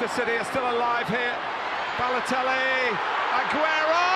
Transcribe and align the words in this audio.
Manchester 0.00 0.24
City 0.24 0.38
are 0.38 0.44
still 0.44 0.62
alive 0.62 1.08
here. 1.08 1.36
Balotelli, 1.98 2.96
Aguero! 3.36 4.06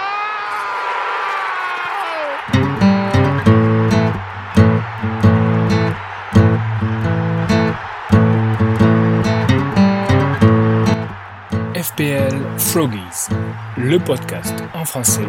FPL 11.75 12.35
Froggies, 12.59 13.29
le 13.77 13.99
podcast 13.99 14.55
en 14.73 14.87
français 14.87 15.21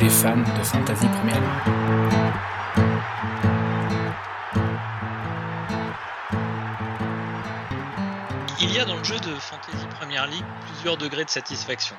des 0.00 0.08
fans 0.08 0.36
de 0.38 0.64
Fantasy 0.64 1.06
Premier 1.06 1.34
League. 1.34 2.19
Jeu 9.10 9.18
de 9.18 9.40
Fantasy 9.40 9.86
Premier 9.98 10.24
League 10.30 10.44
plusieurs 10.72 10.96
degrés 10.96 11.24
de 11.24 11.30
satisfaction. 11.30 11.96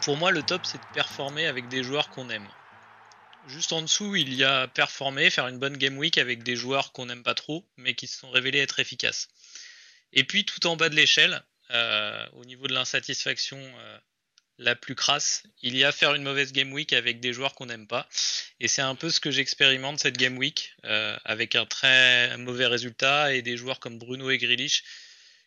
Pour 0.00 0.16
moi, 0.16 0.30
le 0.30 0.42
top, 0.42 0.64
c'est 0.64 0.78
de 0.78 0.94
performer 0.94 1.46
avec 1.46 1.68
des 1.68 1.84
joueurs 1.84 2.08
qu'on 2.08 2.30
aime. 2.30 2.48
Juste 3.46 3.74
en 3.74 3.82
dessous, 3.82 4.16
il 4.16 4.32
y 4.32 4.42
a 4.42 4.66
performer, 4.68 5.28
faire 5.28 5.48
une 5.48 5.58
bonne 5.58 5.76
game 5.76 5.98
week 5.98 6.16
avec 6.16 6.42
des 6.42 6.56
joueurs 6.56 6.92
qu'on 6.92 7.04
n'aime 7.04 7.22
pas 7.22 7.34
trop, 7.34 7.68
mais 7.76 7.92
qui 7.94 8.06
se 8.06 8.20
sont 8.20 8.30
révélés 8.30 8.60
être 8.60 8.80
efficaces. 8.80 9.28
Et 10.14 10.24
puis, 10.24 10.46
tout 10.46 10.66
en 10.66 10.76
bas 10.76 10.88
de 10.88 10.94
l'échelle, 10.94 11.42
euh, 11.72 12.26
au 12.32 12.46
niveau 12.46 12.68
de 12.68 12.72
l'insatisfaction 12.72 13.58
euh, 13.58 13.98
la 14.56 14.74
plus 14.74 14.94
crasse, 14.94 15.42
il 15.60 15.76
y 15.76 15.84
a 15.84 15.92
faire 15.92 16.14
une 16.14 16.22
mauvaise 16.22 16.52
game 16.54 16.72
week 16.72 16.94
avec 16.94 17.20
des 17.20 17.34
joueurs 17.34 17.54
qu'on 17.54 17.66
n'aime 17.66 17.86
pas. 17.86 18.08
Et 18.60 18.68
c'est 18.68 18.80
un 18.80 18.94
peu 18.94 19.10
ce 19.10 19.20
que 19.20 19.30
j'expérimente 19.30 19.98
cette 19.98 20.16
game 20.16 20.38
week, 20.38 20.74
euh, 20.86 21.18
avec 21.26 21.54
un 21.54 21.66
très 21.66 22.34
mauvais 22.38 22.66
résultat 22.66 23.34
et 23.34 23.42
des 23.42 23.58
joueurs 23.58 23.78
comme 23.78 23.98
Bruno 23.98 24.30
et 24.30 24.38
Grealish 24.38 24.84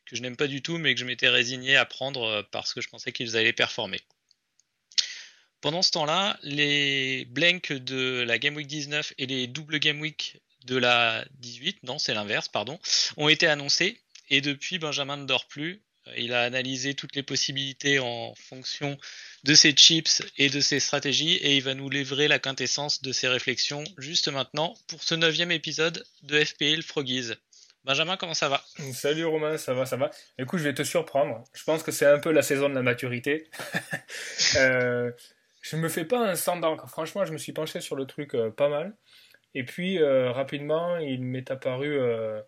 que 0.09 0.15
je 0.15 0.21
n'aime 0.21 0.37
pas 0.37 0.47
du 0.47 0.61
tout, 0.61 0.77
mais 0.77 0.93
que 0.93 0.99
je 0.99 1.05
m'étais 1.05 1.29
résigné 1.29 1.75
à 1.75 1.85
prendre 1.85 2.47
parce 2.51 2.73
que 2.73 2.81
je 2.81 2.89
pensais 2.89 3.11
qu'ils 3.11 3.37
allaient 3.37 3.53
performer. 3.53 3.99
Pendant 5.61 5.81
ce 5.81 5.91
temps-là, 5.91 6.39
les 6.43 7.25
blanks 7.25 7.73
de 7.73 8.23
la 8.27 8.37
Game 8.37 8.55
Week 8.55 8.67
19 8.67 9.13
et 9.17 9.25
les 9.25 9.47
doubles 9.47 9.79
Game 9.79 9.99
Week 9.99 10.39
de 10.65 10.77
la 10.77 11.25
18, 11.39 11.83
non, 11.83 11.97
c'est 11.97 12.13
l'inverse, 12.13 12.47
pardon, 12.47 12.79
ont 13.17 13.27
été 13.27 13.47
annoncés. 13.47 13.99
Et 14.29 14.41
depuis, 14.41 14.77
Benjamin 14.77 15.17
ne 15.17 15.25
dort 15.25 15.47
plus. 15.47 15.81
Il 16.15 16.33
a 16.33 16.43
analysé 16.43 16.93
toutes 16.93 17.15
les 17.15 17.23
possibilités 17.23 17.99
en 17.99 18.33
fonction 18.35 18.97
de 19.43 19.53
ses 19.55 19.73
chips 19.73 20.23
et 20.37 20.49
de 20.49 20.61
ses 20.61 20.79
stratégies 20.79 21.33
et 21.33 21.57
il 21.57 21.63
va 21.63 21.73
nous 21.73 21.89
livrer 21.89 22.27
la 22.27 22.39
quintessence 22.39 23.01
de 23.01 23.11
ses 23.11 23.27
réflexions 23.27 23.83
juste 23.97 24.29
maintenant 24.29 24.73
pour 24.87 25.03
ce 25.03 25.15
neuvième 25.15 25.51
épisode 25.51 26.05
de 26.23 26.43
FPL 26.43 26.81
Froggies. 26.81 27.33
Benjamin, 27.87 28.17
comment 28.17 28.33
ça 28.33 28.49
va? 28.49 28.61
Salut 28.91 29.23
Romain, 29.23 29.57
ça 29.57 29.73
va, 29.73 29.85
ça 29.85 29.95
va. 29.95 30.11
Écoute, 30.37 30.59
je 30.59 30.65
vais 30.65 30.73
te 30.73 30.83
surprendre. 30.83 31.45
Je 31.53 31.63
pense 31.63 31.83
que 31.83 31.93
c'est 31.93 32.05
un 32.05 32.19
peu 32.19 32.33
la 32.33 32.41
saison 32.41 32.67
de 32.67 32.75
la 32.75 32.81
maturité. 32.81 33.49
euh, 34.57 35.09
je 35.61 35.77
me 35.77 35.87
fais 35.87 36.03
pas 36.03 36.29
un 36.29 36.35
standard. 36.35 36.89
Franchement, 36.89 37.23
je 37.23 37.31
me 37.31 37.37
suis 37.37 37.53
penché 37.53 37.79
sur 37.79 37.95
le 37.95 38.05
truc 38.05 38.35
euh, 38.35 38.51
pas 38.51 38.67
mal. 38.67 38.93
Et 39.55 39.63
puis, 39.63 39.99
euh, 39.99 40.33
rapidement, 40.33 40.97
il 40.97 41.23
m'est 41.23 41.49
apparu 41.49 41.97
euh, 41.97 42.41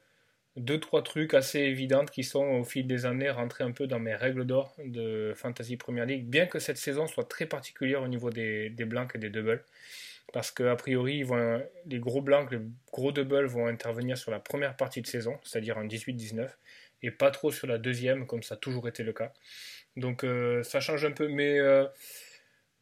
deux, 0.58 0.78
trois 0.78 1.04
trucs 1.04 1.34
assez 1.34 1.60
évidents 1.60 2.04
qui 2.04 2.26
sont 2.26 2.44
au 2.44 2.66
fil 2.66 2.86
des 2.86 3.06
années 3.06 3.30
rentrés 3.30 3.64
un 3.64 3.72
peu 3.72 3.88
dans 3.88 4.00
mes 4.00 4.16
règles 4.16 4.46
d'or 4.46 4.76
de 4.84 5.32
Fantasy 5.38 5.78
Premier 5.78 6.06
League, 6.06 6.26
bien 6.26 6.48
que 6.48 6.60
cette 6.60 6.78
saison 6.78 7.08
soit 7.08 7.30
très 7.30 7.46
particulière 7.46 8.02
au 8.02 8.10
niveau 8.10 8.30
des, 8.30 8.72
des 8.72 8.84
blancs 8.84 9.12
et 9.16 9.20
des 9.20 9.30
doubles. 9.30 9.64
Parce 10.32 10.52
qu'a 10.52 10.76
priori, 10.76 11.18
ils 11.18 11.26
vont, 11.26 11.64
les 11.88 12.00
gros 12.00 12.22
blancs, 12.22 12.52
les 12.52 12.60
gros 12.92 13.12
doubles 13.12 13.46
vont 13.46 13.68
intervenir 13.68 14.18
sur 14.18 14.32
la 14.32 14.40
première 14.40 14.76
partie 14.76 15.02
de 15.02 15.08
saison, 15.08 15.40
c'est-à-dire 15.44 15.78
en 15.78 15.86
18-19, 15.86 16.56
et 17.02 17.12
pas 17.12 17.32
trop 17.32 17.52
sur 17.52 17.68
la 17.68 17.78
deuxième, 17.78 18.28
comme 18.28 18.44
ça 18.44 18.56
a 18.56 18.58
toujours 18.58 18.88
été 18.88 19.04
le 19.04 19.14
cas. 19.14 19.34
Donc 19.96 20.24
euh, 20.24 20.62
ça 20.64 20.80
change 20.80 21.04
un 21.06 21.12
peu, 21.12 21.28
mais 21.28 21.58
euh, 21.60 21.88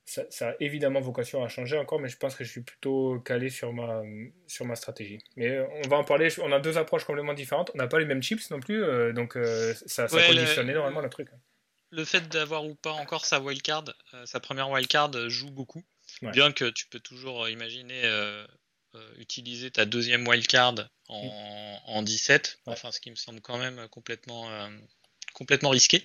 ça, 0.03 0.23
ça, 0.29 0.49
a 0.49 0.53
évidemment 0.59 0.99
vocation 0.99 1.43
à 1.43 1.47
changer 1.47 1.77
encore, 1.77 1.99
mais 1.99 2.09
je 2.09 2.17
pense 2.17 2.35
que 2.35 2.43
je 2.43 2.49
suis 2.49 2.61
plutôt 2.61 3.19
calé 3.21 3.49
sur 3.49 3.71
ma, 3.71 4.01
sur 4.47 4.65
ma 4.65 4.75
stratégie. 4.75 5.19
Mais 5.37 5.51
euh, 5.51 5.65
on 5.85 5.87
va 5.87 5.97
en 5.97 6.03
parler, 6.03 6.27
on 6.41 6.51
a 6.51 6.59
deux 6.59 6.77
approches 6.77 7.05
complètement 7.05 7.33
différentes, 7.33 7.71
on 7.75 7.77
n'a 7.77 7.87
pas 7.87 7.99
les 7.99 8.05
mêmes 8.05 8.23
chips 8.23 8.49
non 8.51 8.59
plus, 8.59 8.83
euh, 8.83 9.13
donc 9.13 9.37
ça, 9.85 10.07
ça 10.07 10.17
Ouais, 10.17 10.27
conditionne 10.27 10.67
le- 10.67 10.73
énormément 10.73 11.01
le 11.01 11.09
truc. 11.09 11.29
Le 11.91 12.03
fait 12.03 12.27
d'avoir 12.27 12.65
ou 12.65 12.75
pas 12.75 12.91
encore 12.91 13.25
sa 13.25 13.39
wildcard, 13.39 13.85
sa 14.25 14.41
première 14.41 14.69
wildcard 14.69 15.29
joue 15.29 15.49
beaucoup. 15.49 15.83
Ouais. 16.21 16.31
Bien 16.31 16.51
que 16.51 16.69
tu 16.69 16.87
peux 16.87 16.99
toujours 16.99 17.43
euh, 17.45 17.51
imaginer 17.51 18.01
euh, 18.05 18.45
euh, 18.95 19.13
utiliser 19.17 19.69
ta 19.71 19.85
deuxième 19.85 20.27
wildcard 20.27 20.75
en, 21.09 21.79
en 21.85 22.01
17, 22.01 22.59
Ouais. 22.65 22.73
enfin 22.73 22.91
ce 22.91 22.99
qui 22.99 23.11
me 23.11 23.15
semble 23.15 23.41
quand 23.41 23.57
même 23.57 23.87
complètement, 23.89 24.49
euh, 24.49 24.69
complètement 25.33 25.69
risqué. 25.69 26.03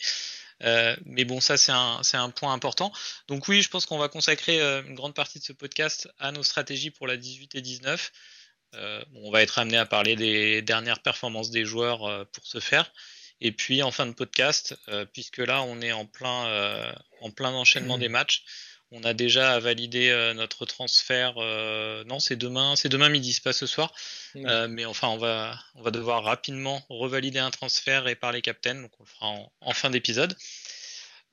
Euh, 0.62 0.94
mais 1.06 1.24
bon, 1.24 1.40
ça 1.40 1.56
c'est 1.56 1.72
un, 1.72 2.00
un 2.12 2.30
point 2.30 2.52
important. 2.52 2.92
Donc 3.28 3.48
oui, 3.48 3.62
je 3.62 3.68
pense 3.68 3.86
qu'on 3.86 3.98
va 3.98 4.08
consacrer 4.08 4.60
une 4.60 4.94
grande 4.94 5.14
partie 5.14 5.38
de 5.38 5.44
ce 5.44 5.52
podcast 5.52 6.08
à 6.18 6.30
nos 6.32 6.42
stratégies 6.42 6.90
pour 6.90 7.06
la 7.06 7.16
18 7.16 7.54
et 7.54 7.62
19. 7.62 8.12
Euh, 8.74 9.04
bon, 9.10 9.22
on 9.24 9.30
va 9.30 9.42
être 9.42 9.58
amené 9.58 9.76
à 9.78 9.86
parler 9.86 10.14
des 10.16 10.62
dernières 10.62 11.00
performances 11.02 11.50
des 11.50 11.64
joueurs 11.64 12.26
pour 12.30 12.46
ce 12.46 12.60
faire. 12.60 12.92
Et 13.40 13.50
puis 13.50 13.82
en 13.82 13.90
fin 13.90 14.06
de 14.06 14.12
podcast, 14.12 14.76
puisque 15.12 15.38
là 15.38 15.62
on 15.62 15.80
est 15.80 15.90
en 15.90 16.06
plein, 16.06 16.94
en 17.20 17.30
plein 17.32 17.50
enchaînement 17.50 17.98
des 17.98 18.08
matchs, 18.08 18.44
on 18.92 19.02
a 19.04 19.14
déjà 19.14 19.58
validé 19.58 20.10
euh, 20.10 20.34
notre 20.34 20.64
transfert. 20.66 21.34
euh, 21.38 22.04
non, 22.04 22.20
c'est 22.20 22.36
demain, 22.36 22.76
c'est 22.76 22.88
demain 22.88 23.08
midi, 23.08 23.32
c'est 23.32 23.42
pas 23.42 23.52
ce 23.52 23.66
soir. 23.66 23.92
Euh, 24.46 24.68
mais 24.68 24.84
enfin, 24.84 25.08
on 25.08 25.16
va, 25.18 25.58
on 25.74 25.82
va 25.82 25.90
devoir 25.90 26.22
rapidement 26.24 26.84
revalider 26.88 27.38
un 27.38 27.50
transfert 27.50 28.06
et 28.08 28.14
parler 28.14 28.42
captain, 28.42 28.74
donc 28.76 28.92
on 29.00 29.02
le 29.04 29.08
fera 29.08 29.26
en, 29.28 29.52
en 29.60 29.72
fin 29.72 29.90
d'épisode. 29.90 30.36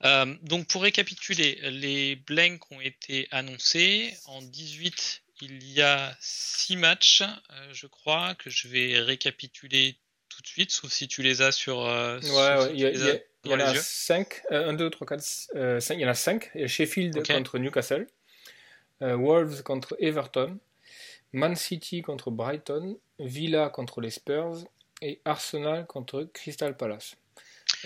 Euh, 0.04 0.34
donc 0.42 0.66
pour 0.68 0.82
récapituler, 0.82 1.58
les 1.70 2.16
blanks 2.16 2.70
ont 2.70 2.80
été 2.80 3.28
annoncés. 3.30 4.16
En 4.26 4.40
18, 4.42 5.22
il 5.42 5.62
y 5.70 5.82
a 5.82 6.16
6 6.20 6.76
matchs, 6.76 7.22
euh, 7.22 7.68
je 7.72 7.86
crois, 7.86 8.34
que 8.36 8.48
je 8.50 8.68
vais 8.68 8.98
récapituler 9.00 9.98
tout 10.30 10.40
de 10.42 10.46
suite, 10.46 10.70
sauf 10.70 10.90
si 10.92 11.08
tu 11.08 11.22
les 11.22 11.42
as 11.42 11.52
sur. 11.52 11.80
euh, 11.84 12.18
Ouais, 12.20 12.30
ouais, 12.30 12.70
il 12.72 12.80
y, 12.80 12.84
a- 13.10 13.14
il 13.44 13.50
y 13.50 13.54
en 13.54 13.60
a 13.60 13.68
les 13.68 13.74
yeux. 13.74 13.80
5, 13.82 14.42
1, 14.50 14.72
2, 14.74 14.90
3, 14.90 15.06
4, 15.06 15.80
5, 15.80 15.94
il 15.94 16.00
y 16.00 16.04
en 16.04 16.08
a 16.08 16.14
5. 16.14 16.50
Sheffield 16.66 17.26
contre 17.26 17.58
Newcastle, 17.58 18.06
euh, 19.02 19.16
Wolves 19.16 19.62
contre 19.62 19.96
Everton, 19.98 20.58
Man 21.32 21.56
City 21.56 22.02
contre 22.02 22.30
Brighton, 22.30 22.98
Villa 23.18 23.68
contre 23.68 24.00
les 24.00 24.10
Spurs 24.10 24.64
et 25.02 25.20
Arsenal 25.24 25.86
contre 25.86 26.24
Crystal 26.34 26.76
Palace. 26.76 27.16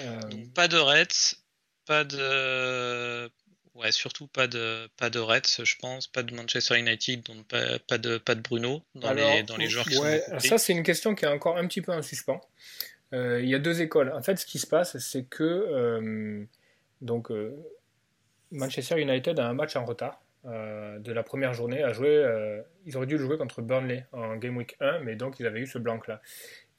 Euh, 0.00 0.20
Donc 0.20 0.52
pas 0.54 0.68
de 0.68 0.78
Reds, 0.78 1.36
pas 1.86 2.04
de. 2.04 3.30
Ouais, 3.74 3.90
surtout 3.90 4.28
pas 4.28 4.46
de, 4.46 4.88
pas 4.96 5.10
de 5.10 5.18
Reds, 5.18 5.64
je 5.64 5.76
pense, 5.80 6.06
pas 6.06 6.22
de 6.22 6.32
Manchester 6.32 6.78
United, 6.78 7.24
donc 7.24 7.44
pas, 7.48 7.78
pas, 7.80 7.98
de, 7.98 8.18
pas 8.18 8.36
de 8.36 8.40
Bruno 8.40 8.84
dans, 8.94 9.12
les, 9.12 9.42
dans 9.42 9.56
les 9.56 9.68
joueurs 9.68 9.84
qui 9.84 9.98
ouais, 9.98 10.20
sont 10.20 10.26
alors 10.26 10.30
compris. 10.30 10.48
ça 10.48 10.58
c'est 10.58 10.72
une 10.72 10.84
question 10.84 11.16
qui 11.16 11.24
est 11.24 11.28
encore 11.28 11.56
un 11.56 11.66
petit 11.66 11.82
peu 11.82 11.92
en 11.92 12.00
suspens. 12.00 12.40
Euh, 13.12 13.40
il 13.42 13.48
y 13.48 13.54
a 13.54 13.58
deux 13.58 13.82
écoles. 13.82 14.12
En 14.12 14.22
fait, 14.22 14.36
ce 14.36 14.46
qui 14.46 14.58
se 14.58 14.66
passe, 14.66 14.98
c'est 14.98 15.24
que 15.24 15.44
euh, 15.44 16.44
donc 17.00 17.30
euh, 17.30 17.54
Manchester 18.50 19.00
United 19.00 19.38
a 19.38 19.48
un 19.48 19.54
match 19.54 19.76
en 19.76 19.84
retard 19.84 20.20
de 20.44 21.10
la 21.10 21.22
première 21.22 21.54
journée 21.54 21.82
à 21.82 21.94
jouer. 21.94 22.22
ils 22.84 22.94
auraient 22.98 23.06
dû 23.06 23.16
le 23.16 23.24
jouer 23.24 23.38
contre 23.38 23.62
Burnley 23.62 24.04
en 24.12 24.36
Game 24.36 24.58
Week 24.58 24.76
1, 24.78 24.98
mais 24.98 25.16
donc 25.16 25.40
ils 25.40 25.46
avaient 25.46 25.60
eu 25.60 25.66
ce 25.66 25.78
blanc 25.78 25.98
là. 26.06 26.20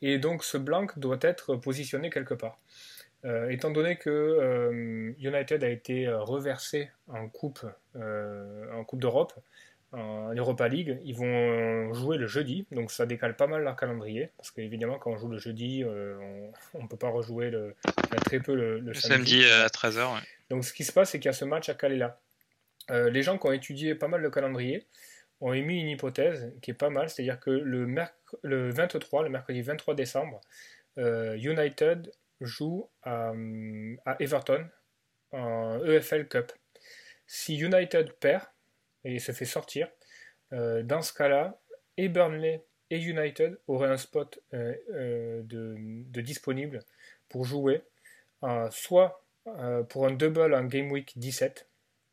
Et 0.03 0.19
donc 0.19 0.43
ce 0.43 0.59
blanc 0.59 0.85
doit 0.97 1.17
être 1.21 1.55
positionné 1.55 2.11
quelque 2.11 2.35
part. 2.35 2.59
Étant 3.49 3.71
donné 3.71 3.95
que 3.95 5.15
United 5.17 5.63
a 5.63 5.69
été 5.69 6.07
reversé 6.07 6.91
en 7.07 7.27
coupe, 7.27 7.65
en 7.95 8.83
coupe 8.83 8.99
d'Europe, 8.99 9.33
en 9.95 10.33
Europa 10.33 10.67
League, 10.67 10.99
ils 11.03 11.15
vont 11.15 11.93
jouer 11.93 12.17
le 12.17 12.27
jeudi, 12.27 12.65
donc 12.71 12.91
ça 12.91 13.05
décale 13.05 13.35
pas 13.35 13.47
mal 13.47 13.63
leur 13.63 13.75
calendrier, 13.75 14.29
parce 14.37 14.51
qu'évidemment 14.51 14.99
quand 14.99 15.11
on 15.11 15.17
joue 15.17 15.29
le 15.29 15.37
jeudi, 15.37 15.83
euh, 15.83 16.47
on 16.73 16.83
ne 16.83 16.87
peut 16.87 16.97
pas 16.97 17.09
rejouer 17.09 17.49
le, 17.49 17.75
très 18.25 18.39
peu 18.39 18.55
le, 18.55 18.79
le 18.79 18.87
Le 18.87 18.93
samedi. 18.93 19.41
samedi 19.41 19.43
euh, 19.45 19.65
à 19.65 19.67
13h, 19.67 20.13
ouais. 20.15 20.21
Donc 20.49 20.65
ce 20.65 20.73
qui 20.73 20.83
se 20.83 20.91
passe, 20.91 21.11
c'est 21.11 21.19
qu'il 21.19 21.27
y 21.27 21.29
a 21.29 21.33
ce 21.33 21.45
match 21.45 21.69
à. 21.69 21.75
Euh, 22.91 23.09
les 23.09 23.23
gens 23.23 23.37
qui 23.37 23.47
ont 23.47 23.51
étudié 23.51 23.95
pas 23.95 24.07
mal 24.07 24.21
le 24.21 24.29
calendrier 24.29 24.85
ont 25.41 25.53
émis 25.53 25.79
une 25.79 25.87
hypothèse 25.89 26.53
qui 26.61 26.71
est 26.71 26.75
pas 26.75 26.89
mal, 26.89 27.09
c'est-à-dire 27.09 27.39
que 27.39 27.49
le, 27.49 27.87
le 28.43 28.69
23, 28.71 29.23
le 29.23 29.29
mercredi 29.29 29.61
23 29.61 29.95
décembre, 29.95 30.41
euh, 30.97 31.35
United 31.35 32.11
joue 32.41 32.89
à, 33.03 33.31
à 34.05 34.15
Everton 34.21 34.65
en 35.31 35.83
EFL 35.83 36.27
Cup. 36.27 36.51
Si 37.27 37.57
United 37.57 38.13
perd 38.13 38.43
et 39.05 39.19
se 39.19 39.31
fait 39.31 39.45
sortir, 39.45 39.87
euh, 40.53 40.83
dans 40.83 41.01
ce 41.01 41.13
cas-là, 41.13 41.59
et 41.97 42.09
Burnley 42.09 42.63
et 42.89 42.99
United 42.99 43.57
auraient 43.67 43.89
un 43.89 43.97
spot 43.97 44.39
euh, 44.53 44.75
euh, 44.91 45.41
de, 45.43 46.21
disponible 46.21 46.83
pour 47.29 47.45
jouer, 47.45 47.81
soit 48.69 49.23
pour 49.89 50.05
un 50.05 50.11
double 50.11 50.53
en 50.53 50.65
Game 50.65 50.91
Week 50.91 51.13
17, 51.15 51.67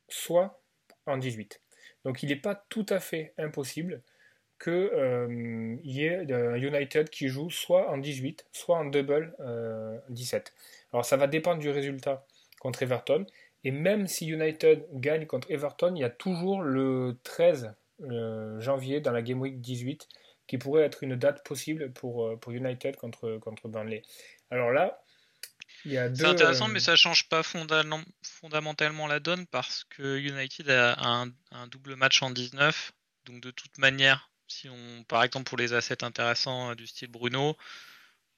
soit 0.09 0.63
en 1.07 1.19
18. 1.19 1.61
Donc 2.05 2.23
il 2.23 2.31
n'est 2.31 2.37
pas 2.37 2.65
tout 2.69 2.87
à 2.89 3.01
fait 3.01 3.35
impossible 3.37 4.03
qu'il 4.63 5.81
y 5.85 6.05
ait 6.05 6.25
United 6.25 7.11
qui 7.11 7.29
joue 7.29 7.51
soit 7.51 7.91
en 7.91 7.99
18, 7.99 8.47
soit 8.53 8.79
en 8.79 8.87
double 8.87 9.37
17. 10.09 10.55
Alors 10.93 11.05
ça 11.05 11.19
va 11.19 11.27
dépendre 11.27 11.61
du 11.61 11.69
résultat 11.69 12.25
contre 12.61 12.83
Everton. 12.83 13.27
Et 13.65 13.71
même 13.71 14.07
si 14.07 14.27
United 14.27 14.87
gagne 14.93 15.27
contre 15.27 15.51
Everton, 15.51 15.95
il 15.95 16.01
y 16.01 16.05
a 16.05 16.11
toujours 16.11 16.63
le 16.63 17.19
13 17.23 17.75
janvier 18.59 19.01
dans 19.01 19.13
la 19.13 19.23
Game 19.23 19.41
Week 19.41 19.61
18 19.61 20.09
qui 20.49 20.59
pourrait 20.59 20.83
être 20.83 21.05
une 21.05 21.15
date 21.15 21.47
possible 21.47 21.93
pour, 21.93 22.39
pour 22.41 22.53
United 22.53 22.97
contre, 22.97 23.39
contre 23.39 23.69
Burnley. 23.69 24.03
Alors 24.51 24.73
là, 24.73 25.03
c'est 25.85 26.25
intéressant, 26.25 26.69
mais 26.69 26.81
ça 26.81 26.97
change 26.97 27.29
pas 27.29 27.43
fondamentalement 27.43 29.07
la 29.07 29.21
donne 29.21 29.47
parce 29.47 29.85
que 29.85 30.19
United 30.19 30.71
a 30.71 31.25
un, 31.51 31.67
double 31.67 31.97
match 31.97 32.23
en 32.23 32.31
19. 32.31 32.93
Donc 33.25 33.41
de 33.41 33.51
toute 33.51 33.79
manière, 33.79 34.31
si 34.47 34.69
on, 34.69 35.05
par 35.05 35.25
exemple 35.25 35.49
pour 35.49 35.59
les 35.59 35.73
assets 35.73 36.05
intéressants 36.05 36.71
euh, 36.71 36.75
du 36.75 36.87
style 36.87 37.09
Bruno, 37.09 37.57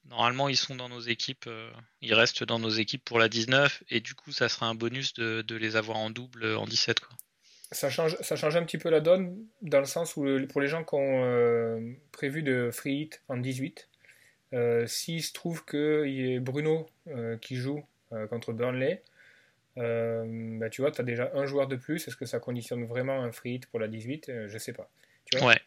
normalement 0.09 0.49
ils 0.49 0.56
sont 0.56 0.75
dans 0.75 0.89
nos 0.89 1.01
équipes, 1.01 1.47
euh, 1.47 1.71
ils 2.01 2.15
restent 2.15 2.45
dans 2.45 2.59
nos 2.59 2.71
équipes 2.71 3.05
pour 3.05 3.19
la 3.19 3.29
19 3.29 3.83
et 3.91 4.01
du 4.01 4.15
coup 4.15 4.33
ça 4.33 4.49
sera 4.49 4.67
un 4.67 4.75
bonus 4.75 5.15
de, 5.15 5.45
les 5.56 5.77
avoir 5.77 5.99
en 5.99 6.11
double 6.11 6.55
en 6.56 6.67
17 6.67 7.01
quoi. 7.01 7.17
Ça 7.73 7.91
change, 7.91 8.17
ça 8.21 8.37
change 8.37 8.55
un 8.56 8.62
petit 8.62 8.79
peu 8.79 8.89
la 8.89 9.01
donne 9.01 9.37
dans 9.62 9.81
le 9.81 9.87
sens 9.87 10.17
où 10.17 10.27
pour 10.49 10.61
les 10.61 10.69
gens 10.69 10.85
qui 10.85 10.95
ont 10.95 11.25
euh, 11.25 11.81
prévu 12.12 12.43
de 12.43 12.71
free 12.71 13.03
hit 13.03 13.23
en 13.29 13.37
18, 13.37 13.89
euh, 14.53 14.87
s'il 14.87 15.23
se 15.23 15.33
trouve 15.33 15.65
qu'il 15.65 16.11
y 16.11 16.35
ait 16.35 16.41
Bruno 16.41 16.89
qui 17.41 17.56
joue 17.56 17.85
contre 18.31 18.53
Burnley, 18.53 19.03
bah, 19.77 20.71
tu 20.71 20.83
vois, 20.83 20.93
tu 20.93 21.01
as 21.01 21.05
déjà 21.05 21.33
un 21.35 21.47
joueur 21.47 21.67
de 21.67 21.75
plus. 21.75 22.06
Est-ce 22.06 22.17
que 22.17 22.27
ça 22.27 22.39
conditionne 22.39 22.85
vraiment 22.85 23.25
un 23.25 23.33
free 23.33 23.55
hit 23.55 23.67
pour 23.67 23.81
la 23.81 23.89
18 23.89 24.31
Je 24.47 24.59
sais 24.59 24.73
pas. 24.73 24.89
Tu 25.25 25.39
vois? 25.39 25.49
Ouais. 25.49 25.61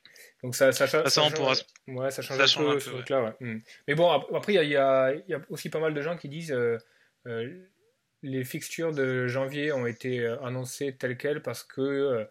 Donc 0.44 0.56
ça, 0.56 0.72
ça, 0.72 0.88
ça, 0.88 1.10
ça, 1.10 1.22
change, 1.30 1.66
ouais, 1.88 2.12
ça 2.12 2.22
change 2.22 2.40
un 2.40 2.74
peu 2.74 2.80
ce. 2.80 3.44
Hmm. 3.44 3.60
Mais 3.88 3.96
bon, 3.96 4.10
après, 4.12 4.54
il 4.54 4.64
y, 4.64 4.74
y, 4.74 4.76
a 4.76 5.14
aussi 5.50 5.70
pas 5.70 5.80
mal 5.80 5.94
de 5.94 6.02
gens 6.02 6.16
qui 6.16 6.30
disent 6.30 6.56
les 8.24 8.44
fixtures 8.44 8.94
de 8.94 9.28
janvier 9.28 9.72
ont 9.72 9.86
été 9.86 10.26
annoncées 10.44 10.96
telles 10.96 11.18
quelles 11.18 11.42
parce 11.42 11.64
que 11.64 12.28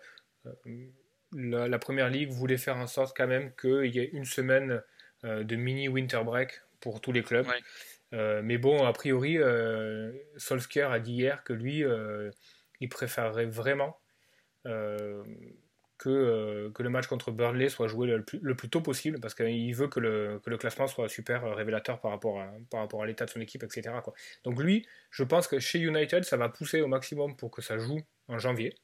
la, 1.32 1.69
la, 1.69 1.79
première 1.79 2.08
ligue 2.08 2.31
voulait 2.31 2.56
faire 2.56 2.76
en 2.76 2.87
sorte 2.87 3.17
quand 3.17 3.26
même 3.26 3.53
qu'il 3.56 3.94
y 3.94 3.99
ait 3.99 4.11
une 4.12 4.25
semaine 4.25 4.82
euh, 5.25 5.44
de 5.44 5.56
mini 5.56 5.88
winter 5.88 6.23
break 6.25 6.61
pour 6.81 7.00
tous 7.00 7.12
les 7.12 7.23
clubs. 7.23 7.47
Euh, 8.12 8.43
mais 8.44 8.58
bon, 8.58 8.85
a 8.85 8.93
priori, 8.93 9.38
euh, 9.38 10.12
Solskjaer 10.37 10.93
a 10.93 11.00
dit 11.00 11.14
hier 11.14 11.43
que 11.43 11.53
lui, 11.53 11.82
il 12.81 12.88
préférerait 12.88 13.47
vraiment 13.47 13.99
que, 15.98 16.70
que 16.75 16.82
le 16.82 16.90
match 16.90 17.06
contre 17.06 17.31
Burnley 17.31 17.69
soit 17.69 17.88
joué 17.88 18.06
le 18.08 18.22
plus, 18.22 18.69
tôt 18.69 18.81
possible 18.81 19.20
parce 19.20 19.34
qu'il 19.34 19.75
veut 19.75 19.88
que 19.88 20.00
le, 20.00 20.40
classement 20.58 20.87
soit 20.87 21.08
super 21.08 21.54
révélateur 21.54 22.00
par 22.00 22.10
rapport 22.10 22.40
à, 22.40 22.52
à 22.72 23.06
l'état 23.06 23.25
de 23.25 23.31
son 23.31 23.40
équipe, 23.40 23.62
etc. 23.62 23.94
Donc 24.44 24.60
lui, 24.60 24.87
je 25.10 25.25
pense 25.25 25.46
que 25.46 25.58
chez 25.58 25.78
United, 25.78 26.25
ça 26.25 26.37
va 26.37 26.48
pousser 26.48 26.81
au 26.81 26.88
maximum 26.88 27.37
pour 27.37 27.50
que 27.50 27.62
ça 27.62 27.78
joue 27.78 28.00
en 28.28 28.38
janvier. 28.38 28.76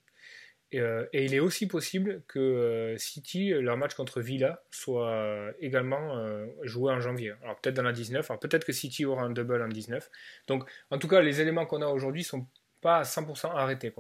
Euh, 0.75 1.07
et, 1.13 1.25
il 1.25 1.35
est 1.35 1.41
aussi 1.41 1.67
possible 1.67 2.23
que 2.29 2.39
euh, 2.39 2.97
City, 2.97 3.51
leur 3.51 3.77
match 3.77 3.95
contre 3.95 4.21
Villa, 4.21 4.63
soit 4.71 5.53
également 5.61 6.17
euh, 6.17 6.47
joué 6.63 6.93
en 6.93 7.01
janvier. 7.01 7.35
Alors 7.43 7.61
peut-être 7.61 7.77
dans 7.77 7.83
la 7.83 7.93
19, 7.93 8.31
alors 8.31 8.41
peut-être 8.41 8.65
que 8.65 8.73
City 8.73 9.05
aura 9.05 9.23
un 9.23 9.31
double 9.31 9.63
en 9.63 9.69
19. 9.69 10.11
Donc 10.49 10.69
en 10.91 10.99
tout 10.99 11.09
cas, 11.09 11.21
les 11.21 11.41
éléments 11.41 11.67
qu'on 11.67 11.83
a 11.83 11.87
aujourd'hui 11.87 12.25
sont 12.25 12.47
pas 12.81 12.99
à 12.99 13.03
100% 13.03 13.51
arrêtés. 13.55 13.93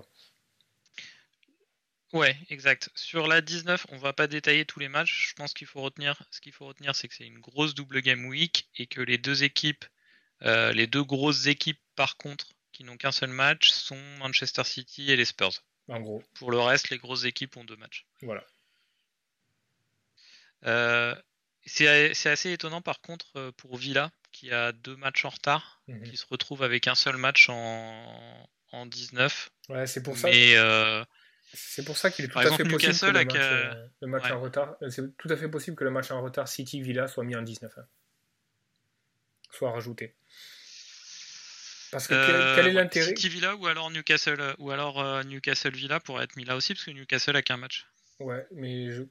Ouais, 2.12 2.36
exact. 2.50 2.90
Sur 2.94 3.26
la 3.26 3.40
19, 3.40 3.86
on 3.90 3.98
va 3.98 4.12
pas 4.12 4.26
détailler 4.26 4.64
tous 4.64 4.80
les 4.80 4.88
matchs. 4.88 5.28
Je 5.30 5.34
pense 5.34 5.54
qu'il 5.54 5.66
faut 5.66 5.80
retenir, 5.80 6.22
ce 6.30 6.40
qu'il 6.40 6.52
faut 6.52 6.66
retenir, 6.66 6.94
c'est 6.94 7.08
que 7.08 7.14
c'est 7.14 7.26
une 7.26 7.38
grosse 7.38 7.74
double 7.74 8.02
game 8.02 8.26
week 8.26 8.68
et 8.76 8.86
que 8.86 9.00
les 9.00 9.18
deux 9.18 9.44
équipes, 9.44 9.84
les 10.42 10.86
deux 10.86 11.04
grosses 11.04 11.46
équipes 11.46 11.80
par 11.96 12.16
contre, 12.16 12.52
qui 12.72 12.84
n'ont 12.84 12.96
qu'un 12.96 13.12
seul 13.12 13.30
match, 13.30 13.70
sont 13.70 14.00
Manchester 14.18 14.64
City 14.64 15.10
et 15.10 15.16
les 15.16 15.24
Spurs 15.24 15.62
gros. 16.00 16.22
Pour 16.34 16.50
le 16.50 16.58
reste, 16.58 16.90
les 16.90 16.98
grosses 16.98 17.24
équipes 17.24 17.56
ont 17.56 17.64
deux 17.64 17.76
matchs. 17.76 18.06
Voilà. 18.22 18.44
Euh, 20.64 21.14
c'est 21.64 22.28
assez 22.28 22.52
étonnant 22.52 22.82
par 22.82 23.00
contre 23.00 23.36
euh, 23.36 23.52
pour 23.52 23.76
Villa 23.76 24.12
qui 24.30 24.52
a 24.52 24.72
deux 24.72 24.96
matchs 24.96 25.24
en 25.24 25.30
retard, 25.30 25.82
mhm. 25.88 26.04
qui 26.04 26.16
se 26.16 26.24
retrouve 26.26 26.62
avec 26.62 26.86
un 26.86 26.94
seul 26.94 27.16
match 27.16 27.48
en, 27.48 28.48
en 28.70 28.86
19. 28.86 29.50
Ouais, 29.68 29.86
c'est 29.86 30.02
pour 30.02 30.16
ça. 30.16 30.28
Euh, 30.28 31.04
c'est 31.54 31.84
pour 31.84 31.96
ça 31.96 32.10
qu'il 32.10 32.24
est 32.24 32.28
tout 32.28 32.38
à 32.38 32.56
fait 32.56 32.64
possible 32.64 32.94
que 32.94 33.74
le 34.00 34.06
match, 34.06 34.30
en 34.30 34.40
retard. 34.40 34.76
C'est 34.88 35.16
tout 35.16 35.28
à 35.28 35.36
fait 35.36 35.48
possible 35.48 35.76
que 35.76 35.84
le 35.84 35.90
match 35.90 36.10
en 36.10 36.22
retard 36.22 36.48
City 36.48 36.80
Villa 36.80 37.08
soit 37.08 37.24
mis 37.24 37.36
en 37.36 37.42
19. 37.42 37.76
Hein. 37.76 37.86
Soit 39.50 39.70
rajouté. 39.70 40.14
Parce 41.90 42.08
que 42.08 42.14
quel, 42.56 42.68
est 42.68 42.70
euh, 42.70 42.72
l'intérêt? 42.72 43.08
City 43.08 43.28
Villa 43.28 43.54
ou 43.56 43.66
alors 43.66 43.90
Newcastle 43.90 44.54
ou 44.58 44.70
alors 44.70 45.00
euh, 45.00 45.22
Newcastle 45.24 45.74
Villa 45.74 46.00
pourrait 46.00 46.24
être 46.24 46.36
mis 46.36 46.44
là 46.44 46.56
aussi 46.56 46.72
parce 46.72 46.86
que 46.86 46.90
Newcastle 46.90 47.36
a 47.36 47.42
qu'un 47.42 47.58
match. 47.58 47.86
Ouais, 48.18 48.46
mais 48.52 48.90
je 48.90 49.02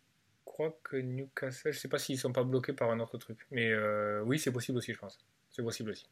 crois 0.46 0.76
que 0.84 0.98
Newcastle, 0.98 1.74
je 1.74 1.78
sais 1.78 1.88
pas 1.88 2.00
s'ils 2.00 2.18
sont 2.18 2.34
pas 2.34 2.44
bloqués 2.44 2.74
par 2.74 2.90
un 2.90 3.00
autre 3.00 3.20
truc, 3.20 3.38
mais 3.52 3.70
euh, 3.70 4.22
oui, 4.24 4.40
c'est 4.40 4.52
possible 4.52 4.80
aussi, 4.80 4.94
je 4.94 4.98
pense. 4.98 5.20
C'est 5.52 5.62
possible 5.62 5.92
aussi. 5.92 6.08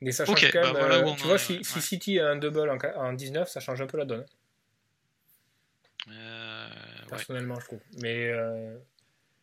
Mais 0.00 0.12
ça 0.12 0.24
change 0.24 0.50
quand 0.52 0.72
bah 0.74 0.88
même. 0.88 1.16
tu 1.16 1.26
vois, 1.26 1.38
si, 1.38 1.62
City 1.64 2.20
a 2.20 2.28
un 2.28 2.36
double 2.36 2.70
en, 2.96 3.12
19, 3.12 3.48
ça 3.48 3.60
change 3.60 3.80
un 3.80 3.86
peu 3.86 3.98
la 3.98 4.04
donne. 4.04 4.26
Personnellement, 7.08 7.58
je 7.60 7.66
trouve. 7.66 7.80
Mais 8.02 8.32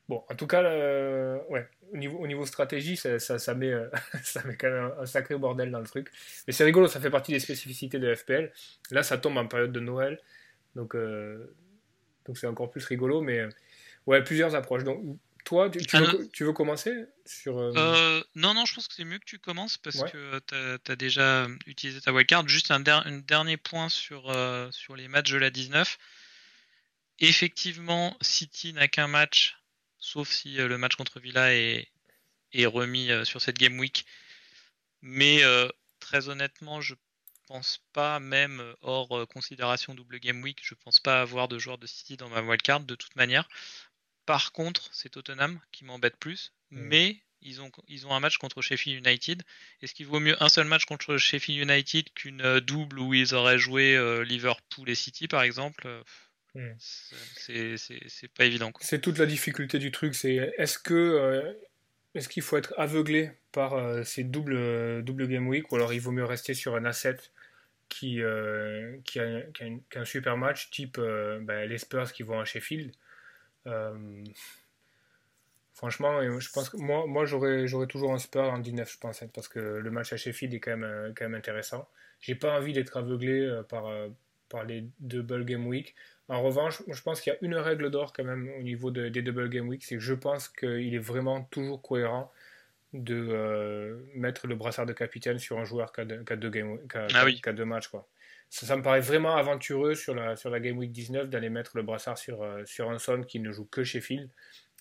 bon, 0.07 0.23
en 0.29 0.35
tout 0.35 0.47
cas, 0.47 0.61
ouais, 1.49 1.67
au 1.93 1.97
niveau, 1.97 2.17
au 2.17 2.27
niveau 2.27 2.45
stratégie, 2.45 2.97
ça, 2.97 3.19
ça, 3.19 3.53
met, 3.53 3.71
euh, 3.71 3.87
ça 4.23 4.43
met 4.45 4.55
quand 4.55 4.69
même 4.69 4.91
un, 4.99 5.05
sacré 5.05 5.37
bordel 5.37 5.71
dans 5.71 5.79
le 5.79 5.85
truc. 5.85 6.11
Mais 6.47 6.53
c'est 6.53 6.63
rigolo, 6.63 6.87
ça 6.87 6.99
fait 6.99 7.11
partie 7.11 7.31
des 7.31 7.39
spécificités 7.39 7.99
de 7.99 8.13
FPL. 8.13 8.51
Là, 8.91 9.03
ça 9.03 9.17
tombe 9.17 9.37
en 9.37 9.47
période 9.47 9.71
de 9.71 9.79
Noël. 9.79 10.19
Donc, 10.75 10.95
euh, 10.95 11.55
donc 12.25 12.37
c'est 12.37 12.47
encore 12.47 12.71
plus 12.71 12.85
rigolo. 12.85 13.21
Mais 13.21 13.39
euh, 13.39 13.49
ouais, 14.07 14.23
plusieurs 14.23 14.55
approches. 14.55 14.83
Donc, 14.83 15.17
toi, 15.43 15.69
tu, 15.69 15.79
veux, 15.97 16.29
tu 16.29 16.43
veux, 16.45 16.53
commencer 16.53 16.93
sur, 17.25 17.55
Non, 18.35 18.53
non, 18.53 18.65
je 18.65 18.75
pense 18.75 18.87
que 18.87 18.93
c'est 18.93 19.05
mieux 19.05 19.19
que 19.19 19.25
tu 19.25 19.39
commences 19.39 19.77
parce 19.77 20.03
que 20.03 20.39
tu 20.47 20.91
as, 20.91 20.95
déjà 20.95 21.47
utilisé 21.65 22.01
ta 22.01 22.13
wildcard. 22.13 22.47
Juste 22.47 22.71
un, 22.71 22.83
un, 22.85 23.17
dernier 23.19 23.57
point 23.57 23.89
sur, 23.89 24.33
sur 24.71 24.95
les 24.95 25.07
matchs 25.07 25.31
de 25.31 25.37
la 25.37 25.49
19. 25.49 25.97
Effectivement, 27.19 28.17
City 28.21 28.73
n'a 28.73 28.87
qu'un 28.87 29.07
match 29.07 29.55
sauf 30.03 30.29
si 30.29 30.59
euh, 30.59 30.67
le 30.67 30.77
match 30.77 30.95
contre 30.95 31.19
Villa 31.19 31.53
est, 31.53 31.87
remis 32.65 33.09
euh, 33.09 33.25
sur 33.25 33.41
cette 33.41 33.57
game 33.57 33.79
week. 33.79 34.05
Mais 35.01 35.43
euh, 35.43 35.67
très 35.99 36.29
honnêtement, 36.29 36.81
je 36.81 36.93
pense 37.47 37.79
pas, 37.93 38.19
même 38.19 38.61
hors 38.81 39.27
considération 39.27 39.95
double 39.95 40.19
game 40.19 40.41
week, 40.43 40.59
je 40.61 40.75
pense 40.75 40.99
pas 40.99 41.21
avoir 41.21 41.47
de 41.47 41.57
joueurs 41.57 41.77
de 41.77 41.87
City 41.87 42.15
dans 42.15 42.29
ma 42.29 42.41
wildcard 42.41 42.81
de 42.81 42.95
toute 42.95 43.15
manière. 43.15 43.49
Par 44.25 44.51
contre, 44.51 44.89
c'est 44.93 45.09
Tottenham 45.09 45.59
qui 45.71 45.85
m'embête 45.85 46.17
plus, 46.17 46.53
mmh. 46.71 46.81
mais 46.81 47.17
ils 47.41 47.61
ont, 47.61 47.71
ils 47.87 48.07
ont 48.07 48.13
un 48.13 48.19
match 48.19 48.37
contre 48.37 48.61
Sheffield 48.61 49.05
United. 49.05 49.43
Est-ce 49.81 49.93
qu'il 49.93 50.07
vaut 50.07 50.21
mieux 50.21 50.41
un 50.41 50.49
seul 50.49 50.65
match 50.65 50.85
contre 50.85 51.17
Sheffield 51.17 51.69
United 51.69 52.13
qu'une 52.13 52.59
double 52.61 52.99
où 52.99 53.13
ils 53.13 53.35
auraient 53.35 53.59
joué 53.59 53.97
Liverpool 54.23 54.89
et 54.89 54.95
City 54.95 55.27
par 55.27 55.43
exemple? 55.43 56.03
Hmm. 56.55 56.73
C'est 56.77 58.31
pas 58.35 58.45
évident. 58.45 58.71
C'est 58.79 59.01
toute 59.01 59.17
la 59.17 59.25
difficulté 59.25 59.79
du 59.79 59.91
truc. 59.91 60.13
C'est 60.13 60.53
est-ce 60.57 60.77
que 60.77 60.93
euh, 60.93 61.53
est-ce 62.13 62.29
qu'il 62.29 62.43
faut 62.43 62.57
être 62.57 62.73
aveuglé 62.77 63.31
par 63.51 63.73
euh, 63.73 64.03
ces 64.03 64.23
doubles 64.23 65.03
double 65.03 65.27
game 65.27 65.47
week 65.47 65.71
ou 65.71 65.75
alors 65.75 65.93
il 65.93 65.99
vaut 65.99 66.11
mieux 66.11 66.25
rester 66.25 66.53
sur 66.53 66.75
un 66.75 66.85
asset 66.85 67.17
qui 67.89 68.21
euh, 68.21 68.97
qui, 69.03 69.19
a, 69.19 69.41
un, 69.95 70.05
super 70.05 70.37
match 70.37 70.69
type 70.69 70.99
ben, 70.99 71.67
les 71.67 71.77
Spurs 71.79 72.13
qui 72.13 72.21
vont 72.21 72.39
à 72.39 72.45
Sheffield? 72.45 72.91
Franchement, 75.73 76.21
je 76.39 76.51
pense 76.51 76.69
que 76.69 76.77
moi, 76.77 77.05
moi 77.07 77.25
j'aurais, 77.25 77.67
j'aurais 77.67 77.87
toujours 77.87 78.13
un 78.13 78.19
Spurs 78.19 78.43
en 78.43 78.59
19, 78.59 78.91
je 78.91 78.97
pense, 78.99 79.23
hein, 79.23 79.27
parce 79.33 79.47
que 79.47 79.59
le 79.59 79.91
match 79.91 80.13
à 80.13 80.17
Sheffield 80.17 80.53
est 80.53 80.59
quand 80.59 80.77
même, 80.77 81.13
quand 81.15 81.25
même 81.25 81.35
intéressant. 81.35 81.89
J'ai 82.21 82.35
pas 82.35 82.57
envie 82.57 82.73
d'être 82.73 82.95
aveuglé 82.95 83.61
par, 83.67 83.91
par 84.49 84.63
les 84.63 84.85
double 84.99 85.45
game 85.45 85.65
week. 85.65 85.95
En 86.29 86.41
revanche, 86.41 86.81
je 86.87 87.01
pense 87.01 87.19
qu'il 87.19 87.33
y 87.33 87.35
a 87.35 87.39
une 87.41 87.55
règle 87.55 87.89
d'or 87.89 88.13
quand 88.13 88.23
même 88.23 88.49
au 88.57 88.61
niveau 88.61 88.91
des 88.91 89.09
double 89.09 89.49
game 89.49 89.67
week, 89.67 89.83
c'est 89.83 89.95
que 89.95 90.01
je 90.01 90.13
pense 90.13 90.47
qu'il 90.47 90.93
est 90.93 90.99
vraiment 90.99 91.43
toujours 91.45 91.81
cohérent 91.81 92.31
de 92.93 93.27
euh, 93.29 93.97
mettre 94.13 94.47
le 94.47 94.55
brassard 94.55 94.85
de 94.85 94.93
capitaine 94.93 95.39
sur 95.39 95.59
un 95.59 95.65
joueur 95.65 95.91
qui 95.91 96.01
a 96.01 96.05
deux, 96.05 96.49
game, 96.49 96.79
ah 96.93 97.53
deux 97.53 97.65
matchs. 97.65 97.87
Quoi. 97.87 98.07
Ça, 98.53 98.75
me 98.75 98.83
paraît 98.83 99.01
vraiment 99.01 99.35
aventureux 99.35 99.95
sur 99.95 100.13
la, 100.13 100.35
sur 100.35 100.51
la 100.51 100.59
Game 100.59 100.77
Week 100.77 100.91
19 100.91 101.27
d'aller 101.27 101.49
mettre 101.49 101.75
le 101.75 101.81
brassard 101.81 102.17
sur, 102.17 102.43
euh, 102.43 102.63
sur 102.65 102.91
un 102.91 102.99
Son 102.99 103.23
qui 103.23 103.39
ne 103.39 103.51
joue 103.51 103.65
que 103.65 103.83
chez 103.83 103.99
Phil, 103.99 104.29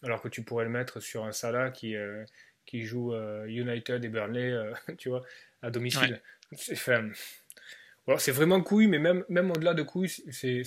alors 0.03 0.21
que 0.21 0.29
tu 0.29 0.43
pourrais 0.43 0.65
le 0.65 0.71
mettre 0.71 1.01
sur 1.01 1.25
un 1.25 1.33
Salah 1.33 1.71
qui, 1.71 1.97
euh, 1.97 2.23
qui 2.67 2.83
joue 2.83 3.15
United 3.47 4.05
et 4.05 4.09
Burnley 4.09 4.55
tu 4.99 5.09
vois, 5.09 5.23
à 5.63 5.71
domicile. 5.71 6.21
C'est 6.55 8.33
vraiment 8.33 8.61
couille, 8.61 8.89
mais 8.89 8.99
même, 8.99 9.25
même 9.31 9.51
au-delà 9.51 9.73
de 9.73 9.83
couille, 9.83 10.11
c'est 10.11 10.65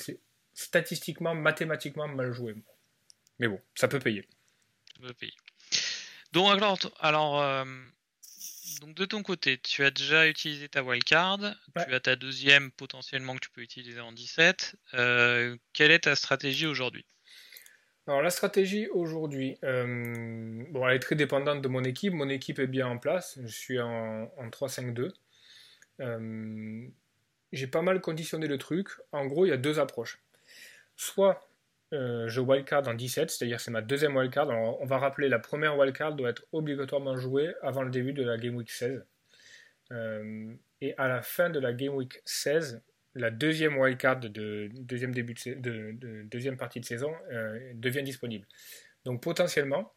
statistiquement, 0.53 1.35
mathématiquement 1.35 2.07
mal 2.07 2.31
joué. 2.31 2.55
Mais 3.37 3.47
bon, 3.47 3.61
ça 3.75 3.87
peut 3.87 3.99
payer. 3.99 4.27
Ça 4.95 5.07
peut 5.07 5.13
payer. 5.13 5.33
Donc 6.31 6.51
alors, 6.51 6.77
alors 6.99 7.41
euh, 7.41 7.65
donc 8.79 8.95
de 8.95 9.05
ton 9.05 9.23
côté, 9.23 9.57
tu 9.57 9.83
as 9.83 9.91
déjà 9.91 10.27
utilisé 10.27 10.69
ta 10.69 10.83
wildcard, 10.83 11.39
tu 11.39 11.93
as 11.93 11.99
ta 11.99 12.15
deuxième 12.15 12.71
potentiellement 12.71 13.35
que 13.35 13.41
tu 13.41 13.49
peux 13.49 13.61
utiliser 13.61 13.99
en 13.99 14.11
17. 14.11 14.75
Euh, 14.93 15.55
quelle 15.73 15.91
est 15.91 16.05
ta 16.05 16.15
stratégie 16.15 16.65
aujourd'hui? 16.65 17.05
Alors 18.07 18.21
la 18.21 18.29
stratégie 18.29 18.87
aujourd'hui, 18.89 19.57
euh, 19.63 20.63
bon, 20.69 20.87
elle 20.87 20.95
est 20.95 20.99
très 20.99 21.15
dépendante 21.15 21.61
de 21.61 21.67
mon 21.67 21.83
équipe. 21.83 22.13
Mon 22.13 22.29
équipe 22.29 22.59
est 22.59 22.67
bien 22.67 22.87
en 22.87 22.97
place. 22.97 23.39
Je 23.41 23.47
suis 23.47 23.79
en, 23.79 24.27
3-5-2. 24.51 25.11
Euh, 26.01 26.87
j'ai 27.51 27.67
pas 27.67 27.81
mal 27.81 28.01
conditionné 28.01 28.47
le 28.47 28.57
truc. 28.57 28.89
En 29.11 29.25
gros, 29.25 29.45
il 29.45 29.49
y 29.49 29.53
a 29.53 29.57
deux 29.57 29.79
approches. 29.79 30.19
Soit 30.95 31.49
euh, 31.93 32.27
je 32.27 32.41
wildcard 32.41 32.87
en 32.87 32.93
17, 32.93 33.29
c'est-à-dire 33.29 33.59
c'est 33.59 33.71
ma 33.71 33.81
deuxième 33.81 34.15
wildcard. 34.15 34.49
Alors, 34.49 34.81
on 34.81 34.85
va 34.85 34.97
rappeler, 34.97 35.29
la 35.29 35.39
première 35.39 35.77
wildcard 35.77 36.13
doit 36.13 36.29
être 36.29 36.45
obligatoirement 36.51 37.15
jouée 37.15 37.53
avant 37.61 37.83
le 37.83 37.91
début 37.91 38.13
de 38.13 38.23
la 38.23 38.37
Game 38.37 38.55
Week 38.55 38.69
16. 38.69 39.05
et 40.81 40.93
à 40.97 41.07
la 41.07 41.21
fin 41.21 41.49
de 41.49 41.59
la 41.59 41.73
Game 41.73 41.93
Week 41.93 42.21
16, 42.25 42.81
la 43.15 43.31
deuxième 43.31 43.77
wildcard 43.77 44.19
de 44.19 44.69
deuxième, 44.73 45.13
début 45.13 45.33
de, 45.33 46.23
deuxième 46.23 46.57
partie 46.57 46.79
de 46.79 46.85
saison 46.85 47.13
euh, 47.31 47.71
devient 47.73 48.03
disponible. 48.03 48.45
Donc 49.05 49.21
potentiellement, 49.21 49.93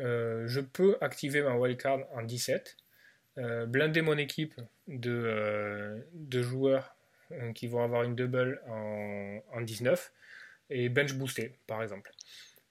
euh, 0.00 0.46
je 0.46 0.60
peux 0.60 0.96
activer 1.00 1.42
ma 1.42 1.56
wildcard 1.56 2.00
en 2.14 2.22
17, 2.22 2.76
euh, 3.38 3.66
blinder 3.66 4.02
mon 4.02 4.18
équipe 4.18 4.54
de, 4.86 6.04
joueurs 6.30 6.94
qui 7.54 7.66
vont 7.66 7.82
avoir 7.82 8.02
une 8.02 8.14
double 8.14 8.60
en 8.68 9.60
19 9.62 10.12
et 10.72 10.88
bench 10.88 11.14
booster 11.14 11.58
par 11.66 11.82
exemple. 11.82 12.10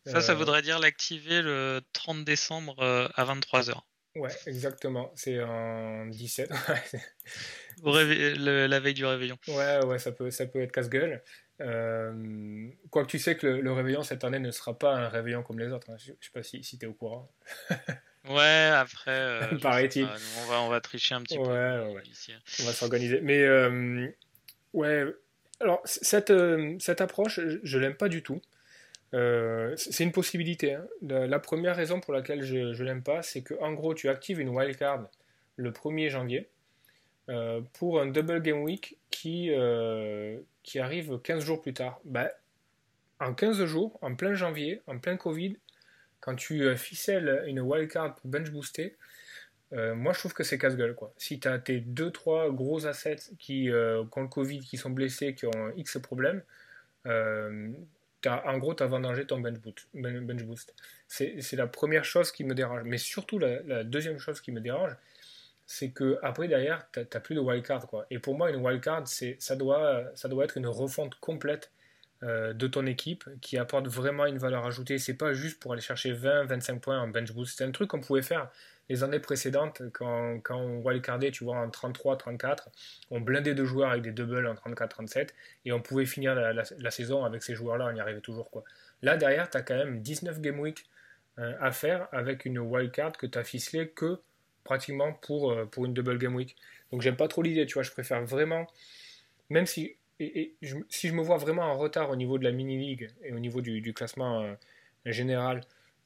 Ça, 0.06 0.20
ça 0.20 0.34
voudrait 0.34 0.64
dire 0.64 0.80
l'activer 0.80 1.44
le 1.44 1.80
30 1.94 2.24
décembre 2.26 2.82
à 2.82 3.24
23h. 3.24 3.82
Ouais, 4.16 4.32
exactement. 4.46 5.12
C'est 5.16 5.42
en 5.42 6.06
17. 6.08 6.52
la 7.84 8.80
veille 8.80 8.94
du 8.94 9.06
réveillon. 9.06 9.38
Ouais, 9.48 9.86
ouais, 9.86 10.00
ça 10.00 10.12
peut, 10.12 10.32
ça 10.32 10.46
peut 10.48 10.62
être 10.62 10.72
casse-gueule. 10.72 11.24
Euh, 11.62 12.68
quoique 12.90 13.10
tu 13.10 13.20
sais 13.20 13.38
que 13.38 13.48
le, 13.48 13.72
réveillon 13.72 14.04
cette 14.04 14.24
année 14.24 14.40
ne 14.40 14.52
sera 14.52 14.78
pas 14.78 14.96
un 14.96 15.08
réveillon 15.08 15.44
comme 15.44 15.60
les 15.60 15.72
autres. 15.72 15.90
Hein. 15.92 15.98
Je, 15.98 16.12
ne 16.12 16.18
sais 16.20 16.32
pas 16.34 16.44
si, 16.44 16.64
si 16.64 16.78
tu 16.78 16.86
es 16.86 16.90
au 16.90 16.94
courant. 16.94 17.32
ouais, 18.30 18.72
après. 18.74 19.12
Euh, 19.12 19.60
Paraît-il. 19.60 20.08
On 20.40 20.46
va, 20.50 20.62
on 20.62 20.70
va 20.70 20.82
tricher 20.82 21.16
un 21.16 21.22
petit 21.22 21.38
peu. 21.38 21.44
Ouais, 21.44 21.94
ouais. 21.94 22.04
On 22.60 22.66
va 22.66 22.74
s'organiser. 22.74 23.22
Mais 23.22 23.44
euh, 23.44 24.08
ouais, 24.74 25.06
alors 25.62 25.82
cette, 25.86 26.34
cette 26.80 27.02
approche, 27.02 27.40
je, 27.64 27.78
ne 27.78 27.82
l'aime 27.82 27.96
pas 27.96 28.10
du 28.10 28.24
tout. 28.24 28.42
c'est 29.14 30.04
une 30.04 30.12
possibilité. 30.12 30.74
Hein. 30.74 30.86
La, 31.02 31.40
première 31.40 31.76
raison 31.76 32.00
pour 32.00 32.14
laquelle 32.14 32.44
je 32.44 32.58
ne 32.58 32.84
l'aime 32.84 33.04
pas, 33.04 33.22
c'est 33.22 33.42
que 33.42 33.54
en 33.62 33.74
gros, 33.74 33.94
tu 33.94 34.10
actives 34.10 34.40
une 34.40 34.50
wildcard 34.50 35.08
le 35.58 35.72
1er 35.72 36.10
janvier. 36.10 36.50
Euh, 37.30 37.62
pour 37.74 38.02
un 38.02 38.08
double 38.08 38.42
game 38.42 38.62
week 38.62 38.98
qui, 39.10 39.52
euh, 39.52 40.40
arrive 40.76 41.20
15 41.20 41.46
jours 41.46 41.62
plus 41.62 41.74
tard. 41.74 42.02
Ben, 42.04 42.30
en 43.20 43.34
15 43.34 43.64
jours, 43.66 43.98
en 44.02 44.16
plein 44.16 44.34
janvier, 44.34 44.82
en 44.88 44.98
plein 44.98 45.16
Covid, 45.16 45.58
quand 46.20 46.36
tu 46.36 46.64
euh, 46.64 46.76
ficelles 46.76 47.44
une 47.48 47.60
wildcard 47.60 48.16
pour 48.16 48.30
bench 48.30 48.50
booster, 48.50 48.98
moi 49.72 50.14
je 50.14 50.20
trouve 50.20 50.34
que 50.34 50.44
c'est 50.44 50.58
casse-gueule. 50.58 50.96
Quoi. 50.96 51.14
Si 51.18 51.40
tu 51.40 51.48
as 51.48 51.58
tes 51.60 51.80
2-3 51.80 52.54
gros 52.54 52.86
assets 52.88 53.32
qui, 53.40 53.64
qui 53.64 53.72
ont 53.72 54.22
le 54.22 54.28
Covid, 54.28 54.60
qui 54.60 54.78
sont 54.78 54.90
blessés, 54.90 55.34
qui 55.34 55.46
ont 55.46 55.72
X 55.78 55.98
problèmes, 56.00 56.42
en 57.06 58.58
gros, 58.58 58.74
tu 58.74 58.84
as 58.84 58.88
vendangé 58.88 59.26
ton 59.26 59.40
bench 59.40 59.60
boost. 59.60 59.88
Bench 59.94 60.44
boost. 60.44 60.74
C'est 61.08 61.54
la 61.54 61.68
première 61.68 62.06
chose 62.06 62.32
qui 62.32 62.44
me 62.44 62.54
dérange. 62.54 62.84
Mais 62.86 62.98
surtout, 62.98 63.40
la 63.40 63.84
deuxième 63.84 64.20
chose 64.20 64.42
qui 64.42 64.52
me 64.52 64.60
dérange, 64.60 64.96
c'est 65.66 65.90
que 65.90 66.20
après 66.22 66.48
derrière, 66.48 66.86
tu 66.92 67.00
n'as 67.00 67.20
plus 67.20 67.36
de 67.36 67.40
wildcard. 67.40 67.88
Quoi. 67.88 68.06
Et 68.12 68.20
pour 68.20 68.36
moi, 68.38 68.50
une 68.50 68.58
wildcard, 68.58 69.04
ça 69.08 69.56
doit, 69.56 70.04
ça 70.16 70.28
doit 70.28 70.44
être 70.44 70.58
une 70.58 70.68
refonte 70.68 71.16
complète 71.16 71.72
euh, 72.24 72.54
de 72.54 72.68
ton 72.68 72.86
équipe 72.86 73.24
qui 73.42 73.58
apporte 73.58 73.88
vraiment 73.88 74.26
une 74.26 74.38
valeur 74.38 74.66
ajoutée. 74.66 74.98
C'est 74.98 75.16
pas 75.16 75.34
juste 75.34 75.60
pour 75.60 75.74
aller 75.74 75.82
chercher 75.82 76.12
20, 76.12 76.46
25 76.46 76.82
points 76.82 77.00
en 77.00 77.08
bench 77.08 77.32
boost. 77.32 77.58
C'est 77.58 77.64
un 77.64 77.72
truc 77.72 77.90
qu'on 77.90 78.02
pouvait 78.02 78.22
faire 78.22 78.52
les 78.90 79.04
années 79.04 79.20
précédentes 79.20 79.82
quand, 79.94 80.40
quand 80.42 80.58
on 80.58 80.80
wildcardait, 80.80 81.32
tu 81.32 81.44
vois, 81.44 81.58
en 81.58 81.70
33, 81.70 82.18
34. 82.18 82.70
On 83.10 83.22
blindait 83.22 83.54
de 83.54 83.64
joueurs 83.64 83.92
avec 83.92 84.04
des 84.04 84.12
doubles 84.12 84.48
en 84.48 84.56
34, 84.56 84.90
37 84.90 85.34
et 85.66 85.72
on 85.72 85.82
pouvait 85.82 86.06
finir 86.06 86.36
la, 86.36 86.92
saison 86.92 87.24
avec 87.24 87.44
ces 87.44 87.56
joueurs-là. 87.56 87.90
On 87.92 87.96
y 87.96 88.00
arrivait 88.00 88.22
toujours. 88.22 88.50
Quoi. 88.52 88.64
Là, 89.02 89.18
derrière, 89.18 89.50
tu 89.50 89.58
as 89.58 89.62
quand 89.62 89.78
même 89.78 90.02
19 90.02 90.42
game 90.42 90.60
week 90.60 90.86
euh, 91.40 91.54
à 91.62 91.72
faire 91.72 92.08
avec 92.12 92.46
une 92.46 92.60
wildcard 92.60 93.14
que 93.14 93.26
tu 93.26 93.38
as 93.38 93.44
ficelé 93.44 93.88
que 93.90 94.20
pratiquement 94.64 95.14
pour, 95.14 95.52
euh, 95.52 95.66
pour 95.66 95.86
une 95.86 95.94
double 95.94 96.18
game 96.18 96.36
week. 96.36 96.56
Donc 96.92 97.02
j'aime 97.02 97.16
pas 97.16 97.28
trop 97.28 97.42
l'idée, 97.42 97.66
tu 97.66 97.76
vois, 97.76 97.84
je 97.84 97.92
préfère 97.92 98.24
vraiment, 98.26 98.68
même 99.50 99.66
si, 99.66 99.96
et, 100.20 100.54
je, 100.62 100.76
si 100.90 101.08
je 101.08 101.14
me 101.14 101.22
vois 101.22 101.38
vraiment 101.38 101.64
en 101.64 101.78
retard 101.78 102.10
au 102.10 102.16
niveau 102.16 102.38
de 102.38 102.44
la 102.44 102.52
mini-league 102.52 103.12
et 103.24 103.34
au 103.34 103.40
niveau 103.40 103.62
du, 103.62 103.94
classement 103.94 104.42
euh, 104.42 104.54
général 105.06 105.62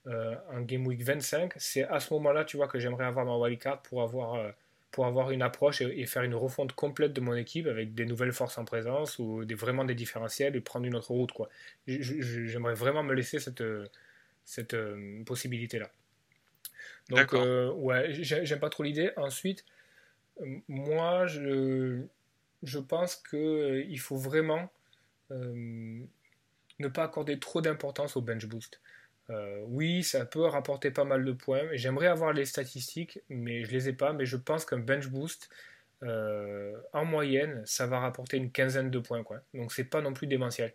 euh, 0.07 0.35
en 0.51 0.61
game 0.61 0.85
week 0.85 1.03
25, 1.03 1.53
c'est 1.57 1.83
à 1.83 1.99
ce 1.99 2.13
moment-là, 2.13 2.45
tu 2.45 2.57
vois, 2.57 2.67
que 2.67 2.79
j'aimerais 2.79 3.05
avoir 3.05 3.25
ma 3.25 3.35
wildcard 3.37 3.81
pour 3.81 4.01
avoir, 4.01 4.53
pour 4.91 5.05
avoir 5.05 5.31
une 5.31 5.41
approche 5.41 5.81
et, 5.81 6.05
faire 6.05 6.23
une 6.23 6.35
refonte 6.35 6.73
complète 6.73 7.13
de 7.13 7.21
mon 7.21 7.35
équipe 7.35 7.67
avec 7.67 7.95
des 7.95 8.05
nouvelles 8.05 8.33
forces 8.33 8.57
en 8.57 8.65
présence 8.65 9.19
ou 9.19 9.45
des, 9.45 9.55
vraiment 9.55 9.83
des 9.83 9.95
différentiels 9.95 10.55
et 10.55 10.61
prendre 10.61 10.85
une 10.85 10.95
autre 10.95 11.11
route, 11.11 11.31
quoi. 11.31 11.49
J'aimerais 11.87 12.75
vraiment 12.75 13.03
me 13.03 13.13
laisser 13.13 13.39
cette, 13.39 13.63
cette 14.43 14.75
possibilité-là. 15.25 15.89
Donc, 17.09 17.33
euh, 17.33 17.71
ouais, 17.71 18.07
j'aime 18.11 18.59
pas 18.59 18.69
trop 18.69 18.83
l'idée. 18.83 19.11
Ensuite, 19.17 19.63
euh, 20.41 20.57
moi, 20.67 21.27
je, 21.27 22.01
je 22.63 22.79
pense 22.79 23.15
qu'il 23.15 23.39
euh, 23.39 23.97
faut 23.97 24.17
vraiment 24.17 24.71
ne 25.29 26.87
pas 26.87 27.03
accorder 27.03 27.39
trop 27.39 27.61
d'importance 27.61 28.15
au 28.15 28.21
bench 28.21 28.45
boost. 28.45 28.79
Oui, 29.67 30.03
ça 30.03 30.25
peut 30.25 30.45
rapporter 30.45 30.91
pas 30.91 31.03
mal 31.03 31.25
de 31.25 31.31
points. 31.31 31.63
J'aimerais 31.73 32.07
avoir 32.07 32.33
les 32.33 32.45
statistiques, 32.45 33.19
mais 33.29 33.65
je 33.65 33.71
les 33.71 33.89
ai 33.89 33.93
pas. 33.93 34.13
Mais 34.13 34.25
je 34.25 34.37
pense 34.37 34.65
qu'un 34.65 34.79
bench 34.79 35.07
boost, 35.07 35.49
en 36.01 37.05
moyenne, 37.05 37.63
ça 37.65 37.87
va 37.87 37.99
rapporter 37.99 38.37
une 38.37 38.51
quinzaine 38.51 38.91
de 38.91 38.99
points. 38.99 39.23
Quoi. 39.23 39.41
Donc 39.53 39.73
c'est 39.73 39.85
pas 39.85 40.01
non 40.01 40.13
plus 40.13 40.27
démentiel. 40.27 40.73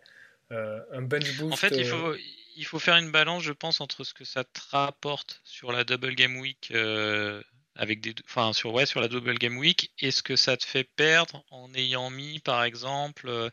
un 0.49 1.01
bench 1.01 1.37
boost. 1.37 1.53
En 1.53 1.57
fait, 1.57 1.75
il 1.75 1.85
faut, 1.85 2.15
il 2.55 2.65
faut 2.65 2.79
faire 2.79 2.97
une 2.97 3.11
balance, 3.11 3.43
je 3.43 3.53
pense, 3.53 3.81
entre 3.81 4.03
ce 4.03 4.13
que 4.13 4.25
ça 4.25 4.43
te 4.43 4.59
rapporte 4.69 5.41
sur 5.43 5.71
la 5.71 5.83
double 5.83 6.15
game 6.15 6.37
week 6.37 6.69
euh, 6.71 7.41
avec 7.75 8.01
des, 8.01 8.13
enfin 8.25 8.53
sur 8.53 8.73
ouais 8.73 8.85
sur 8.85 9.01
la 9.01 9.07
double 9.07 9.37
game 9.37 9.57
week 9.57 9.91
et 9.99 10.11
ce 10.11 10.21
que 10.21 10.35
ça 10.35 10.57
te 10.57 10.65
fait 10.65 10.83
perdre 10.83 11.43
en 11.49 11.73
ayant 11.73 12.09
mis 12.09 12.39
par 12.39 12.63
exemple 12.63 13.49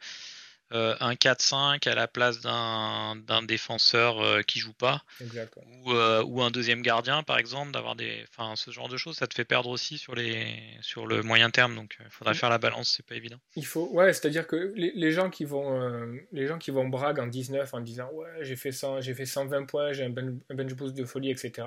euh, 0.72 0.78
euh, 0.78 0.94
un 1.00 1.14
4-5 1.14 1.88
à 1.88 1.94
la 1.94 2.06
place 2.06 2.40
d'un 2.40 3.42
défenseur 3.42 4.20
euh, 4.20 4.42
qui 4.42 4.58
joue 4.58 4.72
pas, 4.72 5.02
ou, 5.20 5.92
euh, 5.92 6.22
ou, 6.25 6.42
un 6.42 6.50
deuxième 6.50 6.82
gardien 6.82 7.22
par 7.22 7.38
exemple, 7.38 7.72
d'avoir 7.72 7.96
des, 7.96 8.25
enfin 8.30 8.54
ce 8.56 8.70
genre 8.70 8.88
de 8.88 8.96
choses, 8.96 9.16
ça 9.16 9.26
te 9.26 9.34
fait 9.34 9.44
perdre 9.44 9.70
aussi 9.70 9.98
sur 9.98 10.14
les, 10.14 10.46
sur 10.80 11.06
le 11.06 11.22
moyen 11.22 11.50
terme, 11.50 11.75
donc 11.75 11.96
il 12.00 12.10
faudra 12.10 12.34
faire 12.34 12.50
la 12.50 12.58
balance, 12.58 12.94
c'est 12.96 13.06
pas 13.06 13.16
évident. 13.16 13.38
Il 13.56 13.66
faut, 13.66 13.88
ouais, 13.92 14.12
c'est-à-dire 14.12 14.46
que 14.46 14.72
les, 14.76 14.92
les, 14.94 15.12
gens 15.12 15.30
qui 15.30 15.44
vont, 15.44 16.18
les 16.32 16.46
gens 16.46 16.58
qui 16.58 16.70
vont 16.70 16.88
brague 16.88 17.18
en 17.18 17.26
19 17.26 17.75
en 17.75 17.80
disant 17.80 18.10
ouais 18.12 18.28
j'ai 18.42 18.56
fait 18.56 18.72
100, 18.72 19.00
j'ai 19.00 19.14
fait 19.14 19.26
120 19.26 19.64
points, 19.64 19.92
j'ai 19.92 20.04
un, 20.04 20.14
un 20.16 20.54
bench 20.54 20.75
boost 20.75 20.94
de 20.94 21.04
folie, 21.04 21.30
etc. 21.30 21.66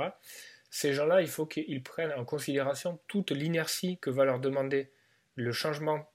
Ces 0.70 0.93
gens-là, 0.93 1.22
il 1.22 1.27
faut 1.27 1.46
qu'ils 1.46 1.84
prennent 1.84 2.13
en 2.13 2.24
considération 2.24 3.00
toute 3.08 3.31
l'inertie 3.31 3.98
que 4.00 4.10
va 4.10 4.25
leur 4.25 4.39
demander 4.39 4.91
le 5.36 5.51
changement 5.51 6.00
euh, 6.00 6.11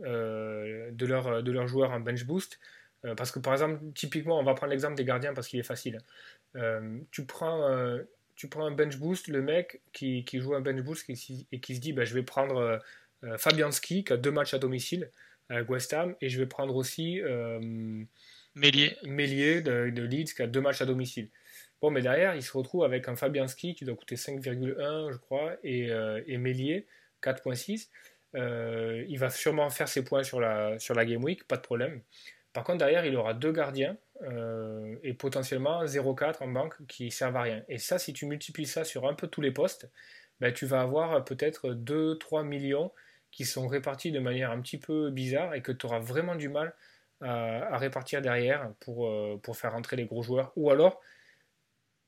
de, 0.00 1.06
leur, 1.06 1.42
de 1.42 1.52
leurs 1.52 1.66
joueurs 1.66 1.90
en 1.90 2.00
bench 2.00 2.24
boost. 2.24 2.58
Euh, 3.06 3.14
parce 3.14 3.30
que 3.30 3.38
par 3.38 3.52
exemple, 3.52 3.80
typiquement, 3.94 4.38
on 4.38 4.42
va 4.42 4.54
prendre 4.54 4.70
l'exemple 4.70 4.96
des 4.96 5.04
gardiens 5.04 5.34
parce 5.34 5.48
qu'il 5.48 5.60
est 5.60 5.64
facile. 5.64 5.98
Euh, 6.56 6.98
tu, 7.10 7.24
prends, 7.24 7.98
tu 8.34 8.48
prends 8.48 8.66
un 8.66 8.70
bench 8.70 8.96
boost, 8.98 9.28
le 9.28 9.42
mec 9.42 9.80
qui, 9.92 10.24
qui 10.24 10.40
joue 10.40 10.54
un 10.54 10.60
bench 10.60 10.82
boost 10.82 11.08
et 11.08 11.60
qui 11.60 11.76
se 11.76 11.80
dit 11.80 11.92
bah, 11.92 12.04
je 12.04 12.14
vais 12.14 12.22
prendre 12.22 12.80
Fabianski 13.38 14.04
qui 14.04 14.12
a 14.12 14.16
deux 14.16 14.30
matchs 14.30 14.54
à 14.54 14.58
domicile 14.58 15.10
avec 15.48 15.68
West 15.70 15.92
Ham 15.92 16.14
et 16.20 16.28
je 16.28 16.38
vais 16.38 16.46
prendre 16.46 16.74
aussi 16.74 17.20
Mélier, 18.54 18.96
Mélier 19.04 19.60
de, 19.60 19.90
de, 19.90 20.02
Leeds 20.02 20.34
qui 20.34 20.42
a 20.42 20.46
deux 20.46 20.60
matchs 20.60 20.80
à 20.80 20.86
domicile. 20.86 21.28
Bon, 21.82 21.90
mais 21.90 22.00
derrière, 22.00 22.34
il 22.34 22.42
se 22.42 22.56
retrouve 22.56 22.84
avec 22.84 23.06
un 23.06 23.16
Fabianski 23.16 23.74
qui 23.74 23.84
doit 23.84 23.94
coûter 23.94 24.14
5,1, 24.16 25.12
je 25.12 25.18
crois, 25.18 25.56
et, 25.62 25.90
et 26.26 26.38
Mélier 26.38 26.86
4,6. 27.22 27.88
Euh, 28.36 29.04
il 29.08 29.18
va 29.18 29.30
sûrement 29.30 29.70
faire 29.70 29.88
ses 29.88 30.04
points 30.04 30.22
sur 30.22 30.40
la, 30.40 30.78
sur 30.78 30.94
la 30.94 31.04
Game 31.04 31.24
Week, 31.24 31.46
pas 31.48 31.56
de 31.56 31.62
problème. 31.62 32.02
Par 32.52 32.64
contre, 32.64 32.78
derrière, 32.78 33.04
il 33.04 33.16
aura 33.16 33.34
deux 33.34 33.52
gardiens 33.52 33.96
euh, 34.22 34.96
et 35.02 35.12
potentiellement 35.14 35.84
0,4 35.84 36.42
en 36.42 36.48
banque 36.48 36.74
qui 36.86 37.10
servent 37.10 37.36
à 37.36 37.42
rien. 37.42 37.62
Et 37.68 37.78
ça, 37.78 37.98
si 37.98 38.12
tu 38.12 38.26
multiplies 38.26 38.66
ça 38.66 38.84
sur 38.84 39.06
un 39.06 39.14
peu 39.14 39.26
tous 39.26 39.40
les 39.40 39.50
postes, 39.50 39.90
ben, 40.40 40.52
tu 40.52 40.66
vas 40.66 40.80
avoir 40.80 41.24
peut-être 41.24 41.70
2-3 41.70 42.44
millions 42.44 42.92
qui 43.30 43.44
sont 43.44 43.66
répartis 43.66 44.12
de 44.12 44.20
manière 44.20 44.50
un 44.50 44.60
petit 44.60 44.78
peu 44.78 45.10
bizarre 45.10 45.54
et 45.54 45.60
que 45.60 45.72
tu 45.72 45.86
auras 45.86 45.98
vraiment 45.98 46.34
du 46.34 46.48
mal 46.48 46.74
à, 47.20 47.76
répartir 47.76 48.22
derrière 48.22 48.70
pour, 48.80 49.06
euh, 49.06 49.38
pour 49.42 49.56
faire 49.56 49.72
rentrer 49.72 49.96
les 49.96 50.06
gros 50.06 50.22
joueurs. 50.22 50.52
Ou 50.56 50.70
alors, 50.70 51.00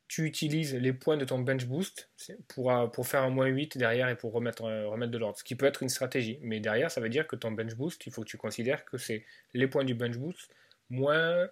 tu 0.08 0.24
utilises 0.24 0.74
les 0.74 0.92
points 0.92 1.16
de 1.16 1.24
ton 1.24 1.38
bench 1.38 1.66
boost 1.66 2.10
pour, 2.48 2.72
euh, 2.72 2.86
pour 2.86 3.06
faire 3.06 3.22
un 3.22 3.30
moins 3.30 3.46
8 3.46 3.78
derrière 3.78 4.08
et 4.08 4.16
pour 4.16 4.32
remettre, 4.32 4.62
remettre 4.62 5.12
de 5.12 5.18
l'ordre. 5.18 5.38
Ce 5.38 5.44
qui 5.44 5.54
peut 5.54 5.66
être 5.66 5.82
une 5.82 5.88
stratégie. 5.88 6.38
Mais 6.42 6.60
derrière, 6.60 6.90
ça 6.90 7.00
veut 7.00 7.10
dire 7.10 7.26
que 7.26 7.36
ton 7.36 7.52
bench 7.52 7.74
boost, 7.74 8.06
il 8.06 8.12
faut 8.12 8.22
que 8.22 8.28
tu 8.28 8.38
considères 8.38 8.84
que 8.84 8.96
c'est 8.98 9.24
les 9.54 9.68
points 9.68 9.84
du 9.84 9.94
bench 9.94 10.16
boost 10.16 10.50
moins 10.90 11.48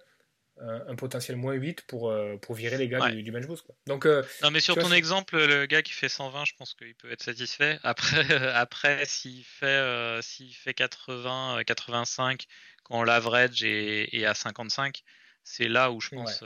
un 0.59 0.95
potentiel 0.95 1.37
moins 1.37 1.53
8 1.53 1.83
pour, 1.83 2.09
euh, 2.09 2.37
pour 2.37 2.55
virer 2.55 2.77
les 2.77 2.87
gars 2.87 3.09
du, 3.09 3.31
bench 3.31 3.45
boost. 3.45 3.63
Quoi. 3.63 3.75
Donc, 3.85 4.05
euh, 4.05 4.23
non, 4.41 4.51
mais 4.51 4.59
sur 4.59 4.75
ton 4.75 4.91
exemple, 4.91 5.37
le 5.37 5.65
gars 5.65 5.81
qui 5.81 5.93
fait 5.93 6.09
120, 6.09 6.45
je 6.45 6.53
pense 6.57 6.73
qu'il 6.73 6.95
peut 6.95 7.11
être 7.11 7.21
satisfait. 7.21 7.79
Après, 7.83 8.25
après 8.55 9.05
s'il 9.05 9.43
fait, 9.43 9.65
euh, 9.65 10.21
s'il 10.21 10.53
fait 10.53 10.73
80, 10.73 11.61
85, 11.65 12.45
quand 12.83 13.03
l'average 13.03 13.63
est, 13.63 14.09
est, 14.13 14.25
à 14.25 14.33
55, 14.33 15.03
c'est 15.49 15.69
là 15.69 15.91
où 15.91 16.01
je 16.01 16.09
pense 16.09 16.41
mmh. 16.41 16.45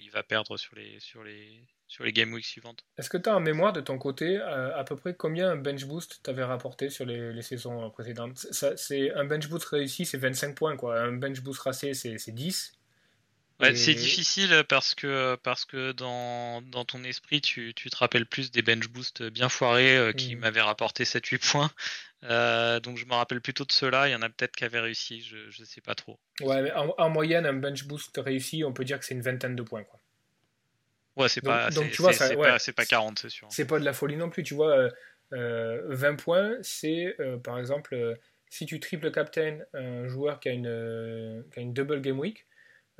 il 0.00 0.10
va 0.10 0.22
perdre 0.22 0.56
sur 0.56 0.76
les, 0.76 1.00
sur 1.00 1.24
les, 1.24 1.66
sur 1.88 2.04
les 2.04 2.12
game 2.12 2.32
weeks 2.32 2.44
suivantes. 2.44 2.84
Est-ce 2.96 3.10
que 3.10 3.16
tu 3.18 3.28
as 3.28 3.36
en 3.36 3.40
mémoire 3.40 3.72
de 3.72 3.80
ton 3.80 3.98
côté 3.98 4.36
à 4.38 4.84
peu 4.84 4.94
près 4.94 5.14
combien 5.14 5.50
un 5.50 5.56
bench 5.56 5.84
boost 5.86 6.20
t'avais 6.22 6.44
rapporté 6.44 6.88
sur 6.88 7.04
les, 7.04 7.32
les 7.32 7.42
saisons 7.42 7.90
précédentes? 7.90 8.36
C'est, 8.36 9.12
Un 9.12 9.24
bench 9.24 9.48
boost 9.48 9.64
réussi, 9.66 10.04
c'est 10.04 10.18
25 10.18 10.54
points. 10.54 10.76
Quoi. 10.76 11.00
Un 11.00 11.12
bench 11.12 11.40
boost 11.40 11.60
racé, 11.60 11.94
c'est, 11.94 12.16
c'est 13.60 13.72
10. 13.72 13.84
C'est 13.84 13.94
difficile 13.94 14.64
parce 14.68 14.94
que, 14.94 15.36
parce 15.42 15.64
que 15.64 15.92
dans, 15.92 16.62
dans 16.62 16.84
ton 16.84 17.02
esprit, 17.04 17.40
tu, 17.40 17.74
tu, 17.74 17.90
te 17.90 17.96
rappelles 17.96 18.26
plus 18.26 18.50
des 18.50 18.62
bench 18.62 18.88
boosts 18.88 19.22
bien 19.22 19.48
foirés 19.48 19.96
euh, 19.96 20.12
qui 20.12 20.36
mm. 20.36 20.40
m'avaient 20.40 20.60
rapporté 20.60 21.04
7-8 21.04 21.50
points. 21.50 21.70
Euh, 22.24 22.80
donc 22.80 22.98
je 22.98 23.04
me 23.04 23.14
rappelle 23.14 23.40
plutôt 23.40 23.64
de 23.64 23.72
ceux-là. 23.72 24.08
Il 24.08 24.12
y 24.12 24.14
en 24.14 24.22
a 24.22 24.28
peut-être 24.28 24.54
qui 24.54 24.64
avaient 24.64 24.80
réussi, 24.80 25.22
je 25.22 25.60
ne 25.60 25.66
sais 25.66 25.80
pas 25.80 25.94
trop. 25.94 26.18
Ouais, 26.40 26.62
mais 26.62 26.72
en, 26.72 27.10
moyenne, 27.10 27.46
un 27.46 27.54
bench 27.54 27.84
boost 27.84 28.18
réussi, 28.22 28.64
on 28.64 28.72
peut 28.72 28.84
dire 28.84 28.98
que 28.98 29.04
c'est 29.04 29.14
une 29.14 29.22
vingtaine 29.22 29.56
de 29.56 29.62
points. 29.62 29.84
Quoi. 29.84 30.00
Ouais, 31.16 31.28
c'est 31.28 31.40
pas, 31.40 31.70
donc, 31.70 31.90
tu 31.90 32.02
vois, 32.02 32.12
pas, 32.12 32.58
pas, 32.76 32.84
40, 32.84 33.18
c'est 33.18 33.28
sûr. 33.28 33.48
C'est 33.50 33.66
pas 33.66 33.80
de 33.80 33.84
la 33.84 33.92
folie 33.92 34.16
non 34.16 34.30
plus. 34.30 34.44
Tu 34.44 34.54
vois, 34.54 34.88
20 35.32 35.36
euh, 35.36 36.16
points, 36.16 36.56
c'est 36.62 37.16
par 37.42 37.58
exemple, 37.58 38.16
si 38.48 38.66
tu 38.66 38.78
triple 38.78 39.10
captain 39.10 39.58
un 39.74 40.06
joueur 40.06 40.38
qui 40.38 40.48
a 40.48 40.52
une, 40.52 41.44
qui 41.52 41.58
a 41.58 41.62
une 41.62 41.72
double 41.72 42.00
game 42.00 42.20
week 42.20 42.47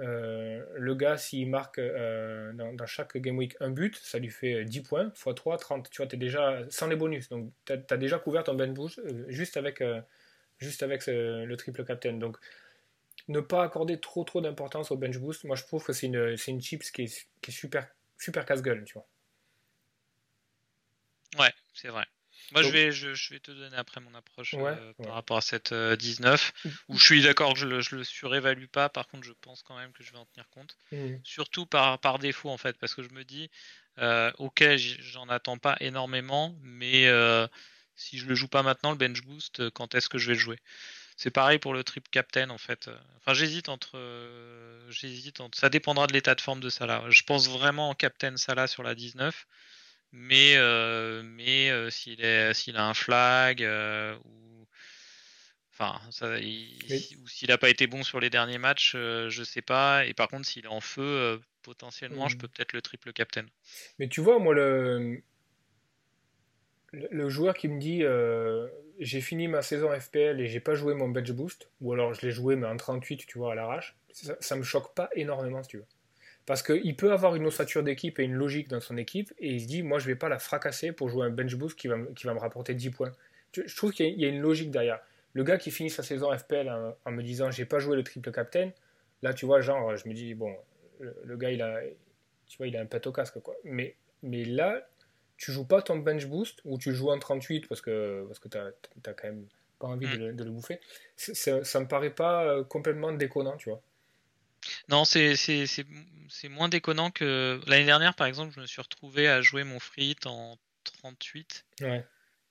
euh, 0.00 0.64
le 0.74 0.94
gars, 0.94 1.16
s'il 1.16 1.48
marque 1.48 1.78
euh, 1.78 2.52
dans, 2.52 2.86
chaque 2.86 3.16
game 3.16 3.36
week 3.36 3.56
un 3.60 3.70
but, 3.70 3.96
ça 3.96 4.18
lui 4.18 4.30
fait 4.30 4.64
10 4.64 4.82
points, 4.82 5.12
x 5.14 5.28
3, 5.34 5.58
30. 5.58 5.90
Tu 5.90 6.02
vois, 6.02 6.12
es 6.12 6.16
déjà 6.16 6.62
sans 6.70 6.86
les 6.86 6.96
bonus. 6.96 7.28
Donc, 7.28 7.52
tu 7.64 7.72
as, 7.72 7.96
déjà 7.96 8.18
couvert 8.18 8.44
ton 8.44 8.54
bench 8.54 8.74
boost 8.74 8.98
euh, 9.00 9.24
juste 9.28 9.56
avec, 9.56 9.80
le 9.80 11.54
triple 11.56 11.84
captain. 11.84 12.14
Donc, 12.14 12.36
ne 13.28 13.40
pas 13.40 13.64
accorder 13.64 13.98
trop 14.00 14.24
trop 14.24 14.40
d'importance 14.40 14.90
au 14.90 14.96
bench 14.96 15.18
boost, 15.18 15.44
moi 15.44 15.56
je 15.56 15.64
trouve 15.64 15.84
que 15.84 15.92
c'est 15.92 16.06
une, 16.06 16.36
une 16.46 16.62
chips 16.62 16.90
qui 16.90 17.02
est, 17.02 17.28
qui 17.42 17.50
est 17.50 17.54
super, 17.54 17.86
super 18.16 18.46
casse-gueule, 18.46 18.84
tu 18.84 18.94
vois. 18.94 19.06
Ouais, 21.38 21.52
c'est 21.74 21.88
vrai. 21.88 22.06
Moi, 22.52 22.62
je, 22.62 22.70
vais, 22.70 22.92
je, 22.92 23.30
vais 23.30 23.40
te 23.40 23.50
donner 23.50 23.76
après 23.76 24.00
mon 24.00 24.14
approche 24.14 24.54
euh, 24.54 24.92
par 25.02 25.14
rapport 25.14 25.36
à 25.36 25.40
cette 25.40 25.74
19, 25.74 26.52
euh, 26.64 26.68
mm. 26.68 26.72
où 26.88 26.98
je 26.98 27.04
suis 27.04 27.22
d'accord 27.22 27.52
que 27.52 27.58
je 27.58 27.66
le, 27.66 27.80
le 27.92 28.04
surévalue 28.04 28.66
pas. 28.66 28.88
Par 28.88 29.06
contre, 29.06 29.24
je 29.24 29.32
pense 29.32 29.62
quand 29.62 29.76
même 29.76 29.92
que 29.92 30.02
je 30.02 30.12
vais 30.12 30.18
en 30.18 30.24
tenir 30.26 30.48
compte. 30.50 30.76
Mm. 30.92 31.16
Surtout 31.24 31.66
par, 31.66 31.98
par 31.98 32.18
défaut, 32.18 32.48
en 32.48 32.56
fait, 32.56 32.78
parce 32.78 32.94
que 32.94 33.02
je 33.02 33.10
me 33.10 33.24
dis, 33.24 33.50
euh, 33.98 34.32
ok, 34.38 34.64
j'en 34.76 35.28
attends 35.28 35.58
pas 35.58 35.76
énormément, 35.80 36.56
mais 36.62 37.06
si 37.96 38.18
je 38.18 38.26
le 38.26 38.34
joue 38.34 38.48
pas 38.48 38.62
maintenant, 38.62 38.92
le 38.92 38.96
bench 38.96 39.22
boost, 39.22 39.70
quand 39.70 39.94
est-ce 39.94 40.08
que 40.08 40.18
je 40.18 40.28
vais 40.28 40.34
le 40.34 40.40
jouer? 40.40 40.58
C'est 41.16 41.32
pareil 41.32 41.58
pour 41.58 41.74
le 41.74 41.82
trip 41.82 42.08
captain 42.12 42.48
en 42.48 42.58
fait. 42.58 42.88
Enfin, 43.16 43.34
j'hésite 43.34 43.68
entre, 43.68 43.98
j'hésite 44.88 45.40
entre. 45.40 45.58
Ça 45.58 45.68
dépendra 45.68 46.06
de 46.06 46.12
l'état 46.12 46.36
de 46.36 46.40
forme 46.40 46.60
de 46.60 46.70
Salah. 46.70 47.02
Je 47.08 47.22
pense 47.22 47.48
vraiment 47.48 47.90
en 47.90 47.94
captain 47.94 48.36
Salah 48.36 48.68
sur 48.68 48.84
la 48.84 48.94
19 48.94 49.46
mais, 50.12 50.54
euh, 50.56 51.22
mais 51.22 51.70
euh, 51.70 51.90
s'il 51.90 52.24
a 52.24 52.86
un 52.86 52.94
flag 52.94 53.62
euh, 53.62 54.16
ou 54.24 54.66
enfin 55.72 56.00
ça, 56.10 56.36
ou 56.36 57.28
s'il 57.28 57.48
n'a 57.48 57.58
pas 57.58 57.68
été 57.68 57.86
bon 57.86 58.02
sur 58.02 58.18
les 58.18 58.30
derniers 58.30 58.58
matchs, 58.58 58.92
je 58.94 59.42
sais 59.44 59.62
pas. 59.62 60.06
Et 60.06 60.14
par 60.14 60.28
contre, 60.28 60.46
s'il 60.46 60.64
est 60.64 60.68
en 60.68 60.80
feu, 60.80 61.40
potentiellement, 61.62 62.28
je 62.28 62.36
mmh. 62.36 62.38
peux 62.38 62.48
peut-être 62.48 62.72
le 62.72 62.82
triple 62.82 63.12
captain. 63.12 63.46
Mais 63.98 64.08
tu 64.08 64.20
vois, 64.20 64.38
moi 64.38 64.54
le 64.54 65.22
le 66.92 67.28
joueur 67.28 67.54
qui 67.54 67.68
me 67.68 67.78
dit 67.78 68.02
j'ai 68.98 69.20
fini 69.20 69.46
ma 69.46 69.62
saison 69.62 69.90
FPL 69.98 70.40
et 70.40 70.48
j'ai 70.48 70.60
pas 70.60 70.74
joué 70.74 70.94
mon 70.94 71.08
bench 71.08 71.30
boost, 71.30 71.70
ou 71.80 71.92
alors 71.92 72.14
je 72.14 72.26
l'ai 72.26 72.32
joué 72.32 72.56
mais 72.56 72.66
en 72.66 72.76
38, 72.76 73.26
tu 73.26 73.38
vois, 73.38 73.52
à 73.52 73.54
l'arrache, 73.54 73.96
ça, 74.10 74.36
ça 74.40 74.56
me 74.56 74.64
choque 74.64 74.94
pas 74.94 75.10
énormément, 75.14 75.62
si 75.62 75.68
tu 75.68 75.76
veux. 75.76 75.86
Parce 76.48 76.62
qu'il 76.62 76.96
peut 76.96 77.12
avoir 77.12 77.34
une 77.34 77.44
ossature 77.44 77.82
d'équipe 77.82 78.18
et 78.18 78.22
une 78.22 78.32
logique 78.32 78.68
dans 78.68 78.80
son 78.80 78.96
équipe, 78.96 79.34
et 79.38 79.50
il 79.50 79.60
se 79.60 79.66
dit, 79.66 79.82
moi 79.82 79.98
je 79.98 80.06
vais 80.06 80.14
pas 80.14 80.30
la 80.30 80.38
fracasser 80.38 80.92
pour 80.92 81.10
jouer 81.10 81.26
un 81.26 81.30
bench 81.30 81.54
boost 81.56 81.78
qui 81.78 81.88
va, 81.88 81.98
qui 82.16 82.24
va 82.24 82.32
me 82.32 82.38
rapporter 82.38 82.72
10 82.72 82.88
points. 82.88 83.12
Je 83.54 83.76
trouve 83.76 83.92
qu'il 83.92 84.18
y, 84.18 84.24
a 84.24 84.28
une 84.28 84.40
logique 84.40 84.70
derrière. 84.70 84.98
Le 85.34 85.44
gars 85.44 85.58
qui 85.58 85.70
finit 85.70 85.90
sa 85.90 86.02
saison 86.02 86.34
FPL 86.34 86.70
en, 87.04 87.10
me 87.10 87.22
disant, 87.22 87.50
j'ai 87.50 87.66
pas 87.66 87.80
joué 87.80 87.96
le 87.96 88.02
triple 88.02 88.32
captain, 88.32 88.70
là 89.20 89.34
tu 89.34 89.44
vois, 89.44 89.60
genre, 89.60 89.94
je 89.94 90.08
me 90.08 90.14
dis, 90.14 90.32
bon, 90.32 90.56
le, 91.00 91.36
gars 91.36 91.50
il 91.50 91.60
a, 91.60 91.82
tu 92.46 92.56
vois, 92.56 92.66
il 92.66 92.74
a 92.78 92.80
un 92.80 92.86
pet 92.86 93.06
au 93.06 93.12
casque, 93.12 93.40
quoi. 93.40 93.54
Mais, 93.64 93.94
mais 94.22 94.46
là, 94.46 94.88
tu 95.36 95.52
joues 95.52 95.66
pas 95.66 95.82
ton 95.82 95.98
bench 95.98 96.24
boost, 96.28 96.60
ou 96.64 96.78
tu 96.78 96.94
joues 96.94 97.10
en 97.10 97.18
38 97.18 97.68
parce 97.68 97.82
que, 97.82 98.24
parce 98.26 98.38
que 98.38 98.48
tu 98.48 98.56
as, 98.56 98.72
quand 99.12 99.24
même 99.24 99.44
pas 99.78 99.88
envie 99.88 100.06
de, 100.06 100.32
mm. 100.32 100.44
le, 100.44 100.50
bouffer, 100.50 100.80
ça, 101.14 101.62
ça 101.62 101.78
me 101.78 101.86
paraît 101.86 102.08
pas 102.08 102.46
euh, 102.46 102.64
complètement 102.64 103.12
déconnant, 103.12 103.58
tu 103.58 103.68
vois. 103.68 103.82
Non, 104.88 105.04
c'est 105.04 105.36
moins 106.48 106.68
déconnant 106.68 107.10
que 107.10 107.60
l'année 107.66 107.86
dernière, 107.86 108.14
par 108.14 108.26
exemple, 108.26 108.52
je 108.54 108.60
me 108.60 108.66
suis 108.66 108.82
retrouvé 108.82 109.28
à 109.28 109.42
jouer 109.42 109.64
mon 109.64 109.80
free 109.80 110.16
en 110.24 110.56
38. 110.84 111.64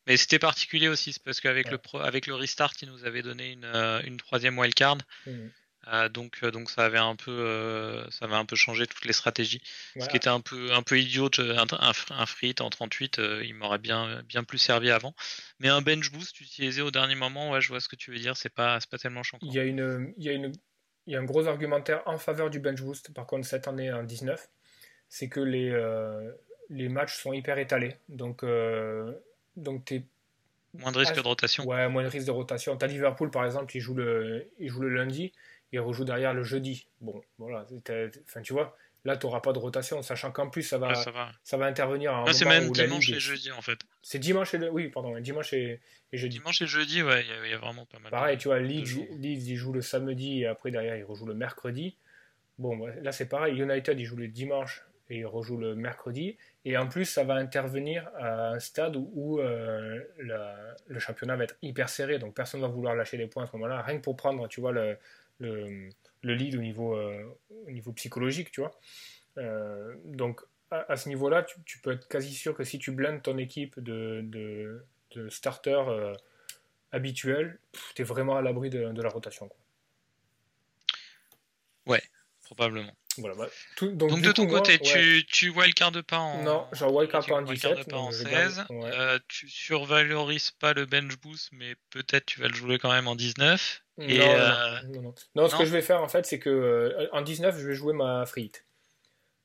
Mais 0.07 0.15
c'était 0.15 0.39
particulier 0.39 0.87
aussi, 0.87 1.13
parce 1.23 1.41
qu'avec 1.41 1.69
le, 1.69 1.79
avec 2.01 2.27
le 2.27 2.35
restart, 2.35 2.73
il 2.81 2.89
nous 2.89 3.03
avait 3.03 3.21
donné 3.21 3.51
une, 3.51 3.65
euh, 3.65 4.01
une 4.03 4.15
troisième 4.15 4.57
wildcard. 4.57 4.97
Mmh. 5.25 5.31
Euh, 5.89 6.09
donc, 6.09 6.39
euh, 6.43 6.51
donc 6.51 6.69
ça 6.69 6.85
avait 6.85 6.97
un 6.97 7.15
peu, 7.15 8.05
ça 8.09 8.25
avait 8.25 8.35
un 8.35 8.45
peu 8.45 8.55
changé 8.55 8.87
toutes 8.87 9.05
les 9.05 9.13
stratégies. 9.13 9.61
Ce 9.99 10.07
qui 10.07 10.15
était 10.15 10.29
un 10.29 10.39
peu, 10.39 10.73
un 10.73 10.81
peu 10.81 10.97
idiot, 10.97 11.29
un, 11.39 11.65
un, 11.71 12.25
free 12.25 12.55
en 12.59 12.69
38, 12.69 13.21
il 13.43 13.53
m'aurait 13.53 13.79
bien, 13.79 14.21
bien 14.23 14.45
plus 14.45 14.57
servi 14.57 14.91
avant. 14.91 15.13
Mais 15.59 15.67
un 15.67 15.81
bench 15.81 16.09
boost 16.11 16.39
utilisé 16.39 16.81
au 16.81 16.91
dernier 16.91 17.15
moment, 17.15 17.51
ouais, 17.51 17.61
je 17.61 17.67
vois 17.67 17.81
ce 17.81 17.89
que 17.89 17.97
tu 17.97 18.11
veux 18.11 18.19
dire, 18.19 18.37
c'est 18.37 18.53
pas, 18.53 18.79
pas 18.89 18.97
tellement 18.97 19.23
chiant. 19.23 19.39
Il 19.41 19.53
y 19.53 19.59
a 19.59 19.63
une, 19.63 20.13
il 20.17 20.23
y 20.23 20.29
a 20.29 20.33
une 20.33 20.53
il 21.07 21.13
y 21.13 21.15
a 21.15 21.19
un 21.19 21.23
gros 21.23 21.47
argumentaire 21.47 22.03
en 22.05 22.17
faveur 22.17 22.49
du 22.49 22.59
bench 22.59 22.81
boost, 22.81 23.13
par 23.13 23.25
contre, 23.25 23.47
cette 23.47 23.67
année 23.67 23.91
en 23.91 24.03
19, 24.03 24.49
c'est 25.09 25.29
que 25.29 25.39
les, 25.39 25.71
euh, 25.71 26.31
les 26.69 26.89
matchs 26.89 27.15
sont 27.15 27.31
hyper 27.31 27.57
étalés. 27.57 27.95
Donc, 28.09 28.43
euh, 28.43 29.13
donc 29.55 29.93
Moins 30.73 30.91
de 30.91 30.99
risque 30.99 31.15
de 31.15 31.21
rotation. 31.21 31.63
Ouais, 31.63 31.87
moins 31.87 32.03
de 32.03 32.09
risque 32.09 32.27
de 32.27 32.31
rotation. 32.31 32.75
T'as 32.77 32.87
Liverpool, 32.87 33.31
par 33.31 33.45
exemple, 33.45 33.75
il 33.75 33.79
joue 33.79 33.95
le, 33.95 34.47
il 34.59 34.69
joue 34.69 34.81
le 34.81 34.89
lundi, 34.89 35.31
il 35.71 35.79
rejoue 35.79 36.03
derrière 36.03 36.33
le 36.33 36.43
jeudi. 36.43 36.87
Bon, 37.01 37.21
voilà. 37.37 37.65
Enfin, 38.25 38.41
tu 38.41 38.53
vois, 38.53 38.75
Là, 39.07 39.15
tu 39.15 39.25
n'auras 39.25 39.39
pas 39.39 39.53
de 39.53 39.57
rotation, 39.57 40.01
sachant 40.01 40.33
qu'en 40.33 40.49
plus, 40.49 40.63
ça 40.63 40.77
va, 40.77 40.93
ça 40.93 41.11
va. 41.55 41.65
intervenir 41.65 42.11
à 42.13 42.29
un 42.29 42.33
C'est 42.33 42.43
même 42.43 42.69
dimanche 42.71 43.09
et 43.09 43.21
jeudi, 43.21 43.49
en 43.53 43.61
fait. 43.61 43.79
C'est 44.01 44.19
dimanche 44.19 44.53
et... 44.53 44.67
Oui, 44.67 44.89
pardon, 44.89 45.17
dimanche 45.21 45.53
et, 45.53 45.79
jeudi. 46.11 46.39
Dimanche 46.39 46.61
et 46.61 46.67
jeudi, 46.67 47.01
ouais, 47.03 47.23
il 47.45 47.49
y, 47.49 47.53
a 47.53 47.57
vraiment 47.57 47.85
pas 47.85 47.99
mal. 47.99 48.11
Pareil, 48.11 48.37
tu 48.37 48.49
vois, 48.49 48.59
Leeds, 48.59 49.07
il 49.21 49.55
joue 49.55 49.71
le 49.71 49.81
samedi 49.81 50.41
et 50.41 50.47
après, 50.47 50.71
derrière, 50.71 50.97
il 50.97 51.05
rejoue 51.05 51.25
le 51.25 51.35
mercredi. 51.35 51.95
Bon, 52.59 52.85
là, 53.01 53.13
c'est 53.13 53.29
pareil. 53.29 53.57
United, 53.57 53.97
il 53.97 54.03
joue 54.05 54.17
le 54.17 54.27
dimanche 54.27 54.83
et 55.09 55.19
il 55.19 55.25
rejoue 55.25 55.55
le 55.55 55.73
mercredi. 55.73 56.35
Et 56.65 56.75
en 56.77 56.89
plus, 56.89 57.05
ça 57.05 57.23
va 57.23 57.35
intervenir 57.35 58.09
à 58.19 58.49
un 58.49 58.59
stade 58.59 58.97
où, 58.97 59.39
euh, 59.39 60.01
le 60.17 60.99
championnat 60.99 61.37
va 61.37 61.45
être 61.45 61.55
hyper 61.61 61.87
serré, 61.87 62.19
donc 62.19 62.35
personne 62.35 62.59
ne 62.59 62.65
va 62.65 62.71
vouloir 62.73 62.93
lâcher 62.93 63.15
des 63.15 63.27
points 63.27 63.43
à 63.43 63.45
ce 63.45 63.53
moment-là, 63.53 63.83
rien 63.83 63.99
que 63.99 64.03
pour 64.03 64.17
prendre, 64.17 64.49
tu 64.49 64.59
vois, 64.59 64.73
le, 64.73 64.97
le, 65.39 65.91
le 66.21 66.33
lead 66.33 66.55
au 66.55 66.61
niveau, 66.61 66.95
euh, 66.95 67.23
au 67.67 67.71
niveau 67.71 67.91
psychologique, 67.93 68.51
tu 68.51 68.61
vois. 68.61 68.79
Euh, 69.37 69.95
donc, 70.05 70.41
à, 70.71 70.97
ce 70.97 71.07
niveau-là, 71.09 71.43
tu, 71.43 71.79
peux 71.79 71.91
être 71.91 72.07
quasi 72.07 72.33
sûr 72.33 72.55
que 72.55 72.63
si 72.63 72.77
tu 72.79 72.91
blindes 72.91 73.21
ton 73.21 73.37
équipe 73.37 73.79
de, 73.79 74.21
de, 74.23 75.29
starters 75.29 75.87
euh, 75.87 76.13
habituels, 76.91 77.59
tu 77.95 78.01
es 78.01 78.05
vraiment 78.05 78.35
à 78.35 78.41
l'abri 78.41 78.69
de, 78.69 78.91
de, 78.91 79.01
la 79.01 79.09
rotation. 79.09 79.47
Quoi. 79.47 79.57
Ouais, 81.85 82.01
probablement. 82.43 82.91
Voilà, 83.17 83.35
bah, 83.35 83.47
donc, 83.81 84.21
de 84.21 84.31
ton 84.31 84.47
côté, 84.47 84.79
tu, 84.79 85.25
tu 85.27 85.49
wildcard 85.49 85.91
pas 86.05 86.19
en. 86.19 86.43
Non, 86.43 86.67
genre 86.73 86.93
wildcard 86.93 87.25
pas 87.25 87.35
en 87.35 87.41
17. 87.41 87.89
Pas 87.89 87.97
en 87.97 88.11
16. 88.11 88.65
tu 89.27 89.49
survalorises 89.49 90.51
pas 90.51 90.73
le 90.73 90.85
bench 90.85 91.17
boost, 91.17 91.49
mais 91.51 91.75
peut-être 91.89 92.25
tu 92.25 92.39
vas 92.39 92.47
le 92.47 92.53
jouer 92.53 92.77
quand 92.77 92.91
même 92.91 93.07
en 93.07 93.15
19. 93.15 93.83
Et 93.99 94.19
non, 94.19 95.01
non, 95.01 95.13
non, 95.35 95.47
ce 95.47 95.55
que 95.55 95.65
je 95.65 95.71
vais 95.71 95.81
faire 95.81 96.01
en 96.01 96.07
fait, 96.07 96.25
c'est 96.25 96.39
que 96.39 96.49
euh, 96.49 97.07
en 97.11 97.21
19, 97.21 97.57
je 97.57 97.67
vais 97.67 97.73
jouer 97.73 97.93
ma 97.93 98.25
free 98.25 98.43
hit. 98.43 98.65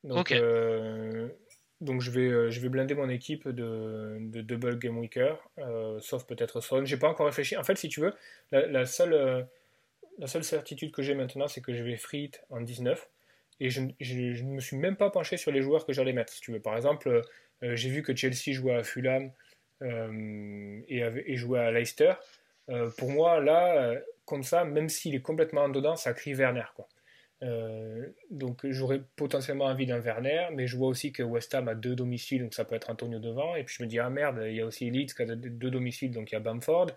Donc, 0.03 0.31
euh, 0.31 1.29
donc 1.81 2.01
je, 2.01 2.11
vais, 2.11 2.27
euh, 2.27 2.51
je 2.51 2.59
vais 2.59 2.69
blinder 2.69 2.93
mon 2.93 3.09
équipe 3.09 3.47
de, 3.47 4.17
de 4.19 4.41
double 4.41 4.77
game 4.77 4.97
weaker, 4.97 5.39
sauf 6.01 6.25
peut-être 6.25 6.61
Son. 6.61 6.85
J'ai 6.85 6.97
pas 6.97 7.09
encore 7.09 7.25
réfléchi. 7.25 7.57
En 7.57 7.63
fait, 7.63 7.77
si 7.77 7.89
tu 7.89 8.01
veux, 8.01 8.13
la, 8.51 8.85
seule 8.85 9.47
la 10.19 10.27
seule 10.27 10.43
certitude 10.43 10.91
que 10.91 11.01
j'ai 11.01 11.15
maintenant, 11.15 11.47
c'est 11.47 11.61
que 11.61 11.73
je 11.73 11.83
vais 11.83 11.97
free 11.97 12.31
en 12.49 12.61
19. 12.61 13.07
Et 13.63 13.69
je, 13.69 13.79
ne 13.79 14.55
me 14.55 14.59
suis 14.59 14.75
même 14.75 14.97
pas 14.97 15.09
penché 15.09 15.37
sur 15.37 15.49
les 15.49 15.61
joueurs 15.61 15.85
que 15.85 15.93
j'allais 15.93 16.11
mettre, 16.11 16.33
tu 16.41 16.51
veux. 16.51 16.59
Par 16.59 16.75
exemple, 16.75 17.21
euh, 17.63 17.75
j'ai 17.77 17.89
vu 17.89 18.03
que 18.03 18.13
Chelsea 18.13 18.51
jouait 18.51 18.75
à 18.75 18.83
Fulham 18.83 19.31
euh, 19.81 20.81
et, 20.89 20.99
et, 20.99 21.35
jouait 21.37 21.61
à 21.61 21.71
Leicester. 21.71 22.11
Euh, 22.67 22.89
pour 22.97 23.09
moi, 23.09 23.39
là, 23.39 23.95
comme 24.25 24.43
ça, 24.43 24.65
même 24.65 24.89
s'il 24.89 25.15
est 25.15 25.21
complètement 25.21 25.61
en 25.61 25.69
dedans, 25.69 25.95
ça 25.95 26.11
crie 26.11 26.33
Werner. 26.33 26.65
Quoi. 26.75 26.89
donc 28.31 28.67
j'aurais 28.69 29.01
potentiellement 29.15 29.65
envie 29.65 29.85
d'un 29.85 29.99
Werner, 29.99 30.47
mais 30.51 30.67
je 30.67 30.75
vois 30.75 30.89
aussi 30.89 31.13
que 31.13 31.23
West 31.23 31.55
Ham 31.55 31.69
a 31.69 31.75
deux 31.75 31.95
domiciles, 31.95 32.43
donc 32.43 32.53
ça 32.53 32.65
peut 32.65 32.75
être 32.75 32.89
Antonio 32.89 33.19
devant. 33.19 33.55
Et 33.55 33.63
puis 33.63 33.75
je 33.79 33.83
me 33.83 33.87
dis, 33.87 33.97
ah 33.97 34.09
merde, 34.09 34.43
il 34.45 34.55
y 34.55 34.61
a 34.61 34.65
aussi 34.65 34.91
Leeds 34.91 35.13
qui 35.15 35.21
a 35.21 35.35
deux 35.35 35.71
domiciles, 35.71 36.11
donc 36.11 36.31
il 36.31 36.35
y 36.35 36.37
a 36.37 36.41
Bamford. 36.41 36.87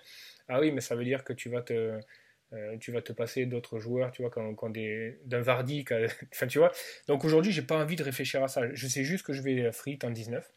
Ah 0.49 0.59
oui, 0.59 0.73
mais 0.73 0.81
ça 0.81 0.97
veut 0.97 1.05
dire 1.05 1.23
que 1.23 1.33
tu 1.33 1.49
vas 1.49 1.63
te, 1.63 2.01
euh, 2.53 2.77
tu 2.79 2.93
vas 2.93 3.03
te 3.03 3.13
passer 3.13 3.47
d'autres 3.47 3.79
joueurs, 3.79 4.13
tu 4.13 4.23
vois, 4.23 4.31
quand, 4.31 4.55
quand 4.55 4.71
des, 4.71 5.19
d'un 5.25 5.41
Vardy. 5.41 5.85
Donc 7.09 7.25
aujourd'hui, 7.25 7.53
j'ai 7.53 7.63
pas 7.63 7.77
envie 7.77 7.97
de 7.97 8.05
réfléchir 8.05 8.43
à 8.43 8.49
ça. 8.49 8.63
Je 8.73 8.87
sais 8.87 9.05
juste 9.05 9.27
que 9.27 9.33
je 9.33 9.43
vais 9.43 9.73
free 9.73 9.99
en 10.05 10.11
19. 10.11 10.49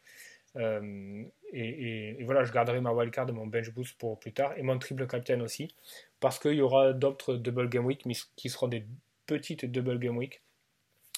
Euh, 0.55 1.23
et, 1.53 2.23
voilà, 2.23 2.43
je 2.43 2.51
garderai 2.51 2.81
ma 2.81 2.91
wildcard 2.91 3.31
mon 3.33 3.47
bench 3.47 3.71
boost 3.71 3.97
pour 3.97 4.19
plus 4.19 4.33
tard 4.33 4.53
et 4.57 4.63
mon 4.63 4.77
triple 4.79 5.07
captain 5.07 5.39
aussi, 5.41 5.75
parce 6.19 6.39
qu'il 6.39 6.53
y 6.53 6.61
aura 6.61 6.93
d'autres 6.93 7.35
double 7.35 7.69
game 7.69 7.85
week, 7.85 8.05
mais 8.05 8.15
qui 8.35 8.49
seront 8.49 8.67
des 8.67 8.85
petites 9.25 9.65
double 9.65 9.99
game 9.99 10.17
week. 10.17 10.41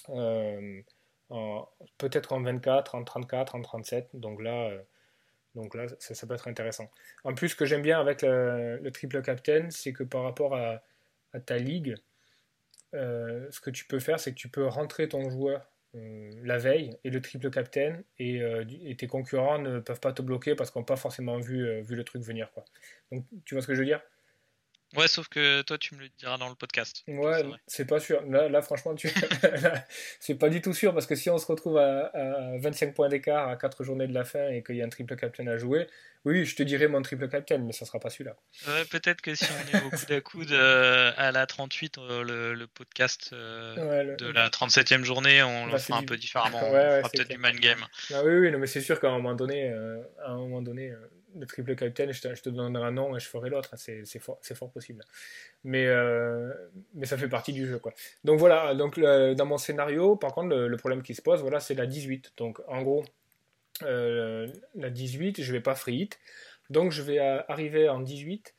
Euh, 0.09 0.81
peut-être 1.97 2.33
en 2.33 2.41
24, 2.41 2.95
en 2.95 3.03
34, 3.03 3.55
en 3.55 3.61
37. 3.61 4.09
Donc 4.13 4.41
là, 4.41 4.71
donc 5.55 5.75
là, 5.75 5.85
ça, 5.99 6.27
peut 6.27 6.33
être 6.33 6.47
intéressant. 6.47 6.89
En 7.23 7.33
plus, 7.33 7.49
ce 7.49 7.55
que 7.55 7.65
j'aime 7.65 7.81
bien 7.81 7.99
avec 7.99 8.21
le, 8.21 8.89
triple 8.91 9.21
captain, 9.21 9.69
c'est 9.69 9.93
que 9.93 10.03
par 10.03 10.23
rapport 10.23 10.55
à, 10.55 10.81
ta 11.45 11.57
ligue, 11.57 11.95
euh, 12.93 13.47
ce 13.51 13.59
que 13.59 13.69
tu 13.69 13.85
peux 13.85 13.99
faire, 13.99 14.19
c'est 14.19 14.31
que 14.31 14.37
tu 14.37 14.49
peux 14.49 14.67
rentrer 14.67 15.07
ton 15.07 15.29
joueur 15.29 15.65
euh, 15.95 16.31
la 16.43 16.57
veille 16.57 16.97
et 17.03 17.09
le 17.09 17.21
triple 17.21 17.49
captain 17.49 18.01
euh, 18.21 18.65
et, 18.85 18.95
tes 18.95 19.07
concurrents 19.07 19.59
ne 19.59 19.79
peuvent 19.79 19.99
pas 19.99 20.13
te 20.13 20.21
bloquer 20.21 20.55
parce 20.55 20.71
qu'ils 20.71 20.79
n'ont 20.79 20.85
pas 20.85 20.95
forcément 20.95 21.37
vu, 21.37 21.83
le 21.83 22.03
truc 22.03 22.21
venir. 22.21 22.49
Donc 23.11 23.25
tu 23.45 23.55
vois 23.55 23.61
ce 23.61 23.67
que 23.67 23.75
je 23.75 23.79
veux 23.79 23.85
dire? 23.85 24.01
Ouais, 24.95 25.07
sauf 25.07 25.27
que 25.29 25.61
toi, 25.61 25.77
tu 25.77 25.95
me 25.95 26.01
le 26.01 26.09
diras 26.17 26.37
dans 26.37 26.49
le 26.49 26.55
podcast. 26.55 27.03
Ouais, 27.07 27.43
c'est 27.67 27.85
pas 27.85 27.99
sûr. 27.99 28.21
Là, 28.25 28.61
franchement, 28.61 28.95
tu... 28.95 29.09
c'est 30.19 30.35
pas 30.35 30.49
du 30.49 30.61
tout 30.61 30.73
sûr 30.73 30.93
parce 30.93 31.05
que 31.05 31.15
si 31.15 31.29
on 31.29 31.37
se 31.37 31.45
retrouve 31.45 31.77
à, 31.77 32.07
à 32.07 32.57
25 32.57 32.93
points 32.93 33.09
d'écart 33.09 33.47
à 33.47 33.55
4 33.55 33.83
journées 33.83 34.07
de 34.07 34.13
la 34.13 34.25
fin 34.25 34.49
et 34.49 34.63
qu'il 34.63 34.75
y 34.75 34.81
a 34.81 34.85
un 34.85 34.89
triple 34.89 35.15
captain 35.15 35.47
à 35.47 35.57
jouer, 35.57 35.87
oui, 36.23 36.45
je 36.45 36.55
te 36.55 36.61
dirais 36.61 36.87
mon 36.87 37.01
triple 37.01 37.27
captain, 37.27 37.57
mais 37.57 37.71
ça 37.71 37.85
sera 37.85 37.99
pas 37.99 38.11
celui-là. 38.11 38.35
Ouais, 38.67 38.85
peut-être 38.85 39.21
que 39.21 39.33
si 39.33 39.45
on 39.45 39.77
est 39.77 39.83
au 39.83 39.89
coude 39.89 40.11
à 40.11 40.21
coude 40.21 40.51
euh, 40.51 41.11
à 41.17 41.31
la 41.31 41.47
38, 41.47 41.97
euh, 41.97 42.53
le, 42.53 42.67
podcast 42.67 43.31
euh, 43.33 44.15
de 44.17 44.27
la 44.27 44.49
37e 44.49 45.03
journée, 45.03 45.41
on 45.41 45.65
le 45.65 45.77
fera 45.79 45.97
un 45.97 46.03
peu 46.03 46.17
différemment. 46.17 46.59
on 46.63 46.71
fera 46.71 47.09
peut-être 47.09 47.29
du 47.29 47.39
mind 47.39 47.59
game. 47.59 47.83
Ah, 48.13 48.23
oui, 48.23 48.35
oui, 48.35 48.51
mais 48.51 48.67
c'est 48.67 48.81
sûr 48.81 48.99
qu'à 48.99 49.07
un 49.07 49.17
moment 49.17 49.33
donné, 49.33 49.73
à 50.23 50.31
un 50.31 50.37
moment 50.37 50.61
donné 50.61 50.93
le 51.37 51.45
triple 51.45 51.75
captain, 51.75 52.11
je 52.11 52.21
te, 52.21 52.35
je 52.35 52.41
te 52.41 52.49
donnerai 52.49 52.85
un 52.85 52.91
nom 52.91 53.15
et 53.15 53.19
je 53.19 53.27
ferai 53.27 53.49
l'autre. 53.49 53.73
C'est 53.75 54.19
fort, 54.19 54.39
fort, 54.41 54.71
possible. 54.71 55.03
Mais, 55.63 55.87
mais 56.93 57.05
ça 57.05 57.17
fait 57.17 57.29
partie 57.29 57.53
du 57.53 57.67
jeu. 57.67 57.79
Quoi. 57.79 57.93
Donc 58.23 58.39
voilà, 58.39 58.75
donc, 58.75 58.99
dans 58.99 59.45
mon 59.45 59.57
scénario, 59.57 60.15
par 60.15 60.33
contre, 60.33 60.49
le, 60.49 60.67
le 60.67 60.77
problème 60.77 61.03
qui 61.03 61.15
se 61.15 61.21
pose, 61.21 61.41
voilà, 61.41 61.59
c'est 61.59 61.75
la 61.75 61.85
18. 61.85 62.33
Donc 62.37 62.61
en 62.67 62.81
gros, 62.81 63.03
euh, 63.83 64.47
la 64.75 64.89
18, 64.89 65.41
je 65.41 65.51
vais 65.51 65.61
pas 65.61 65.75
free 65.75 65.95
hit. 65.95 66.19
Donc 66.69 66.91
je 66.91 67.01
vais 67.01 67.19
arriver 67.19 67.89
en 67.89 67.99
18 67.99 68.55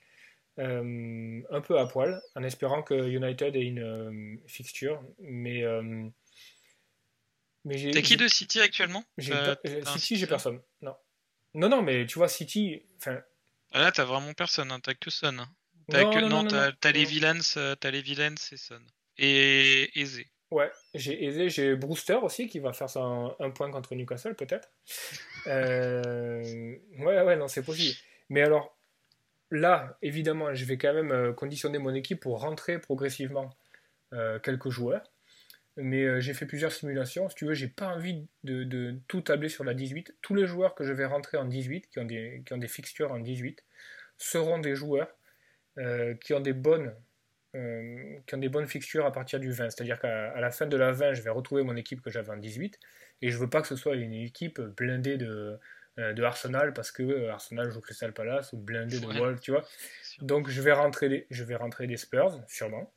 euh, 0.58 1.40
un 1.50 1.60
peu 1.60 1.78
à 1.78 1.86
poil, 1.86 2.20
en 2.34 2.42
espérant 2.42 2.82
que 2.82 3.08
United 3.08 3.56
ait 3.56 3.62
une 3.62 3.82
euh, 3.82 4.36
fixture. 4.46 5.02
Mais, 5.20 5.64
mais. 7.64 7.90
T'as 7.90 8.02
qui 8.02 8.16
de 8.16 8.28
City 8.28 8.60
actuellement? 8.60 9.04
City, 9.18 10.16
j'ai 10.16 10.26
personne. 10.26 10.60
Non. 10.80 10.94
Non, 11.54 11.68
non, 11.68 11.82
mais 11.82 12.06
tu 12.06 12.18
vois, 12.18 12.28
City. 12.28 12.82
Ah, 13.06 13.80
là, 13.80 13.92
t'as 13.92 14.04
vraiment 14.04 14.32
personne, 14.32 14.70
hein, 14.72 14.80
t'as 14.80 14.94
que 14.94 15.10
Son. 15.10 15.38
Hein. 15.38 15.48
non, 16.28 16.46
t'as 16.46 16.92
les 16.92 17.04
Villains, 17.04 17.40
t'as 17.80 17.90
les 17.90 18.02
Villains 18.02 18.34
et 18.52 18.56
Son. 18.56 18.80
Et 19.18 19.90
Eze. 20.00 20.24
Ouais, 20.52 20.70
j'ai 20.92 21.24
aisé, 21.24 21.48
j'ai 21.48 21.76
Brewster 21.76 22.16
aussi 22.16 22.46
qui 22.46 22.58
va 22.58 22.74
faire 22.74 22.90
ça 22.90 23.00
un, 23.00 23.50
point 23.50 23.70
contre 23.70 23.94
Newcastle 23.94 24.34
peut-être. 24.34 24.68
Euh, 25.48 26.76
ouais, 27.00 27.20
ouais, 27.22 27.34
non, 27.34 27.48
c'est 27.48 27.64
possible. 27.64 27.98
Mais 28.28 28.42
alors, 28.42 28.78
là, 29.50 29.98
évidemment, 30.00 30.54
je 30.54 30.64
vais 30.64 30.78
quand 30.78 30.94
même 30.94 31.10
euh, 31.10 31.32
conditionner 31.32 31.78
mon 31.78 31.92
équipe 31.92 32.20
pour 32.20 32.40
rentrer 32.40 32.78
progressivement 32.78 33.50
euh, 34.12 34.38
quelques 34.38 34.68
joueurs. 34.68 35.02
Mais 35.76 36.20
j'ai 36.20 36.34
fait 36.34 36.46
plusieurs 36.46 36.72
simulations. 36.72 37.28
Si 37.28 37.34
tu 37.34 37.46
veux, 37.46 37.54
j'ai 37.54 37.68
pas 37.68 37.86
envie 37.86 38.26
de, 38.44 38.94
tout 39.08 39.22
tabler 39.22 39.48
sur 39.48 39.64
la 39.64 39.74
18. 39.74 40.16
Tous 40.20 40.34
les 40.34 40.46
joueurs 40.46 40.74
que 40.74 40.84
je 40.84 40.92
vais 40.92 41.06
rentrer 41.06 41.38
en 41.38 41.46
18, 41.46 41.88
qui 41.88 41.98
ont 41.98 42.04
des, 42.04 42.42
qui 42.44 42.52
ont 42.52 42.58
des 42.58 42.68
fixtures 42.68 43.12
en 43.12 43.18
18, 43.18 43.64
seront 44.18 44.58
des 44.58 44.74
joueurs 44.74 45.08
qui 46.20 46.34
ont 46.34 46.40
des 46.40 46.52
bonnes 46.52 46.94
euh, 47.54 48.18
qui 48.26 48.34
ont 48.34 48.38
des 48.38 48.48
bonnes 48.48 48.66
fixtures 48.66 49.04
à 49.04 49.12
partir 49.12 49.38
du 49.38 49.50
20. 49.50 49.68
C'est-à-dire 49.68 50.00
qu'à 50.00 50.40
la 50.40 50.50
fin 50.50 50.64
de 50.64 50.76
la 50.76 50.90
20, 50.90 51.12
je 51.12 51.20
vais 51.20 51.28
retrouver 51.28 51.62
mon 51.62 51.76
équipe 51.76 52.00
que 52.00 52.10
j'avais 52.10 52.30
en 52.30 52.38
18. 52.38 52.78
Et 53.20 53.30
je 53.30 53.36
veux 53.36 53.50
pas 53.50 53.60
que 53.60 53.68
ce 53.68 53.76
soit 53.76 53.94
une 53.94 54.14
équipe 54.14 54.58
blindée 54.58 55.18
de, 55.18 55.58
euh, 55.98 56.14
de 56.14 56.22
Arsenal 56.22 56.72
parce 56.72 56.90
que 56.90 57.02
euh, 57.02 57.30
Arsenal 57.30 57.70
joue 57.70 57.82
Crystal 57.82 58.14
Palace 58.14 58.54
ou 58.54 58.56
blindée 58.56 59.00
de 59.00 59.06
Wolves, 59.06 59.40
tu 59.40 59.50
vois. 59.50 59.68
Donc 60.22 60.48
je 60.48 60.62
vais 60.62 60.72
rentrer 60.72 61.10
des, 61.10 61.26
je 61.28 61.44
vais 61.44 61.54
rentrer 61.54 61.86
des 61.86 61.98
Spurs, 61.98 62.40
sûrement. 62.48 62.90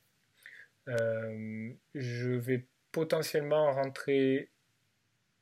Je 0.88 2.32
vais 2.32 2.66
potentiellement 2.92 3.72
rentrer 3.72 4.50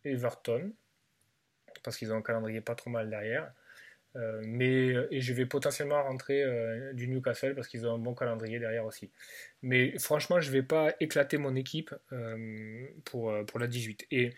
Everton 0.05 0.73
parce 1.83 1.97
qu'ils 1.97 2.11
ont 2.13 2.17
un 2.17 2.21
calendrier 2.21 2.61
pas 2.61 2.75
trop 2.75 2.89
mal 2.89 3.09
derrière. 3.09 3.51
Euh, 4.15 4.41
mais 4.45 4.93
et 5.09 5.21
je 5.21 5.33
vais 5.33 5.47
potentiellement 5.47 6.01
rentrer 6.03 6.43
euh, 6.43 6.93
du 6.93 7.07
Newcastle 7.07 7.55
parce 7.55 7.67
qu'ils 7.67 7.87
ont 7.87 7.95
un 7.95 7.97
bon 7.97 8.13
calendrier 8.13 8.59
derrière 8.59 8.85
aussi. 8.85 9.09
Mais 9.61 9.97
franchement, 9.97 10.39
je 10.39 10.51
vais 10.51 10.61
pas 10.61 10.93
éclater 10.99 11.37
mon 11.37 11.55
équipe 11.55 11.93
euh, 12.11 12.85
pour, 13.05 13.33
pour 13.45 13.59
la 13.59 13.67
18. 13.67 14.07
Et, 14.11 14.33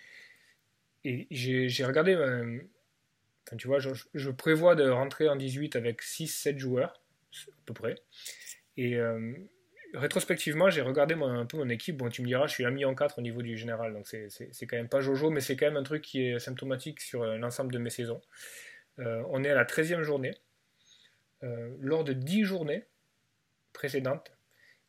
et 1.03 1.27
j'ai 1.29 1.85
regardé, 1.85 2.15
enfin, 2.15 3.57
tu 3.57 3.67
vois, 3.67 3.79
je, 3.79 3.89
je, 4.13 4.29
prévois 4.31 4.75
de 4.75 4.89
rentrer 4.89 5.27
en 5.29 5.35
18 5.35 5.75
avec 5.75 6.01
6-7 6.01 6.57
joueurs, 6.57 7.01
à 7.47 7.61
peu 7.65 7.73
près. 7.73 7.95
Et 8.77 8.97
rétrospectivement, 9.95 10.69
j'ai 10.69 10.81
regardé 10.81 11.15
un 11.15 11.45
peu 11.45 11.57
mon 11.57 11.69
équipe. 11.69 11.97
Bon, 11.97 12.09
tu 12.09 12.21
me 12.21 12.27
diras, 12.27 12.47
je 12.47 12.53
suis 12.53 12.63
la 12.63 12.71
mis 12.71 12.85
en 12.85 12.95
4 12.95 13.19
au 13.19 13.21
niveau 13.21 13.41
du 13.41 13.57
général, 13.57 13.93
donc 13.93 14.07
c'est 14.07 14.67
quand 14.67 14.77
même 14.77 14.89
pas 14.89 15.01
Jojo, 15.01 15.29
mais 15.29 15.41
c'est 15.41 15.55
quand 15.55 15.65
même 15.65 15.77
un 15.77 15.83
truc 15.83 16.01
qui 16.01 16.27
est 16.27 16.39
symptomatique 16.39 17.01
sur 17.01 17.25
l'ensemble 17.25 17.71
de 17.71 17.79
mes 17.79 17.89
saisons. 17.89 18.21
Euh, 18.99 19.23
on 19.29 19.43
est 19.43 19.49
à 19.49 19.55
la 19.55 19.65
13e 19.65 20.01
journée. 20.01 20.33
Euh, 21.43 21.75
lors 21.79 22.03
de 22.03 22.13
10 22.13 22.43
journées 22.43 22.85
précédentes, 23.73 24.31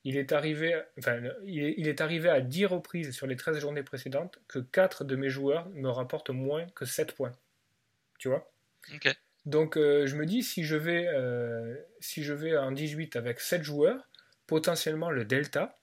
il 0.04 0.16
est, 0.16 0.30
arrivé, 0.30 0.80
enfin, 0.98 1.20
il, 1.44 1.88
est, 1.88 2.00
arrivé 2.00 2.28
à 2.28 2.40
10 2.40 2.66
reprises 2.66 3.10
sur 3.10 3.26
les 3.26 3.34
13 3.34 3.58
journées 3.58 3.82
précédentes 3.82 4.38
que 4.46 4.60
4 4.60 5.04
de 5.04 5.16
mes 5.16 5.28
joueurs 5.28 5.68
me 5.70 5.88
rapportent 5.88 6.30
moins 6.30 6.66
que 6.76 6.84
7 6.84 7.12
points. 7.12 7.32
Tu 8.18 8.28
vois? 8.28 8.48
Donc 9.44 9.76
euh, 9.76 10.06
je 10.06 10.14
me 10.14 10.24
dis, 10.24 10.44
si 10.44 10.62
je, 10.62 10.76
vais, 10.76 11.08
si 11.98 12.22
je 12.22 12.32
vais 12.32 12.56
en 12.56 12.70
18 12.70 13.16
avec 13.16 13.40
7 13.40 13.64
joueurs, 13.64 14.08
potentiellement 14.46 15.10
le 15.10 15.24
delta 15.24 15.74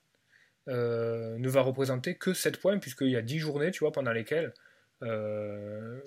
ne 0.68 1.50
va 1.50 1.62
représenter 1.62 2.16
que 2.16 2.34
7 2.34 2.60
points, 2.60 2.80
puisqu'il 2.80 3.10
y 3.10 3.18
a 3.18 3.22
10 3.22 3.40
journées, 3.40 3.72
tu 3.72 3.80
vois, 3.80 3.92
pendant 3.92 4.14
lesquelles 4.14 4.54
euh, 5.04 6.00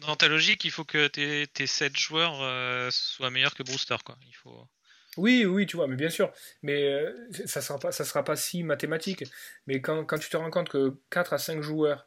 dans 0.00 0.16
ta 0.16 0.28
logique, 0.28 0.64
il 0.64 0.70
faut 0.70 0.84
que 0.84 1.06
tes, 1.08 1.46
tes 1.46 1.66
7 1.66 1.96
joueurs 1.96 2.42
euh, 2.42 2.88
soient 2.90 3.30
meilleurs 3.30 3.54
que 3.54 3.62
Brewster. 3.62 3.96
Quoi. 4.04 4.16
Il 4.26 4.34
faut... 4.34 4.68
Oui, 5.16 5.46
oui, 5.46 5.66
tu 5.66 5.76
vois, 5.76 5.86
mais 5.86 5.96
bien 5.96 6.10
sûr. 6.10 6.30
Mais 6.62 6.92
euh, 6.92 7.12
ça 7.46 7.60
ne 7.60 7.64
sera, 7.64 7.78
pas, 7.78 7.92
ça 7.92 8.04
sera 8.04 8.22
pas 8.22 8.36
si 8.36 8.62
mathématique. 8.62 9.24
Mais 9.66 9.80
quand, 9.80 10.04
quand, 10.04 10.18
tu 10.18 10.28
te 10.28 10.36
rends 10.36 10.50
compte 10.50 10.68
que 10.68 10.96
4 11.10 11.32
à 11.32 11.38
5 11.38 11.62
joueurs 11.62 12.06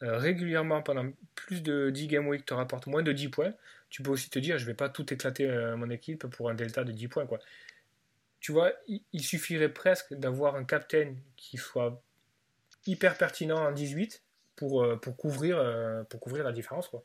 régulièrement 0.00 0.80
pendant 0.80 1.10
plus 1.34 1.60
de 1.60 1.90
10 1.90 2.06
game 2.06 2.28
week 2.28 2.46
te 2.46 2.54
rapportent 2.54 2.86
moins 2.86 3.02
de 3.02 3.10
10 3.10 3.30
points, 3.30 3.52
tu 3.90 4.00
peux 4.00 4.12
aussi 4.12 4.30
te 4.30 4.38
dire 4.38 4.56
je 4.56 4.64
vais 4.64 4.74
pas 4.74 4.88
tout 4.88 5.12
éclater 5.12 5.48
mon 5.76 5.90
équipe 5.90 6.24
pour 6.28 6.48
un 6.48 6.54
delta 6.54 6.84
de 6.84 6.92
10 6.92 7.08
points. 7.08 7.26
Quoi. 7.26 7.40
Tu 8.40 8.52
vois, 8.52 8.72
il, 8.86 9.22
suffirait 9.22 9.68
presque 9.68 10.14
d'avoir 10.14 10.54
un 10.54 10.64
captain 10.64 11.14
qui 11.36 11.56
soit 11.56 12.00
hyper 12.86 13.16
pertinent 13.18 13.58
en 13.58 13.72
18 13.72 14.22
pour, 14.56 14.82
euh, 14.82 14.96
pour, 14.96 15.16
couvrir, 15.16 15.58
euh, 15.58 16.02
pour 16.04 16.20
couvrir 16.20 16.44
la 16.44 16.52
différence. 16.52 16.88
Quoi. 16.88 17.04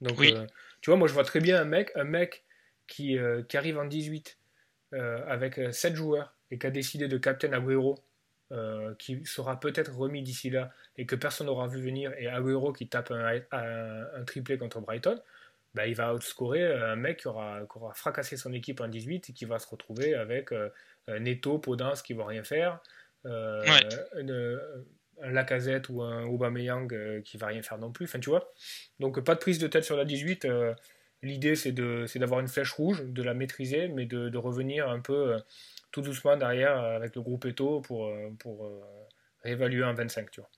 Donc, 0.00 0.20
euh, 0.20 0.46
tu 0.80 0.90
vois, 0.90 0.96
moi 0.96 1.08
je 1.08 1.14
vois 1.14 1.24
très 1.24 1.40
bien 1.40 1.60
un 1.60 1.64
mec, 1.64 1.92
un 1.94 2.04
mec 2.04 2.44
qui, 2.86 3.16
qui 3.48 3.56
arrive 3.56 3.78
en 3.78 3.84
18 3.84 4.38
avec 4.92 5.58
7 5.72 5.94
joueurs 5.94 6.34
et 6.50 6.58
qui 6.58 6.66
a 6.66 6.70
décidé 6.70 7.08
de 7.08 7.16
captain 7.16 7.52
Agüero, 7.52 7.98
qui 8.98 9.24
sera 9.24 9.58
peut-être 9.58 9.94
remis 9.94 10.22
d'ici 10.22 10.50
là 10.50 10.72
et 10.98 11.06
que 11.06 11.16
personne 11.16 11.46
n'aura 11.46 11.68
vu 11.68 11.80
venir, 11.80 12.12
et 12.18 12.26
Agüero 12.26 12.72
qui 12.72 12.88
tape 12.88 13.12
un, 13.12 13.40
un, 13.52 14.24
triplé 14.24 14.58
contre 14.58 14.80
Brighton. 14.80 15.18
Bah, 15.74 15.86
il 15.86 15.94
va 15.94 16.14
outscorer 16.14 16.72
un 16.74 16.96
mec 16.96 17.20
qui 17.20 17.28
aura, 17.28 17.60
qui 17.60 17.78
aura, 17.78 17.94
fracassé 17.94 18.36
son 18.36 18.52
équipe 18.52 18.80
en 18.80 18.88
18 18.88 19.30
et 19.30 19.32
qui 19.32 19.44
va 19.44 19.58
se 19.58 19.66
retrouver 19.66 20.14
avec 20.14 20.50
Neto, 21.08 21.58
Podence 21.58 22.02
qui 22.02 22.14
ne 22.14 22.18
va 22.18 22.26
rien 22.26 22.44
faire, 22.44 22.80
une, 23.24 24.60
un 25.22 25.30
Lacazette 25.30 25.88
ou 25.88 26.02
un 26.02 26.24
Aubameyang 26.24 26.92
euh, 26.92 27.20
qui 27.22 27.36
va 27.36 27.48
rien 27.48 27.62
faire 27.62 27.78
non 27.78 27.92
plus. 27.92 28.04
Enfin, 28.04 28.18
tu 28.18 28.30
vois. 28.30 28.52
Donc, 29.00 29.20
pas 29.20 29.34
de 29.34 29.40
prise 29.40 29.58
de 29.58 29.66
tête 29.66 29.84
sur 29.84 29.96
la 29.96 30.04
18. 30.04 30.44
Euh, 30.44 30.74
l'idée, 31.22 31.54
c'est 31.54 31.72
d'avoir 31.72 32.40
une 32.40 32.48
flèche 32.48 32.72
rouge, 32.72 33.02
de 33.04 33.22
la 33.22 33.34
maîtriser, 33.34 33.88
mais 33.88 34.06
de, 34.06 34.36
revenir 34.36 34.88
un 34.88 35.00
peu 35.00 35.34
euh, 35.34 35.38
tout 35.92 36.02
doucement 36.02 36.36
derrière 36.36 36.76
avec 36.78 37.14
le 37.14 37.22
groupe 37.22 37.44
Eto 37.44 37.80
pour, 37.80 38.10
pour 38.38 38.68
réévaluer 39.42 39.84
un 39.84 39.92
25, 39.92 40.30
tu 40.30 40.40
vois. 40.40 40.50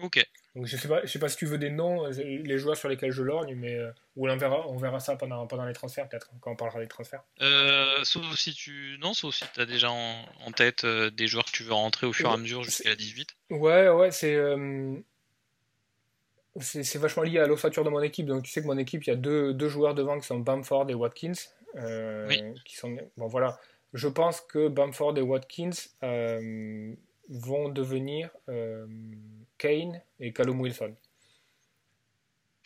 Ok. 0.00 0.24
Donc 0.54 0.66
je 0.66 0.76
sais 0.76 0.88
pas, 0.88 1.00
je 1.02 1.08
sais 1.08 1.18
pas 1.18 1.28
si 1.28 1.36
tu 1.36 1.46
veux 1.46 1.58
des 1.58 1.70
noms, 1.70 2.06
les 2.06 2.58
joueurs 2.58 2.76
sur 2.76 2.88
lesquels 2.88 3.10
je 3.10 3.22
lorgne, 3.22 3.54
mais 3.54 3.74
euh, 3.74 3.90
ou 4.16 4.28
on 4.28 4.36
verra, 4.36 4.68
on 4.68 4.76
verra 4.76 5.00
ça 5.00 5.16
pendant, 5.16 5.46
pendant 5.46 5.64
les 5.64 5.72
transferts 5.72 6.08
peut-être 6.08 6.30
quand 6.40 6.52
on 6.52 6.56
parlera 6.56 6.80
des 6.80 6.86
transferts. 6.86 7.24
Euh, 7.40 8.02
sauf 8.04 8.36
si 8.36 8.54
tu 8.54 8.96
non, 9.00 9.14
sauf 9.14 9.34
si 9.34 9.44
tu 9.52 9.60
as 9.60 9.66
déjà 9.66 9.90
en, 9.90 10.52
tête 10.56 10.84
euh, 10.84 11.10
des 11.10 11.26
joueurs 11.26 11.44
que 11.44 11.50
tu 11.50 11.64
veux 11.64 11.72
rentrer 11.72 12.06
au 12.06 12.12
fur 12.12 12.30
et 12.30 12.32
à 12.32 12.36
mesure 12.36 12.62
jusqu'à 12.62 12.90
la 12.90 12.96
18. 12.96 13.36
Ouais, 13.50 13.88
ouais, 13.88 14.10
c'est 14.10 14.38
c'est 16.60 16.98
vachement 16.98 17.24
lié 17.24 17.40
à 17.40 17.48
l'ossature 17.48 17.82
de 17.82 17.90
mon 17.90 18.00
équipe. 18.00 18.26
Donc 18.26 18.44
tu 18.44 18.52
sais 18.52 18.62
que 18.62 18.66
mon 18.66 18.78
équipe, 18.78 19.02
il 19.04 19.10
y 19.10 19.12
a 19.12 19.16
deux, 19.16 19.52
deux 19.52 19.68
joueurs 19.68 19.94
devant 19.94 20.20
qui 20.20 20.26
sont 20.26 20.38
Bamford 20.38 20.88
et 20.88 20.94
Watkins, 20.94 21.32
qui 22.64 22.76
sont 22.76 22.96
bon 23.16 23.26
voilà. 23.26 23.58
Je 23.92 24.06
pense 24.06 24.40
que 24.40 24.68
Bamford 24.68 25.18
et 25.18 25.22
Watkins 25.22 25.70
vont 27.28 27.68
devenir 27.68 28.30
euh, 28.48 28.86
Kane 29.58 30.00
et 30.20 30.32
Callum 30.32 30.60
Wilson. 30.60 30.94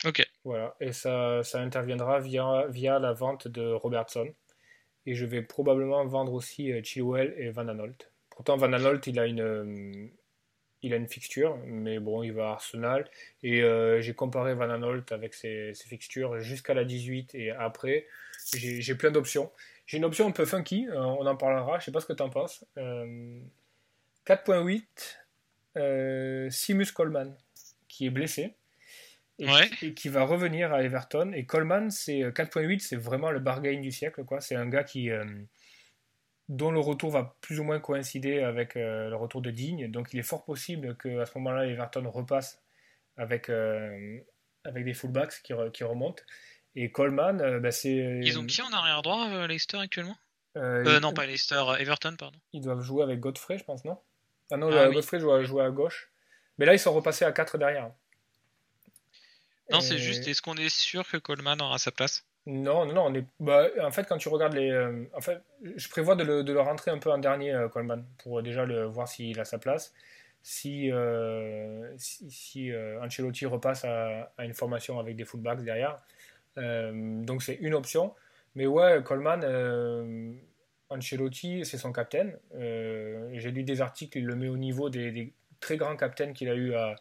Ok. 0.05 0.25
Voilà, 0.45 0.75
et 0.79 0.93
ça, 0.93 1.43
ça 1.43 1.59
interviendra 1.59 2.19
via, 2.19 2.65
via 2.69 2.99
la 2.99 3.13
vente 3.13 3.47
de 3.47 3.71
Robertson. 3.73 4.27
Et 5.05 5.15
je 5.15 5.25
vais 5.25 5.41
probablement 5.41 6.05
vendre 6.05 6.33
aussi 6.33 6.71
euh, 6.71 6.81
Chilwell 6.83 7.33
et 7.37 7.49
Van 7.49 7.67
Anolt. 7.67 8.09
Pourtant, 8.29 8.55
Van 8.57 8.71
Anolt, 8.71 9.05
il 9.07 9.19
a 9.19 9.25
une, 9.25 9.41
euh, 9.41 10.07
il 10.81 10.93
a 10.93 10.95
une 10.95 11.07
fixture, 11.07 11.57
mais 11.65 11.99
bon, 11.99 12.23
il 12.23 12.31
va 12.31 12.49
à 12.49 12.51
Arsenal. 12.53 13.09
Et 13.43 13.61
j'ai 14.01 14.13
comparé 14.13 14.53
Van 14.53 14.69
Anolt 14.69 15.11
avec 15.11 15.33
ses, 15.33 15.73
ses 15.73 15.87
fixtures 15.89 16.39
jusqu'à 16.39 16.73
la 16.73 16.85
18 16.85 17.35
et 17.35 17.51
après. 17.51 18.07
J'ai 18.55 18.95
plein 18.95 19.11
d'options. 19.11 19.51
J'ai 19.85 19.97
une 19.97 20.05
option 20.05 20.27
un 20.27 20.31
peu 20.31 20.45
funky, 20.45 20.87
on 20.93 21.25
en 21.25 21.35
parlera, 21.35 21.79
je 21.79 21.85
sais 21.85 21.91
pas 21.91 21.99
ce 21.99 22.05
que 22.05 22.13
tu 22.13 22.23
en 22.23 22.29
penses. 22.29 22.63
4.8, 24.29 24.83
euh, 25.77 26.49
Simus 26.51 26.91
Coleman, 26.93 27.35
qui 27.87 28.05
est 28.05 28.11
blessé. 28.11 28.55
Et, 29.39 29.93
qui 29.93 30.09
va 30.09 30.23
revenir 30.23 30.71
à 30.73 30.83
Everton. 30.83 31.31
Et 31.33 31.45
Coleman, 31.45 31.89
c'est 31.89 32.19
4.8, 32.19 32.75
euh, 32.75 32.77
c'est 32.79 32.95
vraiment 32.97 33.31
le 33.31 33.39
bargain 33.39 33.79
du 33.79 33.91
siècle. 33.91 34.23
quoi. 34.25 34.39
C'est 34.41 34.55
un 34.55 34.67
gars 34.67 34.83
qui, 34.83 35.09
euh, 35.09 35.25
dont 36.49 36.69
le 36.69 36.79
retour 36.79 37.09
va 37.09 37.37
plus 37.41 37.59
ou 37.59 37.63
moins 37.63 37.79
coïncider 37.79 38.41
avec 38.41 38.75
le 38.75 39.15
retour 39.15 39.41
de 39.41 39.49
Digne. 39.49 39.89
Donc 39.89 40.09
il 40.13 40.19
est 40.19 40.23
fort 40.23 40.43
possible 40.43 40.95
qu'à 40.97 41.25
ce 41.25 41.37
moment-là, 41.37 41.65
Everton 41.65 42.07
repasse 42.11 42.61
avec, 43.17 43.49
avec 43.49 44.85
des 44.85 44.93
fullbacks 44.93 45.41
qui, 45.41 45.53
qui 45.73 45.83
remontent. 45.85 46.21
Et 46.75 46.91
Coleman, 46.91 47.59
bah, 47.59 47.71
c'est. 47.71 48.19
Ils 48.21 48.37
ont 48.37 48.45
qui 48.45 48.61
en 48.61 48.71
arrière 48.73 49.01
droit, 49.01 49.47
Leicester 49.47 49.77
actuellement? 49.77 50.17
Non, 50.55 51.13
pas 51.13 51.25
Leicester, 51.25 51.63
Everton, 51.79 52.15
pardon. 52.19 52.37
Ils 52.51 52.61
doivent 52.61 52.81
jouer 52.81 53.03
avec 53.03 53.21
Godfrey, 53.21 53.57
je 53.57 53.63
pense, 53.63 53.85
non? 53.85 53.97
Ah 54.51 54.57
non, 54.57 54.71
ah, 54.71 54.89
Godfrey 54.89 55.19
joue 55.19 55.59
à, 55.59 55.69
gauche. 55.69 56.09
Mais 56.57 56.65
là, 56.65 56.73
ils 56.73 56.79
sont 56.79 56.93
repassés 56.93 57.25
à 57.25 57.31
4 57.31 57.57
derrière. 57.57 57.91
Non, 59.71 59.81
c'est 59.81 59.99
juste, 59.99 60.27
est-ce 60.27 60.41
qu'on 60.41 60.55
est 60.55 60.69
sûr 60.69 61.07
que 61.07 61.17
Coleman 61.17 61.61
aura 61.61 61.77
sa 61.77 61.91
place? 61.91 62.25
Non, 62.45 62.85
non, 62.85 62.93
non. 62.93 63.05
On 63.07 63.13
est... 63.13 63.25
Bah, 63.39 63.67
en 63.81 63.91
fait, 63.91 64.07
quand 64.07 64.17
tu 64.17 64.29
regardes 64.29 64.53
les. 64.53 64.71
Euh, 64.71 65.03
en 65.15 65.21
fait, 65.21 65.41
je 65.75 65.87
prévois 65.89 66.15
de 66.15 66.23
le, 66.23 66.59
rentrer 66.59 66.89
un 66.89 66.97
peu 66.97 67.11
en 67.11 67.19
dernier, 67.19 67.53
euh, 67.53 67.69
Coleman, 67.69 68.03
pour 68.23 68.41
déjà 68.41 68.65
le, 68.65 68.85
voir 68.85 69.07
s'il 69.07 69.39
a 69.39 69.45
sa 69.45 69.59
place. 69.59 69.93
Si, 70.41 70.91
euh, 70.91 71.93
si, 71.97 72.71
Ancelotti 73.03 73.45
repasse 73.45 73.85
à, 73.85 74.31
une 74.39 74.53
formation 74.53 74.99
avec 74.99 75.15
des 75.15 75.25
fullbacks 75.25 75.63
derrière. 75.63 75.99
donc, 76.57 77.43
c'est 77.43 77.55
une 77.55 77.75
option. 77.75 78.15
Mais 78.55 78.65
ouais, 78.65 79.03
Coleman 79.03 79.41
Ancelotti, 80.89 81.65
c'est 81.65 81.77
son 81.77 81.91
capitaine. 81.91 82.37
Euh, 82.55 83.29
j'ai 83.33 83.51
lu 83.51 83.63
des 83.63 83.81
articles, 83.81 84.17
il 84.17 84.25
le 84.25 84.35
met 84.35 84.47
au 84.47 84.57
niveau 84.57 84.89
des, 84.89 85.33
très 85.59 85.77
grands 85.77 85.95
capitaines 85.95 86.33
qu'il 86.33 86.49
a 86.49 86.55
eu 86.55 86.73
à, 86.73 86.95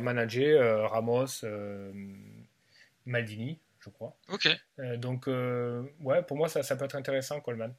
manager, 0.00 0.60
euh, 0.60 0.86
Ramos, 0.86 1.44
euh, 1.44 1.92
Maldini, 3.06 3.58
je 3.80 3.90
crois. 3.90 4.16
Ok. 4.28 4.48
donc, 4.96 5.26
ouais, 5.26 6.22
pour 6.22 6.36
moi, 6.36 6.48
ça, 6.48 6.62
ça, 6.62 6.76
peut 6.76 6.84
être 6.84 6.96
intéressant, 6.96 7.40
Coleman. 7.40 7.72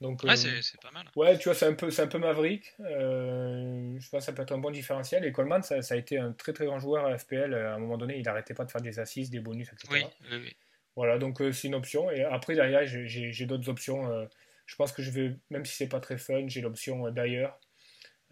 Donc, 0.00 0.24
ouais, 0.24 0.36
c'est 0.36 0.80
pas 0.80 0.90
mal. 0.90 1.06
Ouais, 1.14 1.38
tu 1.38 1.44
vois, 1.44 1.54
c'est 1.54 1.66
un 1.66 1.74
peu, 1.74 1.88
un 1.96 2.06
peu 2.08 2.18
maverick. 2.18 2.74
je 2.80 4.10
pense 4.10 4.24
ça 4.24 4.32
peut 4.32 4.42
être 4.42 4.52
un 4.52 4.58
bon 4.58 4.70
différentiel. 4.70 5.24
Et 5.24 5.32
Coleman, 5.32 5.62
ça, 5.62 5.80
ça, 5.80 5.94
a 5.94 5.96
été 5.96 6.18
un 6.18 6.32
très 6.32 6.52
très 6.52 6.66
grand 6.66 6.80
joueur 6.80 7.06
à 7.06 7.16
FPL. 7.16 7.54
À 7.54 7.74
un 7.74 7.78
moment 7.78 7.96
donné, 7.96 8.18
il 8.18 8.24
n'arrêtait 8.24 8.54
pas 8.54 8.64
de 8.64 8.70
faire 8.70 8.82
des 8.82 8.98
assises, 8.98 9.30
des 9.30 9.40
bonus, 9.40 9.68
etc. 9.72 9.88
Oui, 9.90 10.04
oui, 10.30 10.38
oui. 10.42 10.56
Voilà, 10.96 11.18
donc 11.18 11.40
c'est 11.52 11.68
une 11.68 11.74
option. 11.74 12.10
Et 12.10 12.24
après, 12.24 12.54
derrière, 12.54 12.84
j'ai 12.84 13.46
d'autres 13.46 13.68
options. 13.68 14.28
Je 14.72 14.76
pense 14.76 14.92
que 14.92 15.02
je 15.02 15.10
vais, 15.10 15.36
même 15.50 15.66
si 15.66 15.76
c'est 15.76 15.88
pas 15.88 16.00
très 16.00 16.16
fun, 16.16 16.48
j'ai 16.48 16.62
l'option 16.62 17.06
euh, 17.06 17.10
d'ailleurs. 17.10 17.60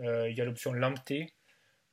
Euh, 0.01 0.31
il 0.31 0.39
y 0.39 0.41
a 0.41 0.47
l'option 0.47 0.73
Lamptey. 0.73 1.35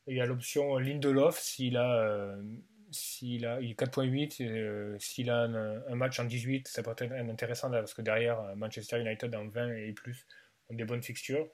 Il 0.08 0.16
y 0.16 0.22
a 0.22 0.26
l'option 0.26 0.78
Lindelof 0.78 1.38
s'il 1.38 1.76
a, 1.76 2.02
euh, 2.02 2.42
s'il 2.90 3.46
a 3.46 3.60
il 3.60 3.76
4.8. 3.76 5.00
s'il 5.00 5.30
a 5.30 5.40
un, 5.40 5.96
match 5.96 6.18
en 6.22 6.24
18, 6.24 6.70
ça 6.70 6.82
peut 6.82 6.92
être 6.92 7.12
intéressant 7.12 7.70
parce 7.70 7.94
que 7.94 8.02
derrière 8.02 8.42
Manchester 8.56 9.02
United 9.02 9.36
en 9.36 9.50
20 9.50 9.74
et 9.74 9.92
plus 9.92 10.26
ont 10.70 10.76
des 10.76 10.86
bonnes 10.86 11.04
fixtures. 11.04 11.50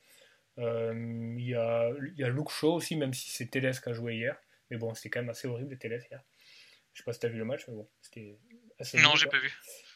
il, 0.58 1.36
y 1.40 1.56
a, 1.56 1.90
il 1.90 2.20
y 2.20 2.24
a 2.24 2.30
Luke 2.30 2.52
Shaw 2.52 2.76
aussi, 2.76 2.96
même 2.96 3.16
si 3.16 3.32
c'est 3.32 3.48
Teles 3.48 3.82
qui 3.82 3.90
a 3.90 3.94
joué 3.94 4.18
hier. 4.18 4.38
Mais 4.70 4.78
bon, 4.78 4.94
c'était 4.94 5.10
quand 5.10 5.22
même 5.22 5.32
assez 5.32 5.48
horrible 5.48 5.80
Teles 5.80 6.06
hier. 6.12 6.24
Je 6.94 7.00
sais 7.00 7.06
pas 7.06 7.14
si 7.14 7.22
tu 7.22 7.26
as 7.26 7.30
vu 7.30 7.40
le 7.40 7.46
match, 7.46 7.68
mais 7.68 7.74
bon, 7.74 7.90
c'était 8.04 8.38
assez. 8.78 9.00
Non, 9.00 9.16
j'ai 9.16 9.30
pas 9.30 9.40
vu. 9.40 9.52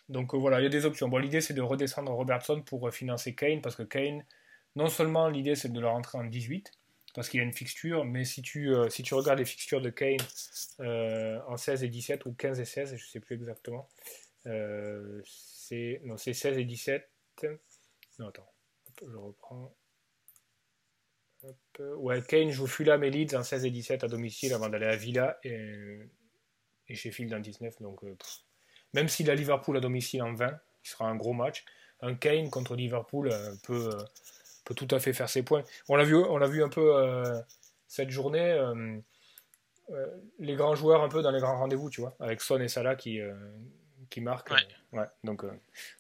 Donc 0.10 0.34
euh, 0.34 0.38
voilà, 0.38 0.60
il 0.60 0.64
y 0.64 0.66
a 0.66 0.70
des 0.70 0.86
options. 0.86 1.10
Bon, 1.10 1.18
l'idée 1.18 1.42
c'est 1.42 1.54
de 1.54 1.62
redescendre 1.62 2.12
Robertson 2.12 2.62
pour 2.62 2.88
euh, 2.88 2.92
financer 2.92 3.36
Kane, 3.36 3.62
parce 3.62 3.76
que 3.76 3.84
Kane, 3.84 4.24
non 4.76 4.88
seulement 4.88 5.28
l'idée 5.30 5.56
c'est 5.56 5.70
de 5.70 5.80
le 5.80 5.88
rentrer 5.88 6.18
en 6.18 6.24
18, 6.24 6.72
parce 7.14 7.30
qu'il 7.30 7.40
a 7.40 7.44
une 7.44 7.54
fixture, 7.54 8.06
mais 8.06 8.24
si 8.24 8.42
tu, 8.42 8.74
euh, 8.74 8.90
si 8.90 9.04
tu 9.04 9.14
regardes 9.14 9.40
les 9.40 9.46
fixtures 9.46 9.82
de 9.82 9.90
Kane 9.90 10.18
en 11.48 11.58
16 11.58 11.84
et 11.84 11.90
17, 11.90 12.26
ou 12.26 12.34
15 12.34 12.60
et 12.60 12.66
16, 12.66 12.90
je 12.90 13.04
ne 13.04 13.10
sais 13.10 13.20
plus 13.20 13.36
exactement, 13.36 13.90
c'est 14.46 16.00
16 16.18 16.58
et 16.58 16.66
17. 16.66 17.10
Non, 18.20 18.30
attends, 18.30 18.50
je 19.02 19.16
reprends. 19.16 19.76
Ouais, 21.80 22.22
Kane 22.28 22.50
joue 22.50 22.66
Fulham 22.66 23.04
et 23.04 23.12
Leeds 23.12 23.36
en 23.36 23.44
16 23.44 23.66
et 23.66 23.72
17 23.72 24.04
à 24.04 24.08
domicile 24.08 24.54
avant 24.54 24.70
d'aller 24.70 24.88
à 24.88 24.96
Villa 24.96 25.38
et, 25.44 26.00
et 26.88 26.96
Sheffield 26.96 27.34
en 27.34 27.40
19, 27.40 27.82
donc 27.82 28.02
même 28.94 29.08
s'il 29.08 29.30
a 29.30 29.36
Liverpool 29.36 29.78
à 29.78 29.80
domicile 29.80 30.24
en 30.24 30.34
20, 30.34 30.60
qui 30.84 30.90
sera 30.90 31.06
un 31.06 31.16
gros 31.16 31.34
match, 31.34 31.66
un 32.02 32.16
Kane 32.16 32.50
contre 32.50 32.76
Liverpool 32.76 33.30
euh, 33.32 33.54
peut, 33.64 33.90
euh, 33.94 34.04
peut 34.66 34.76
tout 34.76 34.88
à 34.92 35.00
fait 35.00 35.14
faire 35.14 35.30
ses 35.30 35.44
points. 35.44 35.64
On 35.90 35.96
l'a 35.96 36.04
vu, 36.04 36.16
on 36.16 36.38
l'a 36.38 36.48
vu 36.48 36.64
un 36.64 36.70
peu 36.70 36.96
euh, 36.96 37.40
cette 37.88 38.10
journée, 38.10 38.60
les 40.40 40.56
grands 40.56 40.76
joueurs 40.76 41.02
un 41.02 41.10
peu 41.10 41.22
dans 41.22 41.32
les 41.32 41.40
grands 41.40 41.58
rendez-vous, 41.58 41.90
tu 41.90 42.02
vois, 42.02 42.16
avec 42.20 42.42
Son 42.42 42.60
et 42.60 42.68
Salah 42.68 42.96
qui, 42.96 43.20
qui 44.10 44.22
marquent. 44.22 44.52
Ouais. 44.92 45.06
donc, 45.24 45.46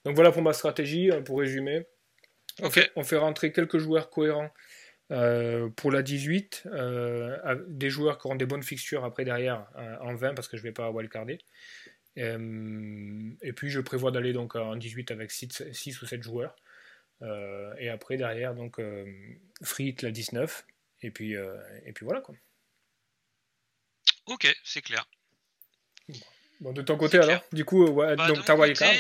donc 0.04 0.16
voilà 0.16 0.32
pour 0.32 0.42
ma 0.42 0.54
stratégie, 0.54 1.10
pour 1.26 1.40
résumer. 1.40 1.88
On, 2.62 2.70
fait, 2.70 2.92
on 2.96 3.04
fait 3.04 3.18
rentrer 3.18 3.52
quelques 3.52 3.78
joueurs 3.78 4.10
cohérents 4.10 4.50
pour 5.08 5.92
la 5.92 6.02
18, 6.02 6.68
des 7.68 7.90
joueurs 7.90 8.18
qui 8.18 8.28
auront 8.28 8.36
des 8.36 8.46
bonnes 8.46 8.64
fixtures 8.64 9.06
après 9.06 9.24
derrière 9.24 9.66
en 10.02 10.14
20 10.14 10.34
parce 10.34 10.50
que 10.50 10.58
je 10.58 10.64
ne 10.64 10.68
vais 10.68 10.74
pas 10.74 10.92
wildcarder. 10.92 11.40
Euh, 12.18 13.32
et 13.42 13.54
puis 13.54 13.70
je 13.70 13.80
prévois 13.80 14.12
d'aller 14.12 14.34
donc 14.34 14.56
en 14.56 14.76
18 14.76 15.12
avec 15.12 15.32
6, 15.32 16.02
ou 16.02 16.06
7 16.06 16.24
joueurs. 16.24 16.56
Euh, 17.22 17.74
et 17.80 17.90
après 17.90 18.16
derrière 18.18 18.54
donc 18.54 18.80
euh, 18.80 19.06
Frit 19.62 19.96
la 20.02 20.12
19. 20.12 20.66
Et 21.04 21.12
puis, 21.12 21.34
et 21.34 21.94
puis 21.94 22.06
voilà 22.06 22.22
quoi. 22.22 22.36
Ok, 24.26 24.54
c'est 24.64 24.82
clair. 24.82 25.08
Bon, 26.60 26.74
de 26.74 26.82
ton 26.82 26.98
côté 26.98 27.20
alors, 27.20 27.44
du 27.52 27.66
coup, 27.66 27.86
ouais, 27.86 28.16
bah, 28.16 28.28
donc 28.28 28.44
ta 28.44 28.56
wildcard 28.56 28.92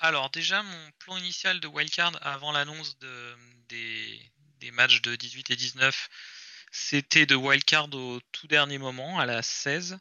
Alors 0.00 0.30
déjà, 0.30 0.62
mon 0.62 0.90
plan 0.98 1.16
initial 1.16 1.58
de 1.58 1.66
wildcard 1.66 2.18
avant 2.20 2.52
l'annonce 2.52 2.98
de, 2.98 3.34
des, 3.70 4.20
des, 4.60 4.70
matchs 4.72 5.00
de 5.00 5.16
18 5.16 5.50
et 5.52 5.56
19, 5.56 6.08
c'était 6.70 7.24
de 7.24 7.34
wildcard 7.34 7.88
au 7.94 8.20
tout 8.30 8.46
dernier 8.46 8.76
moment, 8.76 9.18
à 9.18 9.24
la 9.24 9.42
16 9.42 9.98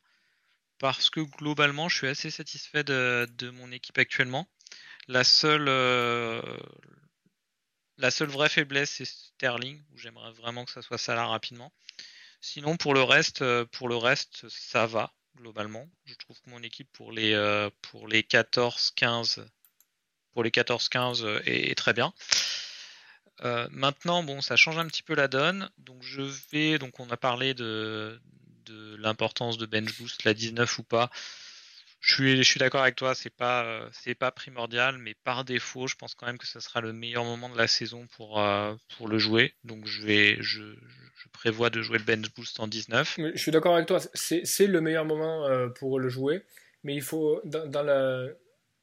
parce 0.80 1.10
que 1.10 1.22
globalement, 1.22 1.90
je 1.90 1.98
suis 1.98 2.08
assez 2.08 2.30
satisfait 2.30 2.84
de, 2.84 3.50
mon 3.52 3.72
équipe 3.72 3.98
actuellement. 3.98 4.48
La 5.08 5.24
seule, 5.24 5.68
euh, 5.68 6.42
la 7.98 8.12
seule 8.12 8.30
vraie 8.30 8.50
faiblesse, 8.50 8.92
c'est 8.92 9.06
Sterling, 9.06 9.82
où 9.92 9.98
j'aimerais 9.98 10.32
vraiment 10.34 10.66
que 10.66 10.72
ça 10.72 10.82
soit 10.82 10.98
ça 10.98 11.16
là 11.16 11.26
rapidement. 11.28 11.72
Sinon, 12.42 12.78
pour 12.78 12.94
le 12.94 13.04
reste, 13.04 13.42
euh, 13.42 13.66
pour 13.66 13.88
le 13.88 13.96
reste, 13.96 14.48
ça 14.50 14.86
va. 14.86 15.14
globalement. 15.38 15.88
Je 16.06 16.16
trouve 16.16 16.40
que 16.42 16.50
mon 16.50 16.64
équipe 16.64 16.90
pour 16.94 17.12
les, 17.12 17.34
euh, 17.34 17.70
pour 17.82 18.08
les 18.08 18.24
14-15 18.24 19.46
pour 20.32 20.44
les 20.44 20.52
14-15 20.52 21.42
est, 21.46 21.78
très 21.78 21.94
bien. 21.94 22.14
maintenant, 23.72 24.22
bon, 24.22 24.42
ça 24.42 24.58
change 24.58 24.78
un 24.78 24.88
petit 24.88 25.04
peu 25.04 25.16
la 25.16 25.30
donne. 25.30 25.70
Donc 25.78 26.04
je 26.04 26.22
vais, 26.52 26.78
donc 26.78 27.00
on 27.00 27.10
a 27.10 27.16
parlé 27.16 27.54
de, 27.54 28.20
de 28.66 28.96
l'importance 28.98 29.58
de 29.58 29.66
bench 29.66 29.98
boost, 30.00 30.24
la 30.24 30.34
19 30.34 30.80
ou 30.80 30.84
pas. 30.84 31.10
Je 32.06 32.14
suis, 32.14 32.38
je 32.38 32.44
suis 32.44 32.60
d'accord 32.60 32.84
avec 32.84 32.96
toi, 32.96 33.16
c'est 33.16 33.34
pas, 33.36 33.66
euh, 33.66 33.90
c'est 33.92 34.14
pas 34.14 34.30
primordial, 34.30 35.00
mais 35.00 35.16
par 35.24 35.44
défaut, 35.44 35.88
je 35.88 35.96
pense 35.96 36.14
quand 36.14 36.28
même 36.28 36.38
que 36.38 36.46
ce 36.46 36.60
sera 36.60 36.80
le 36.80 36.94
meilleur 36.94 37.24
moment 37.24 37.50
de 37.50 37.58
la 37.58 37.68
saison 37.68 38.06
pour, 38.16 38.40
euh, 38.40 38.76
pour 38.96 39.08
le 39.08 39.18
jouer. 39.18 39.56
Donc 39.64 39.88
je 39.88 40.04
vais, 40.04 40.38
je, 40.40 40.62
je, 40.62 41.30
prévois 41.34 41.72
de 41.72 41.82
jouer 41.82 41.98
le 41.98 42.04
bench 42.04 42.32
boost 42.36 42.60
en 42.60 42.68
19. 42.68 43.18
Je 43.18 43.38
suis 43.40 43.52
d'accord 43.52 43.74
avec 43.74 43.88
toi, 43.88 44.00
c'est 44.14 44.68
le 44.68 44.82
meilleur 44.82 45.04
moment 45.04 45.48
euh, 45.48 45.70
pour 45.70 46.00
le 46.00 46.10
jouer, 46.10 46.44
mais 46.84 46.94
il 46.94 47.02
faut 47.02 47.42
dans, 47.44 47.66
dans 47.66 47.82
la, 47.82 48.28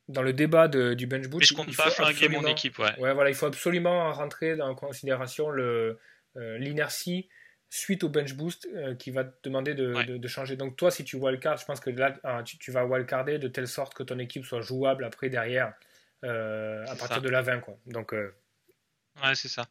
dans 0.08 0.22
le 0.22 0.32
débat 0.32 0.66
de, 0.66 0.94
du 0.94 1.06
bench 1.06 1.28
boost. 1.28 1.42
Mais 1.42 1.46
je 1.46 1.54
compte 1.54 1.76
pas 1.76 1.90
flinguer 1.90 2.28
mon 2.28 2.44
équipe, 2.48 2.76
ouais. 2.80 2.98
ouais. 2.98 3.14
voilà, 3.14 3.30
il 3.30 3.36
faut 3.36 3.46
absolument 3.46 4.12
rentrer 4.12 4.60
en 4.60 4.74
considération 4.74 5.48
le 5.48 5.98
l'inertie 6.34 7.28
suite 7.72 8.04
au 8.04 8.10
bench 8.10 8.34
boost 8.34 8.68
euh, 8.74 8.94
qui 8.94 9.10
va 9.10 9.24
te 9.24 9.48
demander 9.48 9.72
de, 9.74 10.28
changer. 10.28 10.56
Donc 10.56 10.76
toi, 10.76 10.90
si 10.90 11.04
tu 11.04 11.16
wildcard, 11.16 11.56
je 11.56 11.64
pense 11.64 11.80
que 11.80 11.88
là, 11.88 12.14
ah, 12.22 12.42
tu, 12.42 12.58
tu, 12.58 12.70
vas 12.70 12.84
wildcarder 12.84 13.38
de 13.38 13.48
telle 13.48 13.66
sorte 13.66 13.94
que 13.94 14.02
ton 14.02 14.18
équipe 14.18 14.44
soit 14.44 14.60
jouable 14.60 15.04
après 15.04 15.30
derrière 15.30 15.72
euh, 16.22 16.84
à 16.86 16.94
partir 16.96 17.22
de 17.22 17.30
la 17.30 17.40
20. 17.40 17.60
Quoi. 17.60 17.78
Donc, 17.86 18.12
euh, 18.12 18.34
Ouais, 19.22 19.34
c'est 19.34 19.48
ça. 19.48 19.68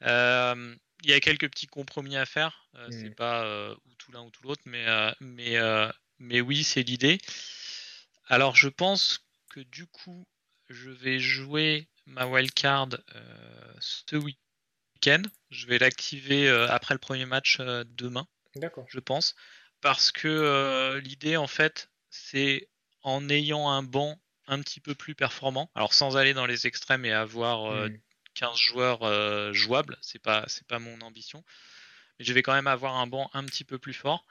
Il 0.00 1.10
y 1.10 1.12
a 1.12 1.20
quelques 1.20 1.50
petits 1.50 1.66
compromis 1.66 2.16
à 2.16 2.26
faire. 2.26 2.68
C'est 2.90 3.10
mm. 3.10 3.14
pas 3.14 3.72
ou 3.72 3.94
tout 3.98 4.12
l'un 4.12 4.22
ou 4.22 4.30
tout 4.30 4.42
l'autre, 4.44 4.62
mais, 4.66 4.86
mais, 5.20 5.56
mais 6.20 6.40
oui, 6.40 6.62
c'est 6.62 6.82
l'idée. 6.82 7.18
Alors 8.28 8.54
je 8.54 8.68
pense 8.68 9.24
que 9.50 9.60
du 9.60 9.86
coup, 9.86 10.26
je 10.68 10.90
vais 10.90 11.18
jouer 11.18 11.88
ma 12.06 12.26
wildcard 12.26 12.88
ce 13.80 14.16
week 14.16 14.38
je 15.50 15.66
vais 15.66 15.78
l'activer 15.78 16.48
euh, 16.48 16.68
après 16.68 16.94
le 16.94 16.98
premier 16.98 17.26
match 17.26 17.58
euh, 17.60 17.84
demain. 17.86 18.26
D'accord. 18.56 18.86
Je 18.88 19.00
pense. 19.00 19.34
Parce 19.80 20.12
que 20.12 20.28
euh, 20.28 21.00
l'idée, 21.00 21.36
en 21.36 21.46
fait, 21.46 21.90
c'est 22.10 22.68
en 23.02 23.28
ayant 23.28 23.68
un 23.68 23.82
banc 23.82 24.20
un 24.46 24.60
petit 24.60 24.80
peu 24.80 24.94
plus 24.94 25.14
performant, 25.14 25.70
alors 25.74 25.94
sans 25.94 26.16
aller 26.16 26.34
dans 26.34 26.46
les 26.46 26.66
extrêmes 26.66 27.04
et 27.04 27.12
avoir 27.12 27.88
15 28.34 28.50
hmm. 28.50 28.56
joueurs 28.56 29.54
jouables, 29.54 29.96
c'est 30.02 30.18
pas, 30.20 30.44
c'est 30.48 30.66
pas 30.66 30.78
mon 30.78 31.00
ambition, 31.00 31.44
mais 32.18 32.24
je 32.24 32.32
vais 32.32 32.42
quand 32.42 32.52
même 32.52 32.66
avoir 32.66 32.96
un 32.96 33.06
banc 33.06 33.30
un 33.34 33.44
petit 33.44 33.64
peu 33.64 33.78
plus 33.78 33.94
fort. 33.94 34.26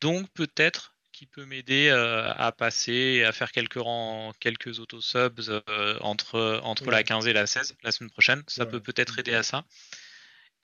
donc 0.00 0.30
peut-être 0.34 0.95
qui 1.16 1.24
peut 1.24 1.46
m'aider 1.46 1.88
euh, 1.88 2.30
à 2.34 2.52
passer 2.52 3.24
à 3.24 3.32
faire 3.32 3.50
quelques 3.50 3.80
rangs, 3.80 4.34
quelques 4.38 4.80
auto-subs 4.80 5.48
euh, 5.48 5.98
entre, 6.02 6.60
entre 6.62 6.90
la 6.90 7.02
15 7.02 7.26
et 7.26 7.32
la 7.32 7.46
16 7.46 7.74
la 7.82 7.90
semaine 7.90 8.10
prochaine. 8.10 8.42
Ça 8.48 8.66
peut 8.66 8.80
peut-être 8.80 9.18
aider 9.18 9.34
à 9.34 9.42
ça. 9.42 9.64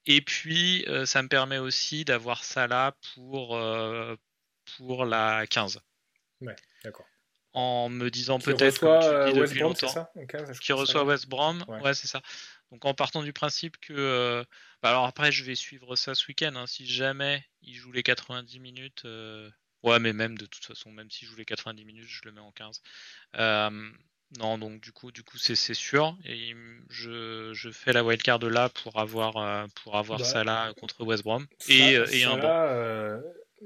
Et 0.05 0.21
puis, 0.21 0.85
euh, 0.89 1.07
ça 1.07 1.23
me 1.23 1.29
permet 1.29 1.57
aussi 1.57 2.05
d'avoir 2.05 2.45
ça 2.45 2.67
là 2.67 2.95
pour, 3.15 3.59
pour 4.77 5.07
la 5.07 5.47
15. 5.47 5.81
Ouais, 6.43 6.57
d'accord. 6.85 7.07
En 7.55 7.89
me 7.89 8.11
disant 8.11 8.39
peut-être 8.39 8.81
que 8.81 9.39
West 9.39 9.55
Brom, 9.55 9.75
ça 9.75 10.13
qui 10.61 10.73
reçoit 10.75 11.05
West 11.05 11.29
Brom, 11.29 11.65
ouais, 11.83 11.95
c'est 11.95 12.09
ça. 12.09 12.21
Donc 12.71 12.85
en 12.85 12.93
partant 12.93 13.23
du 13.23 13.33
principe 13.33 13.79
que, 13.79 14.45
bah, 14.83 14.91
alors 14.91 15.07
après 15.07 15.33
je 15.33 15.45
vais 15.45 15.55
suivre 15.55 15.97
ça 15.97 16.15
ce 16.15 16.27
week-end. 16.29 16.57
Hein. 16.57 16.67
si 16.67 16.87
jamais 16.87 17.43
il 17.63 17.75
joue 17.75 17.93
les 17.93 18.03
90 18.03 18.61
minutes, 18.61 19.07
Ouais, 19.83 19.99
mais 19.99 20.13
même 20.13 20.39
de 20.39 20.47
toute 20.47 20.65
façon, 20.65 20.91
même 20.91 21.11
si 21.11 21.25
je 21.25 21.31
joue 21.31 21.37
les 21.37 21.45
90 21.45 21.85
minutes, 21.85 22.07
je 22.09 22.23
le 22.25 22.33
mets 22.33 22.41
en 22.41 22.53
15. 22.53 22.81
Euh, 23.37 23.91
non, 24.39 24.57
donc 24.57 24.81
du 24.81 24.93
coup, 24.93 25.13
du 25.13 25.23
coup, 25.23 25.37
c'est 25.37 25.55
sûr. 25.75 26.17
Et 26.25 26.55
je, 26.89 27.53
je 27.53 27.71
fais 27.71 27.93
la 27.93 28.03
wildcard 28.03 28.39
là 28.39 28.71
pour 28.71 28.99
avoir 28.99 29.37
euh, 29.37 29.67
pour 29.83 29.97
avoir 29.97 30.19
bah, 30.19 30.25
Salah 30.25 30.73
contre 30.79 31.05
West 31.05 31.23
Brom 31.23 31.47
et, 31.69 31.97
euh, 31.97 32.07
et 32.11 32.25
un 32.25 32.39
bon. 32.39 32.47
Euh, 32.47 33.21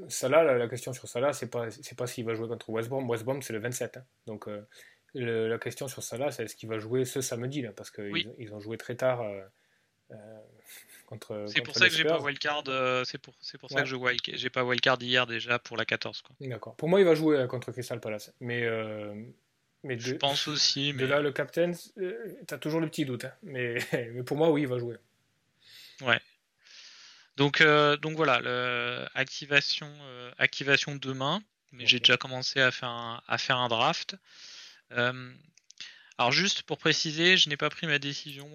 Salah, 0.08 0.42
la, 0.42 0.68
question 0.68 0.92
sur 0.92 1.08
Salah, 1.08 1.32
c'est 1.32 1.50
pas 1.50 1.70
c'est 1.70 1.96
pas 1.96 2.06
s'il 2.06 2.24
va 2.24 2.34
jouer 2.34 2.48
contre 2.48 2.68
West 2.70 2.88
Brom. 2.88 3.08
West 3.08 3.24
Brom, 3.24 3.40
c'est 3.42 3.52
le 3.52 3.60
27. 3.60 3.96
Hein. 3.96 4.04
Donc 4.26 4.48
la 5.14 5.58
question 5.58 5.88
sur 5.88 6.02
Salah, 6.02 6.32
c'est 6.32 6.44
est-ce 6.44 6.56
qu'il 6.56 6.68
va 6.68 6.78
jouer 6.78 7.04
ce 7.04 7.20
samedi 7.20 7.62
là, 7.62 7.70
parce 7.72 7.90
qu'ils 7.90 8.34
ils 8.38 8.52
ont 8.52 8.60
joué 8.60 8.76
très 8.76 8.96
tard. 8.96 9.22
C'est 11.46 11.62
pour 11.62 11.74
ça 11.74 11.88
que 11.88 11.94
j'ai 11.94 12.04
pas 12.04 12.20
wildcard. 12.20 12.64
Euh, 12.68 13.04
c'est 13.04 13.18
pour, 13.18 13.34
pour 13.60 13.70
ça 13.70 13.82
que 13.82 13.86
je 13.86 13.96
j'ai 14.34 14.50
pas 14.50 14.64
wildcard 14.64 15.00
hier 15.00 15.26
déjà 15.26 15.58
pour 15.58 15.76
la 15.76 15.84
14. 15.84 16.22
D'accord. 16.40 16.74
Pour 16.76 16.88
moi, 16.88 17.00
il 17.00 17.06
va 17.06 17.14
jouer 17.14 17.38
euh, 17.38 17.46
contre 17.46 17.72
Crystal 17.72 18.00
Palace. 18.00 18.32
Mais, 18.40 18.64
euh, 18.64 19.14
mais 19.84 19.98
je 19.98 20.14
pense 20.14 20.48
aussi. 20.48 20.92
Mais... 20.92 21.02
De 21.02 21.06
là, 21.06 21.20
le 21.20 21.32
captain, 21.32 21.72
tu 21.72 22.54
as 22.54 22.58
toujours 22.58 22.80
le 22.80 22.88
petit 22.88 23.04
doute. 23.04 23.24
Hein. 23.24 23.32
Mais, 23.42 23.78
mais 23.92 24.22
pour 24.22 24.36
moi, 24.36 24.50
oui, 24.50 24.62
il 24.62 24.68
va 24.68 24.78
jouer. 24.78 24.96
Ouais. 26.02 26.20
Donc, 27.36 27.62
donc 27.62 28.16
voilà, 28.16 28.40
le, 28.40 29.06
activation, 29.14 29.90
activation 30.38 30.96
demain. 30.96 31.42
Mais 31.72 31.86
j'ai 31.86 31.98
déjà 31.98 32.16
commencé 32.16 32.60
à 32.60 32.70
faire 32.70 32.88
un, 32.88 33.22
à 33.28 33.36
faire 33.36 33.58
un 33.58 33.68
draft. 33.68 34.16
alors 34.90 36.32
juste 36.32 36.62
pour 36.62 36.78
préciser, 36.78 37.36
je 37.36 37.50
n'ai 37.50 37.58
pas 37.58 37.68
pris 37.68 37.86
ma 37.86 37.98
décision 37.98 38.48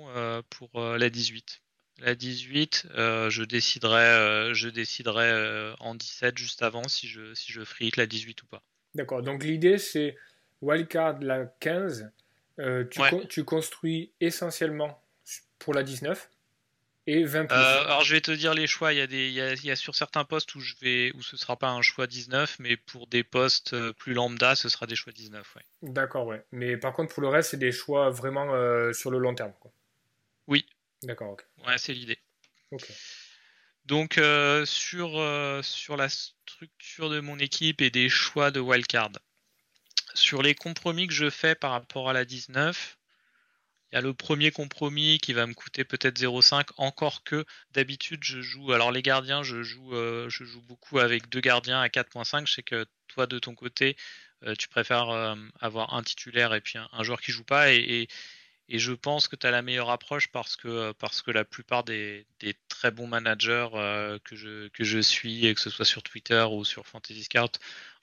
pour 0.49 0.81
la 0.81 1.09
18. 1.09 1.61
La 2.01 2.15
18, 2.15 2.87
euh, 2.95 3.29
je 3.29 3.43
déciderai, 3.43 4.03
euh, 4.03 4.53
je 4.55 4.69
déciderai 4.69 5.29
euh, 5.29 5.75
en 5.79 5.93
17 5.93 6.35
juste 6.35 6.63
avant 6.63 6.87
si 6.87 7.07
je, 7.07 7.33
si 7.35 7.51
je 7.51 7.61
la 7.95 8.05
18 8.07 8.41
ou 8.41 8.47
pas. 8.47 8.63
D'accord, 8.95 9.21
donc 9.21 9.43
l'idée 9.43 9.77
c'est 9.77 10.17
wildcard 10.63 11.19
la 11.21 11.45
15, 11.59 12.11
tu, 12.89 13.01
tu, 13.29 13.43
construis 13.43 14.11
essentiellement 14.19 14.99
pour 15.59 15.75
la 15.75 15.83
19 15.83 16.29
et 17.07 17.23
20 17.23 17.45
plus. 17.45 17.55
alors 17.55 18.03
je 18.03 18.15
vais 18.15 18.21
te 18.21 18.31
dire 18.31 18.55
les 18.55 18.67
choix, 18.67 18.93
il 18.93 18.97
y, 18.97 19.01
a 19.01 19.07
des, 19.07 19.27
il, 19.27 19.65
y 19.65 19.71
a, 19.71 19.75
sur 19.75 19.93
certains 19.93 20.23
postes 20.23 20.55
où, 20.55 20.59
je 20.59 20.73
vais, 20.81 21.11
où 21.15 21.21
ce 21.21 21.37
sera 21.37 21.55
pas 21.55 21.69
un 21.69 21.83
choix 21.83 22.07
19, 22.07 22.57
mais 22.59 22.77
pour 22.77 23.05
des 23.07 23.23
postes 23.23 23.75
plus 23.93 24.13
lambda, 24.13 24.55
ce 24.55 24.69
sera 24.69 24.87
des 24.87 24.95
choix 24.95 25.13
19. 25.13 25.55
Ouais. 25.55 25.61
D'accord, 25.83 26.25
ouais. 26.25 26.43
Mais 26.51 26.77
par 26.77 26.93
contre 26.93 27.13
pour 27.13 27.21
le 27.21 27.29
reste, 27.29 27.51
c'est 27.51 27.57
des 27.57 27.71
choix 27.71 28.09
vraiment 28.09 28.47
sur 28.91 29.11
le 29.11 29.19
long 29.19 29.35
terme. 29.35 29.53
Quoi. 29.59 29.71
D'accord, 31.03 31.31
ok. 31.31 31.45
Ouais, 31.65 31.77
c'est 31.77 31.93
l'idée. 31.93 32.19
Donc 33.85 34.17
euh, 34.17 34.65
sur, 34.65 35.19
euh, 35.19 35.61
sur 35.63 35.97
la 35.97 36.09
structure 36.09 37.09
de 37.09 37.19
mon 37.19 37.39
équipe 37.39 37.81
et 37.81 37.89
des 37.89 38.09
choix 38.09 38.51
de 38.51 38.59
wildcard. 38.59 39.11
Sur 40.13 40.41
les 40.41 40.53
compromis 40.53 41.07
que 41.07 41.13
je 41.13 41.29
fais 41.29 41.55
par 41.55 41.71
rapport 41.71 42.09
à 42.09 42.13
la 42.13 42.25
19, 42.25 42.97
il 43.91 43.95
y 43.95 43.97
a 43.97 44.01
le 44.01 44.13
premier 44.13 44.51
compromis 44.51 45.17
qui 45.19 45.33
va 45.33 45.47
me 45.47 45.53
coûter 45.53 45.83
peut-être 45.83 46.19
0,5, 46.19 46.67
encore 46.77 47.23
que 47.23 47.45
d'habitude 47.71 48.23
je 48.23 48.41
joue. 48.41 48.71
Alors 48.71 48.91
les 48.91 49.01
gardiens, 49.01 49.41
je 49.43 49.63
joue, 49.63 49.95
euh, 49.95 50.29
je 50.29 50.43
joue 50.43 50.61
beaucoup 50.61 50.99
avec 50.99 51.29
deux 51.29 51.41
gardiens 51.41 51.81
à 51.81 51.87
4.5. 51.87 52.45
Je 52.45 52.53
sais 52.53 52.63
que 52.63 52.85
toi 53.07 53.25
de 53.25 53.39
ton 53.39 53.55
côté, 53.55 53.97
tu 54.57 54.67
préfères 54.69 55.35
avoir 55.59 55.93
un 55.93 56.01
titulaire 56.01 56.53
et 56.55 56.61
puis 56.61 56.79
un, 56.79 57.03
joueur 57.03 57.21
qui 57.21 57.31
joue 57.31 57.43
pas. 57.43 57.71
et 57.73 58.01
et 58.01 58.07
je 58.79 58.93
pense 58.93 59.27
que 59.27 59.35
tu 59.35 59.47
as 59.47 59.51
la 59.51 59.61
meilleure 59.61 59.89
approche 59.89 60.27
parce 60.29 60.55
que, 60.55 60.91
parce 60.93 61.21
que 61.21 61.31
la 61.31 61.43
plupart 61.45 61.83
des, 61.83 62.25
très 62.69 62.91
bons 62.91 63.07
managers 63.07 63.69
euh, 63.73 64.17
que, 64.23 64.35
je, 64.35 64.67
que 64.69 64.83
je 64.83 64.99
suis, 64.99 65.53
que 65.53 65.61
ce 65.61 65.69
soit 65.69 65.85
sur 65.85 66.03
Twitter 66.03 66.45
ou 66.49 66.63
sur 66.65 66.87
Fantasy 66.87 67.23
Scout, 67.23 67.59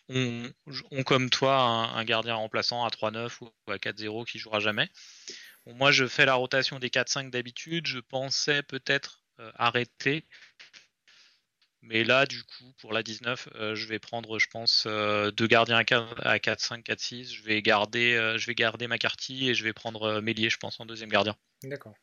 ont, 0.09 0.51
ont 0.91 1.03
comme 1.03 1.31
toi 1.31 1.57
un, 1.57 2.05
gardien 2.05 2.35
remplaçant 2.35 2.85
à 2.85 2.89
3-9 2.89 3.31
ou 3.41 3.51
à 3.71 3.77
4-0 3.77 4.27
qui 4.27 4.39
jouera 4.39 4.61
jamais. 4.61 4.91
moi, 5.67 5.93
je 5.93 6.07
fais 6.07 6.27
la 6.27 6.35
rotation 6.35 6.79
des 6.79 6.89
4-5 6.89 7.31
d'habitude. 7.31 7.87
Je 7.87 7.99
pensais 7.99 8.63
peut-être 8.63 9.23
euh, 9.41 9.53
arrêter 9.55 10.25
mais 11.83 12.05
là, 12.05 12.27
du 12.27 12.43
coup, 12.43 12.73
pour 12.81 12.93
la 12.93 13.03
19, 13.03 13.49
euh, 13.55 13.75
je 13.75 13.87
vais 13.87 13.99
prendre, 13.99 14.39
je 14.39 14.47
pense, 14.49 14.85
euh, 14.87 15.31
deux 15.31 15.47
gardiens 15.47 15.77
à 15.77 15.85
4, 15.85 16.61
5, 16.61 16.83
4, 16.83 17.01
6. 17.01 17.33
Je 17.33 17.43
vais 17.45 17.63
garder, 17.63 18.15
euh, 18.15 18.37
je 18.37 18.47
vais 18.47 18.55
garder 18.55 18.89
ma 18.89 18.99
cartie 18.99 19.49
et 19.49 19.55
je 19.55 19.65
vais 19.65 19.73
prendre 19.73 20.21
Mélier, 20.21 20.51
je 20.51 20.59
pense, 20.59 20.81
en 20.81 20.87
deuxième 20.87 21.09
gardien. 21.09 21.37
D'accord. 21.63 21.95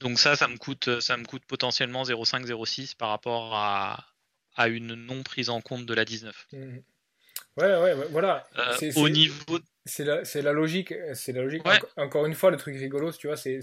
Donc 0.00 0.18
ça, 0.18 0.36
ça 0.36 0.48
me 0.48 0.56
coûte, 0.56 1.00
ça 1.00 1.16
me 1.16 1.24
coûte 1.24 1.44
potentiellement 1.46 2.02
0,5, 2.02 2.46
0,6 2.46 2.96
par 2.96 3.10
rapport 3.10 3.54
à, 3.54 4.06
à 4.54 4.68
une 4.68 4.94
non 4.94 5.22
prise 5.22 5.48
en 5.48 5.60
compte 5.60 5.86
de 5.86 5.94
la 5.94 6.04
19. 6.04 6.48
Mmh. 6.52 6.78
Ouais, 7.58 7.76
ouais, 7.78 7.94
voilà. 8.10 8.46
au 8.96 9.08
niveau. 9.08 9.58
C'est 9.86 10.04
la, 10.04 10.22
la, 10.34 10.52
logique. 10.52 10.92
C'est 11.14 11.32
la 11.32 11.42
logique. 11.42 11.62
encore 11.96 12.26
une 12.26 12.34
fois, 12.34 12.50
le 12.50 12.56
truc 12.56 12.76
rigolo, 12.76 13.12
tu 13.12 13.28
vois, 13.28 13.36
c'est 13.36 13.60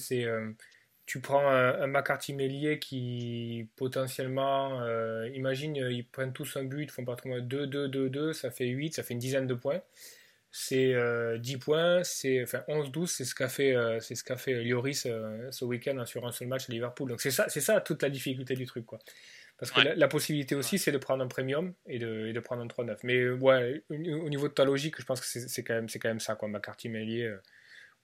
tu 1.06 1.20
prends 1.20 1.48
un, 1.50 1.88
McCarthy 1.88 2.34
Mélier 2.34 2.80
qui 2.80 3.68
potentiellement, 3.76 4.82
euh, 4.84 5.28
imagine, 5.34 5.78
euh, 5.78 5.92
ils 5.92 6.06
prennent 6.06 6.34
tous 6.34 6.56
un 6.56 6.64
but, 6.64 6.84
ils 6.84 6.92
font 6.92 7.06
pas 7.06 7.18
2, 7.26 7.68
2, 7.68 7.88
2, 7.90 8.10
2, 8.10 8.34
ça 8.34 8.52
fait 8.52 8.68
8, 8.68 8.96
ça 8.96 9.04
fait 9.04 9.14
une 9.14 9.20
dizaine 9.20 9.48
de 9.48 9.54
points. 9.54 9.82
C'est 10.52 10.94
10 10.94 10.96
euh, 10.96 11.60
points, 11.60 12.04
c'est 12.04 12.44
enfin 12.44 12.64
11, 12.68 12.92
12, 12.92 13.10
c'est 13.10 13.26
ce 13.26 13.36
qu'a 13.36 13.50
fait, 13.50 13.76
c'est 14.02 14.16
ce 14.16 14.24
qu'a 14.24 14.38
fait 14.38 14.64
Lloris 14.64 15.08
ce 15.52 15.66
week-end 15.66 16.06
sur 16.06 16.26
un 16.28 16.32
seul 16.32 16.48
match 16.48 16.70
à 16.70 16.74
Liverpool. 16.74 17.10
Donc 17.10 17.22
c'est 17.22 17.32
ça, 17.32 17.50
c'est 17.50 17.62
ça 17.62 17.82
toute 17.82 18.02
la 18.04 18.10
difficulté 18.10 18.56
du 18.56 18.66
truc, 18.66 18.86
quoi. 18.86 19.00
Parce 19.58 19.72
que 19.72 19.82
la, 19.82 20.08
possibilité 20.08 20.56
aussi, 20.56 20.78
c'est 20.78 20.92
de 20.92 20.98
prendre 20.98 21.24
un 21.24 21.28
premium 21.28 21.74
et 21.86 21.98
de, 21.98 22.28
et 22.28 22.34
de 22.34 22.40
prendre 22.40 22.62
un 22.62 22.68
3-9. 22.68 22.98
Mais 23.04 23.30
ouais, 23.30 23.84
au, 23.90 24.30
niveau 24.30 24.48
de 24.48 24.54
ta 24.54 24.66
logique, 24.66 24.96
je 25.00 25.06
pense 25.06 25.22
que 25.22 25.26
c'est 25.26 25.64
quand, 25.64 25.76
même, 25.76 25.88
quand 25.88 26.10
même 26.10 26.20
ça, 26.20 26.36
quoi. 26.36 26.50
McCarthy, 26.50 26.90
Mélier, 26.90 27.34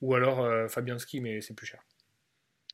ou 0.02 0.16
alors 0.16 0.70
Fabianski, 0.70 1.22
mais 1.22 1.42
c'est 1.42 1.54
plus 1.54 1.68
cher. 1.68 1.84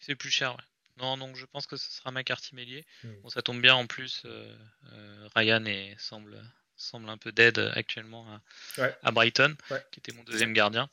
C'est 0.06 0.16
plus 0.16 0.30
cher, 0.30 0.52
ouais. 0.52 0.64
Non, 0.98 1.18
donc 1.18 1.36
je 1.36 1.46
pense 1.46 1.66
que 1.66 1.78
ce 1.78 1.92
sera 1.92 2.12
McCarthy 2.12 2.54
Mélier. 2.54 2.86
Hmm. 3.04 3.22
Bon, 3.24 3.30
ça 3.30 3.42
tombe 3.42 3.60
bien 3.60 3.74
en 3.74 3.88
plus. 3.88 4.22
Euh, 4.26 4.56
euh, 4.94 5.28
Ryan 5.36 5.66
est, 5.66 5.96
semble, 5.98 6.40
semble 6.78 7.10
un 7.10 7.18
peu 7.18 7.32
dead 7.32 7.58
actuellement 7.74 8.40
à, 8.78 9.12
Brighton, 9.12 9.56
qui 9.92 10.00
était 10.00 10.14
mon 10.14 10.24
deuxième 10.24 10.54
gardien. 10.54 10.90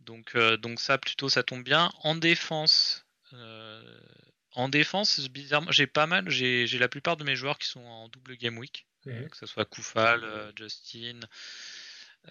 Donc, 0.00 0.36
euh, 0.36 0.56
donc 0.56 0.78
ça 0.80 0.98
plutôt 0.98 1.28
ça 1.28 1.42
tombe 1.42 1.64
bien. 1.64 1.90
En 2.02 2.14
défense, 2.14 3.04
en 4.52 4.68
défense, 4.68 5.18
bizarrement, 5.28 5.72
j'ai 5.72 5.88
pas 5.88 6.06
mal. 6.06 6.30
J'ai 6.30 6.78
la 6.78 6.88
plupart 6.88 7.16
de 7.16 7.24
mes 7.24 7.34
joueurs 7.34 7.58
qui 7.58 7.66
sont 7.66 7.84
en 7.84 8.08
double 8.08 8.36
game 8.36 8.56
week, 8.56 8.86
hmm. 9.04 9.26
que 9.26 9.36
ce 9.36 9.46
soit 9.46 9.64
Koufal, 9.64 10.52
Justin. 10.56 11.18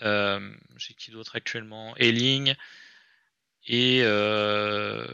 j'ai 0.01 0.93
qui 0.93 1.11
d'autre 1.11 1.35
actuellement? 1.35 1.95
Elling. 1.97 2.55
Et 3.65 4.01
euh, 4.03 5.07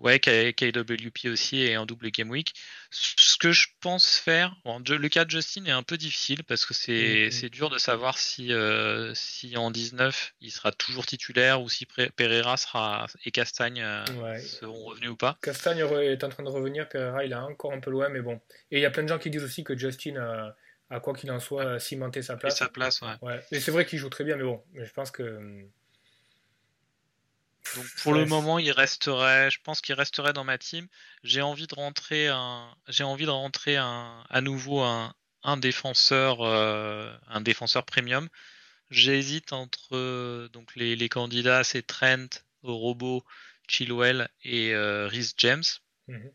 ouais, 0.00 0.20
KWP 0.20 1.26
aussi 1.26 1.62
est 1.62 1.76
en 1.76 1.84
double 1.84 2.10
game 2.10 2.30
week. 2.30 2.54
Ce 2.90 3.36
que 3.38 3.50
je 3.50 3.66
pense 3.80 4.16
faire, 4.16 4.56
bon, 4.64 4.80
le 4.88 5.08
cas 5.08 5.24
de 5.24 5.30
Justin 5.30 5.64
est 5.64 5.72
un 5.72 5.82
peu 5.82 5.96
difficile 5.96 6.44
parce 6.44 6.64
que 6.64 6.74
c'est 6.74 7.28
mm-hmm. 7.28 7.48
dur 7.50 7.68
de 7.68 7.78
savoir 7.78 8.18
si, 8.18 8.52
euh, 8.52 9.12
si 9.14 9.56
en 9.56 9.72
19 9.72 10.34
il 10.40 10.52
sera 10.52 10.70
toujours 10.70 11.06
titulaire 11.06 11.60
ou 11.60 11.68
si 11.68 11.86
Pereira 12.16 12.56
sera 12.56 13.06
et 13.24 13.32
Castagne 13.32 13.82
euh, 13.82 14.38
seront 14.38 14.84
revenus 14.84 15.10
ou 15.10 15.16
pas. 15.16 15.36
Castagne 15.42 15.78
est 15.78 16.22
en 16.22 16.28
train 16.28 16.44
de 16.44 16.48
revenir, 16.48 16.88
Pereira 16.88 17.24
il 17.24 17.32
est 17.32 17.36
encore 17.36 17.72
un 17.72 17.80
peu 17.80 17.90
loin, 17.90 18.08
mais 18.08 18.20
bon. 18.20 18.40
Et 18.70 18.78
il 18.78 18.80
y 18.80 18.86
a 18.86 18.90
plein 18.90 19.02
de 19.02 19.08
gens 19.08 19.18
qui 19.18 19.30
disent 19.30 19.44
aussi 19.44 19.64
que 19.64 19.76
Justin 19.76 20.54
a, 20.88 21.00
quoi 21.00 21.14
qu'il 21.14 21.32
en 21.32 21.40
soit 21.40 21.80
cimenté 21.80 22.22
sa 22.22 22.36
place. 22.36 22.56
sa 22.56 22.68
place, 22.68 23.02
ouais. 23.02 23.16
ouais. 23.22 23.40
Et 23.50 23.58
c'est 23.58 23.72
vrai 23.72 23.84
qu'il 23.84 23.98
joue 23.98 24.08
très 24.08 24.22
bien, 24.22 24.36
mais 24.36 24.44
bon, 24.44 24.62
je 24.74 24.92
pense 24.92 25.10
que 25.10 25.24
hum, 25.24 25.68
donc 27.74 27.86
pour 28.02 28.14
le 28.14 28.24
moment, 28.26 28.58
il 28.58 28.70
resterait, 28.70 29.50
je 29.50 29.58
pense 29.62 29.80
qu'il 29.80 29.94
resterait 29.94 30.32
dans 30.32 30.44
ma 30.44 30.58
team. 30.58 30.86
J'ai 31.22 31.42
envie 31.42 31.66
de 31.66 31.74
rentrer 31.74 32.28
un, 32.28 32.74
j'ai 32.88 33.04
envie 33.04 33.26
de 33.26 33.30
rentrer 33.30 33.76
un, 33.76 34.24
à 34.30 34.40
nouveau 34.40 34.82
un, 34.82 35.14
un 35.42 35.56
défenseur, 35.56 36.42
euh, 36.42 37.14
un 37.28 37.40
défenseur 37.40 37.84
premium. 37.84 38.28
J'hésite 38.90 39.52
entre 39.52 39.96
euh, 39.96 40.48
donc 40.48 40.74
les, 40.76 40.96
les 40.96 41.08
candidats, 41.08 41.64
c'est 41.64 41.82
Trent, 41.82 42.28
Robo, 42.62 43.24
Chilwell 43.68 44.28
et 44.42 44.74
euh, 44.74 45.08
Rhys 45.08 45.34
James. 45.38 45.64
Mhm. 46.08 46.30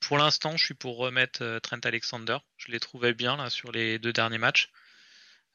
Pour 0.00 0.18
l'instant, 0.18 0.56
je 0.56 0.64
suis 0.64 0.74
pour 0.74 0.96
remettre 0.96 1.58
Trent 1.60 1.80
Alexander. 1.84 2.38
Je 2.56 2.70
l'ai 2.70 2.78
trouvé 2.78 3.14
bien 3.14 3.36
là 3.36 3.50
sur 3.50 3.72
les 3.72 3.98
deux 3.98 4.12
derniers 4.12 4.38
matchs. 4.38 4.70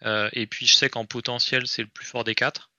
et 0.01 0.47
puis 0.47 0.67
je 0.67 0.73
sais 0.73 0.89
qu'en 0.89 1.05
potentiel, 1.05 1.65
c'est 1.65 1.81
le 1.81 1.87
plus 1.87 2.05
fort 2.05 2.25
des 2.25 2.35
quatre. 2.35 2.72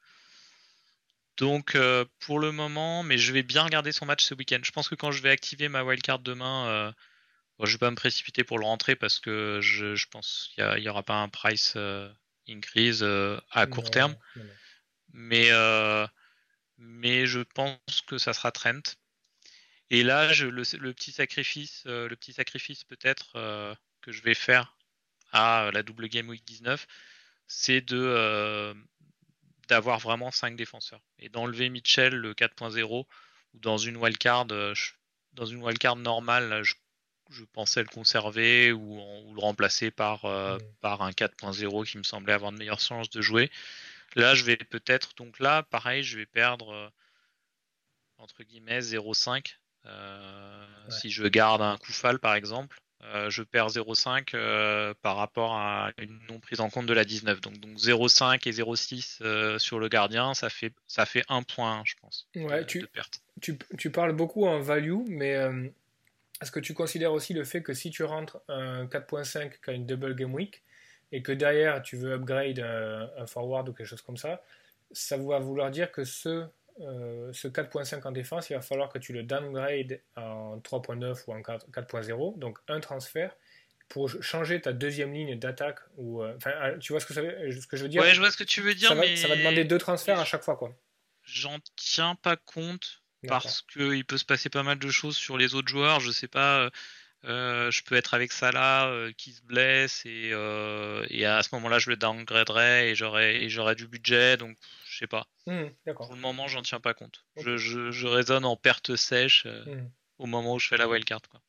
Donc 1.37 1.75
euh, 1.75 2.05
pour 2.21 2.39
le 2.39 2.53
moment, 2.53 3.03
mais 3.03 3.19
je 3.19 3.33
vais 3.33 3.43
bien 3.43 3.63
regarder 3.65 3.93
son 3.93 4.07
match 4.07 4.25
ce 4.25 4.35
week-end. 4.35 4.61
Je 4.63 4.71
pense 4.71 4.89
que 4.89 4.95
quand 4.95 5.11
je 5.11 5.23
vais 5.23 5.31
activer 5.31 5.69
ma 5.69 5.83
wildcard 5.83 6.21
demain, 6.21 6.69
euh, 6.69 6.93
je 7.65 7.73
vais 7.73 7.79
pas 7.79 7.91
me 7.91 7.97
précipiter 7.97 8.45
pour 8.45 8.59
le 8.59 8.65
rentrer 8.65 8.95
parce 8.95 9.19
que 9.19 9.59
je, 9.61 10.07
pense 10.09 10.51
qu'il 10.55 10.65
n'y 10.81 10.89
aura 10.89 11.03
pas 11.03 11.15
un 11.15 11.29
price 11.29 11.75
euh, 11.77 12.09
increase 12.49 13.03
à 13.51 13.67
court 13.67 13.91
terme. 13.91 14.17
Mais, 15.13 15.51
mais 16.79 17.27
je 17.27 17.41
pense 17.41 17.79
que 18.07 18.19
ça 18.19 18.33
sera 18.33 18.53
Trent. 18.53 18.97
Et 19.91 20.03
là, 20.03 20.33
je, 20.33 20.47
le, 20.47 20.93
petit 20.93 21.13
sacrifice, 21.13 21.83
le 21.87 22.15
petit 22.15 22.33
sacrifice 22.33 22.85
peut-être 22.85 23.33
que 24.03 24.13
je 24.13 24.23
vais 24.23 24.35
faire 24.35 24.77
à 25.33 25.71
la 25.73 25.83
double 25.83 26.09
game 26.09 26.29
week 26.29 26.45
19, 26.45 26.87
c'est 27.47 27.81
de 27.81 28.75
d'avoir 29.69 29.99
vraiment 29.99 30.31
5 30.31 30.57
défenseurs. 30.57 31.01
Et 31.19 31.29
d'enlever 31.29 31.69
Mitchell, 31.69 32.15
le 32.15 32.35
4.0, 32.35 33.07
ou 33.55 33.59
dans 33.59 33.79
une 33.79 33.97
wildcard, 33.97 34.47
euh, 34.51 34.75
dans 35.33 35.47
une 35.47 35.63
wildcard 35.63 35.97
normale, 35.97 36.63
je, 36.63 36.75
pensais 37.53 37.83
le 37.83 37.89
conserver 37.89 38.73
ou, 38.73 39.35
le 39.35 39.41
remplacer 39.41 39.91
par, 39.91 40.25
euh, 40.25 40.59
par 40.81 41.03
un 41.03 41.11
4.0 41.11 41.85
qui 41.85 41.99
me 41.99 42.03
semblait 42.03 42.33
avoir 42.33 42.53
de 42.53 42.59
meilleures 42.59 42.81
chances 42.81 43.11
de 43.11 43.21
jouer. 43.21 43.51
Là, 44.15 44.35
je 44.35 44.45
vais 44.45 44.57
peut-être, 44.57 45.15
donc 45.17 45.41
là, 45.41 45.63
pareil, 45.63 46.05
je 46.05 46.19
vais 46.19 46.27
perdre 46.27 46.73
euh, 46.73 46.89
entre 48.19 48.43
guillemets 48.45 48.81
0,5 48.81 49.57
si 50.89 51.11
je 51.11 51.25
garde 51.25 51.61
un 51.61 51.77
Koufal 51.77 52.19
par 52.19 52.35
exemple. 52.35 52.79
Euh, 53.13 53.29
je 53.29 53.43
perds 53.43 53.69
0,5 53.69 54.31
euh, 54.35 54.95
par 55.03 55.17
rapport 55.17 55.55
à 55.55 55.91
une 55.99 56.19
non 56.29 56.41
prise 56.41 56.61
en 56.61 56.71
compte 56.71 56.87
de 56.87 56.93
la 56.95 57.05
19. 57.05 57.41
Donc, 57.41 57.59
donc 57.59 57.77
0,5 57.77 58.49
et 58.49 58.53
0,6 58.53 59.19
euh, 59.21 59.59
sur 59.59 59.79
le 59.79 59.89
gardien, 59.89 60.33
ça 60.33 60.49
fait, 60.49 60.73
ça 60.87 61.05
fait 61.05 61.23
un 61.29 61.43
point, 61.43 61.83
je 61.85 61.95
pense, 62.01 62.29
ouais, 62.37 62.65
tu, 62.65 62.87
Tu, 63.41 63.59
tu, 63.77 63.91
parles 63.91 64.13
beaucoup 64.13 64.47
en 64.47 64.61
value, 64.61 65.03
mais 65.07 65.37
est-ce 66.41 66.51
que 66.51 66.61
tu 66.61 66.73
considères 66.73 67.13
aussi 67.13 67.35
le 67.35 67.45
fait 67.45 67.63
que 67.63 67.75
si 67.75 67.91
tu 67.91 68.05
rentres 68.05 68.41
un 68.49 68.87
4.5 68.87 69.53
qui 69.63 69.71
a 69.71 69.73
une 69.75 69.87
double 69.87 70.15
game 70.15 70.33
week 70.33 70.63
et 71.13 71.23
que 71.23 71.33
derrière 71.33 71.83
tu 71.83 71.97
veux 71.97 72.13
upgrade 72.15 72.61
un 72.61 73.27
forward 73.27 73.69
ou 73.69 73.73
quelque 73.73 73.87
chose 73.87 74.03
comme 74.03 74.17
ça, 74.17 74.43
ça 74.93 75.17
va 75.19 75.39
vouloir 75.39 75.71
dire 75.71 75.93
que 75.93 76.05
ce 76.05 76.47
euh, 76.81 77.33
ce 77.33 77.47
4.5 77.47 78.07
en 78.07 78.13
défense, 78.13 78.51
il 78.51 78.55
va 78.55 78.61
falloir 78.61 78.89
que 78.89 78.99
tu 78.99 79.13
le 79.13 79.23
downgrade 79.23 80.01
en 80.17 80.59
3.9 80.59 81.25
ou 81.27 81.33
en 81.33 81.41
4.0, 81.41 82.39
donc 82.39 82.59
un 82.69 82.81
transfert 82.81 83.37
pour 83.89 84.11
changer 84.23 84.61
ta 84.61 84.73
deuxième 84.73 85.13
ligne 85.13 85.39
d'attaque 85.39 85.79
ou 85.97 86.23
euh, 86.23 86.35
enfin 86.37 86.51
euh, 86.51 86.79
tu 86.79 86.93
vois 86.93 87.01
ce 87.01 87.07
que, 87.07 87.15
ce 87.15 87.67
que 87.67 87.77
je 87.77 87.83
veux 87.83 87.89
dire? 87.89 88.03
Ouais, 88.03 88.15
je 88.15 88.21
vois 88.21 88.31
ce 88.31 88.37
que 88.37 88.45
tu 88.45 88.61
veux 88.61 88.75
dire, 88.75 88.89
ça 88.89 88.95
va, 88.95 89.03
mais 89.03 89.15
ça 89.15 89.29
va 89.29 89.37
demander 89.37 89.65
deux 89.65 89.79
transferts 89.79 90.19
à 90.19 90.25
chaque 90.25 90.43
fois 90.43 90.57
quoi. 90.57 90.75
J'en 91.23 91.59
tiens 91.77 92.17
pas 92.17 92.37
compte 92.37 93.03
parce 93.27 93.63
qu'il 93.63 94.05
peut 94.05 94.19
se 94.19 94.25
passer 94.25 94.51
pas 94.51 94.63
mal 94.63 94.79
de 94.79 94.91
choses 94.91 95.17
sur 95.17 95.39
les 95.39 95.55
autres 95.55 95.69
joueurs. 95.69 96.01
Je 96.01 96.11
sais 96.11 96.29
pas, 96.29 96.71
je 97.25 97.83
peux 97.83 97.95
être 97.95 98.15
avec 98.15 98.33
Salah 98.33 98.91
qui 99.17 99.33
se 99.33 99.43
blesse 99.43 100.05
et, 100.05 100.31
et 101.11 101.27
à 101.27 101.43
ce 101.43 101.49
moment-là 101.55 101.79
je 101.79 101.91
le 101.91 101.97
downgraderai 101.97 102.91
et 102.91 102.95
j'aurai 102.95 103.75
du 103.75 103.89
budget 103.89 104.37
donc 104.37 104.57
je 104.95 105.01
sais 105.01 105.07
pas. 105.09 105.27
Hmm, 105.47 105.67
Pour 105.97 106.15
le 106.15 106.21
moment, 106.21 106.47
j'en 106.47 106.63
tiens 106.63 106.79
pas 106.79 106.95
compte. 106.95 107.25
Je, 107.37 107.57
je, 107.57 108.07
raisonne 108.07 108.45
en 108.45 108.57
perte 108.57 108.95
sèche 108.95 109.43
euh, 109.47 109.65
hmm. 109.65 109.91
au 110.19 110.27
moment 110.27 110.55
où 110.55 110.61
je 110.61 110.69
fais 110.69 110.77
la 110.77 110.87
wildcard. 110.87 111.23
Quoi. 111.29 111.41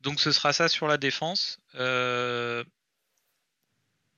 Donc 0.00 0.18
ce 0.18 0.32
sera 0.32 0.54
ça 0.54 0.68
sur 0.68 0.88
la 0.88 0.96
défense. 0.96 1.58
Euh, 1.74 2.64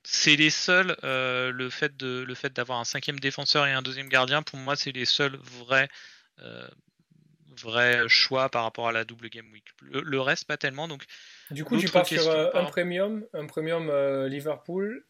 c'est 0.05 0.37
les 0.37 0.51
seuls, 0.51 0.97
euh, 1.03 1.51
le 1.51 1.71
fait 1.71 1.97
de 1.97 2.25
le 2.27 2.35
fait 2.37 2.53
d'avoir 2.53 2.79
un 2.79 2.85
cinquième 2.85 3.19
défenseur 3.19 3.67
et 3.67 3.73
un 3.73 3.83
deuxième 3.83 4.09
gardien, 4.09 4.43
pour 4.43 4.61
moi, 4.61 4.77
c'est 4.77 4.93
les 4.93 5.05
seuls 5.05 5.37
vrais 5.37 5.89
vrais 7.63 8.09
choix 8.09 8.49
par 8.49 8.65
rapport 8.65 8.89
à 8.89 8.93
la 8.93 9.05
double 9.05 9.29
game 9.29 9.51
week. 9.53 9.65
Le, 9.83 10.21
reste 10.21 10.47
pas 10.47 10.57
tellement. 10.57 10.89
Donc 10.89 11.05
du 11.51 11.65
coup, 11.65 11.77
tu 11.79 11.89
pars 11.89 12.07
sur 12.07 12.31
un 12.31 12.65
premium, 12.65 13.25
un 13.33 13.47
premium 13.47 13.91
Liverpool. 14.27 15.05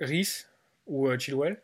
Rhys 0.00 0.46
ou 0.86 1.08
euh, 1.08 1.18
Chilwell? 1.18 1.62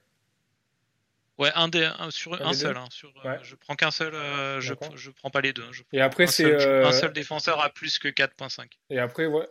Ouais, 1.38 1.50
un, 1.54 1.68
des, 1.68 1.90
sur 2.10 2.34
un, 2.34 2.52
seul. 2.52 2.76
Hein, 2.76 2.86
sur, 2.90 3.10
euh, 3.24 3.38
je 3.42 3.54
prends 3.56 3.74
qu'un 3.74 3.90
seul, 3.90 4.14
euh, 4.14 4.60
je, 4.60 4.74
je 4.94 5.10
prends 5.10 5.30
pas 5.30 5.40
les 5.40 5.52
deux. 5.52 5.62
Hein, 5.62 5.82
et 5.92 6.00
après, 6.00 6.26
c'est. 6.26 6.64
Un 6.66 6.92
seul 6.92 7.12
défenseur 7.12 7.60
à 7.62 7.70
plus 7.70 7.98
que 7.98 8.08
4.5. 8.08 8.66
Et 8.90 8.98
après, 8.98 9.26
ouais. 9.26 9.46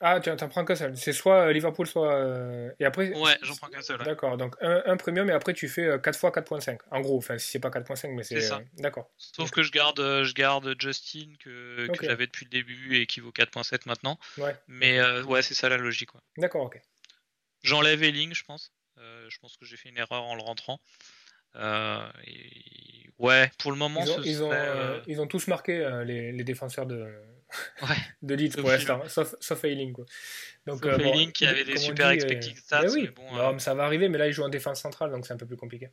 ah, 0.00 0.20
tu 0.20 0.30
en 0.30 0.36
prends 0.48 0.64
qu'un 0.64 0.76
seul. 0.76 0.96
C'est 0.96 1.12
soit 1.12 1.52
Liverpool, 1.52 1.86
soit. 1.86 2.72
Et 2.78 2.84
après. 2.84 3.12
Ouais, 3.16 3.36
j'en 3.42 3.56
prends 3.56 3.68
qu'un 3.68 3.82
seul. 3.82 3.98
D'accord, 4.04 4.36
donc 4.36 4.56
un, 4.60 4.96
premium 4.96 5.28
et 5.28 5.32
après 5.32 5.54
tu 5.54 5.68
fais 5.68 6.00
4 6.00 6.18
fois 6.18 6.30
4.5. 6.30 6.78
En 6.90 7.00
gros, 7.00 7.18
enfin, 7.18 7.38
si 7.38 7.50
c'est 7.50 7.60
pas 7.60 7.70
4.5, 7.70 8.14
mais 8.14 8.22
c'est. 8.22 8.40
ça. 8.40 8.60
D'accord. 8.74 9.10
Sauf 9.16 9.50
que 9.50 9.62
je 9.62 9.72
garde, 9.72 9.98
je 9.98 10.34
garde 10.34 10.74
Justin 10.78 11.32
que, 11.40 11.88
que 11.88 12.06
j'avais 12.06 12.26
depuis 12.26 12.44
le 12.44 12.50
début 12.50 12.96
et 12.96 13.06
qui 13.06 13.20
vaut 13.20 13.32
4.7 13.32 13.82
maintenant. 13.86 14.18
Ouais. 14.38 14.56
Mais 14.68 15.00
ouais, 15.22 15.42
c'est 15.42 15.54
ça 15.54 15.68
la 15.68 15.76
logique. 15.76 16.10
D'accord, 16.36 16.64
ok. 16.64 16.80
J'enlève 17.62 18.02
Elling, 18.02 18.34
je 18.34 18.44
pense. 18.44 18.72
Euh, 18.98 19.26
je 19.28 19.38
pense 19.38 19.56
que 19.56 19.64
j'ai 19.64 19.76
fait 19.76 19.88
une 19.88 19.98
erreur 19.98 20.22
en 20.22 20.36
le 20.36 20.42
rentrant. 20.42 20.80
Euh, 21.56 22.06
ouais, 23.18 23.50
pour 23.58 23.72
le 23.72 23.78
moment, 23.78 24.04
ils 24.24 24.42
ont, 24.42 24.50
euh, 24.52 25.00
ils 25.06 25.20
ont, 25.20 25.26
tous 25.26 25.46
marqué 25.48 26.02
les, 26.04 26.44
défenseurs 26.44 26.86
de, 26.86 27.12
ouais, 27.82 27.88
de 28.22 28.34
Leeds 28.34 28.56
sauf, 29.08 29.34
sauf 29.40 29.64
Eiling. 29.64 29.92
Quoi. 29.92 30.04
Donc, 30.66 30.84
sauf 30.84 31.32
qui 31.32 31.46
avait 31.46 31.64
des 31.64 31.76
super 31.76 32.10
expected 32.10 32.56
stats. 32.56 32.90
Oui, 32.90 33.08
bon, 33.14 33.58
ça 33.58 33.74
va 33.74 33.84
arriver, 33.84 34.08
mais 34.08 34.18
là, 34.18 34.26
il 34.26 34.32
joue 34.32 34.42
en 34.42 34.48
défense 34.48 34.80
centrale, 34.80 35.10
donc 35.10 35.26
c'est 35.26 35.32
un 35.32 35.38
peu 35.38 35.46
plus 35.46 35.56
compliqué. 35.56 35.90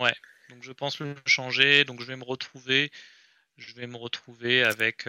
Ouais, 0.00 0.14
donc 0.50 0.62
je 0.62 0.72
pense 0.72 1.00
le 1.00 1.14
changer. 1.26 1.84
Donc 1.84 2.00
je 2.00 2.06
vais 2.06 2.16
me 2.16 2.24
retrouver, 2.24 2.90
je 3.56 3.74
vais 3.74 3.86
me 3.86 3.96
retrouver 3.96 4.64
avec 4.64 5.06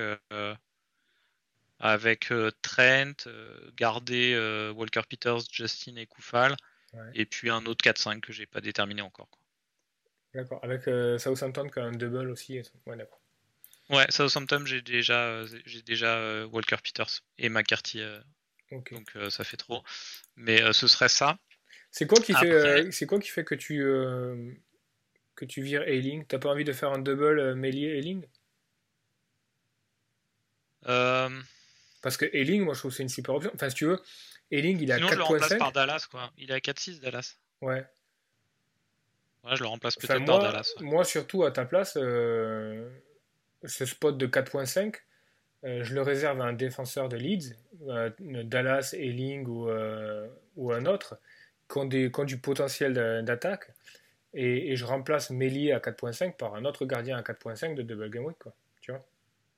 avec 1.84 2.32
euh, 2.32 2.50
Trent, 2.62 3.28
euh, 3.28 3.72
garder 3.76 4.34
euh, 4.34 4.72
Walker 4.72 5.02
Peters, 5.08 5.42
Justin 5.52 5.98
et 5.98 6.06
Koufal, 6.06 6.56
et 7.14 7.26
puis 7.26 7.50
un 7.50 7.66
autre 7.66 7.84
4-5 7.84 8.22
que 8.22 8.32
j'ai 8.32 8.46
pas 8.46 8.62
déterminé 8.62 9.02
encore. 9.02 9.28
D'accord, 10.34 10.60
avec 10.64 10.84
Southampton 11.20 11.70
qui 11.70 11.80
a 11.80 11.84
un 11.84 11.92
double 11.92 12.30
aussi. 12.30 12.62
Ouais, 12.86 12.98
d'accord. 12.98 13.22
Ouais, 13.90 14.06
Southampton, 14.10 14.64
j'ai 14.66 14.82
déjà, 14.82 15.46
j'ai 15.66 15.82
déjà 15.82 16.46
Walker 16.48 16.78
Peters 16.84 17.22
et 17.38 17.50
McCarthy. 17.50 18.02
Donc 18.72 19.14
ça 19.30 19.44
fait 19.44 19.58
trop. 19.58 19.84
Mais 20.36 20.74
ce 20.74 20.88
serait 20.88 21.10
ça. 21.10 21.38
C'est 21.92 22.08
quoi 22.08 22.20
qui 22.20 22.34
fait, 22.34 22.92
c'est 22.92 23.06
quoi 23.06 23.20
qui 23.20 23.30
fait 23.30 23.44
que 23.44 23.54
tu 23.54 23.84
que 25.36 25.46
tu 25.46 25.62
vires 25.62 25.84
Ailing 25.84 26.26
T'as 26.26 26.40
pas 26.40 26.50
envie 26.50 26.64
de 26.64 26.74
faire 26.74 26.92
un 26.92 27.00
double 27.00 27.54
Mélier 27.56 27.98
Ailing 27.98 28.26
Parce 30.82 32.18
que 32.18 32.26
Ailing, 32.34 32.64
moi 32.64 32.74
je 32.74 32.80
trouve 32.80 32.92
que 32.92 32.98
c'est 32.98 33.04
une 33.04 33.10
super 33.10 33.36
option. 33.36 33.52
Enfin, 33.54 33.70
si 33.70 33.76
tu 33.76 33.86
veux, 33.86 34.02
Ailing 34.52 34.80
il 34.82 34.90
est 34.90 34.94
à 34.94 34.98
4.5. 34.98 35.10
je 35.10 35.16
le 35.16 35.24
remplace 35.24 35.58
par 35.58 35.72
Dallas, 35.72 36.08
quoi. 36.10 36.32
Il 36.38 36.52
est 36.52 36.56
à 36.56 36.60
4.6 36.60 37.00
Dallas. 37.00 37.38
Ouais. 37.62 37.86
Ouais, 39.44 39.56
je 39.56 39.64
le 39.64 39.68
remplace 39.68 39.96
peut-être 39.98 40.26
par 40.26 40.40
Dallas. 40.40 40.74
Moi, 40.80 41.04
surtout 41.04 41.44
à 41.44 41.52
ta 41.52 41.66
place, 41.66 41.98
euh, 41.98 42.90
ce 43.66 43.86
spot 43.86 44.18
de 44.18 44.26
4.5, 44.26 44.96
euh, 45.66 45.84
je 45.84 45.94
le 45.94 46.02
réserve 46.02 46.42
à 46.42 46.46
un 46.46 46.54
défenseur 46.54 47.10
de 47.10 47.18
Leeds, 47.18 47.56
euh, 47.88 48.10
Dallas, 48.20 48.94
Ailing 48.98 49.46
ou, 49.46 49.70
ou 50.56 50.72
un 50.72 50.86
autre, 50.86 51.18
qui 51.70 51.78
ont, 51.78 51.86
des, 51.86 52.10
du 52.26 52.38
potentiel 52.38 52.94
d'attaque. 53.24 53.72
Et, 54.34 54.76
je 54.76 54.86
remplace 54.86 55.30
Mélier 55.30 55.74
à 55.74 55.80
4.5 55.80 56.38
par 56.38 56.56
un 56.56 56.66
autre 56.66 56.86
gardien 56.86 57.18
à 57.18 57.22
4.5 57.22 57.76
de 57.76 57.84
double 57.84 58.10
game 58.10 58.26
week, 58.26 58.38
quoi. 58.40 58.54
Tu 58.82 58.92
vois 58.92 59.06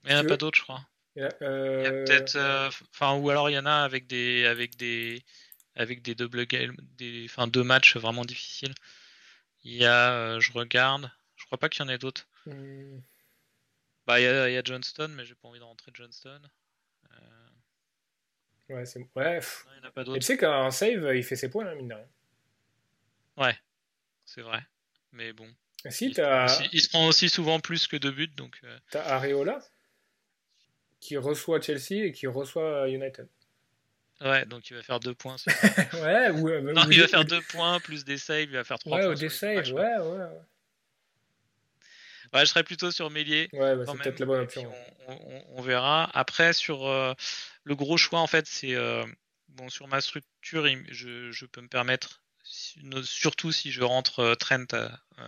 Il 0.03 0.09
n'y 0.09 0.15
en 0.15 0.19
a 0.19 0.23
pas 0.23 0.37
d'autres, 0.37 0.57
je 0.57 0.63
crois. 0.63 0.81
Il 1.15 1.21
y 1.21 1.25
a, 1.25 1.29
peut-être, 1.31 2.37
enfin, 2.91 3.17
ou 3.17 3.29
alors 3.29 3.49
il 3.49 3.53
y 3.53 3.57
en 3.57 3.65
a 3.65 3.71
avec 3.71 4.05
des, 4.07 4.45
avec 4.45 4.75
des, 4.75 5.23
avec 5.75 6.01
des 6.01 6.13
double 6.13 6.45
game, 6.45 6.75
des, 6.97 7.25
enfin, 7.29 7.47
deux 7.47 7.63
matchs 7.63 7.95
vraiment 7.95 8.25
difficiles. 8.25 8.73
Il 9.65 9.73
y 9.73 9.85
a, 9.85 10.13
euh, 10.13 10.39
je 10.39 10.51
regarde, 10.53 11.11
je 11.35 11.45
crois 11.45 11.57
pas 11.57 11.69
qu'il 11.69 11.83
y 11.83 11.85
en 11.85 11.89
ait 11.89 11.97
d'autres. 11.97 12.27
Hmm. 12.45 12.99
Bah, 14.05 14.19
il 14.19 14.23
y, 14.23 14.27
a, 14.27 14.47
il 14.47 14.53
y, 14.53 14.57
a, 14.57 14.63
Johnston, 14.63 15.09
mais 15.09 15.25
j'ai 15.25 15.33
pas 15.33 15.47
envie 15.47 15.57
de 15.57 15.63
rentrer 15.63 15.91
Johnston. 15.91 16.39
Euh... 17.11 18.75
Ouais, 18.75 18.85
c'est. 18.85 18.99
Ouais. 19.15 19.39
il 19.39 19.77
y 19.77 19.85
en 19.85 19.87
a 19.87 19.91
pas 19.91 20.03
d'autres. 20.03 20.19
Tu 20.19 20.25
sais 20.25 20.37
qu'en 20.37 20.69
save, 20.69 21.15
il 21.15 21.23
fait 21.23 21.35
ses 21.35 21.49
points, 21.49 21.65
hein, 21.65 21.73
mine 21.73 21.87
de 21.87 21.95
rien. 21.95 22.07
Ouais, 23.37 23.57
c'est 24.23 24.41
vrai. 24.41 24.63
Mais 25.11 25.33
bon. 25.33 25.47
Si, 25.89 26.05
il, 26.05 26.15
se 26.15 26.69
il, 26.71 26.81
se 26.81 26.89
prend 26.89 27.07
aussi 27.07 27.27
souvent 27.27 27.59
plus 27.59 27.87
que 27.87 27.97
deux 27.97 28.11
buts, 28.11 28.27
donc. 28.27 28.59
Euh... 28.63 28.79
T'as 28.91 29.03
Areola 29.15 29.59
qui 30.99 31.17
reçoit 31.17 31.59
Chelsea 31.61 32.05
et 32.05 32.11
qui 32.11 32.27
reçoit 32.27 32.87
United. 32.89 33.27
Ouais, 34.21 34.45
donc 34.45 34.69
il 34.69 34.75
va 34.75 34.83
faire 34.83 34.99
deux 34.99 35.13
points. 35.13 35.35
ouais, 35.93 36.29
ou, 36.29 36.47
euh, 36.49 36.61
non, 36.61 36.83
il 36.89 37.01
va 37.01 37.07
faire 37.07 37.25
deux 37.25 37.41
points 37.41 37.79
plus 37.79 38.05
des 38.05 38.17
saves, 38.17 38.43
il 38.43 38.51
va 38.51 38.63
faire 38.63 38.79
trois 38.79 38.97
ouais, 38.97 39.03
points. 39.03 39.13
Ouais, 39.13 39.19
des 39.19 39.29
saves, 39.29 39.73
ouais, 39.73 39.97
ouais, 39.97 39.97
ouais. 39.99 40.41
Ouais, 42.33 42.41
je 42.41 42.45
serais 42.45 42.63
plutôt 42.63 42.91
sur 42.91 43.09
Mélier. 43.09 43.49
Ouais, 43.53 43.75
bah, 43.75 43.83
c'est 43.85 43.97
peut-être 43.97 44.19
la 44.19 44.25
bonne 44.25 44.41
option. 44.41 44.73
On, 45.07 45.61
verra. 45.61 46.09
Après, 46.13 46.53
sur 46.53 46.87
euh, 46.87 47.13
le 47.63 47.75
gros 47.75 47.97
choix, 47.97 48.19
en 48.19 48.27
fait, 48.27 48.47
c'est 48.47 48.73
euh, 48.73 49.05
bon 49.49 49.69
sur 49.69 49.87
ma 49.87 50.01
structure, 50.01 50.65
je, 50.89 51.31
je, 51.31 51.45
peux 51.45 51.61
me 51.61 51.67
permettre, 51.67 52.21
surtout 53.03 53.51
si 53.51 53.71
je 53.71 53.83
rentre 53.83 54.35
Trent 54.35 54.65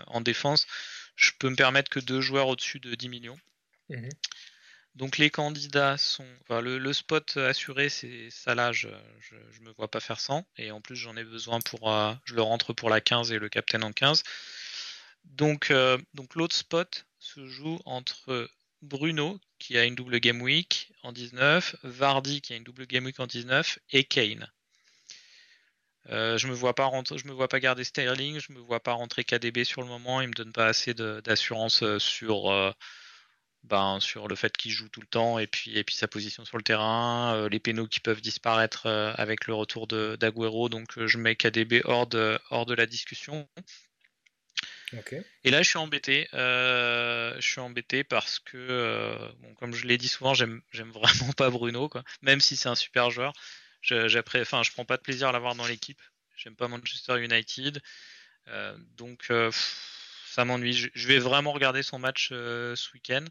en 0.08 0.22
défense, 0.22 0.66
je 1.16 1.32
peux 1.38 1.50
me 1.50 1.56
permettre 1.56 1.90
que 1.90 2.00
deux 2.00 2.22
joueurs 2.22 2.48
au-dessus 2.48 2.80
de 2.80 2.96
10 2.96 3.10
millions. 3.10 3.40
Mhm. 3.90 4.10
Donc 4.96 5.20
les 5.20 5.30
candidats 5.30 5.98
sont. 5.98 6.26
Enfin, 6.42 6.60
le, 6.60 6.94
spot 6.94 7.38
assuré, 7.38 7.88
c'est 7.90 8.30
ça 8.32 8.56
là, 8.56 8.72
je, 8.72 8.88
je, 9.20 9.62
me 9.62 9.72
vois 9.74 9.90
pas 9.90 10.00
faire 10.00 10.20
sans. 10.20 10.48
Et 10.58 10.72
en 10.72 10.82
plus, 10.82 10.96
j'en 10.96 11.16
ai 11.16 11.24
besoin 11.24 11.60
pour. 11.62 11.94
Euh, 11.94 12.14
je 12.26 12.34
le 12.34 12.42
rentre 12.42 12.74
pour 12.74 12.90
la 12.90 13.00
15 13.00 13.32
et 13.32 13.38
le 13.38 13.48
captain 13.48 13.84
en 13.84 13.92
15. 13.92 14.24
Donc, 15.26 15.70
euh, 15.70 16.00
donc 16.16 16.34
l'autre 16.34 16.56
spot 16.56 17.06
se 17.20 17.46
joue 17.46 17.80
entre 17.86 18.50
Bruno, 18.82 19.40
qui 19.60 19.78
a 19.78 19.86
une 19.86 19.96
double 19.96 20.20
game 20.20 20.42
week 20.42 20.92
en 21.04 21.12
19, 21.12 21.76
Vardy, 21.84 22.42
qui 22.42 22.54
a 22.54 22.56
une 22.56 22.64
double 22.64 22.88
game 22.88 23.06
week 23.06 23.20
en 23.20 23.28
19, 23.28 23.78
et 23.92 24.04
Kane. 24.04 24.52
Euh, 26.10 26.38
je 26.38 26.48
me 26.48 26.54
vois 26.54 26.74
pas 26.74 26.90
je 27.16 27.28
me 27.28 27.34
vois 27.34 27.50
pas 27.50 27.60
garder 27.60 27.84
Sterling, 27.84 28.40
je 28.40 28.54
me 28.54 28.60
vois 28.60 28.80
pas 28.80 28.94
rentrer 28.94 29.26
KDB 29.26 29.66
sur 29.66 29.82
le 29.82 29.88
moment, 29.90 30.22
il 30.22 30.30
me 30.30 30.34
donne 30.34 30.54
pas 30.54 30.68
assez 30.68 30.94
d'assurance 30.94 31.84
sur 31.98 32.74
ben, 33.68 34.00
sur 34.00 34.28
le 34.28 34.36
fait 34.36 34.56
qu'il 34.56 34.72
joue 34.72 34.88
tout 34.90 35.02
le 35.02 35.08
temps 35.08 35.40
et 35.40 35.48
puis, 35.48 35.78
et 35.78 35.84
puis 35.84 35.96
sa 35.96 36.08
position 36.08 36.46
sur 36.46 36.58
le 36.58 36.64
terrain, 36.64 37.36
euh, 37.36 37.50
les 37.50 37.60
pénaux 37.60 37.88
qui 37.88 38.00
peuvent 38.00 38.22
disparaître 38.22 38.86
euh, 38.86 39.14
avec 39.16 39.48
le 39.48 39.54
retour 39.54 39.88
d'Aguero. 39.88 40.70
Donc 40.70 40.98
euh, 40.98 41.08
je 41.08 41.18
mets 41.18 41.36
KDB 41.36 41.82
hors 41.84 42.08
de, 42.08 42.40
hors 42.50 42.66
de 42.66 42.74
la 42.74 42.86
discussion. 42.86 43.48
Et 45.44 45.52
là, 45.52 45.62
je 45.62 45.68
suis 45.68 45.78
embêté. 45.78 46.28
je 46.32 47.38
suis 47.42 47.60
embêté 47.60 48.06
parce 48.06 48.40
que, 48.40 49.18
bon, 49.40 49.54
comme 49.56 49.74
je 49.74 49.86
l'ai 49.86 49.98
dit 49.98 50.08
souvent, 50.08 50.34
j'aime 50.34 50.62
vraiment 50.72 51.34
pas 51.36 51.50
Bruno, 51.50 51.90
quoi. 51.90 52.04
même 52.22 52.40
si 52.40 52.56
c'est 52.56 52.70
un 52.70 52.76
super 52.76 53.12
joueur. 53.12 53.34
Je, 53.82 54.08
je 54.08 54.72
prends 54.72 54.86
pas 54.86 54.96
de 54.96 55.02
plaisir 55.02 55.28
à 55.28 55.32
l'avoir 55.34 55.56
dans 55.56 55.68
l'équipe. 55.68 56.02
J'aime 56.38 56.56
pas 56.56 56.70
Manchester 56.70 57.22
United. 57.22 57.82
donc, 58.98 59.30
ça 60.26 60.46
m'ennuie. 60.46 60.72
Je, 60.72 60.88
je, 60.94 61.08
vais 61.10 61.20
vraiment 61.20 61.52
regarder 61.52 61.84
son 61.84 62.00
match 62.00 62.30
ce 62.30 62.94
week-end. 62.94 63.26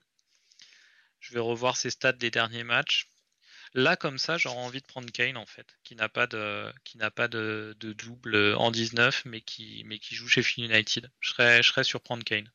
Je 1.27 1.35
vais 1.35 1.41
revoir 1.41 1.77
ses 1.77 1.91
stats 1.91 2.13
des 2.13 2.31
derniers 2.31 2.63
matchs. 2.63 3.09
Là, 3.75 3.97
comme 3.97 4.17
ça, 4.17 4.39
j'aurais 4.39 4.59
envie 4.59 4.81
de 4.81 4.87
prendre 4.87 5.11
Kane, 5.11 5.37
en 5.37 5.45
fait, 5.45 5.67
qui 5.83 5.97
n'a 5.97 6.09
pas 6.09 6.29
de, 6.29 6.73
qui 6.85 6.99
n'a 6.99 7.11
pas 7.11 7.27
de, 7.27 7.77
double 7.81 8.55
en 8.55 8.71
19, 8.71 9.25
mais 9.25 9.41
qui, 9.41 9.83
mais 9.87 9.99
qui 9.99 10.15
joue 10.15 10.29
chez 10.29 10.43
Phil 10.43 10.65
United. 10.65 11.11
Je 11.19 11.31
serais, 11.31 11.63
je 11.65 11.69
serais 11.69 11.83
sur 11.83 12.01
prendre 12.01 12.23
Kane. 12.23 12.49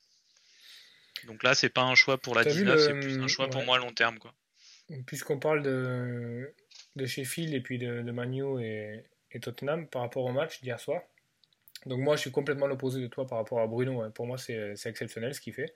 Donc 1.26 1.43
là, 1.43 1.53
c'est 1.53 1.69
pas 1.69 1.82
un 1.82 1.95
choix 1.95 2.17
pour 2.17 2.34
la 2.34 2.45
19, 2.45 2.80
c'est 2.80 2.93
plus 2.93 3.19
un 3.19 3.28
choix 3.28 3.49
pour 3.49 3.63
moi 3.65 3.76
à 3.76 3.80
long 3.80 3.91
terme, 3.91 4.19
quoi. 4.19 4.34
Puisqu'on 5.05 5.38
parle 5.38 5.63
de, 5.63 6.53
de 6.95 7.05
Sheffield 7.05 7.53
et 7.53 7.61
puis 7.61 7.78
de, 7.78 8.01
de 8.01 8.11
Manu 8.11 8.63
et, 8.63 9.03
Tottenham 9.41 9.88
par 9.88 10.01
rapport 10.01 10.26
au 10.26 10.32
match 10.32 10.61
d'hier 10.61 10.80
soir. 10.80 11.01
Donc 11.86 11.99
moi, 11.99 12.15
je 12.15 12.22
suis 12.22 12.32
complètement 12.32 12.67
l'opposé 12.67 13.01
de 13.01 13.07
toi 13.07 13.28
par 13.28 13.38
rapport 13.38 13.59
à 13.59 13.67
Bruno. 13.67 14.01
Hein. 14.01 14.11
Pour 14.11 14.28
moi, 14.28 14.38
c'est 14.38 14.76
exceptionnel 14.86 15.34
ce 15.36 15.41
qu'il 15.41 15.53
fait. 15.53 15.74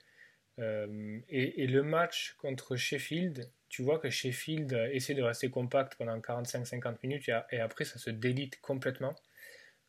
Euh, 0.60 1.20
et, 1.30 1.68
le 1.68 1.84
match 1.84 2.36
contre 2.38 2.76
Sheffield, 2.76 3.50
tu 3.70 3.82
vois 3.82 4.00
que 4.00 4.10
Sheffield 4.10 4.74
essaie 4.92 5.14
de 5.14 5.22
rester 5.22 5.50
compact 5.50 5.96
pendant 5.96 6.18
45-50 6.18 6.98
minutes 7.04 7.30
et, 7.52 7.60
après 7.60 7.86
ça 7.86 8.00
se 8.00 8.10
délite 8.10 8.60
complètement. 8.62 9.16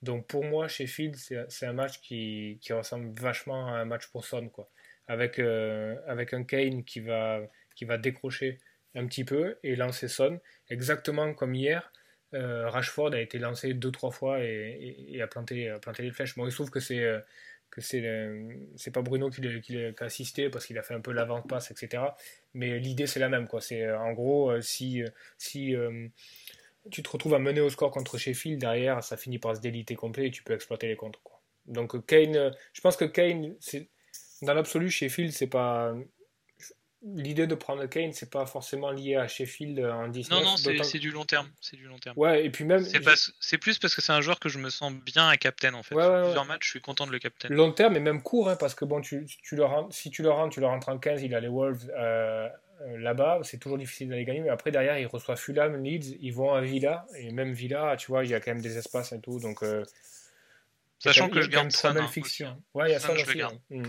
Donc 0.02 0.26
pour 0.26 0.44
moi, 0.44 0.68
Sheffield, 0.68 1.16
c'est 1.16 1.66
un 1.66 1.72
match 1.72 2.00
qui, 2.00 2.58
ressemble 2.70 3.18
vachement 3.18 3.68
à 3.68 3.78
un 3.78 3.84
match 3.84 4.08
pour 4.08 4.24
Son, 4.24 4.48
quoi. 4.48 4.68
Avec, 5.08 5.38
euh, 5.38 5.96
avec 6.06 6.34
un 6.34 6.42
Kane 6.42 6.82
qui 6.82 6.98
va, 7.00 7.40
qui 7.76 7.84
va 7.84 7.96
décrocher 7.96 8.58
un 8.96 9.06
petit 9.06 9.24
peu 9.24 9.56
et 9.62 9.76
lancer 9.76 10.08
Son, 10.08 10.40
exactement 10.68 11.32
comme 11.32 11.54
hier. 11.54 11.92
Euh, 12.34 12.68
Rashford 12.68 13.14
a 13.14 13.20
été 13.20 13.38
lancé 13.38 13.72
deux 13.72 13.92
trois 13.92 14.10
fois 14.10 14.40
et, 14.42 15.20
a, 15.22 15.28
planté, 15.28 15.70
a 15.70 15.78
planté 15.78 16.02
les 16.02 16.10
flèches. 16.10 16.34
Bon, 16.36 16.44
il 16.44 16.50
se 16.50 16.56
trouve 16.56 16.70
que 16.70 16.80
c'est 16.80 17.04
c'est 17.82 18.90
pas 18.92 19.02
Bruno 19.02 19.30
qui, 19.30 19.42
l'a 19.42 19.92
assisté 20.00 20.48
parce 20.48 20.66
qu'il 20.66 20.78
a 20.78 20.82
fait 20.82 20.94
un 20.94 21.00
peu 21.00 21.12
l'avant-passe, 21.12 21.70
etc. 21.70 22.02
Mais 22.54 22.78
l'idée 22.78 23.06
c'est 23.06 23.20
la 23.20 23.28
même. 23.28 23.46
quoi. 23.46 23.60
C'est 23.60 23.90
En 23.92 24.12
gros, 24.12 24.50
euh, 24.50 24.60
si, 24.60 25.02
euh, 25.02 25.08
si 25.38 25.74
euh, 25.74 26.08
tu 26.90 27.02
te 27.02 27.08
retrouves 27.08 27.34
à 27.34 27.38
mener 27.38 27.60
au 27.60 27.70
score 27.70 27.90
contre 27.90 28.18
Sheffield, 28.18 28.60
derrière 28.60 29.04
ça 29.04 29.16
finit 29.16 29.38
par 29.38 29.56
se 29.56 29.60
déliter 29.60 29.94
complet 29.94 30.28
et 30.28 30.30
tu 30.30 30.42
peux 30.42 30.54
exploiter 30.54 30.88
les 30.88 30.96
contres. 30.96 31.20
Donc 31.66 32.06
Kane, 32.06 32.52
je 32.72 32.80
pense 32.80 32.96
que 32.96 33.04
Kane, 33.04 33.56
dans 34.42 34.54
l'absolu, 34.54 34.90
Sheffield, 34.90 35.32
c'est 35.32 35.48
pas 35.48 35.94
l'idée 37.02 37.46
de 37.46 37.54
prendre 37.54 37.84
Kane, 37.86 38.12
c'est 38.12 38.30
pas 38.30 38.46
forcément 38.46 38.90
lié 38.90 39.16
à 39.16 39.28
Sheffield 39.28 39.78
en 39.80 40.08
19. 40.08 40.38
Non, 40.38 40.44
non, 40.44 40.56
c'est 40.56 40.98
du 40.98 41.10
long 41.10 41.24
terme. 41.24 41.48
C'est 41.60 41.76
du 41.76 41.84
long 41.84 41.98
terme. 41.98 42.18
Ouais, 42.18 42.44
et 42.44 42.50
puis 42.50 42.64
même. 42.64 42.84
C'est 43.40 43.58
plus 43.58 43.78
parce 43.78 43.94
que 43.94 44.02
c'est 44.02 44.12
un 44.12 44.20
joueur 44.20 44.40
que 44.40 44.48
je 44.48 44.58
me 44.58 44.70
sens 44.70 44.92
bien 44.92 45.28
à 45.28 45.36
captain 45.36 45.74
en 45.74 45.82
fait. 45.82 45.94
Ouais, 45.94 46.02
Sur 46.02 46.22
plusieurs 46.22 46.44
matchs, 46.44 46.64
je 46.64 46.70
suis 46.70 46.80
content 46.80 47.06
de 47.06 47.12
le 47.12 47.18
captain. 47.18 47.48
Long 47.48 47.72
terme 47.72 47.96
et 47.96 48.00
même 48.00 48.22
court, 48.22 48.48
hein, 48.48 48.56
parce 48.56 48.74
que 48.74 48.84
bon, 48.84 49.00
tu, 49.00 49.26
tu 49.42 49.56
le 49.56 49.64
si 49.90 50.10
tu 50.10 50.22
le 50.22 50.30
rentres, 50.30 50.54
tu 50.54 50.60
le 50.60 50.66
rentres 50.66 50.88
en 50.88 50.98
15, 50.98 51.22
il 51.22 51.34
a 51.34 51.40
les 51.40 51.48
Wolves 51.48 51.90
euh, 51.96 52.48
euh, 52.82 52.98
là-bas, 52.98 53.40
c'est 53.42 53.58
toujours 53.58 53.78
difficile 53.78 54.08
d'aller 54.08 54.24
gagner, 54.24 54.40
mais 54.40 54.50
après 54.50 54.70
derrière, 54.70 54.98
il 54.98 55.06
reçoit 55.06 55.36
Fulham, 55.36 55.82
Leeds, 55.82 56.16
ils 56.20 56.32
vont 56.32 56.52
à 56.52 56.60
Villa, 56.60 57.06
et 57.16 57.30
même 57.32 57.52
Villa, 57.52 57.96
tu 57.96 58.08
vois, 58.08 58.24
il 58.24 58.30
y 58.30 58.34
a 58.34 58.40
quand 58.40 58.52
même 58.52 58.62
des 58.62 58.78
espaces 58.78 59.12
et 59.12 59.20
tout, 59.20 59.38
donc. 59.40 59.62
Euh, 59.62 59.84
Sachant 60.98 61.28
que 61.28 61.42
je 61.42 61.48
garde 61.48 61.70
ça. 61.72 61.90
Hein, 61.90 62.08
fiction. 62.08 62.62
Ouais, 62.74 62.90
il 62.90 62.92
y 62.92 62.94
a 62.94 63.00
ça 63.00 63.12
aussi. 63.12 63.42
Hein. 63.42 63.52
Mm. 63.70 63.82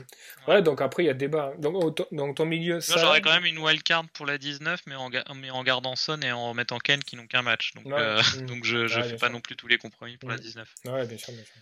Ouais, 0.47 0.61
donc 0.61 0.81
après, 0.81 1.03
il 1.03 1.05
y 1.07 1.09
a 1.09 1.13
débat. 1.13 1.53
Donc, 1.57 1.97
donc 2.11 2.35
ton 2.35 2.45
milieu. 2.45 2.81
ça... 2.81 2.99
J'aurais 2.99 3.21
quand 3.21 3.33
même 3.33 3.45
une 3.45 3.59
wildcard 3.59 4.05
pour 4.13 4.25
la 4.25 4.37
19, 4.37 4.81
mais 4.87 4.95
en, 4.95 5.09
mais 5.35 5.49
en 5.49 5.63
gardant 5.63 5.95
Son 5.95 6.21
et 6.21 6.31
en 6.31 6.53
mettant 6.53 6.79
Ken 6.79 7.01
qui 7.03 7.15
n'ont 7.15 7.27
qu'un 7.27 7.41
match. 7.41 7.73
Donc, 7.75 7.87
euh, 7.87 8.21
mm. 8.21 8.45
donc 8.45 8.65
je 8.65 8.77
ne 8.77 9.03
fais 9.03 9.15
pas 9.15 9.29
non 9.29 9.39
plus 9.39 9.55
tous 9.55 9.67
les 9.67 9.77
compromis 9.77 10.17
pour 10.17 10.29
la 10.29 10.37
19. 10.37 10.67
Mm. 10.85 10.89
Ouais, 10.89 11.07
bien 11.07 11.17
sûr, 11.17 11.33
bien 11.33 11.43
sûr. 11.43 11.55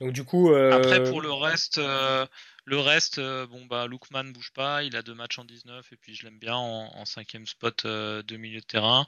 Donc 0.00 0.12
du 0.12 0.24
coup. 0.24 0.52
Euh... 0.52 0.72
Après, 0.72 1.02
pour 1.04 1.20
le 1.20 1.32
reste, 1.32 1.78
euh, 1.78 2.26
le 2.64 2.78
reste 2.78 3.20
bon, 3.20 3.66
bah, 3.66 3.86
Lookman 3.86 4.24
bouge 4.32 4.52
pas. 4.54 4.82
Il 4.82 4.96
a 4.96 5.02
deux 5.02 5.14
matchs 5.14 5.38
en 5.38 5.44
19 5.44 5.92
et 5.92 5.96
puis 5.96 6.14
je 6.14 6.24
l'aime 6.24 6.38
bien 6.38 6.56
en, 6.56 6.90
en 6.94 7.04
cinquième 7.04 7.46
spot 7.46 7.86
de 7.86 8.36
milieu 8.36 8.60
de 8.60 8.66
terrain. 8.66 9.06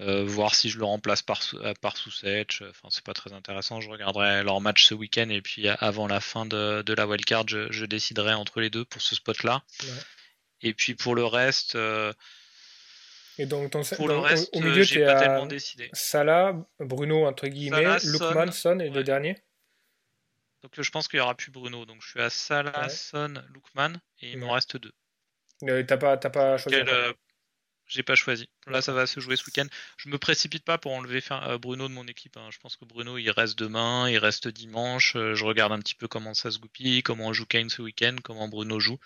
Euh, 0.00 0.24
voir 0.24 0.54
si 0.54 0.70
je 0.70 0.78
le 0.78 0.84
remplace 0.84 1.20
par, 1.20 1.40
euh, 1.54 1.74
par 1.82 1.98
Sousetch. 1.98 2.62
Enfin, 2.62 2.88
c'est 2.90 3.04
pas 3.04 3.12
très 3.12 3.32
intéressant. 3.34 3.80
Je 3.80 3.90
regarderai 3.90 4.42
leur 4.42 4.60
match 4.60 4.84
ce 4.84 4.94
week-end 4.94 5.28
et 5.28 5.42
puis 5.42 5.68
avant 5.68 6.06
la 6.06 6.20
fin 6.20 6.46
de, 6.46 6.82
de 6.82 6.94
la 6.94 7.06
wildcard, 7.06 7.46
je, 7.46 7.70
je 7.70 7.84
déciderai 7.84 8.32
entre 8.32 8.60
les 8.60 8.70
deux 8.70 8.86
pour 8.86 9.02
ce 9.02 9.14
spot-là. 9.14 9.62
Et 10.62 10.72
puis 10.72 10.94
pour 10.94 11.14
le 11.14 11.24
reste. 11.24 11.76
Et 13.38 13.46
donc, 13.46 13.70
ton, 13.70 13.82
pour 13.82 14.08
le 14.08 14.18
reste, 14.18 14.48
au 14.54 14.60
milieu, 14.60 14.84
tu 14.84 15.04
pas 15.04 15.18
tellement 15.18 15.46
décidé. 15.46 15.90
Salah, 15.92 16.54
Bruno, 16.78 17.26
entre 17.26 17.48
guillemets, 17.48 17.98
Lukman, 18.04 18.50
Son 18.50 18.78
et 18.78 18.88
le 18.88 19.02
dernier 19.02 19.36
Donc 20.62 20.72
je 20.80 20.90
pense 20.90 21.08
qu'il 21.08 21.18
n'y 21.18 21.22
aura 21.22 21.34
plus 21.34 21.50
Bruno. 21.50 21.84
Donc 21.84 22.02
je 22.02 22.08
suis 22.10 22.20
à 22.20 22.30
Salah, 22.30 22.88
Son, 22.88 23.34
Lukman 23.52 24.00
et 24.20 24.32
il 24.32 24.38
m'en 24.38 24.52
reste 24.52 24.78
deux. 24.78 24.92
T'as 25.84 25.96
pas, 25.96 26.16
pas 26.16 26.56
choisi 26.56 26.78
j'ai 27.92 28.02
pas 28.02 28.14
choisi. 28.14 28.48
Là, 28.66 28.80
ça 28.80 28.92
va 28.92 29.06
se 29.06 29.20
jouer 29.20 29.36
ce 29.36 29.44
week-end. 29.44 29.66
Je 29.98 30.08
me 30.08 30.18
précipite 30.18 30.64
pas 30.64 30.78
pour 30.78 30.92
enlever 30.92 31.22
euh, 31.30 31.58
Bruno 31.58 31.88
de 31.88 31.92
mon 31.92 32.06
équipe. 32.06 32.36
Hein. 32.36 32.48
Je 32.50 32.58
pense 32.58 32.76
que 32.76 32.84
Bruno, 32.84 33.18
il 33.18 33.30
reste 33.30 33.58
demain, 33.58 34.08
il 34.08 34.18
reste 34.18 34.48
dimanche. 34.48 35.14
Euh, 35.16 35.34
je 35.34 35.44
regarde 35.44 35.72
un 35.72 35.78
petit 35.78 35.94
peu 35.94 36.08
comment 36.08 36.34
ça 36.34 36.50
se 36.50 36.58
goupille, 36.58 37.02
comment 37.02 37.32
joue 37.32 37.46
Kane 37.46 37.68
ce 37.68 37.82
week-end, 37.82 38.16
comment 38.22 38.48
Bruno 38.48 38.80
joue, 38.80 38.98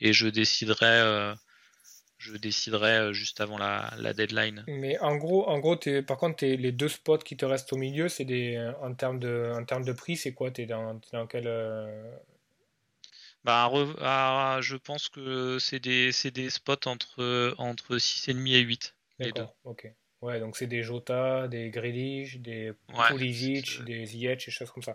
et 0.00 0.12
je 0.12 0.28
déciderai. 0.28 0.86
Euh, 0.86 1.34
je 2.18 2.36
déciderai 2.36 3.12
juste 3.12 3.40
avant 3.40 3.58
la, 3.58 4.14
deadline. 4.14 4.62
Mais 4.68 4.96
en 5.00 5.16
gros, 5.16 5.48
en 5.48 5.58
gros, 5.58 5.76
par 6.06 6.18
contre, 6.18 6.44
les 6.44 6.70
deux 6.70 6.88
spots 6.88 7.18
qui 7.18 7.36
te 7.36 7.44
restent 7.44 7.72
au 7.72 7.76
milieu, 7.76 8.08
c'est 8.08 8.24
des 8.24 8.72
en 8.80 8.94
termes 8.94 9.18
de 9.18 9.52
en 9.52 9.64
termes 9.64 9.84
de 9.84 9.92
prix, 9.92 10.16
c'est 10.16 10.32
quoi? 10.32 10.52
T'es 10.52 10.66
dans, 10.66 11.00
dans 11.12 11.26
quel 11.26 11.48
bah, 13.44 13.70
ah, 14.00 14.58
je 14.60 14.76
pense 14.76 15.08
que 15.08 15.58
c'est 15.58 15.80
des, 15.80 16.10
des, 16.32 16.50
spots 16.50 16.86
entre, 16.86 17.54
entre 17.58 17.96
6,5 17.96 18.48
et 18.52 18.60
8. 18.60 18.94
D'accord, 19.18 19.56
ok. 19.64 19.92
Ouais, 20.20 20.38
donc 20.38 20.56
c'est 20.56 20.68
des 20.68 20.84
Jota, 20.84 21.48
des 21.48 21.70
Grealish, 21.70 22.38
des 22.38 22.72
Pulisic, 23.08 23.82
des 23.84 24.06
Ziyech 24.06 24.46
et 24.46 24.50
choses 24.52 24.70
comme 24.70 24.84
ça. 24.84 24.94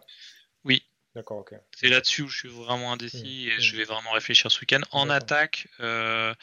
Oui. 0.64 0.84
D'accord, 1.16 1.40
ok. 1.40 1.56
C'est 1.76 1.90
là-dessus 1.90 2.22
où 2.22 2.28
je 2.28 2.38
suis 2.38 2.50
vraiment 2.50 2.94
indécis 2.94 3.50
et 3.50 3.60
je 3.60 3.76
vais 3.76 3.84
vraiment 3.84 4.12
réfléchir 4.12 4.52
ce 4.52 4.62
week-end. 4.62 4.82
En 4.92 5.10
attaque, 5.10 5.68
euh, 5.80 6.34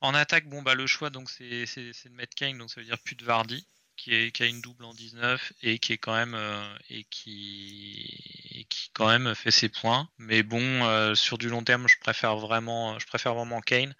en 0.00 0.14
attaque, 0.14 0.46
bon 0.48 0.62
bah 0.62 0.74
le 0.74 0.86
choix 0.86 1.10
donc 1.10 1.30
c'est 1.30 1.44
de 1.46 2.14
mettre 2.14 2.34
Kane, 2.34 2.58
donc 2.58 2.70
ça 2.70 2.80
veut 2.80 2.86
dire 2.86 2.98
plus 2.98 3.16
de 3.16 3.24
Vardy 3.24 3.66
qui, 3.96 4.32
a 4.40 4.46
une 4.46 4.60
double 4.60 4.84
en 4.84 4.94
19 4.94 5.52
et 5.62 5.78
qui 5.78 5.92
est 5.92 5.98
quand 5.98 6.14
même 6.14 6.34
euh, 6.34 6.76
et 6.90 7.04
qui, 7.04 8.66
qui 8.68 8.90
quand 8.92 9.08
même 9.08 9.34
fait 9.34 9.50
ses 9.50 9.68
points. 9.68 10.08
Mais 10.18 10.42
bon, 10.42 10.84
euh, 10.84 11.14
sur 11.14 11.38
du 11.38 11.48
long 11.48 11.64
terme, 11.64 11.88
je 11.88 11.98
préfère 11.98 12.36
vraiment, 12.36 12.98
je 12.98 13.06
préfère 13.06 13.34
vraiment 13.34 13.60
Kane. 13.60 13.94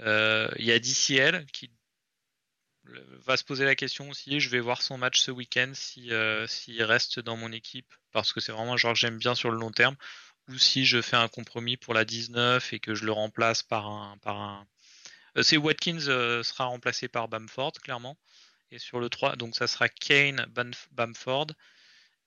Euh, 0.00 0.48
il 0.58 0.64
y 0.64 0.72
a 0.72 0.78
DCL 0.78 1.46
qui 1.52 1.70
va 3.24 3.36
se 3.36 3.44
poser 3.44 3.64
la 3.64 3.76
question 3.76 4.10
aussi. 4.10 4.40
Je 4.40 4.48
vais 4.48 4.60
voir 4.60 4.82
son 4.82 4.98
match 4.98 5.20
ce 5.20 5.30
week-end 5.30 5.70
si 5.74 6.10
s'il 6.48 6.82
reste 6.82 7.20
dans 7.20 7.36
mon 7.36 7.52
équipe 7.52 7.92
parce 8.12 8.32
que 8.32 8.40
c'est 8.40 8.52
vraiment 8.52 8.74
un 8.74 8.76
joueur 8.76 8.94
que 8.94 8.98
j'aime 8.98 9.18
bien 9.18 9.34
sur 9.34 9.50
le 9.50 9.58
long 9.58 9.70
terme 9.70 9.96
ou 10.48 10.58
si 10.58 10.84
je 10.84 11.00
fais 11.00 11.16
un 11.16 11.28
compromis 11.28 11.76
pour 11.76 11.94
la 11.94 12.04
19 12.04 12.72
et 12.72 12.80
que 12.80 12.94
je 12.94 13.04
le 13.04 13.12
remplace 13.12 13.62
par 13.62 13.86
un 13.86 14.18
par 14.18 14.40
un 14.40 14.66
c'est 15.42 15.56
Watkins 15.56 16.00
sera 16.00 16.64
remplacé 16.64 17.06
par 17.06 17.28
Bamford 17.28 17.72
clairement 17.80 18.18
et 18.72 18.78
sur 18.78 18.98
le 18.98 19.08
3, 19.08 19.36
donc 19.36 19.54
ça 19.54 19.66
sera 19.66 19.88
Kane, 19.88 20.46
Bamford 20.92 21.48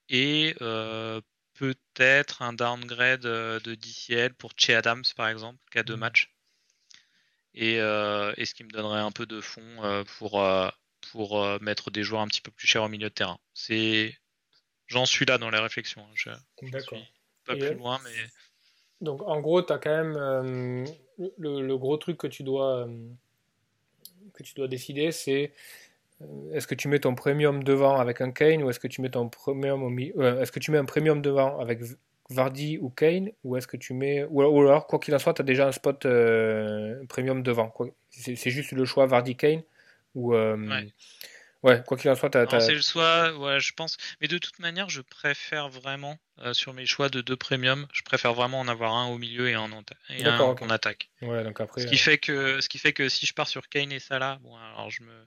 et 0.08 0.54
euh, 0.62 1.20
peut-être 1.54 2.42
un 2.42 2.52
downgrade 2.52 3.26
euh, 3.26 3.58
de 3.60 3.74
DCL 3.74 4.32
pour 4.34 4.52
Che 4.56 4.70
Adams 4.70 5.04
par 5.16 5.28
exemple, 5.28 5.58
qui 5.72 5.78
a 5.78 5.82
deux 5.82 5.96
mmh. 5.96 6.00
matchs. 6.00 6.32
Euh, 7.58 8.34
et, 8.36 8.44
ce 8.44 8.54
qui 8.54 8.64
me 8.64 8.68
donnerait 8.68 9.00
un 9.00 9.10
peu 9.10 9.24
de 9.26 9.40
fond 9.40 10.04
pour, 10.18 10.46
pour 11.10 11.60
mettre 11.62 11.90
des 11.90 12.02
joueurs 12.02 12.20
un 12.20 12.28
petit 12.28 12.42
peu 12.42 12.50
plus 12.50 12.66
chers 12.66 12.82
au 12.82 12.88
milieu 12.88 13.08
de 13.08 13.14
terrain. 13.14 13.38
C'est, 13.54 14.14
J'en 14.88 15.06
suis 15.06 15.24
là 15.24 15.38
dans 15.38 15.48
les 15.48 15.58
réflexions. 15.58 16.06
Hein. 16.26 16.36
D'accord. 16.70 17.02
Pas 17.46 17.56
plus 17.56 17.74
loin, 17.74 17.98
mais. 18.04 18.26
Donc 19.00 19.22
en 19.22 19.40
gros, 19.40 19.62
tu 19.62 19.72
as 19.72 19.78
quand 19.78 19.90
même 19.90 20.84
le, 21.38 21.62
le, 21.62 21.76
gros 21.78 21.96
truc 21.96 22.18
que 22.18 22.26
tu 22.26 22.42
dois, 22.42 22.86
que 24.34 24.42
tu 24.42 24.54
dois 24.54 24.68
décider, 24.68 25.10
c'est 25.10 25.52
est-ce 26.52 26.66
que 26.66 26.74
tu 26.74 26.88
mets 26.88 27.00
ton 27.00 27.14
premium 27.14 27.62
devant 27.62 27.98
avec 27.98 28.20
un 28.20 28.30
Kane 28.30 28.62
ou 28.62 28.70
est-ce 28.70 28.80
que 28.80 28.88
tu 28.88 29.02
mets 29.02 29.10
ton 29.10 29.28
premium 29.28 29.82
au 29.82 29.90
euh, 29.90 30.40
est-ce 30.40 30.50
que 30.50 30.58
tu 30.58 30.70
mets 30.70 30.78
un 30.78 30.84
premium 30.84 31.20
devant 31.20 31.58
avec 31.60 31.80
Vardy 32.30 32.78
ou 32.78 32.88
Kane 32.88 33.30
ou 33.44 33.56
est-ce 33.56 33.66
que 33.66 33.76
tu 33.76 33.92
mets 33.92 34.24
ou 34.24 34.40
alors 34.40 34.86
quoi 34.86 34.98
qu'il 34.98 35.14
en 35.14 35.18
soit 35.18 35.34
tu 35.34 35.42
as 35.42 35.44
déjà 35.44 35.68
un 35.68 35.72
spot 35.72 36.06
euh, 36.06 37.04
premium 37.08 37.42
devant 37.42 37.72
c'est 38.10 38.50
juste 38.50 38.72
le 38.72 38.84
choix 38.86 39.06
Vardy 39.06 39.36
Kane 39.36 39.62
ou 40.14 40.34
euh, 40.34 40.56
ouais. 41.62 41.82
quoi 41.86 41.98
qu'il 41.98 42.10
en 42.10 42.14
soit 42.14 42.30
c'est 42.60 42.74
le 42.74 42.80
choix 42.80 43.36
ouais 43.36 43.60
je 43.60 43.74
pense. 43.74 43.98
Mais 44.22 44.28
de 44.28 44.38
toute 44.38 44.58
manière 44.58 44.88
je 44.88 45.02
préfère 45.02 45.68
vraiment 45.68 46.18
sur 46.52 46.72
mes 46.72 46.86
choix 46.86 47.10
de 47.10 47.20
deux 47.20 47.36
premium 47.36 47.86
je 47.92 48.00
préfère 48.00 48.32
vraiment 48.32 48.60
en 48.60 48.68
avoir 48.68 48.94
un 48.94 49.08
au 49.08 49.18
milieu 49.18 49.50
et 49.50 49.56
en, 49.56 49.68
et 50.08 50.24
un 50.24 50.40
en 50.40 50.70
attaque. 50.70 51.10
Ouais 51.20 51.44
donc 51.44 51.60
après 51.60 51.82
ce 51.82 51.86
qui 51.86 51.98
fait 51.98 52.16
que 52.16 52.62
ce 52.62 52.70
qui 52.70 52.78
fait 52.78 52.94
que 52.94 53.10
si 53.10 53.26
je 53.26 53.34
pars 53.34 53.48
sur 53.48 53.68
Kane 53.68 53.92
et 53.92 54.00
Salah 54.00 54.38
bon 54.40 54.56
alors 54.56 54.88
je 54.88 55.02
me 55.02 55.26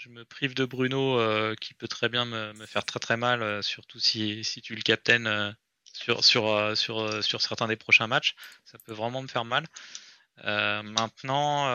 je 0.00 0.08
me 0.08 0.24
prive 0.24 0.54
de 0.54 0.64
Bruno 0.64 1.18
euh, 1.18 1.54
qui 1.60 1.74
peut 1.74 1.88
très 1.88 2.08
bien 2.08 2.24
me, 2.24 2.54
faire 2.66 2.84
très 2.84 3.00
très 3.00 3.18
mal, 3.18 3.42
euh, 3.42 3.60
surtout 3.60 4.00
si, 4.00 4.42
tu 4.62 4.74
le 4.74 4.80
captaines 4.80 5.26
euh, 5.26 5.52
sur, 5.92 6.24
sur, 6.24 6.74
sur, 6.74 7.22
sur 7.22 7.42
certains 7.42 7.68
des 7.68 7.76
prochains 7.76 8.06
matchs. 8.06 8.34
Ça 8.64 8.78
peut 8.78 8.94
vraiment 8.94 9.20
me 9.20 9.28
faire 9.28 9.44
mal. 9.44 9.66
maintenant, 10.42 11.66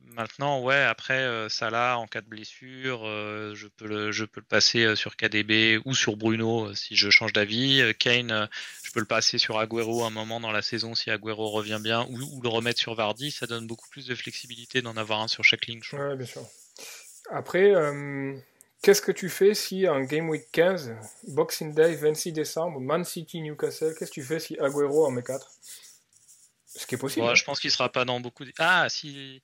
maintenant, 0.00 0.62
ouais, 0.62 0.82
après 0.82 1.50
Salah 1.50 1.98
en 1.98 2.06
cas 2.06 2.22
de 2.22 2.28
blessure, 2.28 3.04
je 3.04 3.66
peux 3.66 3.86
le, 3.86 4.26
passer 4.48 4.96
sur 4.96 5.16
KDB 5.16 5.82
ou 5.84 5.94
sur 5.94 6.16
Bruno 6.16 6.74
si 6.74 6.96
je 6.96 7.10
change 7.10 7.34
d'avis. 7.34 7.82
Kane, 7.98 8.48
je 8.84 8.90
peux 8.92 9.00
le 9.00 9.06
passer 9.06 9.36
sur 9.36 9.58
Agüero 9.58 10.04
un 10.04 10.10
moment 10.10 10.40
dans 10.40 10.52
la 10.52 10.62
saison 10.62 10.94
si 10.94 11.10
Agüero 11.10 11.50
revient 11.50 11.80
bien 11.82 12.06
ou, 12.08 12.40
le 12.40 12.48
remettre 12.48 12.80
sur 12.80 12.94
Vardy. 12.94 13.30
Ça 13.30 13.46
donne 13.46 13.66
beaucoup 13.66 13.88
plus 13.90 14.06
de 14.06 14.14
flexibilité 14.14 14.80
d'en 14.80 14.96
avoir 14.96 15.20
un 15.20 15.28
sur 15.28 15.44
chaque 15.44 15.66
ligne. 15.66 15.82
Après, 17.30 17.74
euh, 17.74 18.36
qu'est-ce 18.82 19.02
que 19.02 19.12
tu 19.12 19.28
fais 19.28 19.54
si 19.54 19.88
en 19.88 20.00
Game 20.00 20.28
Week 20.28 20.44
15, 20.52 20.94
Boxing 21.28 21.74
Day 21.74 21.94
26 21.94 22.32
décembre, 22.32 22.80
Man 22.80 23.04
City 23.04 23.40
Newcastle, 23.40 23.94
qu'est-ce 23.98 24.10
que 24.10 24.14
tu 24.14 24.22
fais 24.22 24.38
si 24.38 24.58
Agüero 24.58 25.06
en 25.06 25.10
met 25.10 25.22
4 25.22 25.50
Ce 26.66 26.86
qui 26.86 26.96
est 26.96 26.98
possible. 26.98 27.26
Hein. 27.26 27.34
Je 27.34 27.44
pense 27.44 27.60
qu'il 27.60 27.70
sera 27.70 27.90
pas 27.90 28.04
dans 28.04 28.20
beaucoup. 28.20 28.44
Ah, 28.58 28.88
si. 28.88 29.42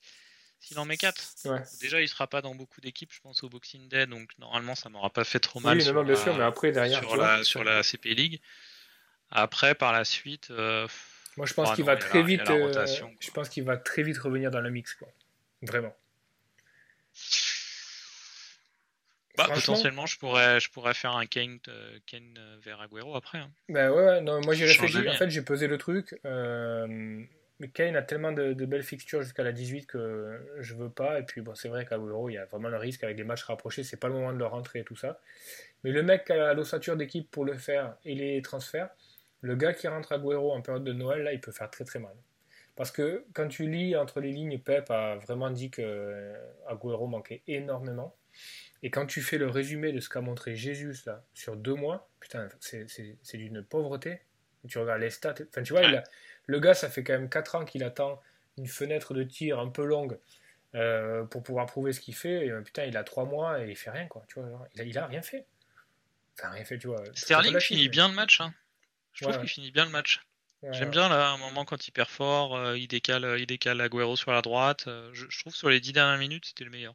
S'il 0.60 0.78
en 0.80 0.84
met 0.84 0.96
4 0.96 1.36
Déjà, 1.80 2.00
il 2.00 2.08
sera 2.08 2.26
pas 2.26 2.42
dans 2.42 2.54
beaucoup 2.54 2.80
d'équipes, 2.80 3.12
je 3.12 3.20
pense, 3.20 3.44
au 3.44 3.48
Boxing 3.48 3.88
Day, 3.88 4.06
donc 4.06 4.30
normalement, 4.38 4.74
ça 4.74 4.88
m'aura 4.88 5.10
pas 5.10 5.22
fait 5.22 5.38
trop 5.38 5.60
mal. 5.60 5.78
Oui, 5.78 5.92
non, 5.92 6.02
bien 6.02 6.16
sûr, 6.16 6.36
mais 6.36 6.42
après, 6.42 6.72
derrière. 6.72 6.98
Sur, 6.98 7.16
la, 7.16 7.44
sur 7.44 7.62
la 7.62 7.84
CP 7.84 8.14
League. 8.14 8.40
Après, 9.30 9.74
par 9.74 9.92
la 9.92 10.04
suite. 10.04 10.50
Euh, 10.50 10.88
Moi, 11.36 11.46
je 11.46 11.54
pense 11.54 11.74
qu'il 11.74 11.84
va 11.84 11.96
très 11.96 12.22
vite. 12.22 12.48
Euh, 12.50 12.86
je 13.20 13.30
pense 13.30 13.48
qu'il 13.48 13.62
va 13.62 13.76
très 13.76 14.02
vite 14.02 14.18
revenir 14.18 14.50
dans 14.50 14.60
le 14.60 14.70
mix, 14.70 14.94
quoi. 14.94 15.08
Vraiment. 15.62 15.94
Bah, 19.38 19.46
potentiellement, 19.54 20.06
je 20.06 20.18
pourrais, 20.18 20.58
je 20.58 20.70
pourrais 20.70 20.94
faire 20.94 21.16
un 21.16 21.26
Kane, 21.26 21.58
euh, 21.68 21.98
euh, 22.12 22.56
vers 22.60 22.80
Aguero 22.80 23.14
après. 23.14 23.38
Hein. 23.38 23.50
Bah 23.68 23.92
ouais, 23.92 24.20
non, 24.20 24.40
moi 24.44 24.54
j'ai 24.54 24.66
réfléchi. 24.66 25.08
En 25.08 25.14
fait, 25.14 25.30
j'ai 25.30 25.42
pesé 25.42 25.68
le 25.68 25.78
truc. 25.78 26.18
Euh, 26.24 27.22
mais 27.60 27.68
Kane 27.68 27.94
a 27.96 28.02
tellement 28.02 28.32
de, 28.32 28.52
belles 28.64 28.82
fixtures 28.82 29.22
jusqu'à 29.22 29.44
la 29.44 29.52
18 29.52 29.86
que 29.86 30.40
je 30.58 30.74
veux 30.74 30.90
pas. 30.90 31.20
Et 31.20 31.22
puis, 31.22 31.40
bon, 31.40 31.54
c'est 31.54 31.68
vrai 31.68 31.86
qu'Aguero, 31.86 32.28
il 32.28 32.34
y 32.34 32.38
a 32.38 32.46
vraiment 32.46 32.68
le 32.68 32.76
risque 32.76 33.04
avec 33.04 33.16
les 33.16 33.24
matchs 33.24 33.44
rapprochés. 33.44 33.84
C'est 33.84 33.96
pas 33.96 34.08
le 34.08 34.14
moment 34.14 34.32
de 34.32 34.38
le 34.38 34.46
rentrer 34.46 34.80
et 34.80 34.84
tout 34.84 34.96
ça. 34.96 35.20
Mais 35.84 35.92
le 35.92 36.02
mec 36.02 36.24
qui 36.24 36.32
a 36.32 36.52
l'ossature 36.54 36.96
d'équipe 36.96 37.30
pour 37.30 37.44
le 37.44 37.54
faire 37.54 37.96
et 38.04 38.14
les 38.14 38.42
transferts, 38.42 38.90
le 39.40 39.54
gars 39.54 39.72
qui 39.72 39.86
rentre 39.86 40.12
Aguero 40.12 40.52
en 40.52 40.62
période 40.62 40.84
de 40.84 40.92
Noël, 40.92 41.22
là, 41.22 41.32
il 41.32 41.40
peut 41.40 41.52
faire 41.52 41.70
très 41.70 41.84
très 41.84 42.00
mal. 42.00 42.14
Parce 42.74 42.92
que 42.92 43.24
quand 43.34 43.48
tu 43.48 43.68
lis 43.68 43.96
entre 43.96 44.20
les 44.20 44.30
lignes, 44.30 44.58
Pep 44.58 44.88
a 44.90 45.16
vraiment 45.16 45.50
dit 45.50 45.70
que 45.70 46.32
manquait 47.08 47.42
énormément. 47.48 48.14
Et 48.82 48.90
quand 48.90 49.06
tu 49.06 49.22
fais 49.22 49.38
le 49.38 49.48
résumé 49.48 49.92
de 49.92 50.00
ce 50.00 50.08
qu'a 50.08 50.20
montré 50.20 50.54
Jésus 50.54 50.94
là, 51.06 51.24
sur 51.34 51.56
deux 51.56 51.74
mois, 51.74 52.08
putain, 52.20 52.48
c'est 52.60 53.36
d'une 53.36 53.62
pauvreté. 53.62 54.20
Tu 54.68 54.78
regardes 54.78 55.00
les 55.00 55.10
stats. 55.10 55.34
Enfin, 55.48 55.62
tu 55.62 55.72
vois, 55.72 55.82
le 56.46 56.60
gars, 56.60 56.74
ça 56.74 56.88
fait 56.88 57.02
quand 57.02 57.14
même 57.14 57.28
4 57.28 57.54
ans 57.56 57.64
qu'il 57.64 57.82
attend 57.84 58.20
une 58.56 58.66
fenêtre 58.66 59.14
de 59.14 59.22
tir 59.22 59.58
un 59.58 59.68
peu 59.68 59.84
longue 59.84 60.18
euh, 60.74 61.24
pour 61.24 61.42
pouvoir 61.42 61.66
prouver 61.66 61.92
ce 61.92 62.00
qu'il 62.00 62.14
fait. 62.14 62.46
Et, 62.46 62.50
euh, 62.50 62.60
putain, 62.60 62.84
il 62.84 62.96
a 62.96 63.04
3 63.04 63.24
mois 63.24 63.64
et 63.64 63.70
il 63.70 63.76
fait 63.76 63.90
rien, 63.90 64.06
quoi. 64.06 64.24
Tu 64.28 64.40
vois, 64.40 64.68
il, 64.74 64.80
a, 64.80 64.84
il 64.84 64.98
a 64.98 65.06
rien 65.06 65.22
fait. 65.22 65.46
Enfin, 66.38 66.50
rien 66.50 66.64
fait, 66.64 66.78
tu 66.78 66.88
vois. 66.88 67.02
Sterling 67.14 67.58
finit 67.58 67.88
bien 67.88 68.08
le 68.08 68.14
match. 68.14 68.40
Hein. 68.40 68.52
Je 69.12 69.24
trouve 69.24 69.38
qu'il 69.40 69.48
finit 69.48 69.72
bien 69.72 69.84
le 69.84 69.90
match. 69.90 70.20
J'aime 70.72 70.90
bien 70.90 71.08
là, 71.08 71.30
un 71.30 71.38
moment 71.38 71.64
quand 71.64 71.86
il 71.86 71.92
perd 71.92 72.08
fort, 72.08 72.56
euh, 72.56 72.76
il 72.76 72.88
décale, 72.88 73.36
il 73.38 73.46
décale 73.46 73.80
Aguero 73.80 74.16
sur 74.16 74.32
la 74.32 74.42
droite. 74.42 74.88
je, 75.12 75.26
je, 75.28 75.38
trouve 75.38 75.54
sur 75.54 75.70
les 75.70 75.78
10 75.78 75.92
dernières 75.92 76.18
minutes, 76.18 76.46
c'était 76.46 76.64
le 76.64 76.70
meilleur. 76.70 76.94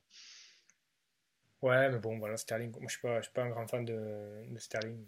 Ouais, 1.63 1.89
mais 1.89 1.97
bon, 1.97 2.19
voilà, 2.19 2.35
Sterling. 2.35 2.71
Moi, 2.71 2.87
je 2.87 2.91
suis 2.91 3.01
pas, 3.01 3.19
je 3.19 3.23
suis 3.23 3.31
pas 3.31 3.43
un 3.43 3.49
grand 3.49 3.65
fan 3.65 3.85
de, 3.85 4.43
de 4.49 4.59
Sterling. 4.59 5.01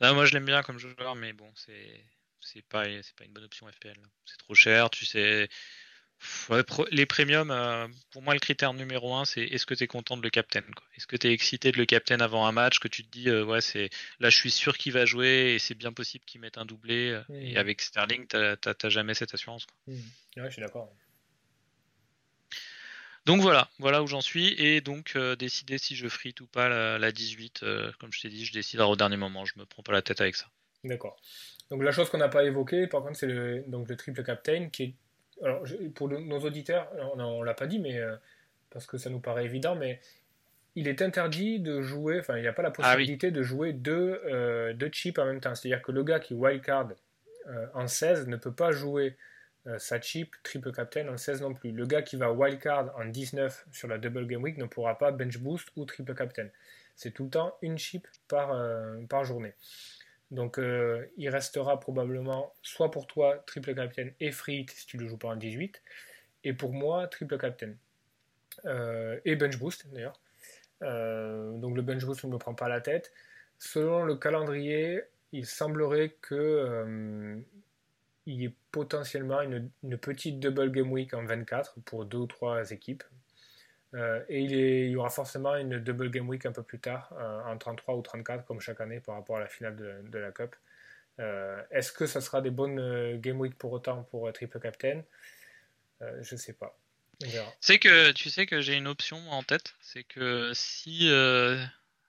moi, 0.00 0.24
je 0.24 0.32
l'aime 0.32 0.46
bien 0.46 0.62
comme 0.62 0.78
joueur, 0.78 1.14
mais 1.16 1.34
bon, 1.34 1.50
c'est 1.54 2.02
c'est 2.40 2.62
pas, 2.62 2.84
pas 2.84 3.24
une 3.24 3.32
bonne 3.32 3.44
option 3.44 3.70
FPL. 3.70 3.98
C'est 4.24 4.38
trop 4.38 4.54
cher, 4.54 4.88
tu 4.88 5.04
sais. 5.04 5.50
les 6.90 7.04
premiums, 7.04 7.50
euh, 7.50 7.86
pour 8.10 8.22
moi, 8.22 8.32
le 8.32 8.40
critère 8.40 8.72
numéro 8.72 9.14
un, 9.14 9.26
c'est 9.26 9.42
est-ce 9.42 9.66
que 9.66 9.74
tu 9.74 9.84
es 9.84 9.86
content 9.86 10.16
de 10.16 10.22
le 10.22 10.30
captain 10.30 10.62
Est-ce 10.96 11.06
que 11.06 11.16
tu 11.16 11.28
es 11.28 11.32
excité 11.34 11.72
de 11.72 11.76
le 11.76 11.84
captain 11.84 12.20
avant 12.20 12.46
un 12.46 12.52
match 12.52 12.78
Que 12.78 12.88
tu 12.88 13.04
te 13.04 13.10
dis, 13.10 13.28
euh, 13.28 13.44
ouais, 13.44 13.60
c'est 13.60 13.90
là, 14.18 14.30
je 14.30 14.36
suis 14.38 14.50
sûr 14.50 14.78
qu'il 14.78 14.94
va 14.94 15.04
jouer 15.04 15.52
et 15.54 15.58
c'est 15.58 15.74
bien 15.74 15.92
possible 15.92 16.24
qu'il 16.24 16.40
mette 16.40 16.56
un 16.56 16.64
doublé. 16.64 17.10
Euh, 17.10 17.34
et 17.34 17.58
avec 17.58 17.82
Sterling, 17.82 18.26
tu 18.26 18.38
n'as 18.38 18.88
jamais 18.88 19.12
cette 19.12 19.34
assurance. 19.34 19.66
Ouais, 19.86 19.98
je 20.36 20.48
suis 20.48 20.62
d'accord. 20.62 20.90
Donc 23.26 23.42
voilà, 23.42 23.68
voilà 23.78 24.02
où 24.02 24.06
j'en 24.06 24.20
suis. 24.20 24.54
Et 24.58 24.80
donc, 24.80 25.16
décider 25.38 25.78
si 25.78 25.94
je 25.94 26.08
frite 26.08 26.40
ou 26.40 26.46
pas 26.46 26.68
la, 26.98 27.12
18, 27.12 27.64
comme 27.98 28.12
je 28.12 28.20
t'ai 28.20 28.28
dit, 28.28 28.44
je 28.44 28.52
déciderai 28.52 28.88
au 28.88 28.96
dernier 28.96 29.16
moment. 29.16 29.44
Je 29.44 29.58
me 29.58 29.64
prends 29.66 29.82
pas 29.82 29.92
la 29.92 30.02
tête 30.02 30.20
avec 30.20 30.36
ça. 30.36 30.46
D'accord. 30.84 31.20
Donc 31.70 31.82
la 31.82 31.92
chose 31.92 32.08
qu'on 32.10 32.18
n'a 32.18 32.28
pas 32.28 32.44
évoquée, 32.44 32.86
par 32.86 33.02
contre, 33.02 33.16
c'est 33.16 33.26
le, 33.26 33.62
donc, 33.68 33.88
le 33.88 33.96
triple 33.96 34.24
captain 34.24 34.70
qui 34.70 34.82
est 34.82 34.94
alors, 35.42 35.64
pour 35.94 36.08
nos 36.08 36.38
auditeurs, 36.40 36.90
on 37.16 37.40
ne 37.40 37.44
l'a 37.44 37.54
pas 37.54 37.66
dit, 37.66 37.78
mais 37.78 37.98
euh, 37.98 38.14
parce 38.70 38.86
que 38.86 38.98
ça 38.98 39.10
nous 39.10 39.20
paraît 39.20 39.44
évident, 39.44 39.74
mais 39.74 40.00
il 40.74 40.86
est 40.86 41.02
interdit 41.02 41.60
de 41.60 41.80
jouer, 41.80 42.20
enfin, 42.20 42.36
il 42.36 42.42
n'y 42.42 42.48
a 42.48 42.52
pas 42.52 42.62
la 42.62 42.68
ah 42.68 42.72
possibilité 42.72 43.30
de 43.30 43.42
jouer 43.42 43.72
deux, 43.72 44.20
euh, 44.26 44.72
deux 44.74 44.88
chips 44.88 45.18
en 45.18 45.24
même 45.24 45.40
temps. 45.40 45.54
C'est-à-dire 45.54 45.82
que 45.82 45.92
le 45.92 46.04
gars 46.04 46.20
qui 46.20 46.34
wildcard 46.34 46.90
euh, 47.48 47.66
en 47.74 47.86
16 47.86 48.28
ne 48.28 48.36
peut 48.36 48.52
pas 48.52 48.70
jouer 48.70 49.16
sa 49.78 50.00
chip 50.00 50.34
triple 50.42 50.72
captain 50.72 51.06
en 51.08 51.16
16 51.16 51.42
non 51.42 51.54
plus. 51.54 51.72
Le 51.72 51.86
gars 51.86 52.02
qui 52.02 52.16
va 52.16 52.32
wildcard 52.32 52.94
en 52.96 53.04
19 53.04 53.66
sur 53.72 53.88
la 53.88 53.98
double 53.98 54.26
game 54.26 54.42
week 54.42 54.56
ne 54.56 54.64
pourra 54.64 54.96
pas 54.96 55.12
bench 55.12 55.38
boost 55.38 55.68
ou 55.76 55.84
triple 55.84 56.14
captain. 56.14 56.48
C'est 56.96 57.10
tout 57.10 57.24
le 57.24 57.30
temps 57.30 57.56
une 57.60 57.78
chip 57.78 58.08
par, 58.26 58.56
par 59.08 59.24
journée. 59.24 59.54
Donc 60.30 60.58
euh, 60.58 61.06
il 61.16 61.28
restera 61.28 61.80
probablement 61.80 62.52
soit 62.62 62.90
pour 62.90 63.06
toi 63.06 63.42
triple 63.46 63.74
captain 63.74 64.10
et 64.20 64.30
free 64.30 64.66
si 64.72 64.86
tu 64.86 64.96
le 64.96 65.08
joues 65.08 65.16
pas 65.16 65.28
en 65.28 65.36
18, 65.36 65.82
et 66.44 66.52
pour 66.52 66.72
moi 66.72 67.08
triple 67.08 67.36
captain. 67.36 67.72
Euh, 68.64 69.18
et 69.24 69.36
bench 69.36 69.58
boost 69.58 69.88
d'ailleurs. 69.92 70.20
Euh, 70.82 71.52
donc 71.58 71.76
le 71.76 71.82
bench 71.82 72.04
boost 72.04 72.24
ne 72.24 72.30
me 72.30 72.38
prend 72.38 72.54
pas 72.54 72.68
la 72.68 72.80
tête. 72.80 73.12
Selon 73.58 74.04
le 74.04 74.16
calendrier, 74.16 75.02
il 75.32 75.46
semblerait 75.46 76.16
que 76.22 77.42
il 78.26 78.42
y 78.42 78.44
ait 78.46 78.54
potentiellement 78.70 79.40
une, 79.40 79.70
petite 79.98 80.40
double 80.40 80.70
game 80.70 80.90
week 80.92 81.14
en 81.14 81.24
24 81.24 81.80
pour 81.84 82.04
deux 82.04 82.18
ou 82.18 82.26
trois 82.26 82.70
équipes. 82.70 83.02
Euh, 83.94 84.22
et 84.28 84.42
il, 84.42 84.90
y 84.90 84.96
aura 84.96 85.10
forcément 85.10 85.56
une 85.56 85.78
double 85.80 86.10
game 86.10 86.28
week 86.28 86.46
un 86.46 86.52
peu 86.52 86.62
plus 86.62 86.78
tard, 86.78 87.12
euh, 87.18 87.42
en 87.44 87.58
33 87.58 87.96
ou 87.96 88.02
34, 88.02 88.44
comme 88.44 88.60
chaque 88.60 88.80
année 88.80 89.00
par 89.00 89.16
rapport 89.16 89.38
à 89.38 89.40
la 89.40 89.48
finale 89.48 89.76
de, 89.76 90.18
la 90.18 90.30
Cup. 90.30 90.54
Euh, 91.18 91.60
est-ce 91.70 91.92
que 91.92 92.06
ça 92.06 92.20
sera 92.20 92.40
des 92.40 92.50
bonnes 92.50 93.18
game 93.20 93.40
week 93.40 93.58
pour 93.58 93.72
autant 93.72 94.04
pour 94.04 94.32
Triple 94.32 94.60
Captain? 94.60 95.02
Je 96.00 96.34
ne 96.34 96.38
sais 96.38 96.54
pas. 96.54 96.78
C'est 97.60 97.78
que 97.78 98.12
tu 98.12 98.30
sais 98.30 98.46
que 98.46 98.62
j'ai 98.62 98.74
une 98.74 98.86
option 98.86 99.18
en 99.30 99.42
tête, 99.42 99.74
c'est 99.80 100.04
que 100.04 100.52
si 100.54 101.10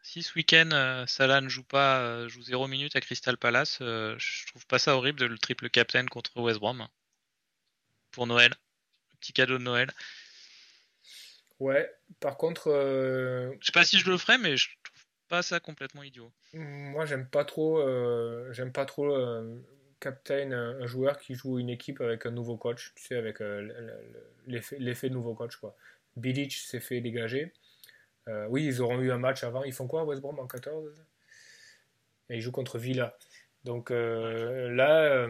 si 0.04 0.24
ce 0.24 0.34
week-end 0.36 1.06
Salah 1.08 1.42
ne 1.42 1.50
joue 1.50 1.64
pas, 1.64 2.28
joue 2.28 2.42
0 2.42 2.68
minutes 2.68 2.96
à 2.96 3.02
Crystal 3.02 3.38
Palace, 3.38 3.78
je 3.80 4.48
trouve 4.48 4.66
pas 4.68 4.80
ça 4.80 4.96
horrible 4.96 5.20
de 5.20 5.26
le 5.26 5.38
triple 5.38 5.70
captain 5.70 6.06
contre 6.06 6.40
West 6.40 6.60
Brom 6.60 6.88
pour 8.12 8.28
Noël, 8.28 8.54
petit 9.20 9.34
cadeau 9.34 9.58
de 9.58 9.64
Noël. 9.64 9.90
Ouais, 11.62 11.90
par 12.20 12.38
contre. 12.38 12.72
Euh... 12.72 13.54
Je 13.60 13.68
sais 13.68 13.72
pas 13.72 13.86
si 13.86 14.00
je 14.00 14.10
le 14.10 14.18
ferais, 14.18 14.38
mais 14.38 14.58
je 14.58 14.70
trouve 14.84 15.04
pas 15.28 15.44
ça 15.44 15.60
complètement 15.60 16.02
idiot. 16.02 16.32
Moi, 16.54 17.06
j'aime 17.06 17.28
pas 17.28 17.46
trop. 17.46 17.80
Euh, 17.80 18.52
j'aime 18.52 18.72
pas 18.72 18.86
trop 18.86 19.16
euh, 19.16 19.62
captain 20.00 20.52
un 20.52 20.88
joueur 20.88 21.20
qui 21.20 21.36
joue 21.36 21.60
une 21.60 21.70
équipe 21.70 22.02
avec 22.02 22.26
un 22.26 22.32
nouveau 22.32 22.58
coach, 22.58 22.94
tu 22.96 23.04
sais, 23.04 23.16
avec 23.16 23.42
euh, 23.42 23.70
l'effet 24.48 25.10
nouveau 25.10 25.36
coach, 25.36 25.56
quoi. 25.58 25.76
Bilic 26.16 26.52
s'est 26.52 26.80
fait 26.80 27.00
dégager. 27.00 27.54
Oui, 28.50 28.66
ils 28.66 28.82
auront 28.82 29.00
eu 29.00 29.12
un 29.12 29.18
match 29.18 29.44
avant. 29.44 29.64
Ils 29.64 29.74
font 29.74 29.88
quoi, 29.88 30.04
West 30.04 30.22
Brom 30.22 30.40
en 30.40 30.48
14 30.48 30.94
Et 32.30 32.38
ils 32.38 32.42
jouent 32.42 32.52
contre 32.52 32.78
Villa. 32.78 33.18
Donc 33.64 33.90
là, 33.92 35.28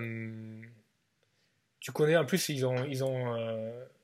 tu 1.79 1.91
connais, 1.91 2.17
en 2.17 2.25
plus, 2.25 2.49
ils 2.49 2.65
ont. 2.65 2.85
Ils 2.85 3.03
ont 3.03 3.35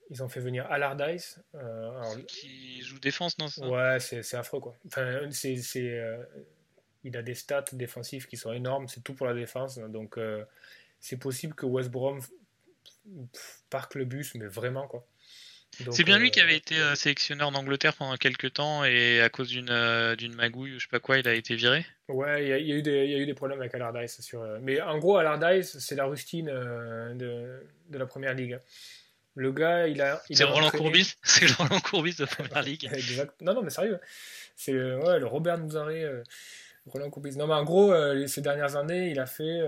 ils 0.10 0.24
ont 0.24 0.30
fait 0.30 0.40
venir 0.40 0.66
Allardyce. 0.70 1.40
Euh, 1.56 2.24
qui 2.28 2.82
joue 2.82 3.00
défense, 3.00 3.38
non 3.38 3.48
Ouais, 3.70 4.00
c'est 4.00 4.36
affreux 4.36 4.60
quoi. 4.60 4.76
Enfin, 4.88 5.30
c'est, 5.32 5.60
euh, 5.76 6.24
il 7.04 7.18
a 7.18 7.22
des 7.22 7.36
stats 7.36 7.66
défensifs 7.74 8.28
qui 8.28 8.38
sont 8.38 8.54
énormes, 8.54 8.88
c'est 8.88 9.02
tout 9.02 9.14
pour 9.14 9.28
la 9.28 9.34
défense. 9.34 9.78
Donc 9.78 10.18
euh, 10.18 10.46
c'est 11.00 11.18
possible 11.18 11.54
que 11.54 11.66
West 11.66 11.90
Brom 11.90 12.22
parque 13.70 13.96
le 13.96 14.06
bus, 14.06 14.36
mais 14.36 14.48
vraiment 14.48 14.88
quoi. 14.88 15.06
C'est 15.92 16.04
bien 16.04 16.18
lui 16.18 16.32
qui 16.32 16.40
avait 16.40 16.56
été 16.56 16.76
sélectionneur 16.96 17.50
en 17.50 17.54
Angleterre 17.54 17.94
pendant 17.94 18.16
quelques 18.16 18.54
temps 18.54 18.84
et 18.84 19.22
à 19.22 19.30
cause 19.30 19.50
d'une 19.50 20.16
d'une 20.18 20.34
magouille, 20.34 20.74
je 20.78 20.80
sais 20.80 20.90
pas 20.90 21.00
quoi, 21.00 21.20
il 21.20 21.28
a 21.28 21.34
été 21.34 21.56
viré. 21.56 21.86
Ouais, 22.08 22.44
il 22.44 22.50
y, 22.50 22.54
a, 22.54 22.76
eu 22.76 22.82
des, 22.82 23.06
il 23.06 23.12
y 23.12 23.16
a 23.16 23.18
eu 23.18 23.26
des 23.26 23.34
problèmes 23.34 23.60
avec 23.60 23.76
Allardyce. 23.76 24.22
Sur, 24.22 24.44
mais 24.62 24.82
en 24.82 24.98
gros, 24.98 25.18
Allardyce, 25.18 25.78
c'est 25.78 25.96
la 25.96 26.06
rustine 26.06 26.48
de, 26.48 27.62
de, 27.90 27.98
la 27.98 28.06
première 28.06 28.34
ligue. 28.34 28.60
Le 29.38 29.52
gars, 29.52 29.88
il 29.88 30.02
a. 30.02 30.20
C'est 30.32 30.44
Roland 30.46 30.72
Courbis 30.72 31.14
C'est 31.24 31.46
Roland 31.52 31.80
Courbis 31.80 32.16
de 32.16 32.26
Première 32.44 32.64
Ligue. 32.64 32.90
Non, 33.40 33.54
non, 33.54 33.62
mais 33.62 33.70
sérieux. 33.70 34.00
C'est 34.56 34.74
euh, 34.74 35.00
ouais, 35.00 35.20
le 35.20 35.28
Robert 35.28 35.60
Nouzaré, 35.60 36.04
euh, 36.04 36.24
Roland 36.88 37.12
Courbis. 37.12 37.38
Non, 37.38 37.46
mais 37.46 37.54
en 37.54 37.64
gros, 37.64 37.94
euh, 37.94 38.26
ces 38.26 38.42
dernières 38.42 38.76
années, 38.76 39.12
il 39.12 39.20
a 39.20 39.28
fait 39.28 39.62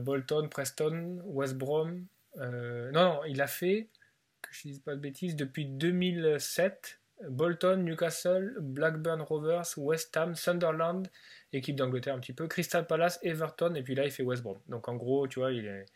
Bolton, 0.00 0.48
Preston, 0.48 1.20
West 1.26 1.54
Brom. 1.54 2.04
non, 2.36 2.90
non, 2.92 3.20
il 3.28 3.40
a 3.40 3.46
fait, 3.46 3.86
que 4.48 4.54
je 4.54 4.68
ne 4.68 4.72
dise 4.72 4.80
pas 4.80 4.94
de 4.94 5.00
bêtises, 5.00 5.36
depuis 5.36 5.66
2007, 5.66 7.00
Bolton, 7.28 7.76
Newcastle, 7.78 8.56
Blackburn 8.60 9.20
Rovers, 9.22 9.66
West 9.76 10.16
Ham, 10.16 10.34
Sunderland, 10.34 11.08
équipe 11.52 11.76
d'Angleterre 11.76 12.14
un 12.14 12.20
petit 12.20 12.32
peu, 12.32 12.48
Crystal 12.48 12.86
Palace, 12.86 13.18
Everton, 13.22 13.74
et 13.74 13.82
puis 13.82 13.94
là, 13.94 14.04
il 14.04 14.10
fait 14.10 14.22
West 14.22 14.42
Brom. 14.42 14.58
Donc 14.68 14.88
en 14.88 14.96
gros, 14.96 15.26
tu 15.28 15.38
vois, 15.38 15.52
il 15.52 15.66
est 15.66 15.86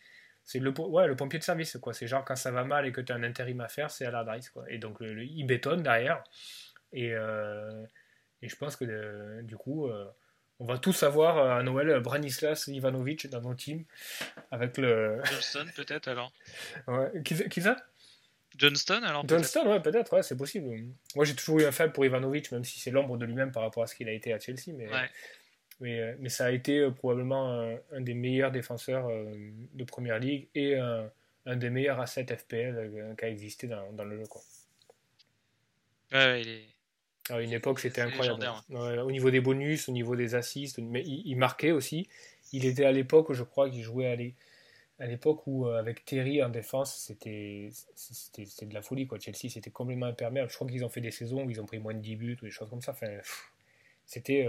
c'est 0.49 0.61
le, 0.61 0.71
ouais, 0.81 1.07
le 1.07 1.15
pompier 1.15 1.39
de 1.39 1.45
service, 1.45 1.77
quoi. 1.77 1.93
C'est 1.93 2.07
genre 2.07 2.25
quand 2.25 2.35
ça 2.35 2.51
va 2.51 2.65
mal 2.65 2.87
et 2.87 2.91
que 2.91 3.03
tu 3.03 3.13
as 3.13 3.17
un 3.17 3.23
intérim 3.23 3.61
à 3.61 3.69
faire, 3.69 3.91
c'est 3.91 4.07
à 4.07 4.11
l'adresse, 4.11 4.49
quoi. 4.49 4.65
Et 4.71 4.79
donc, 4.79 4.97
il 5.03 5.45
bétonne 5.45 5.83
derrière. 5.83 6.25
Et, 6.95 7.13
euh, 7.13 7.85
et 8.41 8.49
je 8.49 8.57
pense 8.57 8.75
que 8.77 8.87
euh, 8.87 9.43
du 9.43 9.59
coup, 9.59 9.89
euh, 9.89 10.07
on 10.59 10.65
va 10.65 10.79
tous 10.79 11.03
avoir 11.03 11.59
à 11.59 11.63
Noël 11.63 12.01
Branislas 12.01 12.67
Ivanovic 12.69 13.29
dans 13.29 13.43
nos 13.43 13.55
teams. 13.55 13.85
Avec 14.51 14.79
le. 14.79 15.21
Johnston, 15.25 15.67
peut-être 15.77 16.09
alors 16.09 16.33
ouais. 16.87 17.23
Qui, 17.23 17.47
qui 17.51 17.61
ça? 17.61 17.77
Johnston 18.59 19.03
alors 19.05 19.27
Johnston, 19.27 19.67
ouais, 19.69 19.81
peut-être, 19.81 20.13
ouais, 20.13 20.23
c'est 20.23 20.37
possible. 20.37 20.69
Moi, 21.15 21.25
j'ai 21.25 21.35
toujours 21.35 21.61
eu 21.61 21.65
un 21.65 21.73
faible 21.73 21.93
pour 21.93 22.05
Ivanovic, 22.05 22.51
même 22.53 22.65
si 22.65 22.81
c'est 22.81 22.91
l'ombre 22.91 23.17
de 23.17 23.25
lui-même 23.25 23.53
par 23.53 23.63
rapport 23.63 23.85
à 23.85 23.87
ce 23.87 23.95
qu'il 23.95 24.09
a 24.09 24.13
été 24.13 24.33
à 24.33 24.41
Chelsea. 24.41 24.73
Mais, 24.77 24.89
ouais. 24.89 25.09
Euh, 25.83 26.15
mais, 26.19 26.29
ça 26.29 26.47
a 26.47 26.51
été 26.51 26.79
euh, 26.79 26.91
probablement 26.91 27.79
un, 27.93 28.01
des 28.01 28.15
meilleurs 28.15 28.51
défenseurs 28.51 29.09
euh, 29.09 29.33
de 29.75 29.85
première 29.85 30.19
ligue 30.19 30.49
et 30.55 30.77
un, 30.77 31.11
des 31.57 31.71
meilleurs 31.71 32.01
assets 32.01 32.37
FPL 32.37 33.15
qui 33.17 33.25
a 33.25 33.29
existé 33.29 33.69
dans, 33.69 34.05
le 34.05 34.19
jeu. 34.19 34.27
Quoi. 34.27 34.43
Ouais, 36.13 36.43
il 36.43 36.49
est... 36.49 36.65
À 37.31 37.43
une 37.43 37.53
époque, 37.53 37.81
c'était 37.81 38.01
incroyable. 38.01 38.43
au 38.71 39.11
niveau 39.11 39.31
des 39.31 39.41
bonus, 39.41 39.89
au 39.91 39.93
niveau 39.93 40.17
des 40.17 40.35
assists, 40.35 40.79
mais 40.79 41.03
il, 41.05 41.37
marquait 41.37 41.73
aussi. 41.73 42.09
Il 42.55 42.65
était 42.65 42.87
à 42.87 42.93
l'époque, 42.93 43.35
je 43.35 43.43
crois, 43.43 43.69
qu'il 43.69 43.83
jouait 43.83 44.07
à 44.07 44.17
l'époque 45.07 45.47
où, 45.47 45.67
avec 45.67 46.05
Terry 46.05 46.43
en 46.43 46.49
défense, 46.49 46.97
c'était 46.97 47.71
de 47.97 48.75
la 48.75 48.83
folie. 48.83 49.07
Quoi. 49.07 49.19
Chelsea, 49.21 49.49
c'était 49.51 49.71
complètement 49.71 50.07
imperméable. 50.07 50.51
Je 50.51 50.55
crois 50.57 50.69
qu'ils 50.69 50.85
ont 50.85 50.89
fait 50.89 51.01
des 51.01 51.11
saisons 51.11 51.45
où 51.45 51.51
ils 51.51 51.61
ont 51.61 51.67
pris 51.67 51.79
moins 51.79 51.95
de 51.95 52.01
10 52.01 52.17
buts 52.17 52.39
ou 52.43 52.47
des 52.47 52.51
choses 52.51 52.69
comme 52.69 52.83
ça. 52.83 52.93
Enfin, 52.93 53.07
c'était 54.07 54.49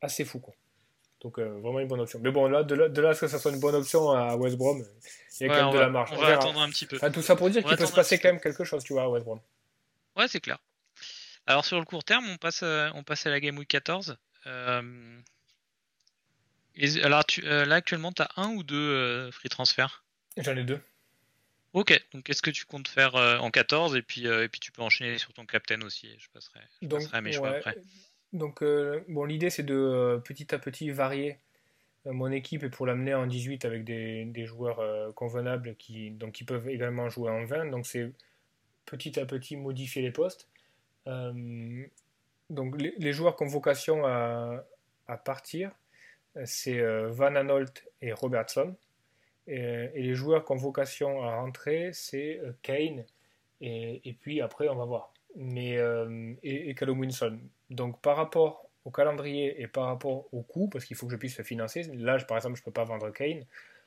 assez 0.00 0.24
fou. 0.24 0.40
Quoi. 0.40 0.54
Donc 1.24 1.38
euh, 1.38 1.58
vraiment 1.60 1.80
une 1.80 1.88
bonne 1.88 2.00
option. 2.00 2.20
Mais 2.22 2.30
bon, 2.30 2.46
là, 2.48 2.62
de 2.62 2.74
là, 2.74 2.88
de 2.90 3.00
là 3.00 3.10
à 3.10 3.14
ce 3.14 3.22
que 3.22 3.28
ça 3.28 3.38
soit 3.38 3.50
une 3.50 3.58
bonne 3.58 3.74
option 3.74 4.10
à 4.10 4.36
West 4.36 4.58
Brom, 4.58 4.84
il 5.40 5.46
y 5.46 5.50
a 5.50 5.54
quand 5.54 5.64
même 5.64 5.74
de 5.74 5.78
la 5.78 5.88
marge. 5.88 6.10
On, 6.12 6.16
va 6.16 6.34
attendre 6.34 6.60
un 6.60 6.68
petit 6.68 6.84
peu. 6.84 6.98
tout 7.10 7.22
ça 7.22 7.34
pour 7.34 7.48
dire 7.48 7.64
qu'il 7.64 7.76
peut 7.76 7.86
se 7.86 7.92
passer 7.92 8.18
quand 8.18 8.28
même 8.28 8.40
quelque 8.40 8.62
chose, 8.62 8.84
tu 8.84 8.92
vois, 8.92 9.04
à 9.04 9.08
West 9.08 9.24
Brom. 9.24 9.40
Ouais, 10.16 10.28
c'est 10.28 10.40
clair. 10.40 10.58
Alors 11.46 11.64
sur 11.64 11.78
le 11.78 11.86
court 11.86 12.04
terme, 12.04 12.26
on 12.28 12.36
passe, 12.36 12.62
euh, 12.62 12.90
on 12.94 13.02
passe 13.02 13.26
à 13.26 13.30
la 13.30 13.40
Game 13.40 13.56
Week 13.58 13.68
14. 13.68 14.16
Euh... 14.46 15.18
alors 17.02 17.24
tu, 17.24 17.46
euh, 17.46 17.64
là 17.64 17.76
actuellement, 17.76 18.12
tu 18.12 18.22
as 18.22 18.28
un 18.36 18.50
ou 18.50 18.62
deux 18.62 19.30
free 19.30 19.48
transfert 19.48 20.04
J'en 20.36 20.56
ai 20.56 20.64
deux. 20.64 20.80
Ok, 21.72 22.00
donc 22.12 22.24
qu'est-ce 22.24 22.42
que 22.42 22.50
tu 22.50 22.66
comptes 22.66 22.88
faire 22.88 23.14
en 23.14 23.50
14 23.50 23.96
et 23.96 24.02
puis, 24.02 24.26
et 24.26 24.48
puis 24.48 24.60
tu 24.60 24.70
peux 24.70 24.82
enchaîner 24.82 25.18
sur 25.18 25.32
ton 25.32 25.44
captain 25.44 25.80
aussi. 25.82 26.08
Je 26.18 26.28
passerai, 26.32 26.60
je 26.82 26.88
passerai 26.88 27.20
mes 27.20 27.32
choix 27.32 27.50
après. 27.50 27.76
Donc, 28.34 28.62
euh, 28.62 29.04
bon, 29.08 29.24
l'idée, 29.24 29.48
c'est 29.48 29.62
de 29.62 29.74
euh, 29.74 30.18
petit 30.18 30.52
à 30.54 30.58
petit 30.58 30.90
varier 30.90 31.38
euh, 32.06 32.12
mon 32.12 32.32
équipe 32.32 32.64
et 32.64 32.68
pour 32.68 32.84
l'amener 32.84 33.14
en 33.14 33.26
18 33.26 33.64
avec 33.64 33.84
des, 33.84 34.44
joueurs 34.44 35.14
convenables 35.14 35.76
qui, 35.76 36.10
donc, 36.10 36.32
qui 36.32 36.44
peuvent 36.44 36.68
également 36.68 37.08
jouer 37.08 37.30
en 37.30 37.44
20. 37.44 37.66
Donc, 37.70 37.86
c'est 37.86 38.12
petit 38.86 39.18
à 39.20 39.24
petit 39.24 39.56
modifier 39.56 40.02
les 40.02 40.10
postes. 40.10 40.48
donc, 41.06 42.76
les, 42.80 43.12
joueurs 43.12 43.36
qui 43.36 43.44
ont 43.44 43.46
vocation 43.46 44.04
à, 44.04 44.66
partir, 45.24 45.70
c'est 46.44 46.80
Van 47.08 47.34
Anolt 47.34 47.84
et 48.02 48.12
Robertson. 48.12 48.74
Et, 49.46 49.88
les 49.94 50.14
joueurs 50.14 50.44
qui 50.44 50.52
ont 50.52 50.56
vocation 50.56 51.22
à 51.22 51.36
rentrer, 51.36 51.90
c'est 51.92 52.40
Kane. 52.62 53.04
Et, 53.60 54.16
puis 54.20 54.40
après, 54.40 54.68
on 54.68 54.76
va 54.76 54.84
voir. 54.84 55.12
Mais, 55.36 55.78
et, 56.42 56.70
et 56.70 56.74
Callum. 56.74 57.08
Donc 57.70 58.00
par 58.00 58.16
rapport 58.16 58.68
au 58.84 58.90
calendrier 58.90 59.60
et 59.60 59.66
par 59.66 59.86
rapport 59.86 60.26
au 60.32 60.42
coût, 60.42 60.68
parce 60.68 60.84
qu'il 60.84 60.96
faut 60.96 61.06
que 61.06 61.12
je 61.12 61.16
puisse 61.16 61.38
le 61.38 61.44
financer, 61.44 61.82
là, 61.94 62.18
par 62.24 62.36
exemple, 62.36 62.56
je 62.56 62.62
ne 62.62 62.64
peux 62.66 62.72
pas 62.72 62.84
vendre 62.84 63.10
Kane. 63.10 63.44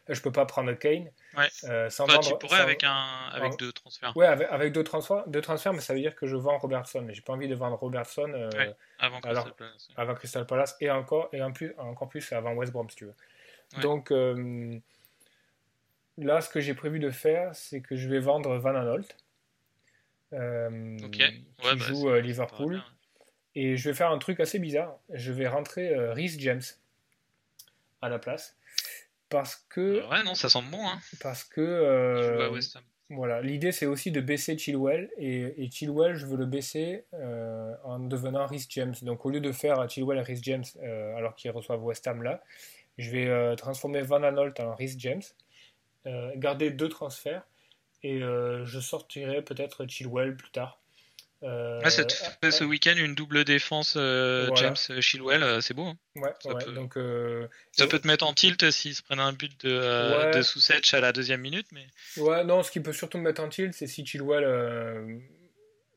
Je 0.09 0.21
peux 0.21 0.31
pas 0.31 0.45
prendre 0.45 0.71
Kane 0.73 1.09
ouais. 1.37 1.47
euh, 1.65 1.89
sans 1.89 2.05
vendre. 2.05 2.21
Tu 2.21 2.37
pourrais 2.37 2.61
avec, 2.61 2.83
un, 2.83 3.29
avec 3.31 3.57
deux 3.57 3.71
transferts. 3.71 4.15
Ouais, 4.15 4.25
avec, 4.25 4.47
avec, 4.49 4.73
deux, 4.73 4.83
transferts, 4.83 5.27
deux 5.27 5.41
transferts, 5.41 5.73
mais 5.73 5.81
ça 5.81 5.93
veut 5.93 5.99
dire 5.99 6.15
que 6.15 6.27
je 6.27 6.35
vends 6.35 6.57
Robertson. 6.57 7.01
Mais 7.01 7.13
j'ai 7.13 7.21
pas 7.21 7.33
envie 7.33 7.47
de 7.47 7.55
vendre 7.55 7.75
Robertson 7.77 8.31
euh, 8.33 8.49
avant, 8.99 9.19
Crystal 9.19 9.53
Palace, 9.55 9.87
avant 9.95 10.15
Crystal 10.15 10.45
Palace 10.45 10.77
et 10.79 10.89
encore, 10.89 11.29
et 11.33 11.41
en 11.41 11.51
plus, 11.51 11.73
encore 11.77 12.09
plus 12.09 12.31
avant 12.31 12.53
West 12.53 12.71
Brom, 12.71 12.89
si 12.89 12.95
tu 12.95 13.05
veux. 13.05 13.15
Donc 13.81 14.11
euh, 14.11 14.79
là, 16.17 16.41
ce 16.41 16.49
que 16.49 16.61
j'ai 16.61 16.73
prévu 16.73 16.99
de 16.99 17.09
faire, 17.09 17.53
c'est 17.53 17.81
que 17.81 17.95
je 17.95 18.07
vais 18.07 18.19
vendre 18.19 18.57
Van 18.57 18.75
Anolt, 18.75 19.17
euh, 20.33 20.97
qui 21.11 21.45
bah, 21.61 21.75
joue 21.75 22.13
Liverpool. 22.15 22.81
Et 23.55 23.75
je 23.75 23.89
vais 23.89 23.95
faire 23.95 24.11
un 24.11 24.19
truc 24.19 24.39
assez 24.39 24.59
bizarre. 24.59 24.97
Je 25.09 25.31
vais 25.31 25.47
rentrer 25.47 26.11
Rhys 26.11 26.39
James 26.39 26.61
à 28.03 28.09
la 28.09 28.19
place 28.19 28.56
parce 29.29 29.55
que. 29.69 30.07
Ouais, 30.09 30.23
non, 30.23 30.35
ça 30.35 30.49
semble 30.49 30.69
bon. 30.69 30.87
Hein. 30.87 30.99
Parce 31.21 31.43
que. 31.43 31.61
Euh, 31.61 32.59
voilà, 33.09 33.41
l'idée 33.41 33.71
c'est 33.71 33.85
aussi 33.85 34.11
de 34.11 34.19
baisser 34.19 34.57
Chilwell 34.57 35.09
et, 35.17 35.63
et, 35.63 35.71
Chilwell, 35.71 36.15
je 36.15 36.25
veux 36.25 36.35
le 36.35 36.45
baisser 36.45 37.05
euh, 37.13 37.73
en 37.85 37.99
devenant 37.99 38.45
Rhys 38.45 38.65
James. 38.69 38.95
Donc 39.01 39.25
au 39.25 39.29
lieu 39.29 39.39
de 39.39 39.53
faire 39.53 39.89
Chilwell 39.89 40.17
et 40.17 40.23
Rhys 40.23 40.41
James 40.43 40.65
euh, 40.83 41.15
alors 41.15 41.33
qu'ils 41.35 41.51
reçoivent 41.51 41.81
West 41.81 42.05
Ham 42.07 42.21
là, 42.21 42.43
je 42.97 43.09
vais 43.09 43.55
transformer 43.55 44.01
Van 44.01 44.23
Anolt 44.23 44.59
en 44.59 44.75
Rhys 44.75 44.95
James, 44.97 45.21
garder 46.35 46.69
deux 46.71 46.89
transferts 46.89 47.47
et 48.03 48.19
je 48.19 48.79
sortirai 48.81 49.41
peut-être 49.41 49.85
Chilwell 49.85 50.35
plus 50.35 50.51
tard. 50.51 50.81
Euh, 51.43 51.87
ça 51.89 52.03
te 52.03 52.13
fait 52.13 52.51
ce 52.51 52.63
week-end 52.63 52.95
une 52.97 53.13
double 53.13 53.43
défense 53.43 53.93
euh, 53.95 54.49
James 54.55 54.75
Chilwell, 55.01 55.43
euh, 55.43 55.61
c'est 55.61 55.75
beau. 55.75 55.85
Hein. 55.85 55.97
ouais, 56.15 56.33
ça, 56.39 56.55
peut... 56.55 56.71
donc, 56.71 56.97
ça 57.71 57.85
peut 57.85 57.99
te 57.99 58.07
mettre 58.07 58.25
en 58.25 58.33
tilt 58.33 58.71
s'ils 58.71 58.95
se 58.95 59.03
prennent 59.03 59.19
un 59.19 59.33
but 59.33 59.53
de, 59.63 60.35
de 60.35 60.41
sous-setch 60.41 60.95
à 60.95 60.99
la 60.99 61.11
deuxième 61.11 61.41
minute. 61.41 61.67
Mais... 61.73 61.85
Ouais, 62.17 62.43
non, 62.43 62.63
ce 62.63 62.71
qui 62.71 62.79
peut 62.79 62.93
surtout 62.93 63.19
me 63.19 63.23
mettre 63.23 63.41
en 63.41 63.49
tilt, 63.49 63.73
c'est 63.73 63.85
si 63.85 64.03
Chilwell. 64.05 64.45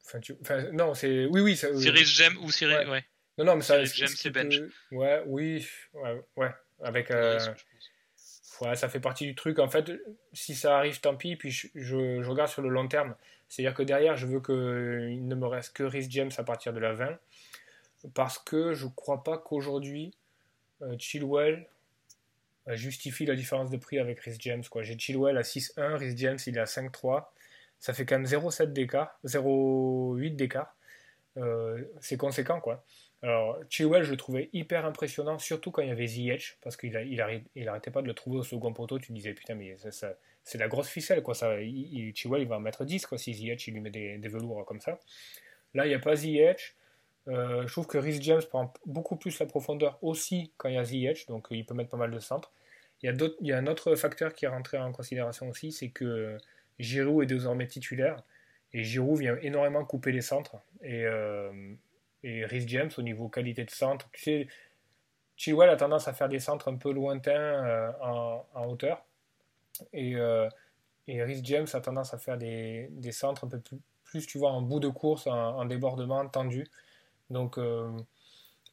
Enfin, 0.04 0.20
tu... 0.20 0.34
enfin, 0.42 0.64
non, 0.72 0.94
c'est. 0.94 1.24
Oui, 1.26 1.40
oui. 1.40 1.56
Ça... 1.56 1.74
Cyril 1.74 2.06
James 2.06 2.36
ou 2.42 2.50
Cyril. 2.50 2.88
Ouais. 2.88 3.04
Non, 3.38 3.44
non, 3.44 3.56
mais 3.56 3.62
ça. 3.62 3.84
Cyril 3.86 4.08
James, 4.08 4.16
c'est 4.16 4.30
bench. 4.30 4.56
Ouais, 4.90 5.22
oui. 5.26 5.66
Ouais, 5.94 6.22
ouais. 6.36 6.50
Avec. 6.82 7.10
Ouais, 7.10 8.76
ça 8.76 8.90
fait 8.90 9.00
partie 9.00 9.24
du 9.24 9.34
truc. 9.34 9.58
En 9.58 9.70
fait, 9.70 9.90
si 10.34 10.54
ça 10.54 10.76
arrive, 10.76 11.00
tant 11.00 11.16
pis. 11.16 11.36
Puis 11.36 11.50
je, 11.50 11.68
je, 11.74 12.22
je 12.22 12.28
regarde 12.28 12.50
sur 12.50 12.60
le 12.60 12.68
long 12.68 12.88
terme. 12.88 13.14
C'est-à-dire 13.50 13.74
que 13.74 13.82
derrière, 13.82 14.16
je 14.16 14.26
veux 14.26 14.40
qu'il 14.40 15.26
ne 15.26 15.34
me 15.34 15.46
reste 15.46 15.74
que 15.74 15.82
Rhys 15.82 16.06
James 16.08 16.30
à 16.38 16.44
partir 16.44 16.72
de 16.72 16.78
la 16.78 16.92
20. 16.92 17.18
Parce 18.14 18.38
que 18.38 18.72
je 18.74 18.86
ne 18.86 18.90
crois 18.90 19.24
pas 19.24 19.36
qu'aujourd'hui, 19.36 20.14
euh, 20.82 20.96
Chilwell 20.96 21.68
euh, 22.68 22.76
justifie 22.76 23.26
la 23.26 23.34
différence 23.34 23.68
de 23.68 23.76
prix 23.76 23.98
avec 23.98 24.20
Rhys 24.20 24.36
James. 24.38 24.62
J'ai 24.82 24.96
Chilwell 24.96 25.36
à 25.36 25.42
6-1, 25.42 25.96
Rhys 25.96 26.16
James 26.16 26.38
il 26.46 26.56
est 26.56 26.60
à 26.60 26.64
5-3. 26.64 27.26
Ça 27.80 27.92
fait 27.92 28.06
quand 28.06 28.18
même 28.18 28.26
0,7 28.26 28.72
d'écart, 28.72 29.18
0,8 29.24 30.36
d'écart. 30.36 30.76
Euh, 31.36 31.82
c'est 32.00 32.16
conséquent 32.16 32.60
quoi. 32.60 32.84
Alors, 33.22 33.58
Chilwell, 33.68 34.02
je 34.02 34.10
le 34.10 34.16
trouvais 34.16 34.48
hyper 34.52 34.86
impressionnant, 34.86 35.38
surtout 35.38 35.70
quand 35.70 35.82
il 35.82 35.88
y 35.88 35.92
avait 35.92 36.06
Ziyech, 36.06 36.58
parce 36.62 36.76
qu'il 36.76 36.94
il, 36.94 37.68
arrêtait 37.68 37.90
pas 37.90 38.00
de 38.00 38.06
le 38.06 38.14
trouver 38.14 38.38
au 38.38 38.42
second 38.42 38.72
poteau. 38.72 38.98
Tu 38.98 39.12
disais, 39.12 39.34
putain, 39.34 39.54
mais 39.54 39.76
ça, 39.76 40.14
c'est 40.42 40.58
la 40.58 40.68
grosse 40.68 40.88
ficelle, 40.88 41.22
quoi. 41.22 41.34
Ça, 41.34 41.60
il, 41.60 42.14
va 42.48 42.56
en 42.56 42.60
mettre 42.60 42.84
10, 42.84 43.06
quoi, 43.06 43.18
si 43.18 43.34
Ziyech, 43.34 43.66
il 43.68 43.74
lui 43.74 43.80
met 43.80 43.90
des, 43.90 44.16
velours 44.28 44.64
comme 44.64 44.80
ça. 44.80 44.98
Là, 45.74 45.84
il 45.84 45.90
n'y 45.90 45.94
a 45.94 45.98
pas 45.98 46.16
Ziyech. 46.16 46.76
Euh, 47.28 47.66
je 47.66 47.72
trouve 47.72 47.86
que 47.86 47.98
Rhys 47.98 48.22
James 48.22 48.42
prend 48.48 48.72
beaucoup 48.86 49.16
plus 49.16 49.38
la 49.38 49.46
profondeur 49.46 49.98
aussi 50.02 50.52
quand 50.56 50.70
il 50.70 50.76
y 50.76 50.78
a 50.78 50.84
Ziyech, 50.84 51.26
donc 51.26 51.48
il 51.50 51.66
peut 51.66 51.74
mettre 51.74 51.90
pas 51.90 51.98
mal 51.98 52.10
de 52.10 52.18
centres. 52.18 52.50
Il 53.02 53.06
y 53.06 53.08
a, 53.10 53.28
il 53.40 53.46
y 53.46 53.52
a 53.52 53.58
un 53.58 53.66
autre 53.66 53.94
facteur 53.94 54.32
qui 54.32 54.46
est 54.46 54.48
rentré 54.48 54.78
en 54.78 54.90
considération 54.92 55.48
aussi, 55.50 55.70
c'est 55.70 55.90
que 55.90 56.38
Giroud 56.78 57.22
est 57.22 57.26
désormais 57.26 57.66
titulaire, 57.66 58.22
et 58.72 58.82
Giroud 58.82 59.20
vient 59.20 59.36
énormément 59.42 59.84
couper 59.84 60.12
les 60.12 60.22
centres. 60.22 60.56
Et, 60.82 61.04
euh, 61.04 61.52
et 62.22 62.44
Rhys 62.44 62.66
James, 62.68 62.90
au 62.98 63.02
niveau 63.02 63.28
qualité 63.28 63.64
de 63.64 63.70
centre, 63.70 64.08
tu 64.12 64.22
sais, 64.22 64.48
Chilwell 65.40 65.70
a 65.70 65.76
tendance 65.76 66.06
à 66.06 66.12
faire 66.12 66.28
des 66.28 66.38
centres 66.38 66.68
un 66.68 66.76
peu 66.76 66.92
lointains 66.92 67.32
euh, 67.32 67.90
en, 68.02 68.46
en, 68.52 68.66
hauteur. 68.66 69.02
Et, 69.94 70.14
euh, 70.16 70.46
Rhys 71.08 71.40
James 71.44 71.66
a 71.72 71.80
tendance 71.80 72.12
à 72.12 72.18
faire 72.18 72.36
des, 72.36 72.90
centres 73.10 73.44
un 73.44 73.48
peu 73.48 73.60
plus, 74.04 74.26
tu 74.26 74.36
vois, 74.36 74.50
en 74.50 74.60
bout 74.60 74.80
de 74.80 74.88
course, 74.88 75.26
en, 75.26 75.64
débordement, 75.64 76.28
tendu. 76.28 76.66
Donc, 77.30 77.56
euh, 77.56 77.90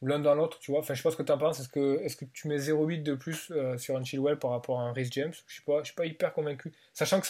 l'un 0.02 0.18
dans 0.18 0.34
l'autre, 0.34 0.58
tu 0.58 0.70
vois. 0.70 0.80
Enfin, 0.80 0.92
je 0.92 0.98
sais 0.98 1.08
pas 1.08 1.10
ce 1.10 1.16
que 1.16 1.22
tu 1.22 1.32
en 1.32 1.38
penses. 1.38 1.58
Est-ce 1.58 1.70
que, 1.70 2.00
est 2.02 2.14
que 2.14 2.26
tu 2.26 2.48
mets 2.48 2.58
0,8 2.58 3.02
de 3.02 3.14
plus 3.14 3.50
sur 3.78 3.96
un 3.96 4.04
Chilwell 4.04 4.38
par 4.38 4.50
rapport 4.50 4.78
à 4.78 4.82
un 4.84 4.92
Rhys 4.92 5.08
James? 5.10 5.32
Je 5.32 5.40
ne 5.40 5.48
suis, 5.48 5.84
suis, 5.84 5.94
pas 5.94 6.04
hyper 6.04 6.34
convaincu. 6.34 6.70
Sachant 6.92 7.20
que, 7.22 7.26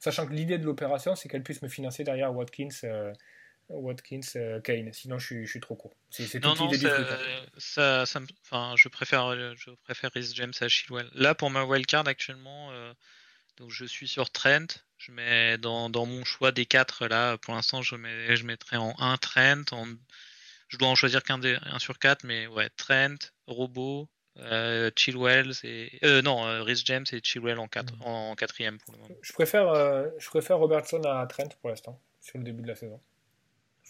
sachant 0.00 0.26
que 0.26 0.32
l'idée 0.32 0.58
de 0.58 0.64
l'opération, 0.66 1.14
c'est 1.14 1.28
qu'elle 1.28 1.44
puisse 1.44 1.62
me 1.62 1.68
financer 1.68 2.02
derrière 2.02 2.34
Watkins 2.34 2.68
Watkins, 3.70 4.20
euh, 4.36 4.60
Kane. 4.60 4.92
Sinon, 4.92 5.18
je 5.18 5.26
suis, 5.26 5.46
je 5.46 5.50
suis 5.50 5.60
trop 5.60 5.74
court. 5.74 5.94
C'est 6.10 6.42
non, 6.42 6.54
non, 6.54 6.70
ça, 7.58 8.06
ça, 8.06 8.20
enfin, 8.44 8.74
je 8.76 8.88
préfère, 8.88 9.34
je 9.56 9.70
préfère 9.84 10.10
Rhys 10.14 10.32
James 10.34 10.52
à 10.60 10.68
Chilwell. 10.68 11.08
Là, 11.14 11.34
pour 11.34 11.50
ma 11.50 11.64
wildcard 11.64 12.06
actuellement, 12.08 12.70
euh, 12.72 12.92
donc 13.56 13.70
je 13.70 13.84
suis 13.84 14.08
sur 14.08 14.30
Trent. 14.30 14.66
Je 14.98 15.12
mets 15.12 15.56
dans, 15.58 15.88
dans 15.88 16.04
mon 16.04 16.24
choix 16.24 16.52
des 16.52 16.66
4 16.66 17.06
là, 17.06 17.38
pour 17.38 17.54
l'instant, 17.54 17.80
je, 17.80 17.96
mets, 17.96 18.36
je 18.36 18.44
mettrai 18.44 18.76
en 18.76 18.94
1 18.98 19.16
Trent. 19.16 19.72
En, 19.72 19.86
je 20.68 20.76
dois 20.76 20.88
en 20.88 20.94
choisir 20.94 21.22
qu'un 21.22 21.40
un 21.42 21.78
sur 21.78 21.98
4, 21.98 22.24
mais 22.24 22.46
ouais, 22.46 22.68
Trent, 22.76 23.16
Robot, 23.46 24.08
euh, 24.38 24.90
Chilwell, 24.96 25.52
c'est 25.54 25.90
euh, 26.04 26.22
non, 26.22 26.46
euh, 26.46 26.62
Rhys 26.62 26.82
James 26.84 27.04
et 27.12 27.20
Chilwell 27.22 27.58
en 27.58 27.68
4 27.68 27.94
mm. 27.94 28.02
en 28.02 28.34
quatrième 28.36 28.78
pour 28.78 28.94
le 28.94 29.00
moment. 29.00 29.14
Je 29.20 29.32
préfère, 29.32 29.74
je 30.18 30.26
préfère 30.28 30.58
Robertson 30.58 31.02
à 31.04 31.26
Trent 31.26 31.48
pour 31.60 31.70
l'instant 31.70 32.00
sur 32.20 32.38
le 32.38 32.44
début 32.44 32.62
de 32.62 32.68
la 32.68 32.76
saison. 32.76 33.00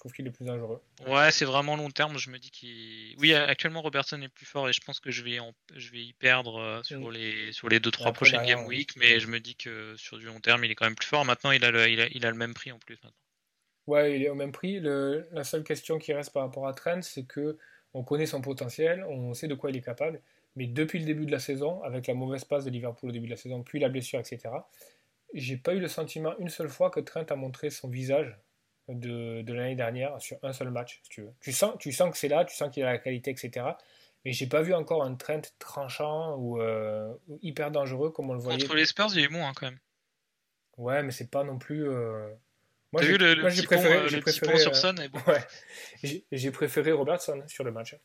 Je 0.01 0.05
trouve 0.05 0.13
qu'il 0.13 0.27
est 0.27 0.31
plus 0.31 0.47
dangereux. 0.47 0.81
Ouais, 1.07 1.31
c'est 1.31 1.45
vraiment 1.45 1.77
long 1.77 1.91
terme. 1.91 2.17
Je 2.17 2.31
me 2.31 2.39
dis 2.39 2.51
qu'il. 2.51 3.15
Oui, 3.19 3.35
actuellement, 3.35 3.83
Robertson 3.83 4.19
est 4.23 4.31
plus 4.31 4.47
fort 4.47 4.67
et 4.67 4.73
je 4.73 4.81
pense 4.81 4.99
que 4.99 5.11
je 5.11 5.23
vais, 5.23 5.37
je 5.77 5.93
vais 5.93 5.99
y 5.99 6.15
perdre 6.15 6.59
euh, 6.59 6.83
sur, 6.83 7.01
mm. 7.01 7.13
les, 7.13 7.53
sur 7.53 7.69
les 7.69 7.81
2-3 7.81 8.15
prochaines 8.15 8.47
Game 8.47 8.65
Week. 8.65 8.97
Mais 8.97 9.21
je 9.21 9.27
me 9.27 9.41
dis 9.41 9.57
que 9.57 9.95
sur 9.99 10.17
du 10.17 10.25
long 10.25 10.41
terme, 10.41 10.65
il 10.65 10.71
est 10.71 10.75
quand 10.75 10.87
même 10.87 10.95
plus 10.95 11.07
fort. 11.07 11.27
Maintenant, 11.27 11.51
il 11.51 11.63
a 11.67 11.71
le, 11.71 11.87
il 11.87 12.01
a, 12.01 12.07
il 12.13 12.25
a 12.25 12.31
le 12.31 12.37
même 12.39 12.55
prix 12.55 12.73
en 12.73 12.79
plus. 12.79 12.95
Maintenant. 13.03 13.19
Ouais, 13.89 14.17
il 14.17 14.23
est 14.23 14.31
au 14.31 14.35
même 14.35 14.53
prix. 14.53 14.81
Le, 14.81 15.29
la 15.33 15.45
seule 15.45 15.65
question 15.65 15.99
qui 15.99 16.15
reste 16.15 16.33
par 16.33 16.45
rapport 16.45 16.67
à 16.67 16.73
Trent, 16.73 17.03
c'est 17.03 17.27
que 17.27 17.59
on 17.93 18.03
connaît 18.03 18.25
son 18.25 18.41
potentiel, 18.41 19.05
on 19.07 19.35
sait 19.35 19.49
de 19.49 19.55
quoi 19.55 19.69
il 19.69 19.77
est 19.77 19.85
capable. 19.85 20.23
Mais 20.57 20.67
depuis 20.67 20.99
le 20.99 21.05
début 21.05 21.27
de 21.27 21.31
la 21.31 21.41
saison, 21.41 21.83
avec 21.83 22.07
la 22.07 22.15
mauvaise 22.15 22.47
passe 22.47 22.65
de 22.65 22.71
Liverpool 22.71 23.11
au 23.11 23.13
début 23.13 23.27
de 23.27 23.33
la 23.33 23.37
saison, 23.37 23.63
puis 23.63 23.81
la 23.81 23.91
blessure, 23.91 24.19
etc., 24.19 24.49
j'ai 25.35 25.59
pas 25.59 25.75
eu 25.75 25.79
le 25.79 25.89
sentiment 25.89 26.39
une 26.39 26.49
seule 26.49 26.71
fois 26.71 26.89
que 26.89 27.01
Trent 27.01 27.27
a 27.29 27.37
montré 27.37 27.69
son 27.69 27.91
visage 27.91 28.39
de, 28.95 29.43
de 29.43 29.53
l'année 29.53 29.75
dernière 29.75 30.21
sur 30.21 30.39
un 30.43 30.53
seul 30.53 30.71
match, 30.71 31.01
si 31.03 31.11
tu 31.11 31.23
veux. 31.23 31.33
Tu 31.41 31.53
sens, 31.53 31.75
tu 31.79 31.93
sens 31.93 32.11
que 32.11 32.19
c'est 32.19 32.29
là, 32.29 32.45
tu 32.45 32.57
sens 32.57 32.73
qu'il 32.73 32.83
a 32.85 32.93
la 32.93 32.99
qualité, 32.99 33.31
etc. 33.31 33.67
Mais 34.25 34.33
j'ai 34.33 34.47
pas 34.47 34.63
vu 34.63 34.75
encore 34.75 35.03
un 35.03 35.15
Trent 35.15 35.43
tranchant 35.59 36.37
ou, 36.37 36.61
euh, 36.61 37.13
hyper 37.43 37.71
dangereux 37.71 38.11
comme 38.11 38.31
on 38.31 38.35
le 38.35 38.41
voyait. 38.41 38.63
Entre 38.63 38.75
les 38.75 38.87
Spurs, 38.87 39.09
il 39.15 39.25
est 39.25 39.29
bon 39.29 39.45
hein, 39.45 39.53
quand 39.55 39.67
même. 39.67 39.79
Ouais, 40.77 41.03
mais 41.03 41.11
c'est 41.11 41.31
pas 41.31 41.45
non 41.45 41.59
plus. 41.59 41.89
Euh... 41.89 42.29
Moi, 42.93 43.03
j'ai 43.03 43.13
vu 43.13 43.19
le, 43.19 43.37
moi, 43.37 43.51
préféré, 43.51 43.99
pont, 44.01 44.15
le 44.17 44.21
préféré, 44.21 44.59
sur 44.59 44.75
Son 44.75 44.97
est 44.97 45.09
bon. 45.09 45.21
Ouais. 45.27 46.23
J'ai 46.33 46.51
préféré 46.51 46.93
Robertson 46.93 47.43
sur 47.47 47.65
le 47.65 47.71
match. 47.71 47.97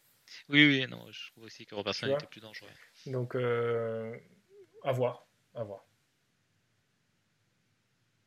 Oui, 0.49 0.65
oui, 0.67 0.86
non, 0.89 1.05
je 1.11 1.31
trouve 1.31 1.45
aussi 1.45 1.65
que 1.65 1.75
Robertson 1.75 2.07
était 2.07 2.25
plus 2.27 2.41
dangereux. 2.41 2.69
Donc, 3.07 3.36
euh, 3.36 4.15
à 4.83 4.91
voir, 4.91 5.27
à 5.55 5.63
voir. 5.63 5.84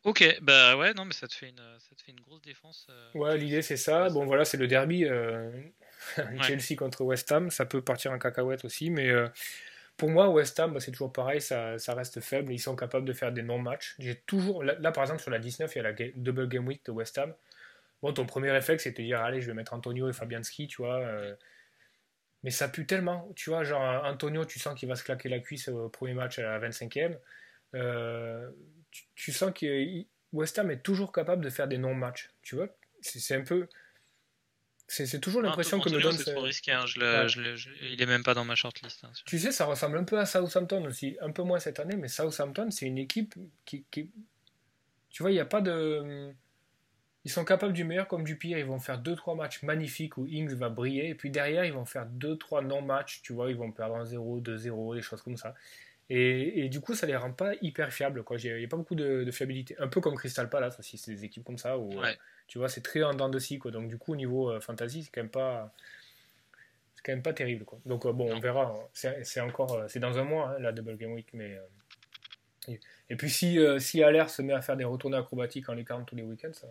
Ok, 0.05 0.24
bah 0.42 0.76
ouais, 0.76 0.94
non, 0.94 1.05
mais 1.05 1.12
ça 1.12 1.26
te 1.26 1.34
fait 1.34 1.49
une, 1.49 1.62
ça 1.78 1.94
te 1.96 2.03
fait 2.03 2.12
une 2.12 2.20
grosse 2.20 2.42
défense. 2.42 2.86
Euh, 2.88 3.11
ouais, 3.14 3.36
l'idée 3.36 3.62
c'est 3.62 3.76
ça. 3.76 4.09
Bon, 4.11 4.26
voilà, 4.26 4.44
c'est 4.44 4.57
le 4.57 4.68
derby 4.68 5.05
euh, 5.05 5.51
Chelsea 6.42 6.76
contre 6.76 7.03
West 7.03 7.30
Ham. 7.32 7.51
Ça 7.51 7.66
peut 7.66 7.82
partir 7.82 8.12
en 8.12 8.18
cacahuète 8.18 8.64
aussi, 8.64 8.90
mais 8.90 9.09
euh, 9.11 9.28
pour 9.96 10.09
moi, 10.09 10.28
West 10.28 10.59
Ham, 10.61 10.72
bah, 10.72 10.80
c'est 10.80 10.92
toujours 10.92 11.12
pareil, 11.12 11.40
ça, 11.40 11.78
ça, 11.78 11.94
reste 11.94 12.20
faible. 12.20 12.53
Ils 12.53 12.61
sont 12.61 12.76
capables 12.76 13.07
de 13.07 13.12
faire 13.12 13.32
des 13.32 13.42
non-matchs. 13.42 13.96
J'ai 13.99 14.14
toujours, 14.14 14.62
là, 14.62 14.92
par 14.92 15.03
exemple, 15.03 15.20
sur 15.20 15.32
la 15.32 15.40
19, 15.40 15.74
il 15.74 15.78
y 15.78 15.80
a 15.80 15.90
la 15.90 15.94
double 16.14 16.49
game 16.49 16.66
week 16.66 16.84
de 16.86 16.92
West 16.92 17.18
Ham. 17.18 17.34
Bon, 18.01 18.12
ton 18.12 18.24
premier 18.24 18.53
réflexe, 18.53 18.84
c'est 18.84 18.92
de 18.92 18.96
te 18.96 19.03
dire, 19.03 19.20
allez, 19.20 19.40
je 19.40 19.49
vais 19.49 19.55
mettre 19.55 19.74
Antonio 19.74 20.09
et 20.09 20.12
Fabianski, 20.12 20.68
tu 20.68 20.82
vois. 20.82 21.03
mais 22.44 22.51
ça 22.51 22.68
pue 22.68 22.86
tellement, 22.86 23.28
tu 23.34 23.51
vois, 23.51 23.64
genre 23.64 24.05
Antonio, 24.05 24.44
tu 24.44 24.61
sens 24.61 24.78
qu'il 24.78 24.88
va 24.88 24.94
se 24.94 25.03
claquer 25.03 25.28
la 25.28 25.40
cuisse 25.40 25.66
au 25.66 25.88
premier 25.88 26.14
match 26.14 26.38
à 26.38 26.42
la 26.42 26.61
25e. 26.61 27.18
Euh, 27.74 28.51
tu, 29.14 29.32
sens 29.32 29.53
que 29.53 30.05
West 30.32 30.59
Ham 30.59 30.70
est 30.70 30.82
toujours 30.82 31.12
capable 31.12 31.45
de 31.45 31.51
faire 31.51 31.68
des 31.68 31.78
non-matchs. 31.78 32.30
Tu 32.43 32.55
vois, 32.57 32.68
c'est 33.01 33.34
un 33.36 33.43
peu. 33.45 33.68
C'est 34.91 35.20
toujours 35.20 35.43
l'impression 35.43 35.80
que 35.80 35.91
me 35.91 36.01
donne. 36.01 36.16
c'est 36.16 36.24
ce- 36.24 36.30
trop 36.30 36.41
risqué. 36.41 36.72
hein, 36.72 36.86
je 36.86 36.99
le- 37.01 37.07
Ouais. 37.22 37.28
je 37.28 37.41
le- 37.43 37.57
je- 37.57 37.68
il 37.82 38.01
est 38.01 38.07
même 38.07 38.22
pas 38.22 38.32
dans 38.32 38.47
ma 38.47 38.55
shortlist. 38.55 39.05
hein. 39.05 39.11
Tu 39.26 39.39
sais, 39.39 39.53
ça 39.53 39.66
ressemble 39.66 39.99
un 39.99 40.05
peu 40.05 40.18
à 40.18 40.24
Southampton 40.24 40.82
aussi. 40.86 41.18
Un 41.20 41.30
peu 41.30 41.43
moins 41.43 41.59
cette 41.59 41.78
année, 41.78 41.97
mais 41.97 42.09
Southampton, 42.09 42.70
c'est 42.70 42.86
une 42.86 42.97
équipe 42.97 43.34
qui. 43.66 43.84
qui- 43.91 44.11
Tu 45.11 45.22
vois, 45.22 45.30
il 45.30 45.34
n'y 45.34 45.41
a 45.41 45.45
pas 45.47 45.61
de. 45.61 46.32
Ils 47.24 47.30
sont 47.30 47.45
capables 47.45 47.74
du 47.74 47.84
meilleur 47.84 48.09
comme 48.09 48.24
du 48.24 48.36
pire. 48.39 48.57
Ils 48.59 48.64
vont 48.64 48.78
faire 48.78 48.99
2-3 48.99 49.34
matchs 49.34 49.62
magnifiques 49.62 50.16
où 50.16 50.26
Ings 50.26 50.55
va 50.55 50.70
briller. 50.70 51.09
Et 51.11 51.14
puis 51.14 51.30
derrière, 51.30 51.66
ils 51.66 51.72
vont 51.74 51.84
faire 51.84 52.07
2-3 52.07 52.62
non-matchs. 52.62 53.20
Tu 53.22 53.34
vois, 53.34 53.51
ils 53.51 53.57
vont 53.57 53.70
perdre 53.72 53.97
1-0, 53.97 54.41
2-0, 54.41 54.95
des 54.95 55.03
choses 55.03 55.20
comme 55.20 55.36
ça. 55.36 55.55
Et, 56.11 56.64
et 56.64 56.68
du 56.70 56.80
coup, 56.80 56.94
ça 56.94 57.06
les 57.06 57.14
rend 57.16 57.32
pas 57.32 57.52
hyper 57.61 57.92
fiables. 57.92 58.24
Il 58.42 58.56
n'y 58.56 58.64
a 58.64 58.68
pas 58.68 58.78
beaucoup 58.78 58.94
de, 58.94 59.24
de 59.24 59.30
fiabilité. 59.30 59.76
Un 59.78 59.88
peu 59.88 60.00
comme 60.00 60.14
Crystal 60.14 60.48
Palace 60.48 60.78
aussi. 60.78 60.96
C'est 60.96 61.12
des 61.12 61.24
équipes 61.24 61.44
comme 61.44 61.59
ça 61.59 61.76
où. 61.76 62.00
Ouais. 62.00 62.16
Tu 62.46 62.59
vois, 62.59 62.70
c'est 62.70 62.80
très 62.80 63.02
en 63.02 63.12
dents 63.12 63.28
de 63.28 63.38
scie. 63.38 63.59
Quoi. 63.59 63.70
Donc, 63.70 63.88
du 63.88 63.98
coup, 63.98 64.12
au 64.14 64.16
niveau 64.16 64.50
euh, 64.50 64.59
fantasy, 64.61 65.02
c'est 65.04 65.11
quand 65.11 65.20
même 65.20 65.30
pas. 65.30 65.72
C'est 66.94 67.02
quand 67.04 67.12
même 67.12 67.22
pas 67.22 67.34
terrible. 67.34 67.66
Quoi. 67.66 67.78
Donc, 67.84 68.06
euh, 68.06 68.12
bon, 68.12 68.34
on 68.34 68.40
verra. 68.40 68.74
C'est 68.94 69.22
c'est 69.22 69.40
encore. 69.40 69.74
euh, 69.74 69.84
C'est 69.88 70.00
dans 70.00 70.16
un 70.18 70.24
mois, 70.24 70.50
hein, 70.50 70.59
la 70.61 70.72
Double 70.72 70.96
Game 70.96 71.12
Week. 71.12 71.28
Mais. 71.34 71.56
euh, 71.56 72.72
et, 72.72 72.80
et 73.11 73.16
puis, 73.16 73.28
si, 73.28 73.59
euh, 73.59 73.78
si 73.78 74.02
Allaire 74.02 74.30
se 74.30 74.40
met 74.40 74.54
à 74.54 74.62
faire 74.62 74.76
des 74.78 74.84
retournées 74.84 75.18
acrobatiques 75.18 75.68
en 75.68 75.74
lucarne 75.74 76.06
tous 76.06 76.16
les 76.16 76.22
week-ends, 76.22 76.52
ça. 76.54 76.68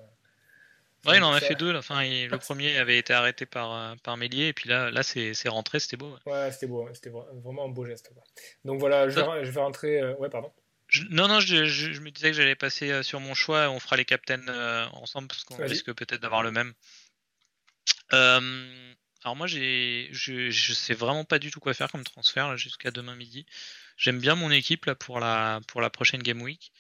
Ouais, 1.06 1.18
il 1.18 1.24
en 1.24 1.32
a 1.32 1.40
fait 1.40 1.56
deux. 1.56 1.72
là. 1.72 1.80
Enfin, 1.80 2.04
il- 2.04 2.28
le 2.28 2.38
premier 2.40 2.78
avait 2.78 2.98
été 2.98 3.14
arrêté 3.14 3.46
par, 3.46 3.72
euh, 3.74 3.96
par 4.04 4.18
Mélier, 4.18 4.48
et 4.48 4.54
puis 4.54 4.68
là, 4.70 4.92
là 4.92 5.04
c'est 5.04 5.34
rentré, 5.48 5.80
c'était 5.80 5.96
beau. 5.98 6.18
ouais. 6.26 6.32
Ouais, 6.32 6.52
c'était 6.52 6.68
beau. 6.68 6.88
C'était 6.94 7.10
vra- 7.10 7.28
vraiment 7.42 7.66
un 7.66 7.70
beau 7.70 7.86
geste. 7.86 8.10
quoi. 8.14 8.24
Donc, 8.66 8.80
voilà, 8.80 9.08
je 9.10 9.20
vais, 9.20 9.46
je 9.46 9.52
vais 9.52 9.62
rentrer. 9.62 10.02
euh, 10.02 10.16
Ouais, 10.16 10.30
pardon. 10.30 10.52
Je- 10.90 11.04
non, 11.10 11.28
non, 11.28 11.40
je, 11.40 11.66
je- 11.66 11.92
je 11.94 12.00
me 12.02 12.12
disais 12.12 12.32
que 12.32 12.36
j'allais 12.38 12.56
passer 12.56 12.92
euh, 12.92 13.04
sur 13.04 13.20
mon 13.20 13.34
choix. 13.34 13.70
On 13.70 13.80
fera 13.80 13.96
les 13.98 14.06
captains 14.06 14.46
euh, 14.48 14.86
ensemble 14.94 15.28
parce 15.28 15.44
qu'on 15.44 15.56
risque 15.70 15.92
peut-être 15.94 16.22
d'avoir 16.22 16.44
le 16.44 16.52
même. 16.52 16.74
Euh, 18.14 18.94
alors 19.24 19.36
moi, 19.36 19.48
j'ai, 19.48 20.08
je, 20.12 20.50
je 20.50 20.74
sais 20.74 20.94
vraiment 20.94 21.26
pas 21.26 21.40
du 21.40 21.52
tout 21.52 21.60
quoi 21.60 21.74
faire 21.74 21.92
comme 21.92 22.04
transfert 22.04 22.56
jusqu'à 22.58 22.92
demain 22.92 23.16
midi. 23.16 23.46
J'aime 23.98 24.20
bien 24.20 24.36
mon 24.36 24.52
équipe 24.52 24.86
là 24.86 24.96
pour 24.96 25.20
la 25.20 25.60
pour 25.68 25.82
la 25.82 25.90
prochaine 25.90 26.22
game 26.24 26.42
week. 26.42 26.72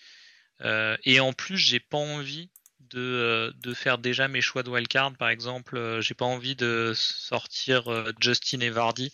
Euh, 0.61 0.95
et 1.03 1.19
en 1.19 1.33
plus, 1.33 1.57
j'ai 1.57 1.79
pas 1.79 1.97
envie 1.97 2.49
de, 2.79 2.99
euh, 2.99 3.51
de 3.61 3.73
faire 3.73 3.97
déjà 3.97 4.27
mes 4.27 4.41
choix 4.41 4.63
de 4.63 4.69
wildcard. 4.69 5.13
Par 5.17 5.29
exemple, 5.29 5.77
euh, 5.77 6.01
j'ai 6.01 6.13
pas 6.13 6.25
envie 6.25 6.55
de 6.55 6.93
sortir 6.95 7.91
euh, 7.91 8.11
Justin 8.19 8.59
et 8.61 8.69
Vardy 8.69 9.11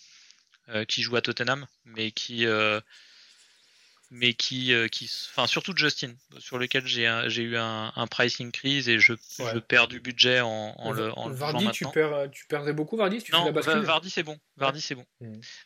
qui 0.88 1.02
jouent 1.02 1.18
à 1.18 1.22
Tottenham, 1.22 1.68
mais 1.84 2.12
qui 2.12 2.46
mais 4.12 4.34
qui, 4.36 4.74
euh, 4.74 4.88
qui, 4.88 5.10
enfin 5.32 5.48
surtout 5.48 5.74
Justin, 5.76 6.14
sur 6.38 6.60
lequel 6.60 6.86
j'ai 6.86 7.04
eu 7.42 7.58
un, 7.58 7.92
un 7.96 8.08
price 8.08 8.40
increase 8.42 8.88
et 8.88 9.00
je, 9.00 9.14
Ouais. 9.14 9.52
je 9.54 9.58
perds 9.60 9.88
du 9.88 10.00
budget 10.00 10.42
en, 10.42 10.76
en 10.78 10.92
le, 10.92 11.12
en 11.18 11.30
le 11.30 11.36
Vardy, 11.36 11.72
tu, 11.72 11.86
perds, 11.92 12.30
tu 12.32 12.46
perdrais 12.46 12.74
beaucoup, 12.74 12.96
Vardy, 12.96 13.20
si 13.20 13.26
tu 13.26 13.32
fais 13.32 13.38
Non, 13.38 13.46
la 13.46 13.52
bascule 13.52 13.74
Va- 13.74 13.80
Vardy 13.82 14.10
c'est 14.12 14.22
bon. 14.24 14.40
Vardy 14.58 14.82
c'est 14.82 14.94
bon. 14.96 15.06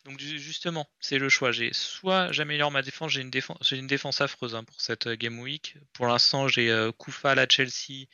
Donc 0.04 0.18
justement, 0.18 0.88
c'est 1.00 1.18
le 1.18 1.28
choix. 1.28 1.52
J'ai 1.52 1.70
soit 1.74 2.32
j'améliore 2.32 2.70
ma 2.70 2.80
défense, 2.82 3.12
j'ai 3.12 3.20
une 3.20 3.30
défense, 3.30 3.58
j'ai 3.60 3.76
une 3.76 3.86
défense 3.86 4.20
affreuse 4.22 4.54
hein, 4.54 4.64
pour 4.64 4.80
cette 4.80 5.08
euh, 5.08 5.16
game 5.16 5.38
week. 5.40 5.76
Pour 5.92 6.06
l'instant, 6.06 6.48
j'ai 6.48 6.70
euh, 6.70 6.90
Koufal 6.92 7.38
à 7.38 7.46
Chelsea, 7.48 8.06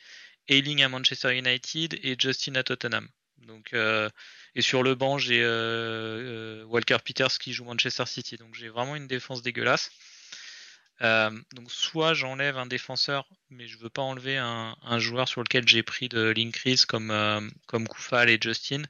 Ayling 0.49 0.83
à 0.83 0.89
Manchester 0.89 1.33
United 1.37 1.97
et 2.03 2.15
Justin 2.19 2.55
à 2.55 2.63
Tottenham. 2.63 3.07
Donc 3.37 3.73
euh, 3.73 4.09
et 4.55 4.61
sur 4.61 4.83
le 4.83 4.95
banc, 4.95 5.17
j'ai 5.17 5.41
euh, 5.43 6.63
Walker 6.65 6.97
Peters 7.03 7.37
qui 7.39 7.53
joue 7.53 7.63
Manchester 7.65 8.05
City. 8.05 8.35
Donc 8.37 8.55
j'ai 8.55 8.69
vraiment 8.69 8.95
une 8.95 9.07
défense 9.07 9.41
dégueulasse. 9.41 9.91
Euh, 11.01 11.29
donc 11.53 11.69
soit 11.71 12.13
j'enlève 12.13 12.57
un 12.57 12.65
défenseur, 12.67 13.27
mais 13.49 13.67
je 13.67 13.77
veux 13.77 13.89
pas 13.89 14.01
enlever 14.01 14.37
un, 14.37 14.75
un 14.81 14.99
joueur 14.99 15.27
sur 15.27 15.41
lequel 15.41 15.67
j'ai 15.67 15.83
pris 15.83 16.07
de 16.07 16.29
l'increase 16.35 16.85
comme 16.85 17.11
euh, 17.11 17.41
comme 17.67 17.87
Koufal 17.87 18.29
et 18.29 18.37
Justin 18.41 18.83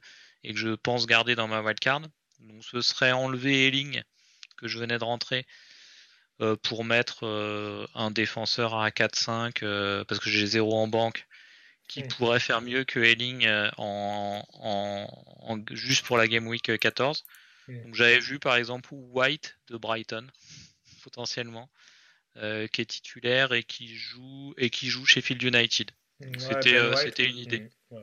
et 0.44 0.52
que 0.54 0.58
je 0.60 0.68
pense 0.68 1.06
garder 1.06 1.34
dans 1.34 1.48
ma 1.48 1.62
wildcard. 1.62 2.02
Donc 2.40 2.64
ce 2.64 2.80
serait 2.80 3.10
enlever 3.12 3.66
Elling 3.66 4.02
que 4.56 4.68
je 4.68 4.78
venais 4.78 4.98
de 4.98 5.04
rentrer 5.04 5.46
euh, 6.40 6.54
pour 6.62 6.84
mettre 6.84 7.24
un 7.94 8.10
défenseur 8.12 8.74
à 8.74 8.90
4-5 8.90 9.62
euh, 9.64 10.04
parce 10.04 10.20
que 10.20 10.30
j'ai 10.30 10.46
zéro 10.46 10.76
en 10.78 10.86
banque 10.86 11.26
qui 11.88 12.02
pourrait 12.08 12.40
faire 12.40 12.60
mieux 12.62 12.84
que 12.84 13.00
Elling 13.00 13.48
en, 13.78 14.44
en- 14.52 15.24
en- 15.40 15.60
juste 15.72 16.04
pour 16.06 16.18
la 16.18 16.28
game 16.28 16.46
week 16.46 16.78
14. 16.78 17.24
Mm. 17.68 17.82
Donc 17.82 17.94
j'avais 17.96 18.20
vu 18.20 18.38
par 18.38 18.54
exemple 18.56 18.90
White 18.92 19.58
de 19.68 19.76
Brighton 19.76 20.26
potentiellement 21.02 21.68
euh, 22.36 22.66
qui 22.68 22.80
est 22.82 22.86
titulaire 22.86 23.52
et 23.52 23.62
qui 23.62 23.94
joue 23.96 24.54
et 24.58 24.70
qui 24.70 24.88
joue 24.88 25.06
chez 25.06 25.20
Field 25.20 25.42
United. 25.42 25.90
Ouais, 26.20 26.30
c'était, 26.38 26.72
Ben 26.72 26.84
euh, 26.84 26.96
c'était 26.96 27.24
une 27.24 27.38
idée. 27.38 27.60
mhm, 27.60 27.70
ouais. 27.90 28.02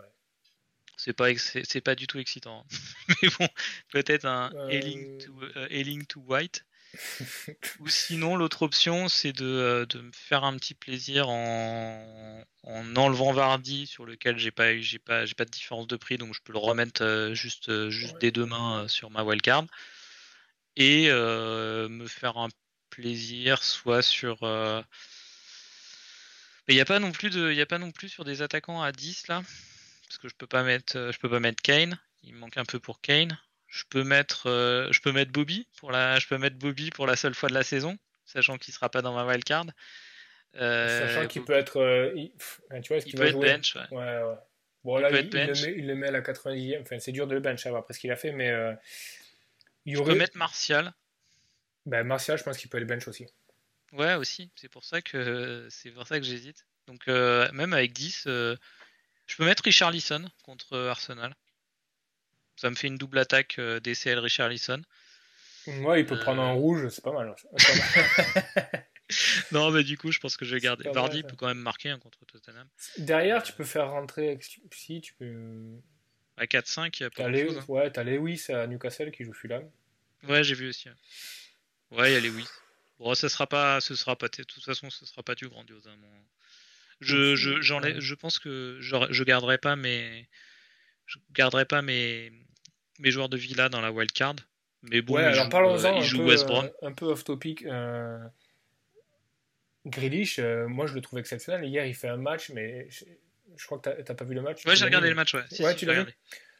C'est 0.97 1.13
pas 1.13 1.35
c'est 1.37 1.81
pas 1.81 1.95
du 1.95 2.07
tout 2.07 2.19
excitant. 2.19 2.65
hein. 2.71 2.77
Mais 3.21 3.29
bon, 3.39 3.47
peut-être 3.89 4.25
un 4.25 4.51
Euh. 4.53 4.69
Ailing 4.69 5.17
to, 5.25 5.41
Ailing 5.69 6.05
to 6.05 6.19
White. 6.21 6.63
Ou 7.79 7.87
sinon, 7.89 8.35
l'autre 8.35 8.61
option, 8.61 9.07
c'est 9.09 9.33
de, 9.33 9.85
de 9.89 9.99
me 9.99 10.11
faire 10.11 10.43
un 10.43 10.55
petit 10.57 10.75
plaisir 10.75 11.27
en, 11.29 12.43
en 12.61 12.95
enlevant 12.95 13.33
Vardy, 13.33 13.87
sur 13.87 14.05
lequel 14.05 14.37
j'ai 14.37 14.51
pas, 14.51 14.77
j'ai 14.77 14.99
pas, 14.99 15.25
j'ai 15.25 15.33
pas 15.33 15.45
de 15.45 15.49
différence 15.49 15.87
de 15.87 15.95
prix, 15.97 16.17
donc 16.17 16.35
je 16.35 16.41
peux 16.43 16.53
le 16.53 16.59
remettre 16.59 17.31
juste, 17.33 17.89
juste 17.89 18.13
Ouais. 18.13 18.19
dès 18.21 18.31
demain 18.31 18.87
sur 18.87 19.09
ma 19.09 19.23
wildcard. 19.23 19.65
Et 20.75 21.07
euh, 21.09 21.89
me 21.89 22.07
faire 22.07 22.37
un 22.37 22.49
plaisir, 22.95 23.63
soit 23.63 24.01
sur. 24.01 24.43
euh, 24.43 24.81
Mais 26.67 26.73
il 26.73 26.77
n'y 26.77 26.81
a 26.81 26.85
pas 26.85 26.99
non 26.99 27.11
plus 27.11 27.29
de, 27.29 27.51
il 27.51 27.59
a 27.59 27.65
pas 27.65 27.77
non 27.79 27.91
plus 27.91 28.09
sur 28.09 28.23
des 28.23 28.41
attaquants 28.41 28.81
à 28.81 28.91
10 28.91 29.27
là, 29.27 29.41
parce 30.07 30.17
que 30.17 30.27
je 30.29 30.35
peux 30.35 30.47
pas 30.47 30.63
mettre, 30.63 30.97
euh, 30.97 31.11
je 31.11 31.19
peux 31.19 31.29
pas 31.29 31.39
mettre 31.39 31.61
Kane. 31.61 31.97
Il 32.23 32.33
me 32.33 32.39
manque 32.39 32.57
un 32.57 32.65
peu 32.65 32.79
pour 32.79 33.01
Kane. 33.01 33.37
Je 33.67 33.83
peux 33.89 34.03
mettre, 34.03 34.47
euh, 34.47 34.87
je 34.91 35.01
peux 35.01 35.11
mettre 35.11 35.31
Bobby 35.31 35.67
pour 35.77 35.91
la, 35.91 36.19
je 36.19 36.27
peux 36.27 36.37
mettre 36.37 36.57
Bobby 36.57 36.91
pour 36.91 37.07
la 37.07 37.15
seule 37.15 37.33
fois 37.33 37.49
de 37.49 37.55
la 37.55 37.63
saison, 37.63 37.97
sachant 38.25 38.57
qu'il 38.57 38.73
sera 38.73 38.89
pas 38.89 39.01
dans 39.01 39.13
ma 39.13 39.25
wildcard. 39.25 39.65
Euh, 40.55 40.99
Sachant 40.99 41.27
qu'il 41.27 41.43
peut 41.43 41.53
être. 41.53 42.11
il- 42.15 42.31
pff, 42.31 42.61
tu 42.83 42.87
vois, 42.89 42.97
est-ce 42.97 43.07
il 43.07 43.09
qu'il 43.11 43.19
va 43.19 43.25
être 43.25 43.31
jouer? 43.31 43.53
bench. 43.53 43.75
ouais. 43.75 43.97
Ouais, 43.97 44.21
ouais. 44.21 44.35
Bon, 44.83 44.97
Il 44.99 45.01
là, 45.01 45.09
il, 45.09 45.29
le 45.31 45.53
met, 45.53 45.73
il 45.77 45.87
le 45.87 45.95
met 45.95 46.07
à 46.07 46.11
la 46.11 46.21
90e. 46.21 46.81
Enfin, 46.81 46.99
c'est 46.99 47.11
dur 47.11 47.25
de 47.25 47.33
le 47.33 47.39
bench, 47.39 47.65
hein, 47.65 47.73
après 47.75 47.93
ce 47.93 47.99
qu'il 47.99 48.11
a 48.11 48.15
fait, 48.15 48.31
mais. 48.31 48.49
euh, 48.51 48.73
il 49.85 49.93
y 49.93 49.95
Je 49.95 50.01
aurait. 50.01 50.11
peux 50.13 50.17
mettre 50.17 50.37
Martial. 50.37 50.93
Ben, 51.85 52.03
Martial, 52.03 52.37
je 52.37 52.43
pense 52.43 52.57
qu'il 52.57 52.69
peut 52.69 52.79
le 52.79 52.85
bench 52.85 53.07
aussi. 53.07 53.25
Ouais, 53.91 54.15
aussi. 54.15 54.49
C'est 54.55 54.69
pour 54.69 54.83
ça 54.83 55.01
que 55.01 55.67
c'est 55.69 55.91
pour 55.91 56.07
ça 56.07 56.19
que 56.19 56.25
j'hésite. 56.25 56.65
Donc 56.87 57.07
euh, 57.07 57.51
même 57.51 57.73
avec 57.73 57.93
10, 57.93 58.23
euh, 58.27 58.55
je 59.27 59.35
peux 59.35 59.45
mettre 59.45 59.63
Richarlison 59.63 60.25
contre 60.43 60.73
euh, 60.73 60.89
Arsenal. 60.89 61.35
Ça 62.55 62.69
me 62.69 62.75
fait 62.75 62.87
une 62.87 62.97
double 62.97 63.19
attaque 63.19 63.57
euh, 63.59 63.79
DCL 63.79 64.19
Richarlison. 64.19 64.81
Ouais, 65.67 66.01
il 66.01 66.05
peut 66.05 66.19
prendre 66.19 66.41
un 66.41 66.51
rouge, 66.51 66.89
c'est 66.89 67.03
pas 67.03 67.11
mal. 67.13 67.33
mal. 67.53 68.85
Non, 69.51 69.69
mais 69.69 69.83
du 69.83 69.97
coup, 69.97 70.11
je 70.11 70.19
pense 70.19 70.37
que 70.37 70.45
je 70.45 70.55
vais 70.55 70.61
garder. 70.61 70.85
mal, 70.85 70.93
Vardy 70.93 71.21
ça. 71.21 71.27
peut 71.27 71.35
quand 71.35 71.47
même 71.47 71.59
marquer 71.59 71.89
hein, 71.89 71.99
contre 71.99 72.25
Tottenham. 72.25 72.67
Derrière, 72.97 73.43
tu 73.43 73.53
peux 73.53 73.63
faire 73.65 73.89
rentrer. 73.91 74.39
Si, 74.71 75.01
tu 75.01 75.13
peux. 75.13 75.77
À 76.37 76.45
4-5, 76.45 76.97
il 76.99 77.03
y 77.03 77.05
a 77.05 77.09
pas 77.11 77.27
Lewis, 77.29 77.47
chose. 77.49 77.57
hein. 77.59 77.65
ouais, 77.67 77.91
t'as 77.91 78.03
Lewis 78.03 78.45
à 78.49 78.65
Newcastle 78.65 79.11
qui 79.11 79.23
joue 79.23 79.33
Fulham. 79.33 79.69
Ouais, 80.27 80.43
j'ai 80.43 80.55
vu 80.55 80.69
aussi. 80.69 80.89
Ouais, 81.93 82.11
il 82.11 82.13
y 82.13 82.17
a 82.17 82.19
les 82.19 82.29
oui. 82.29 82.45
Bon, 82.99 83.13
ça 83.15 83.29
sera 83.29 83.47
pas, 83.47 83.81
ce 83.81 83.95
sera 83.95 84.15
pas, 84.15 84.27
de 84.27 84.43
toute 84.43 84.63
façon, 84.63 84.89
ce 84.89 85.05
sera 85.05 85.23
pas 85.23 85.35
du 85.35 85.47
grandiose. 85.47 85.87
hein, 85.87 85.95
mon- 85.99 86.25
Je, 87.01 87.35
je, 87.35 87.73
Ouais. 87.73 87.95
je 87.99 88.15
pense 88.15 88.39
que 88.39 88.77
je, 88.79 88.95
je 89.09 89.23
garderai 89.23 89.57
pas 89.57 89.75
mes, 89.75 90.29
je 91.05 91.17
garderai 91.31 91.65
pas 91.65 91.81
mes, 91.81 92.31
mes 92.99 93.11
joueurs 93.11 93.29
de 93.29 93.37
Villa 93.37 93.67
dans 93.69 93.81
la 93.81 93.91
wildcard. 93.91 94.35
Mais 94.83 95.01
bon, 95.01 95.15
ouais, 95.15 95.23
alors 95.23 95.49
parlons-en 95.49 96.01
euh, 96.01 96.01
un, 96.01 96.63
euh, 96.65 96.69
un 96.81 96.91
peu 96.91 97.05
off 97.05 97.23
topic. 97.23 97.63
Euh... 97.63 98.19
Grealish, 99.85 100.39
euh, 100.39 100.67
moi 100.67 100.87
je 100.87 100.93
le 100.93 101.01
trouve 101.01 101.19
exceptionnel. 101.19 101.65
Hier, 101.65 101.85
il 101.85 101.93
fait 101.95 102.07
un 102.07 102.17
match, 102.17 102.49
mais 102.51 102.87
je, 102.89 103.05
je 103.57 103.65
crois 103.65 103.79
que 103.79 104.01
t'as- 104.01 104.13
pas 104.13 104.25
vu 104.25 104.33
le 104.33 104.41
match. 104.41 104.65
Ouais, 104.65 104.75
j'ai 104.75 104.85
regardé 104.85 105.09
le 105.09 105.15
match, 105.15 105.33
ouais. 105.33 105.43
Si, 105.51 105.61
Ouais, 105.63 105.71
si, 105.71 105.79
tu 105.79 105.85
l'as 105.85 105.91
regardé. 105.93 106.15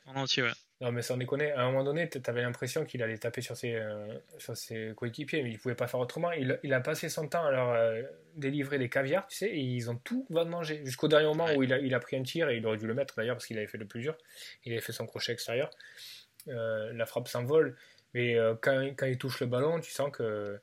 En 0.06 0.16
entier, 0.16 0.44
ouais. 0.44 0.52
Non, 0.84 0.92
mais 0.92 1.02
sans 1.02 1.16
déconner, 1.16 1.52
à 1.54 1.62
un 1.62 1.72
moment 1.72 1.86
donné, 1.86 2.10
t- 2.10 2.22
t'avais 2.22 2.42
l'impression 2.42 2.84
qu'il 2.84 3.02
allait 3.02 3.18
taper 3.18 3.40
sur 3.42 3.56
ses, 3.56 3.74
euh, 3.76 4.06
sur 4.38 4.58
ses 4.58 4.92
coéquipiers, 4.98 5.42
mais 5.42 5.50
il 5.50 5.58
pouvait 5.58 5.76
pas 5.76 5.88
faire 5.88 6.02
autrement. 6.02 6.32
Il, 6.34 6.60
il 6.62 6.74
a 6.74 6.82
passé 6.82 7.08
son 7.08 7.28
temps 7.30 7.46
à 7.46 7.52
leur 7.52 7.70
euh, 7.70 8.02
délivrer 8.36 8.78
des 8.80 8.90
caviars, 8.90 9.26
tu 9.28 9.38
sais, 9.38 9.48
et 9.50 9.60
ils 9.60 9.90
ont 9.90 9.96
tout 9.96 10.28
va 10.30 10.44
manger. 10.44 10.82
Jusqu'au 10.84 11.08
dernier 11.08 11.28
moment 11.28 11.46
Ouais. 11.46 11.56
où 11.56 11.64
il 11.64 11.72
a, 11.72 11.78
il 11.80 11.94
a 11.96 12.00
pris 12.02 12.18
un 12.18 12.24
tir, 12.24 12.50
et 12.50 12.58
il 12.58 12.66
aurait 12.68 12.76
dû 12.78 12.86
le 12.86 12.94
mettre 12.94 13.16
d'ailleurs, 13.16 13.38
parce 13.38 13.46
qu'il 13.48 13.58
avait 13.58 13.68
fait 13.68 13.78
le 13.78 13.86
plus 13.88 14.02
dur. 14.02 14.18
Il 14.66 14.74
avait 14.74 14.82
fait 14.82 14.92
son 14.92 15.06
crochet 15.08 15.32
extérieur. 15.32 15.70
Euh, 16.50 16.92
la 16.94 17.06
frappe 17.06 17.30
s'envole, 17.30 17.78
mais 18.14 18.36
quand, 18.62 18.82
quand 18.98 19.06
il 19.06 19.18
touche 19.18 19.40
le 19.40 19.48
ballon, 19.48 19.80
tu 19.80 19.90
sens 19.90 20.12
que, 20.12 20.60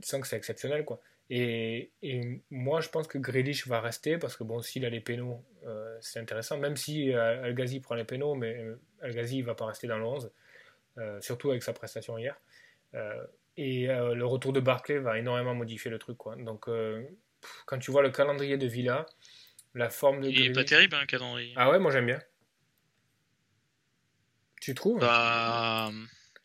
tu 0.00 0.08
sens 0.08 0.20
que 0.20 0.28
c'est 0.28 0.36
exceptionnel, 0.36 0.84
quoi. 0.84 1.00
Et, 1.28 1.90
et 2.02 2.40
moi, 2.50 2.80
je 2.80 2.88
pense 2.88 3.08
que 3.08 3.18
Grealish 3.18 3.66
va 3.66 3.80
rester 3.80 4.16
parce 4.16 4.36
que 4.36 4.44
bon, 4.44 4.60
s'il 4.62 4.84
a 4.84 4.90
les 4.90 5.00
pénaux, 5.00 5.44
euh, 5.66 5.98
c'est 6.00 6.20
intéressant. 6.20 6.56
Même 6.58 6.76
si 6.76 7.12
euh, 7.12 7.42
Al 7.44 7.54
Ghazi 7.54 7.80
prend 7.80 7.96
les 7.96 8.04
pénaux, 8.04 8.34
mais 8.36 8.56
euh, 8.62 8.80
Al 9.02 9.12
Ghazi 9.12 9.38
il 9.38 9.44
va 9.44 9.54
pas 9.56 9.66
rester 9.66 9.86
dans 9.88 9.98
le 9.98 10.04
11, 10.04 10.30
euh, 10.98 11.20
surtout 11.20 11.50
avec 11.50 11.62
sa 11.64 11.72
prestation 11.72 12.16
hier. 12.16 12.36
Euh, 12.94 13.26
et 13.56 13.86
le 13.86 14.24
retour 14.26 14.52
de 14.52 14.60
Barclay 14.60 14.98
va 14.98 15.18
énormément 15.18 15.54
modifier 15.54 15.90
le 15.90 15.98
truc, 15.98 16.18
quoi. 16.18 16.36
Donc, 16.36 16.66
pff, 16.66 17.62
quand 17.64 17.78
tu 17.78 17.90
vois 17.90 18.02
le 18.02 18.10
calendrier 18.10 18.58
de 18.58 18.66
Villa, 18.66 19.06
la 19.74 19.88
forme 19.88 20.20
de 20.20 20.28
Il 20.28 20.42
est 20.42 20.52
pas 20.52 20.60
Grealish- 20.60 20.66
terrible, 20.68 20.94
hein, 20.94 21.00
le 21.00 21.06
calendrier. 21.06 21.52
Ah 21.56 21.70
ouais, 21.70 21.78
moi 21.78 21.90
j'aime 21.90 22.04
bien. 22.06 22.20
Tu 24.60 24.74
trouves? 24.74 25.00
Bah. 25.00 25.90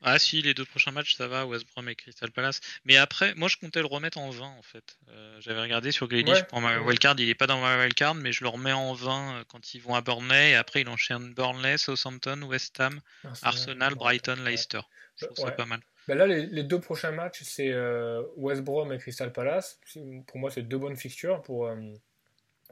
Ah 0.04 0.18
si, 0.20 0.42
les 0.42 0.54
deux 0.54 0.66
prochains 0.66 0.92
matchs, 0.92 1.16
ça 1.16 1.28
va, 1.28 1.46
West 1.46 1.66
Brom 1.72 1.88
et 1.90 1.96
Crystal 1.96 2.32
Palace. 2.32 2.60
Mais 2.86 2.98
après, 2.98 3.36
moi 3.36 3.48
je 3.48 3.58
comptais 3.58 3.80
le 3.82 3.86
remettre 3.86 4.18
en 4.18 4.30
20 4.32 4.46
en 4.46 4.62
fait. 4.64 4.98
Euh, 5.10 5.38
j'avais 5.42 5.62
regardé 5.62 5.92
sur 5.92 6.08
Grealish 6.08 6.34
Ouais. 6.38 6.44
pour 6.46 6.60
ma 6.62 6.80
wildcard, 6.80 7.16
il 7.20 7.30
est 7.30 7.36
pas 7.36 7.48
dans 7.48 7.62
ma 7.62 7.78
wildcard, 7.78 8.16
mais 8.16 8.32
je 8.32 8.44
le 8.44 8.50
remets 8.50 8.72
en 8.72 8.94
20 8.94 9.36
euh, 9.40 9.44
quand 9.48 9.74
ils 9.74 9.80
vont 9.82 9.94
à 9.96 10.02
Burnley, 10.02 10.52
et 10.52 10.56
après 10.56 10.82
il 10.82 10.90
enchaîne 10.90 11.34
Burnley, 11.34 11.78
Southampton, 11.78 12.42
West 12.44 12.80
Ham, 12.80 13.00
Arsenal, 13.44 13.96
Brighton, 13.96 14.38
Ouais. 14.44 14.52
Leicester. 14.52 14.82
Je 15.18 15.26
trouve 15.26 15.46
Ouais. 15.46 15.52
ça 15.52 15.56
pas 15.56 15.66
mal. 15.66 15.82
Ben 16.08 16.18
là, 16.18 16.26
les, 16.26 16.48
les 16.48 16.64
deux 16.64 16.80
prochains 16.80 17.12
matchs, 17.12 17.44
c'est 17.44 17.70
euh, 17.72 18.24
West 18.38 18.62
Brom 18.64 18.92
et 18.92 18.98
Crystal 18.98 19.32
Palace. 19.32 19.80
Pour 20.26 20.40
moi, 20.40 20.50
c'est 20.50 20.64
deux 20.64 20.80
bonnes 20.80 20.98
fixtures 20.98 21.44
pour, 21.44 21.68
euh, 21.68 21.76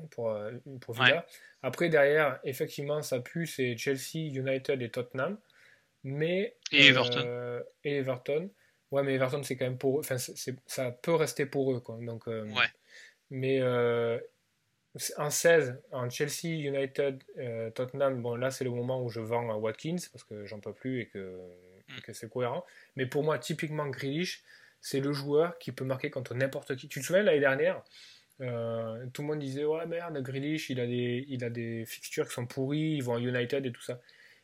pour, 0.10 0.36
pour 0.82 0.96
Villa. 0.96 1.26
Après, 1.62 1.90
derrière, 1.90 2.40
effectivement, 2.44 3.02
ça 3.04 3.20
pue, 3.20 3.46
c'est 3.46 3.78
Chelsea, 3.78 4.16
United 4.34 4.82
et 4.82 4.90
Tottenham. 4.90 5.38
Mais, 6.04 6.56
Et 6.72 6.88
Everton. 6.88 7.20
euh, 7.24 7.62
et 7.84 7.98
Everton. 7.98 8.50
Ouais, 8.92 9.04
mais 9.04 9.14
Everton, 9.16 9.44
c'est 9.44 9.56
quand 9.56 9.66
même 9.66 9.78
pour 9.78 9.98
eux. 9.98 10.00
Enfin, 10.00 10.18
ça 10.18 10.92
peut 10.92 11.14
rester 11.14 11.46
pour 11.46 11.72
eux. 11.74 11.80
Quoi. 11.80 11.98
Donc, 12.02 12.28
euh, 12.28 12.46
Ouais. 12.46 12.66
Mais 13.30 13.60
euh, 13.62 14.18
en 15.18 15.30
16, 15.30 15.80
en 15.92 16.10
Chelsea, 16.10 16.48
United, 16.48 17.24
euh, 17.38 17.70
Tottenham, 17.72 18.22
bon, 18.22 18.36
là, 18.36 18.50
c'est 18.50 18.64
le 18.64 18.72
moment 18.72 19.04
où 19.04 19.10
je 19.10 19.20
vends 19.20 19.52
à 19.52 19.56
Watkins 19.56 19.98
parce 20.12 20.24
que 20.24 20.46
j'en 20.46 20.60
peux 20.60 20.74
plus 20.74 21.02
et 21.02 21.06
que, 21.08 21.38
Mm. 21.90 22.02
que 22.02 22.14
c'est 22.14 22.30
cohérent. 22.30 22.66
Mais 22.96 23.06
pour 23.08 23.24
moi, 23.24 23.38
typiquement, 23.40 23.88
Grealish, 23.88 24.44
c'est 24.82 25.00
le 25.00 25.12
joueur 25.14 25.58
qui 25.60 25.72
peut 25.72 25.86
marquer 25.86 26.10
contre 26.10 26.34
n'importe 26.36 26.76
qui. 26.76 26.88
Tu 26.88 27.00
te 27.02 27.06
souviens, 27.06 27.24
l'année 27.24 27.40
dernière, 27.40 27.84
euh, 28.42 29.06
tout 29.14 29.22
le 29.24 29.28
monde 29.28 29.40
disait 29.40 29.66
Ouais, 29.66 29.86
merde, 29.86 30.18
Grealish, 30.24 30.70
il 30.70 30.80
a, 30.80 30.88
des, 30.88 31.26
il 31.28 31.44
a 31.44 31.50
des 31.50 31.86
fixtures 31.86 32.28
qui 32.28 32.34
sont 32.34 32.46
pourries, 32.48 32.94
ils 32.96 33.04
vont 33.04 33.16
à 33.16 33.20
United 33.20 33.66
et 33.66 33.72
tout 33.72 33.82
ça. 33.82 34.00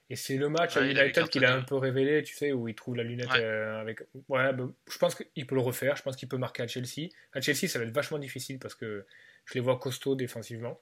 Et 0.09 0.15
c'est 0.15 0.37
le 0.37 0.49
match 0.49 0.77
à 0.77 0.81
Ouais, 0.81 0.91
United 0.91 1.29
qu'il 1.29 1.45
a 1.45 1.55
un 1.55 1.63
peu 1.63 1.75
révélé, 1.75 2.21
tu 2.21 2.35
sais, 2.35 2.51
où 2.51 2.67
il 2.67 2.75
trouve 2.75 2.95
la 2.95 3.03
lunette 3.03 3.31
Ouais. 3.31 3.41
euh, 3.43 3.81
avec. 3.81 4.01
Ouais, 4.29 4.53
ben, 4.53 4.71
je 4.87 4.97
pense 4.99 5.15
qu'il 5.15 5.47
peut 5.47 5.55
le 5.55 5.61
refaire. 5.61 5.95
Je 5.95 6.03
pense 6.03 6.15
qu'il 6.15 6.27
peut 6.29 6.37
marquer 6.37 6.61
à 6.63 6.67
Chelsea. 6.67 7.09
À 7.33 7.41
Chelsea, 7.41 7.67
ça 7.67 7.79
va 7.79 7.85
être 7.85 7.93
vachement 7.93 8.19
difficile 8.19 8.59
parce 8.59 8.75
que 8.75 9.05
je 9.45 9.53
les 9.55 9.59
vois 9.61 9.79
costauds 9.79 10.15
défensivement. 10.15 10.79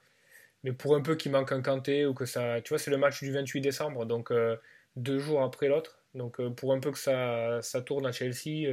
Mais 0.63 0.73
pour 0.73 0.95
un 0.95 1.01
peu 1.01 1.15
qu'il 1.15 1.31
manque 1.31 1.51
un 1.53 1.61
Kanté 1.61 2.05
ou 2.05 2.13
que 2.13 2.25
ça. 2.25 2.61
Tu 2.61 2.69
vois, 2.69 2.79
c'est 2.79 2.91
le 2.91 2.97
match 2.97 3.21
du 3.23 3.31
28 3.31 3.61
décembre, 3.61 4.05
donc 4.05 4.31
euh, 4.31 4.57
deux 4.97 5.19
jours 5.19 5.41
après 5.41 5.67
l'autre. 5.69 5.99
Donc 6.15 6.39
euh, 6.41 6.49
pour 6.49 6.73
un 6.73 6.79
peu 6.79 6.91
que 6.91 6.99
ça, 6.99 7.61
ça 7.61 7.81
tourne 7.81 8.05
à 8.05 8.11
Chelsea, 8.11 8.67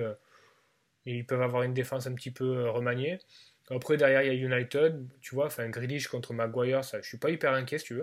ils 1.06 1.26
peuvent 1.26 1.42
avoir 1.42 1.62
une 1.62 1.74
défense 1.74 2.06
un 2.06 2.14
petit 2.14 2.30
peu 2.30 2.68
remaniée. 2.68 3.18
Après, 3.70 3.96
derrière, 3.96 4.22
il 4.22 4.26
y 4.26 4.30
a 4.30 4.34
United. 4.56 5.06
Tu 5.20 5.34
vois, 5.34 5.46
enfin, 5.46 5.68
Grealish 5.68 6.08
contre 6.08 6.32
Maguire, 6.32 6.84
ça, 6.84 7.00
je 7.00 7.06
suis 7.06 7.18
pas 7.18 7.30
hyper 7.30 7.52
inquiet 7.52 7.78
si 7.78 7.84
tu 7.84 7.94
veux. 7.94 8.02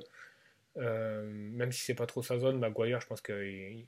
Euh, 0.77 1.23
même 1.27 1.71
si 1.71 1.81
c'est 1.83 1.95
pas 1.95 2.05
trop 2.05 2.21
sa 2.23 2.37
zone, 2.37 2.59
Maguire, 2.59 3.01
je 3.01 3.07
pense 3.07 3.21
que. 3.21 3.45
il- 3.45 3.85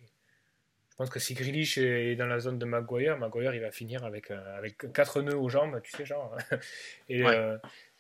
je 0.92 0.96
pense 1.04 1.10
que 1.12 1.20
si 1.20 1.34
Grealish 1.34 1.78
est 1.78 2.16
dans 2.18 2.26
la 2.28 2.40
zone 2.40 2.60
de 2.60 2.66
Maguire, 2.66 3.18
Maguire 3.18 3.54
il 3.56 3.62
va 3.62 3.72
finir 3.72 4.04
avec, 4.04 4.32
euh, 4.32 4.58
avec 4.58 4.92
quatre 4.92 5.22
nœuds 5.22 5.38
aux 5.38 5.48
jambes, 5.48 5.80
tu 5.82 5.92
sais, 5.92 6.06
genre. 6.06 6.36
et, 7.10 7.24
Ouais. 7.24 7.36
euh, 7.38 7.58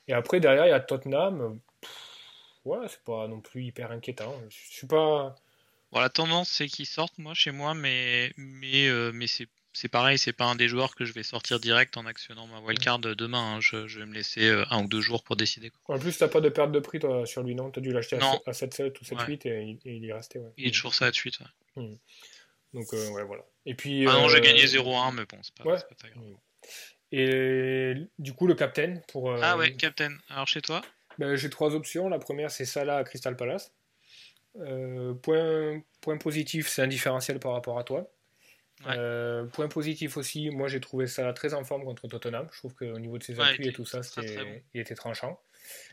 et 0.09 0.13
après, 0.13 0.41
derrière, 0.41 0.65
il 0.65 0.69
y 0.71 0.73
a 0.73 0.81
Tottenham. 0.81 1.61
Pff, 1.79 1.91
ouais, 2.65 2.85
c'est 2.89 3.01
pas 3.03 3.27
non 3.29 3.39
plus 3.39 3.63
hyper 3.63 3.91
inquiétant. 3.91 4.35
Je 4.49 4.57
suis 4.57 4.87
pas. 4.87 5.33
Bon, 5.93 5.99
la 6.01 6.09
tendance, 6.09 6.49
c'est 6.49 6.67
qu'ils 6.67 6.85
sortent, 6.87 7.17
moi, 7.19 7.33
chez 7.33 7.51
moi, 7.51 7.73
mais, 7.73 8.33
mais, 8.35 8.89
euh, 8.89 9.11
mais 9.13 9.27
c'est 9.27 9.47
c'est 9.73 9.87
pareil, 9.87 10.17
c'est 10.17 10.33
pas 10.33 10.45
un 10.45 10.55
des 10.55 10.67
joueurs 10.67 10.95
que 10.95 11.05
je 11.05 11.13
vais 11.13 11.23
sortir 11.23 11.59
direct 11.59 11.95
en 11.97 12.05
actionnant 12.05 12.47
ma 12.47 12.59
wildcard 12.59 12.99
demain. 12.99 13.55
hein. 13.55 13.61
Je, 13.61 13.87
je 13.87 13.99
vais 13.99 14.05
me 14.05 14.13
laisser 14.13 14.47
euh, 14.49 14.65
un 14.71 14.83
ou 14.83 14.87
deux 14.87 15.01
jours 15.01 15.23
pour 15.23 15.35
décider. 15.35 15.69
quoi. 15.69 15.95
En 15.95 15.99
plus, 15.99 16.17
t'as 16.17 16.27
pas 16.27 16.41
de 16.41 16.49
perte 16.49 16.71
de 16.71 16.79
prix 16.79 16.99
toi, 16.99 17.25
sur 17.25 17.43
lui, 17.43 17.55
non? 17.55 17.69
T'as 17.71 17.81
dû 17.81 17.91
l'acheter 17.91 18.15
à, 18.17 18.19
Non. 18.19 18.41
à 18.45 18.51
7-7 18.51 18.99
ou 18.99 19.05
7-8 19.05 19.45
Ouais. 19.45 19.51
et, 19.51 19.61
il- 19.63 19.79
et 19.89 19.95
il 19.95 20.03
y 20.03 20.09
est 20.09 20.13
resté. 20.13 20.39
Ouais. 20.39 20.49
Il 20.57 20.67
est 20.67 20.71
toujours 20.71 20.93
ça 20.95 21.05
à 21.05 21.11
de 21.11 21.15
suite. 21.15 21.39
ouais. 21.75 21.97
Donc, 22.73 22.85
euh, 22.93 23.09
ouais, 23.11 23.23
voilà. 23.23 23.43
Et 23.65 23.73
puis. 23.75 24.05
Ah 24.07 24.13
non, 24.13 24.27
j'ai 24.29 24.37
euh, 24.37 24.41
gagné 24.41 24.65
0-1, 24.65 25.11
mais 25.13 25.25
bon, 25.25 25.37
c'est 25.41 25.55
pas, 25.63 25.77
très 25.97 26.09
grave. 26.11 26.23
Et 27.11 27.93
du 28.19 28.33
coup, 28.33 28.45
le 28.47 28.53
captain 28.55 29.01
pour. 29.11 29.31
euh, 29.31 29.39
Ah 29.41 29.57
ouais, 29.57 29.73
Captain. 29.73 30.15
Alors 30.29 30.47
chez 30.47 30.61
toi? 30.61 30.81
Ben, 31.17 31.35
J'ai 31.35 31.49
trois 31.49 31.73
options. 31.75 32.09
La 32.09 32.19
première, 32.19 32.51
c'est 32.51 32.65
Salah 32.65 32.97
à 32.97 33.03
Crystal 33.03 33.35
Palace. 33.35 33.71
Point, 34.55 35.81
point 36.01 36.17
positif, 36.17 36.67
c'est 36.67 36.81
un 36.81 36.87
différentiel 36.87 37.39
par 37.39 37.53
rapport 37.53 37.79
à 37.79 37.83
toi. 37.83 38.09
Ouais. 38.85 38.93
Euh, 38.97 39.45
point 39.45 39.67
positif 39.67 40.15
aussi, 40.17 40.49
moi 40.51 40.67
j'ai 40.69 40.79
trouvé 40.79 41.05
Salah 41.07 41.33
très 41.33 41.53
en 41.53 41.63
forme 41.65 41.83
contre 41.83 42.07
Tottenham. 42.07 42.47
Je 42.53 42.59
trouve 42.59 42.73
qu'au 42.75 42.97
niveau 42.99 43.17
de 43.17 43.23
ses 43.23 43.37
Ouais, 43.39 43.49
appuis 43.49 43.67
et 43.67 43.73
tout 43.73 43.85
ça, 43.85 43.97
était 43.99 44.07
très, 44.09 44.21
c'était- 44.21 44.35
très 44.35 44.45
bon. 44.45 44.61
il 44.73 44.81
était 44.81 44.95
tranchant. 44.95 45.41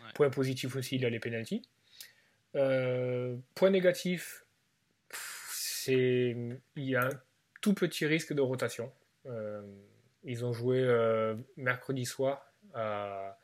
Ouais. 0.05 0.13
Point 0.15 0.31
positif 0.31 0.77
aussi, 0.77 0.97
il 0.97 1.05
a 1.05 1.11
les 1.11 1.19
pénalties. 1.19 1.63
Euh, 2.55 3.37
point 3.55 3.71
négatif, 3.71 4.45
c'est 5.51 6.37
il 6.77 6.85
y 6.85 6.97
a 6.97 7.07
un 7.07 7.21
tout 7.61 7.75
petit 7.75 8.07
risque 8.07 8.33
de 8.33 8.41
rotation. 8.41 8.93
Euh, 9.27 9.63
ils 10.25 10.45
ont 10.45 10.53
joué 10.53 10.87
mercredi 11.57 12.05
soir 12.07 12.53
à 12.75 13.39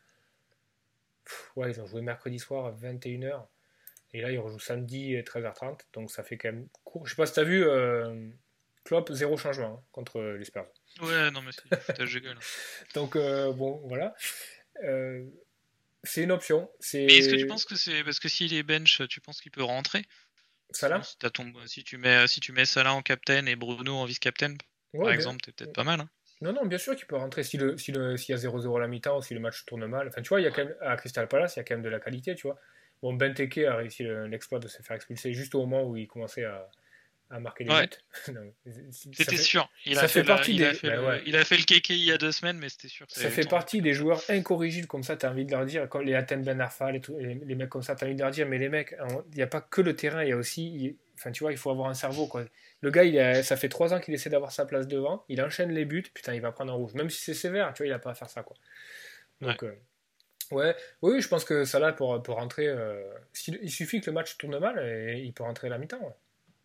Pff, 1.24 1.52
ouais, 1.56 1.70
ils 1.70 1.80
ont 1.80 1.86
joué 1.86 2.00
mercredi 2.02 2.38
soir 2.38 2.66
à 2.66 2.70
21h. 2.72 3.46
Et 4.14 4.20
là, 4.20 4.30
ils 4.30 4.38
rejouent 4.38 4.58
samedi 4.58 5.16
à 5.16 5.22
13h30. 5.22 5.86
Donc 5.94 6.10
ça 6.10 6.22
fait 6.22 6.36
quand 6.36 6.48
même 6.52 6.68
court. 6.84 7.06
Je 7.06 7.10
sais 7.14 7.16
pas 7.16 7.26
si 7.26 7.32
t'as 7.34 7.44
vu, 7.44 7.64
euh, 7.64 8.28
Klopp, 8.84 9.12
zéro 9.12 9.36
changement 9.36 9.78
hein, 9.80 9.84
contre 9.92 10.20
les 10.20 10.44
Spurs. 10.44 10.66
Ouais, 11.00 11.30
non, 11.30 11.42
mais 11.42 11.52
c'est 11.52 11.80
foutage 11.80 12.14
de 12.14 12.18
gueule. 12.20 12.38
Donc 12.94 13.16
euh, 13.16 13.52
bon, 13.52 13.80
voilà. 13.86 14.14
Euh, 14.84 15.24
c'est 16.04 16.22
une 16.22 16.32
option. 16.32 16.70
C'est 16.80 17.04
Mais 17.06 17.18
est-ce 17.18 17.28
que 17.28 17.36
tu 17.36 17.46
penses 17.46 17.64
que 17.64 17.76
c'est 17.76 18.02
parce 18.04 18.18
que 18.18 18.28
s'il 18.28 18.52
est 18.54 18.62
bench, 18.62 19.00
tu 19.08 19.20
penses 19.20 19.40
qu'il 19.40 19.52
peut 19.52 19.62
rentrer? 19.62 20.04
Salah 20.70 21.02
si, 21.02 21.18
t'as 21.18 21.30
ton- 21.30 21.52
si 21.66 21.84
tu 21.84 21.98
mets 21.98 22.26
si 22.26 22.40
tu 22.40 22.52
mets 22.52 22.64
Salah 22.64 22.94
en 22.94 23.02
captain 23.02 23.44
et 23.46 23.56
Bruno 23.56 23.94
en 23.96 24.04
vice-captain, 24.04 24.52
Ouais, 24.94 25.00
par 25.00 25.06
bien. 25.06 25.14
exemple, 25.14 25.40
t'es 25.42 25.52
peut-être 25.52 25.72
pas 25.74 25.84
mal. 25.84 26.00
hein. 26.00 26.08
Non, 26.40 26.52
non, 26.52 26.66
bien 26.66 26.78
sûr 26.78 26.96
qu'il 26.96 27.06
peut 27.06 27.16
rentrer 27.16 27.44
si 27.44 27.56
le, 27.56 27.78
si 27.78 27.92
le, 27.92 28.16
s'il 28.16 28.34
y 28.34 28.34
a 28.34 28.40
0-0 28.40 28.76
à 28.76 28.80
la 28.80 28.88
mi-temps 28.88 29.18
ou 29.18 29.22
si 29.22 29.32
le 29.32 29.38
match 29.38 29.64
tourne 29.64 29.86
mal. 29.86 30.08
Enfin, 30.08 30.22
tu 30.22 30.28
vois, 30.30 30.40
il 30.40 30.44
y 30.44 30.46
a 30.46 30.50
quand 30.50 30.64
même, 30.64 30.74
à 30.80 30.96
Crystal 30.96 31.28
Palace, 31.28 31.54
il 31.54 31.58
y 31.58 31.60
a 31.60 31.64
quand 31.64 31.74
même 31.74 31.84
de 31.84 31.88
la 31.88 32.00
qualité, 32.00 32.34
tu 32.34 32.48
vois. 32.48 32.58
Bon, 33.00 33.12
Benteke 33.14 33.58
a 33.58 33.76
réussi 33.76 34.02
le- 34.02 34.26
l'exploit 34.26 34.58
de 34.58 34.66
se 34.66 34.82
faire 34.82 34.96
expulser 34.96 35.32
juste 35.34 35.54
au 35.54 35.60
moment 35.60 35.84
où 35.84 35.96
il 35.96 36.08
commençait 36.08 36.44
à, 36.44 36.68
à 37.32 37.40
marquer 37.40 37.64
les 37.64 37.70
Ouais. 37.70 37.86
buts. 37.86 37.96
Ça 38.26 38.32
C'était 39.12 39.36
sûr. 39.36 39.68
Il 39.86 39.96
ça 39.96 40.02
a 40.02 40.08
fait 40.08 40.22
partie 40.22 40.54
des- 40.54 40.72
bah 40.82 41.18
il 41.26 41.34
a 41.36 41.44
fait 41.44 41.56
le 41.56 41.64
kéké 41.64 41.94
il 41.94 42.04
y 42.04 42.12
a 42.12 42.18
deux 42.18 42.30
semaines, 42.30 42.58
mais 42.58 42.68
c'était 42.68 42.88
sûr 42.88 43.06
Ça 43.08 43.30
fait 43.30 43.48
partie 43.48 43.80
des 43.80 43.94
joueurs 43.94 44.22
incorrigibles 44.28 44.86
comme 44.86 45.02
ça, 45.02 45.16
tu 45.16 45.26
as 45.26 45.30
envie 45.30 45.44
de 45.46 45.50
leur 45.50 45.64
dire, 45.64 45.88
comme 45.88 46.02
les 46.02 46.14
Aten 46.14 46.42
Ben 46.44 46.60
Arfa, 46.60 46.92
les, 46.92 47.00
les, 47.18 47.34
les 47.34 47.54
mecs 47.54 47.70
comme 47.70 47.82
ça, 47.82 47.96
tu 47.96 48.04
as 48.04 48.06
envie 48.06 48.14
de 48.16 48.20
leur 48.22 48.30
dire, 48.30 48.46
mais 48.46 48.58
les 48.58 48.68
mecs, 48.68 48.94
il 49.32 49.36
n'y 49.36 49.42
a 49.42 49.46
pas 49.46 49.60
que 49.62 49.80
le 49.80 49.96
terrain, 49.96 50.22
il 50.22 50.28
y 50.28 50.32
a 50.32 50.36
aussi, 50.36 50.96
enfin 51.16 51.32
tu 51.32 51.42
vois, 51.42 51.52
il 51.52 51.58
faut 51.58 51.70
avoir 51.70 51.88
un 51.88 51.94
cerveau 51.94 52.26
quoi. 52.26 52.44
Le 52.82 52.90
gars, 52.90 53.04
il 53.04 53.18
a, 53.18 53.42
ça 53.42 53.56
fait 53.56 53.68
trois 53.68 53.94
ans 53.94 54.00
qu'il 54.00 54.12
essaie 54.12 54.30
d'avoir 54.30 54.52
sa 54.52 54.66
place 54.66 54.86
devant, 54.86 55.24
il 55.28 55.40
enchaîne 55.42 55.70
les 55.72 55.84
buts, 55.84 56.04
putain, 56.12 56.34
il 56.34 56.40
va 56.42 56.52
prendre 56.52 56.72
un 56.72 56.76
rouge, 56.76 56.94
même 56.94 57.08
si 57.10 57.20
c'est 57.22 57.34
sévère, 57.34 57.72
tu 57.72 57.78
vois, 57.82 57.86
il 57.88 57.92
a 57.92 57.98
pas 57.98 58.10
à 58.10 58.14
faire 58.14 58.28
ça 58.28 58.42
quoi. 58.42 58.56
Donc, 59.40 59.62
euh, 59.64 59.74
ouais, 60.50 60.76
oui, 61.00 61.20
je 61.22 61.28
pense 61.28 61.44
que 61.44 61.64
Salah 61.64 61.92
pour, 61.92 62.22
pour 62.22 62.36
rentrer, 62.36 62.66
euh, 62.68 63.02
il 63.48 63.70
suffit 63.70 64.00
que 64.00 64.06
le 64.10 64.12
match 64.14 64.36
tourne 64.36 64.58
mal 64.58 64.78
et 64.78 65.18
il 65.20 65.32
peut 65.32 65.42
rentrer 65.44 65.68
à 65.68 65.70
la 65.70 65.78
mi-temps, 65.78 65.98
ouais. 66.00 66.14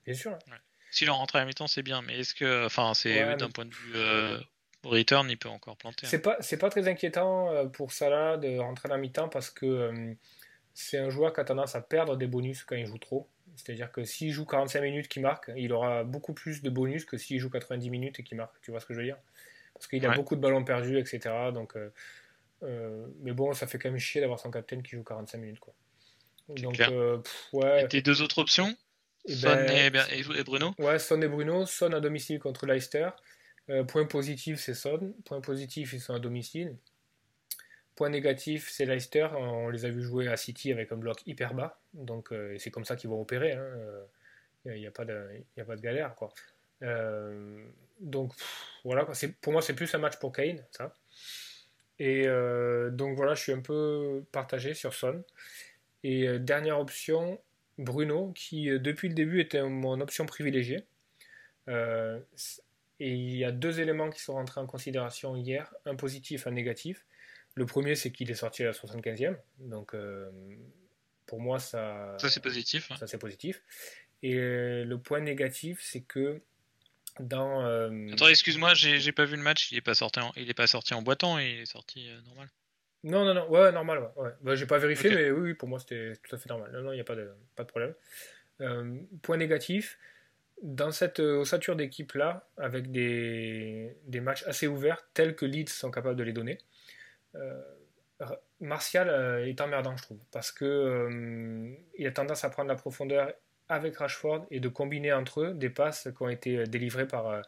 Bien 0.07 0.15
sûr. 0.15 0.31
hein. 0.31 0.55
S'il 0.89 1.09
en 1.11 1.17
rentre 1.17 1.35
à 1.35 1.39
la 1.39 1.45
mi-temps, 1.45 1.67
c'est 1.67 1.83
bien, 1.83 2.01
mais 2.01 2.17
est-ce 2.19 2.33
que, 2.33 2.65
enfin, 2.65 2.93
c'est 2.95 3.23
Ouais, 3.23 3.35
d'un 3.35 3.47
mais- 3.47 3.51
point 3.53 3.65
de 3.65 3.73
vue 3.73 3.91
euh, 3.95 4.39
return, 4.83 5.29
il 5.29 5.37
peut 5.37 5.49
encore 5.49 5.77
planter. 5.77 6.05
hein. 6.07 6.09
C'est 6.09 6.21
pas, 6.21 6.37
c'est 6.39 6.57
pas 6.57 6.69
très 6.69 6.87
inquiétant 6.87 7.51
euh, 7.51 7.65
pour 7.65 7.91
Salah 7.91 8.37
de 8.37 8.57
rentrer 8.57 8.87
à 8.87 8.93
la 8.93 8.97
mi-temps 8.97 9.27
parce 9.29 9.49
que 9.51 9.65
euh, 9.65 10.13
c'est 10.73 10.97
un 10.97 11.09
joueur 11.09 11.33
qui 11.33 11.41
a 11.41 11.43
tendance 11.43 11.75
à 11.75 11.81
perdre 11.81 12.15
des 12.15 12.25
bonus 12.27 12.63
quand 12.63 12.75
il 12.75 12.85
joue 12.87 12.97
trop. 12.97 13.27
C'est-à-dire 13.55 13.91
que 13.91 14.03
s'il 14.05 14.31
joue 14.31 14.45
45 14.45 14.81
minutes 14.81 15.07
qu'il 15.07 15.23
marque, 15.23 15.51
il 15.57 15.73
aura 15.73 16.03
beaucoup 16.03 16.33
plus 16.33 16.61
de 16.61 16.69
bonus 16.69 17.05
que 17.05 17.17
s'il 17.17 17.39
joue 17.39 17.49
90 17.49 17.89
minutes 17.89 18.19
et 18.19 18.23
qu'il 18.23 18.37
marque. 18.37 18.55
Tu 18.61 18.71
vois 18.71 18.79
ce 18.79 18.85
que 18.85 18.93
je 18.93 18.99
veux 18.99 19.05
dire? 19.05 19.17
Parce 19.73 19.87
qu'il 19.87 20.05
a 20.05 20.09
beaucoup 20.15 20.35
de 20.35 20.41
ballons 20.41 20.63
perdus, 20.63 20.97
etc. 20.99 21.51
Donc, 21.53 21.75
euh, 21.75 21.91
euh, 22.63 23.07
mais 23.21 23.31
bon, 23.33 23.53
ça 23.53 23.67
fait 23.67 23.77
quand 23.77 23.89
même 23.89 23.99
chier 23.99 24.21
d'avoir 24.21 24.39
son 24.39 24.51
capitaine 24.51 24.81
qui 24.83 24.91
joue 24.95 25.03
45 25.03 25.37
minutes. 25.39 25.59
Quoi. 25.59 25.73
Donc, 26.49 26.79
euh, 26.79 27.17
pff, 27.17 27.47
ouais. 27.53 27.83
Et 27.83 27.87
tes 27.87 28.01
deux 28.01 28.21
autres 28.21 28.39
options, 28.39 28.75
Eh 29.27 29.33
Son 29.35 29.47
ben, 29.47 29.69
et, 29.69 30.17
et- 30.19 30.39
et 30.39 30.43
Bruno? 30.43 30.73
Ouais, 30.79 30.99
Son 30.99 31.21
et 31.21 31.27
Bruno. 31.27 31.65
Son 31.65 31.91
à 31.93 31.99
domicile 31.99 32.39
contre 32.39 32.65
Leicester. 32.65 33.09
Euh, 33.69 33.83
point 33.83 34.05
positif, 34.05 34.59
c'est 34.59 34.73
Son. 34.73 35.13
Point 35.25 35.41
positif, 35.41 35.93
ils 35.93 36.01
sont 36.01 36.13
à 36.13 36.19
domicile. 36.19 36.75
Point 37.95 38.09
négatif, 38.09 38.69
c'est 38.71 38.85
Leicester. 38.85 39.27
On 39.33 39.69
les 39.69 39.85
a 39.85 39.89
vus 39.89 40.03
jouer 40.03 40.27
à 40.27 40.37
City 40.37 40.71
avec 40.71 40.91
un 40.91 40.97
bloc 40.97 41.17
hyper 41.25 41.53
bas. 41.53 41.79
Donc, 41.93 42.31
euh, 42.31 42.55
c'est 42.59 42.71
comme 42.71 42.85
ça 42.85 42.95
qu'ils 42.95 43.09
vont 43.09 43.19
opérer. 43.21 43.53
hein. 43.53 43.59
Euh, 43.61 44.03
Il 44.65 44.73
n'y 44.81 44.87
a, 44.87 44.91
pas 44.91 45.05
de- 45.05 45.29
y 45.55 45.61
a 45.61 45.65
pas 45.65 45.77
de 45.77 45.81
galère. 45.81 46.13
Quoi. 46.15 46.33
Euh, 46.83 47.63
donc, 48.01 48.35
pff, 48.35 48.65
voilà. 48.83 49.05
quoi. 49.05 49.13
Pour 49.41 49.53
moi, 49.53 49.61
c'est 49.61 49.73
plus 49.75 49.93
un 49.95 49.97
match 49.97 50.17
pour 50.19 50.31
Kane, 50.33 50.61
ça. 50.71 50.93
Et 51.99 52.27
euh, 52.27 52.89
donc, 52.91 53.15
voilà, 53.15 53.33
je 53.33 53.41
suis 53.43 53.51
un 53.53 53.61
peu 53.61 54.23
partagé 54.31 54.73
sur 54.73 54.93
Son. 54.93 55.23
Et 56.03 56.27
euh, 56.27 56.37
dernière 56.37 56.79
option, 56.79 57.39
Bruno, 57.77 58.31
qui 58.33 58.69
euh, 58.69 58.79
depuis 58.79 59.07
le 59.09 59.13
début 59.13 59.39
était 59.39 59.61
mon 59.63 59.99
option 60.01 60.25
privilégiée. 60.25 60.85
Euh, 61.67 62.19
et 62.99 63.13
il 63.13 63.35
y 63.35 63.43
a 63.45 63.51
deux 63.51 63.79
éléments 63.79 64.09
qui 64.09 64.21
sont 64.21 64.33
rentrés 64.33 64.59
en 64.61 64.65
considération 64.67 65.35
hier, 65.35 65.73
un 65.85 65.95
positif, 65.95 66.47
un 66.47 66.51
négatif. 66.51 67.05
Le 67.55 67.65
premier, 67.65 67.95
c'est 67.95 68.11
qu'il 68.11 68.29
est 68.31 68.35
sorti 68.35 68.63
à 68.63 68.67
la 68.67 68.71
75e. 68.71 69.35
Donc, 69.59 69.93
euh, 69.93 70.29
pour 71.25 71.39
moi, 71.41 71.59
ça, 71.59 72.15
Ça, 72.19 72.29
c'est 72.29 72.39
positif. 72.41 72.91
hein. 72.91 72.95
ça, 72.97 73.05
c'est 73.07 73.17
positif. 73.17 73.61
Et 74.23 74.33
le 74.35 74.95
point 74.97 75.19
négatif, 75.19 75.79
c'est 75.83 76.01
que 76.01 76.41
dans. 77.19 77.63
euh, 77.65 78.11
Attends, 78.13 78.27
excuse-moi, 78.29 78.73
j'ai 78.73 78.99
j'ai 78.99 79.11
pas 79.11 79.25
vu 79.25 79.35
le 79.35 79.43
match. 79.43 79.71
Il 79.71 79.77
est 79.77 79.81
pas 79.81 79.93
sorti 79.95 80.19
en, 80.19 80.31
il 80.35 80.49
est 80.49 80.53
pas 80.55 80.65
sorti 80.67 80.93
en 80.95 81.01
boitant, 81.03 81.37
il 81.37 81.59
est 81.59 81.65
sorti 81.65 82.09
euh, 82.09 82.19
normal. 82.21 82.49
Non, 83.07 83.23
non, 83.23 83.33
non, 83.33 83.49
ouais, 83.49 83.71
normal, 83.71 83.99
ouais. 83.99 84.23
ouais. 84.23 84.31
Bah, 84.41 84.55
j'ai 84.55 84.65
pas 84.65 84.79
vérifié, 84.79 85.09
mais 85.15 85.31
oui, 85.31 85.41
oui, 85.41 85.53
pour 85.53 85.69
moi, 85.69 85.79
c'était 85.79 86.13
tout 86.21 86.35
à 86.35 86.37
fait 86.37 86.49
normal. 86.49 86.71
Non, 86.73 86.81
non, 86.81 86.91
il 86.91 86.95
n'y 86.95 87.01
a 87.01 87.05
pas 87.05 87.15
de, 87.15 87.31
pas 87.55 87.63
de 87.63 87.69
problème. 87.69 87.93
Euh, 88.59 88.97
point 89.21 89.37
négatif, 89.37 89.97
dans 90.61 90.91
cette 90.91 91.21
euh, 91.21 91.39
ossature 91.39 91.77
d'équipe-là, 91.77 92.49
avec 92.57 92.91
des, 92.91 93.95
des 94.03 94.19
matchs 94.19 94.43
assez 94.45 94.67
ouverts, 94.67 95.07
tels 95.13 95.35
que 95.35 95.45
Leeds 95.45 95.69
sont 95.69 95.89
capables 95.89 96.17
de 96.17 96.23
les 96.23 96.33
donner, 96.33 96.57
euh, 97.35 97.61
Martial 98.59 99.47
est 99.47 99.61
emmerdant, 99.61 99.95
je 99.95 100.03
trouve, 100.03 100.19
parce 100.31 100.51
que 100.51 100.65
euh, 100.65 101.71
il 101.97 102.07
a 102.07 102.11
tendance 102.11 102.43
à 102.43 102.49
prendre 102.49 102.67
la 102.67 102.75
profondeur 102.75 103.31
avec 103.69 103.97
Rashford 103.97 104.47
et 104.49 104.59
de 104.59 104.67
combiner 104.69 105.13
entre 105.13 105.41
eux 105.41 105.53
des 105.53 105.69
passes 105.69 106.09
qui 106.17 106.23
ont 106.23 106.29
été 106.29 106.63
délivrées 106.65 107.07
par, 107.07 107.43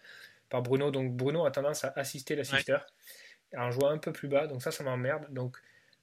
par 0.47 0.61
Bruno. 0.61 0.91
Donc 0.91 1.13
Bruno 1.13 1.45
a 1.45 1.51
tendance 1.51 1.85
à 1.85 1.93
assister 1.95 2.35
l'assisteur 2.35 2.85
en 3.57 3.71
jouant 3.71 3.89
un 3.89 3.97
peu 3.97 4.11
plus 4.11 4.27
bas, 4.27 4.47
donc 4.47 4.61
ça, 4.61 4.71
ça 4.71 4.83
m'emmerde. 4.83 5.25
Donc 5.33 5.57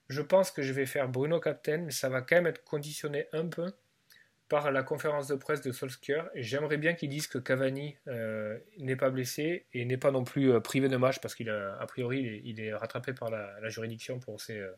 je 0.09 0.21
pense 0.21 0.51
que 0.51 0.61
je 0.61 0.73
vais 0.73 0.85
faire 0.85 1.09
Bruno 1.09 1.39
captain, 1.39 1.79
mais 1.79 1.91
ça 1.91 2.09
va 2.09 2.21
quand 2.21 2.35
même 2.35 2.47
être 2.47 2.63
conditionné 2.63 3.27
un 3.33 3.47
peu 3.47 3.71
par 4.49 4.71
la 4.71 4.81
conférence 4.81 5.27
de 5.27 5.35
presse 5.35 5.61
de 5.61 5.73
Solskjaer. 5.73 6.29
Et 6.33 6.41
j'aimerais 6.41 6.77
bien 6.77 6.93
qu'ils 6.93 7.09
disent 7.09 7.27
que 7.27 7.37
Cavani 7.37 7.97
euh, 8.07 8.57
n'est 8.77 8.95
pas 8.95 9.09
blessé 9.09 9.65
et 9.73 9.83
n'est 9.83 9.97
pas 9.97 10.11
non 10.11 10.23
plus 10.23 10.51
euh, 10.51 10.61
privé 10.61 10.87
de 10.87 10.95
match 10.95 11.19
parce 11.19 11.35
qu'il 11.35 11.49
a, 11.49 11.77
a 11.77 11.85
priori, 11.85 12.19
il 12.19 12.27
est, 12.27 12.41
il 12.45 12.59
est 12.61 12.73
rattrapé 12.73 13.13
par 13.13 13.29
la, 13.29 13.59
la 13.59 13.69
juridiction 13.69 14.19
pour, 14.19 14.39
ses, 14.39 14.59
euh, 14.59 14.71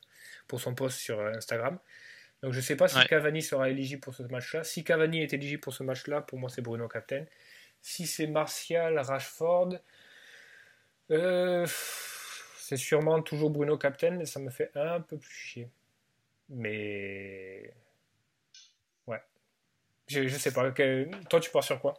pour 0.48 0.60
son 0.60 0.74
post 0.74 0.98
sur 0.98 1.22
Instagram. 1.22 1.78
Donc 2.42 2.54
je 2.54 2.58
ne 2.58 2.64
sais 2.64 2.76
pas 2.76 2.88
si 2.88 2.98
Ouais. 2.98 3.06
Cavani 3.06 3.44
sera 3.44 3.70
éligible 3.70 4.02
pour 4.02 4.16
ce 4.16 4.24
match-là. 4.24 4.64
Si 4.64 4.84
Cavani 4.84 5.22
est 5.22 5.34
éligible 5.34 5.62
pour 5.62 5.74
ce 5.74 5.84
match-là, 5.84 6.22
pour 6.22 6.40
moi 6.40 6.50
c'est 6.50 6.62
Bruno 6.64 6.88
captain. 6.88 7.26
Si 7.82 8.08
c'est 8.08 8.28
Martial, 8.28 8.98
Rashford, 8.98 9.78
euh, 11.12 11.68
c'est 12.70 12.78
sûrement 12.78 13.22
toujours 13.24 13.50
Bruno 13.50 13.78
captain, 13.80 14.12
mais 14.12 14.26
ça 14.26 14.40
me 14.40 14.52
fait 14.52 14.70
un 14.76 15.02
peu 15.02 15.18
plus 15.18 15.34
chier. 15.34 15.70
Mais 16.50 17.74
ouais, 19.08 19.22
je, 20.08 20.28
je 20.28 20.38
sais 20.38 20.52
pas. 20.54 20.72
quel- 20.72 21.10
Toi, 21.30 21.40
tu 21.40 21.50
pars 21.52 21.64
sur 21.64 21.80
quoi? 21.80 21.94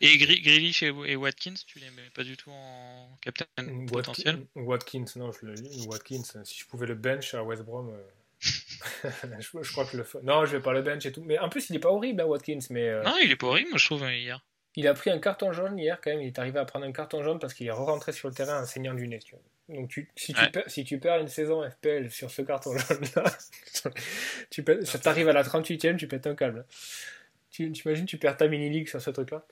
Et 0.00 0.16
Grealish 0.18 0.82
et, 0.82 0.86
et 1.06 1.16
Watkins, 1.16 1.54
tu 1.66 1.78
les 1.80 1.90
mets 1.90 2.08
pas 2.14 2.22
du 2.24 2.36
tout 2.36 2.50
en 2.50 3.16
captain 3.20 3.46
potentiel? 3.86 4.46
Watkins, 4.54 5.04
non, 5.16 5.32
je 5.32 5.46
le 5.46 5.54
lis. 5.54 5.86
Watkins, 5.88 6.22
si 6.44 6.58
je 6.60 6.66
pouvais 6.66 6.86
le 6.86 6.94
bench 6.94 7.34
à 7.34 7.42
West 7.42 7.62
Brom, 7.64 7.90
euh, 7.90 8.02
je, 9.40 9.48
je 9.62 9.72
crois 9.72 9.84
que 9.84 9.96
le. 9.96 10.06
Non, 10.22 10.44
je 10.46 10.56
vais 10.56 10.62
pas 10.62 10.72
le 10.72 10.82
bench 10.82 11.04
et 11.06 11.12
tout. 11.12 11.22
Mais 11.24 11.38
en 11.38 11.48
plus, 11.48 11.68
il 11.70 11.76
est 11.76 11.80
pas 11.80 11.90
horrible, 11.90 12.20
hein, 12.20 12.26
Watkins. 12.26 12.60
Mais 12.70 12.88
euh, 12.88 13.02
Non, 13.02 13.16
il 13.22 13.30
est 13.30 13.36
pas 13.36 13.48
horrible, 13.48 13.70
moi 13.70 13.78
je 13.78 13.84
trouve, 13.86 14.04
euh, 14.04 14.14
hier. 14.14 14.44
il 14.76 14.86
a 14.86 14.94
pris 14.94 15.10
un 15.10 15.18
carton 15.18 15.52
jaune 15.52 15.78
hier 15.78 16.00
quand 16.00 16.10
même. 16.10 16.20
Il 16.22 16.28
est 16.28 16.38
arrivé 16.38 16.58
à 16.60 16.64
prendre 16.64 16.86
un 16.86 16.92
carton 16.92 17.22
jaune 17.24 17.38
parce 17.40 17.52
qu'il 17.54 17.66
est 17.66 17.70
rentré 17.72 18.12
sur 18.12 18.28
le 18.28 18.34
terrain 18.34 18.62
en 18.62 18.66
saignant 18.66 18.94
du 18.94 19.08
nez. 19.08 19.18
tu 19.18 19.34
vois. 19.34 19.42
Donc, 19.68 19.88
tu, 19.88 20.10
si, 20.16 20.34
tu 20.34 20.40
Ouais. 20.40 20.50
perds, 20.50 20.64
si 20.70 20.84
tu 20.84 20.98
perds 20.98 21.20
une 21.20 21.28
saison 21.28 21.62
FPL 21.68 22.10
sur 22.10 22.30
ce 22.30 22.42
carton 22.42 22.76
jaune-là, 22.76 23.24
tu 24.50 24.62
pètes- 24.62 24.84
ça 24.86 24.98
t'arrive 24.98 25.28
à 25.28 25.32
la 25.32 25.42
38e, 25.42 25.96
tu 25.96 26.06
pètes 26.06 26.26
un 26.26 26.34
câble. 26.34 26.66
Tu 27.50 27.66
imagines, 27.70 28.04
tu 28.06 28.18
perds 28.18 28.36
ta 28.36 28.46
mini-league 28.48 28.88
sur 28.88 29.00
ce 29.00 29.10
truc-là. 29.10 29.46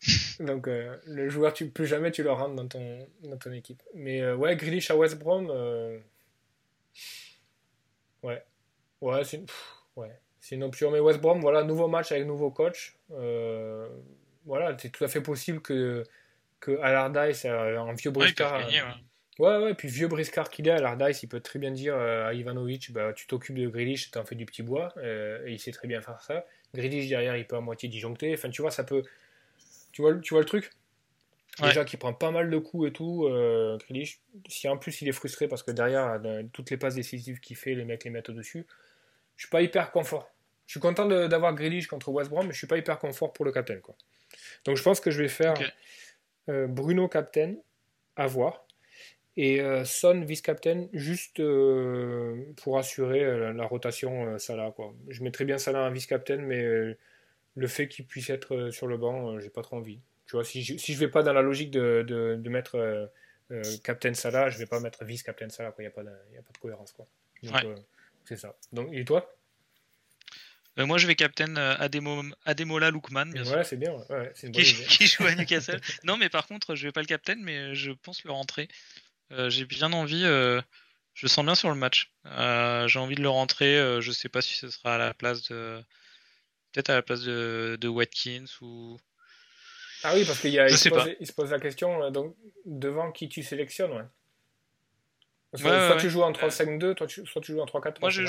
Donc, 0.40 0.66
euh, 0.66 0.96
le 1.06 1.28
joueur, 1.28 1.52
tu, 1.52 1.68
plus 1.70 1.86
jamais 1.86 2.10
tu 2.10 2.22
le 2.24 2.32
rentres 2.32 2.54
dans 2.56 2.66
ton, 2.66 3.06
dans 3.22 3.36
ton 3.36 3.52
équipe. 3.52 3.82
Mais 3.94 4.20
euh, 4.22 4.34
ouais, 4.34 4.56
Grealish 4.56 4.90
à 4.90 4.96
West 4.96 5.18
Brom, 5.18 5.48
euh, 5.50 5.98
ouais. 8.22 8.42
Ouais, 9.00 9.22
c'est 9.24 9.36
une, 9.36 9.46
pff, 9.46 9.74
ouais. 9.96 10.18
c'est 10.40 10.54
une 10.56 10.64
option. 10.64 10.90
Mais 10.90 10.98
West 11.00 11.20
Brom, 11.20 11.40
voilà, 11.40 11.62
nouveau 11.62 11.86
match 11.88 12.10
avec 12.12 12.26
nouveau 12.26 12.50
coach. 12.50 12.96
Voilà, 14.46 14.76
c'est 14.78 14.90
tout 14.90 15.04
à 15.04 15.08
fait 15.08 15.20
possible 15.22 15.60
que, 15.62 16.02
que 16.60 16.78
Allardyce, 16.80 17.44
un 17.44 17.92
vieux 17.94 18.10
briscard. 18.10 18.66
ouais. 18.66 18.80
Ouais, 19.40 19.58
ouais, 19.58 19.74
puis 19.74 19.88
vieux 19.88 20.06
briscard 20.06 20.48
qu'il 20.48 20.68
est, 20.68 20.70
Allardyce, 20.70 21.24
il 21.24 21.28
peut 21.28 21.40
très 21.40 21.58
bien 21.58 21.72
dire 21.72 21.96
euh, 21.96 22.28
à 22.28 22.34
Ivanovic, 22.34 22.92
bah, 22.92 23.12
tu 23.12 23.26
t'occupes 23.26 23.56
de 23.58 23.66
Grealish, 23.68 24.12
t'en 24.12 24.24
fais 24.24 24.36
du 24.36 24.46
petit 24.46 24.62
bois, 24.62 24.92
euh, 24.98 25.44
et 25.44 25.52
il 25.52 25.58
sait 25.58 25.72
très 25.72 25.88
bien 25.88 26.00
faire 26.00 26.20
ça. 26.22 26.46
Grealish 26.72 27.08
derrière, 27.08 27.36
il 27.36 27.44
peut 27.46 27.56
à 27.56 27.60
moitié 27.60 27.88
disjoncter, 27.88 28.32
enfin 28.34 28.48
tu 28.50 28.62
vois, 28.62 28.70
ça 28.70 28.84
peut... 28.84 29.02
Tu 29.90 30.02
vois, 30.02 30.12
le- 30.12 30.20
tu 30.20 30.34
vois 30.34 30.40
le 30.40 30.46
truc? 30.46 30.70
Ouais. 31.60 31.68
Déjà 31.68 31.84
qu'il 31.84 31.98
prend 31.98 32.12
pas 32.12 32.30
mal 32.30 32.48
de 32.48 32.58
coups 32.58 32.88
et 32.88 32.92
tout, 32.92 33.26
euh, 33.26 33.76
Grealish, 33.78 34.20
si 34.48 34.68
en 34.68 34.76
plus 34.76 35.02
il 35.02 35.08
est 35.08 35.12
frustré 35.12 35.48
parce 35.48 35.64
que 35.64 35.72
derrière, 35.72 36.20
euh, 36.24 36.42
toutes 36.52 36.70
les 36.70 36.76
passes 36.76 36.94
décisives 36.94 37.40
qu'il 37.40 37.56
fait, 37.56 37.74
les 37.74 37.84
mecs 37.84 38.04
les 38.04 38.10
mettent 38.10 38.28
au-dessus, 38.28 38.66
je 39.36 39.42
suis 39.46 39.50
pas 39.50 39.62
hyper 39.62 39.90
confort. 39.90 40.30
Je 40.66 40.72
suis 40.74 40.80
content 40.80 41.06
d'avoir 41.06 41.54
Grealish 41.54 41.88
contre 41.88 42.08
West 42.10 42.30
Brom, 42.30 42.46
mais 42.46 42.52
je 42.52 42.58
suis 42.58 42.66
pas 42.68 42.78
hyper 42.78 42.98
confort 43.00 43.32
pour 43.32 43.44
le 43.44 43.52
captain, 43.52 43.78
quoi. 43.80 43.96
Donc 44.64 44.76
je 44.76 44.82
pense 44.82 45.00
que 45.00 45.10
je 45.10 45.20
vais 45.22 45.28
faire 45.28 45.54
euh, 46.48 46.66
Bruno 46.68 47.08
captain, 47.08 47.54
à 48.16 48.26
voir. 48.26 48.64
Et 49.36 49.60
euh, 49.60 49.84
Son 49.84 50.20
vice-captain, 50.20 50.86
juste 50.92 51.40
euh, 51.40 52.36
pour 52.62 52.78
assurer 52.78 53.24
euh, 53.24 53.52
la 53.52 53.66
rotation 53.66 54.38
Salah. 54.38 54.70
Quoi. 54.70 54.94
Je 55.08 55.22
mettrais 55.24 55.44
bien 55.44 55.58
Salah 55.58 55.82
en 55.82 55.90
vice-captain, 55.90 56.36
mais 56.36 56.62
le 57.56 57.66
fait 57.68 57.88
qu'il 57.88 58.06
puisse 58.06 58.30
être 58.30 58.70
sur 58.70 58.86
le 58.86 58.96
banc, 58.96 59.38
j'ai 59.40 59.50
pas 59.50 59.62
trop 59.62 59.76
envie. 59.76 59.98
Tu 60.26 60.36
vois, 60.36 60.44
si 60.44 60.62
je, 60.62 60.76
si 60.76 60.94
je 60.94 60.98
vais 60.98 61.08
pas 61.08 61.22
dans 61.22 61.32
la 61.32 61.42
logique 61.42 61.70
de, 61.70 62.04
de, 62.06 62.36
de 62.38 62.48
mettre 62.50 62.76
euh, 62.76 63.06
euh, 63.50 63.62
captain 63.82 64.14
Salah, 64.14 64.50
je 64.50 64.58
vais 64.58 64.66
pas 64.66 64.80
mettre 64.80 65.04
vice-captain 65.04 65.48
Salah. 65.48 65.74
Il 65.78 65.82
n'y 65.82 65.86
a, 65.88 65.90
pas 65.90 66.02
de- 66.04 66.10
y 66.32 66.38
a 66.38 66.42
pas 66.42 66.52
de 66.52 66.58
cohérence. 66.58 66.92
Quoi. 66.92 67.06
Donc, 67.42 67.54
Ouais. 67.56 67.66
euh, 67.66 67.74
c'est 68.24 68.36
ça. 68.38 68.56
Donc, 68.72 68.92
et 68.92 69.04
toi? 69.04 69.34
Moi 70.76 70.98
je 70.98 71.06
vais 71.06 71.14
captain 71.14 71.54
Ademo, 71.56 72.22
Ademola 72.44 72.90
Lookman, 72.90 73.26
bien. 73.26 73.44
Ouais, 73.44 73.62
c'est 73.62 73.76
bien. 73.76 73.92
ouais. 73.92 74.04
Ouais, 74.10 74.32
c'est 74.34 74.48
une 74.48 74.54
bonne 74.54 74.62
qui, 74.64 74.72
idée. 74.74 74.84
qui 74.86 75.06
joue 75.06 75.24
à 75.24 75.32
Newcastle. 75.36 75.80
non, 76.02 76.16
mais 76.16 76.28
par 76.28 76.48
contre, 76.48 76.74
je 76.74 76.88
vais 76.88 76.92
pas 76.92 77.00
le 77.00 77.06
captain, 77.06 77.36
mais 77.38 77.76
je 77.76 77.92
pense 77.92 78.24
le 78.24 78.32
rentrer. 78.32 78.66
Euh, 79.32 79.50
j'ai 79.50 79.64
bien 79.64 79.92
envie. 79.92 80.24
euh, 80.24 80.60
je 81.14 81.26
sens 81.26 81.44
bien 81.44 81.54
sur 81.54 81.68
le 81.70 81.74
match. 81.76 82.12
Euh, 82.26 82.86
j'ai 82.88 82.98
envie 82.98 83.14
de 83.14 83.22
le 83.22 83.28
rentrer. 83.28 83.76
je 84.00 84.10
sais 84.12 84.28
pas 84.28 84.42
si 84.42 84.54
ce 84.54 84.68
sera 84.70 84.96
à 84.96 84.98
la 84.98 85.14
place 85.14 85.42
de. 85.48 85.82
Peut-être 86.72 86.90
à 86.90 86.94
la 86.94 87.02
place 87.02 87.22
de, 87.22 87.78
de 87.80 87.88
Watkins 87.88 88.46
ou. 88.60 88.98
Ah 90.02 90.12
oui, 90.14 90.24
parce 90.24 90.40
qu'il 90.40 90.50
y 90.50 90.58
a- 90.58 90.66
Je 90.68 90.74
il 90.74 90.78
se, 90.78 90.88
pose, 90.88 91.04
pas. 91.04 91.10
il 91.20 91.26
se 91.26 91.32
pose 91.32 91.50
la 91.50 91.60
question 91.60 92.10
donc, 92.10 92.36
devant 92.66 93.10
qui 93.12 93.28
tu 93.28 93.42
sélectionnes. 93.42 93.92
Ouais. 93.92 94.02
Soit 95.54 95.94
ouais. 95.94 95.96
tu 96.00 96.10
joues 96.10 96.22
en 96.22 96.32
3-5-2, 96.32 96.94
toi 96.94 97.06
tu- 97.06 97.24
soit 97.26 97.40
tu 97.40 97.52
joues 97.52 97.60
en 97.60 97.66
3-4-3. 97.66 98.00
Moi, 98.00 98.10
je, 98.10 98.24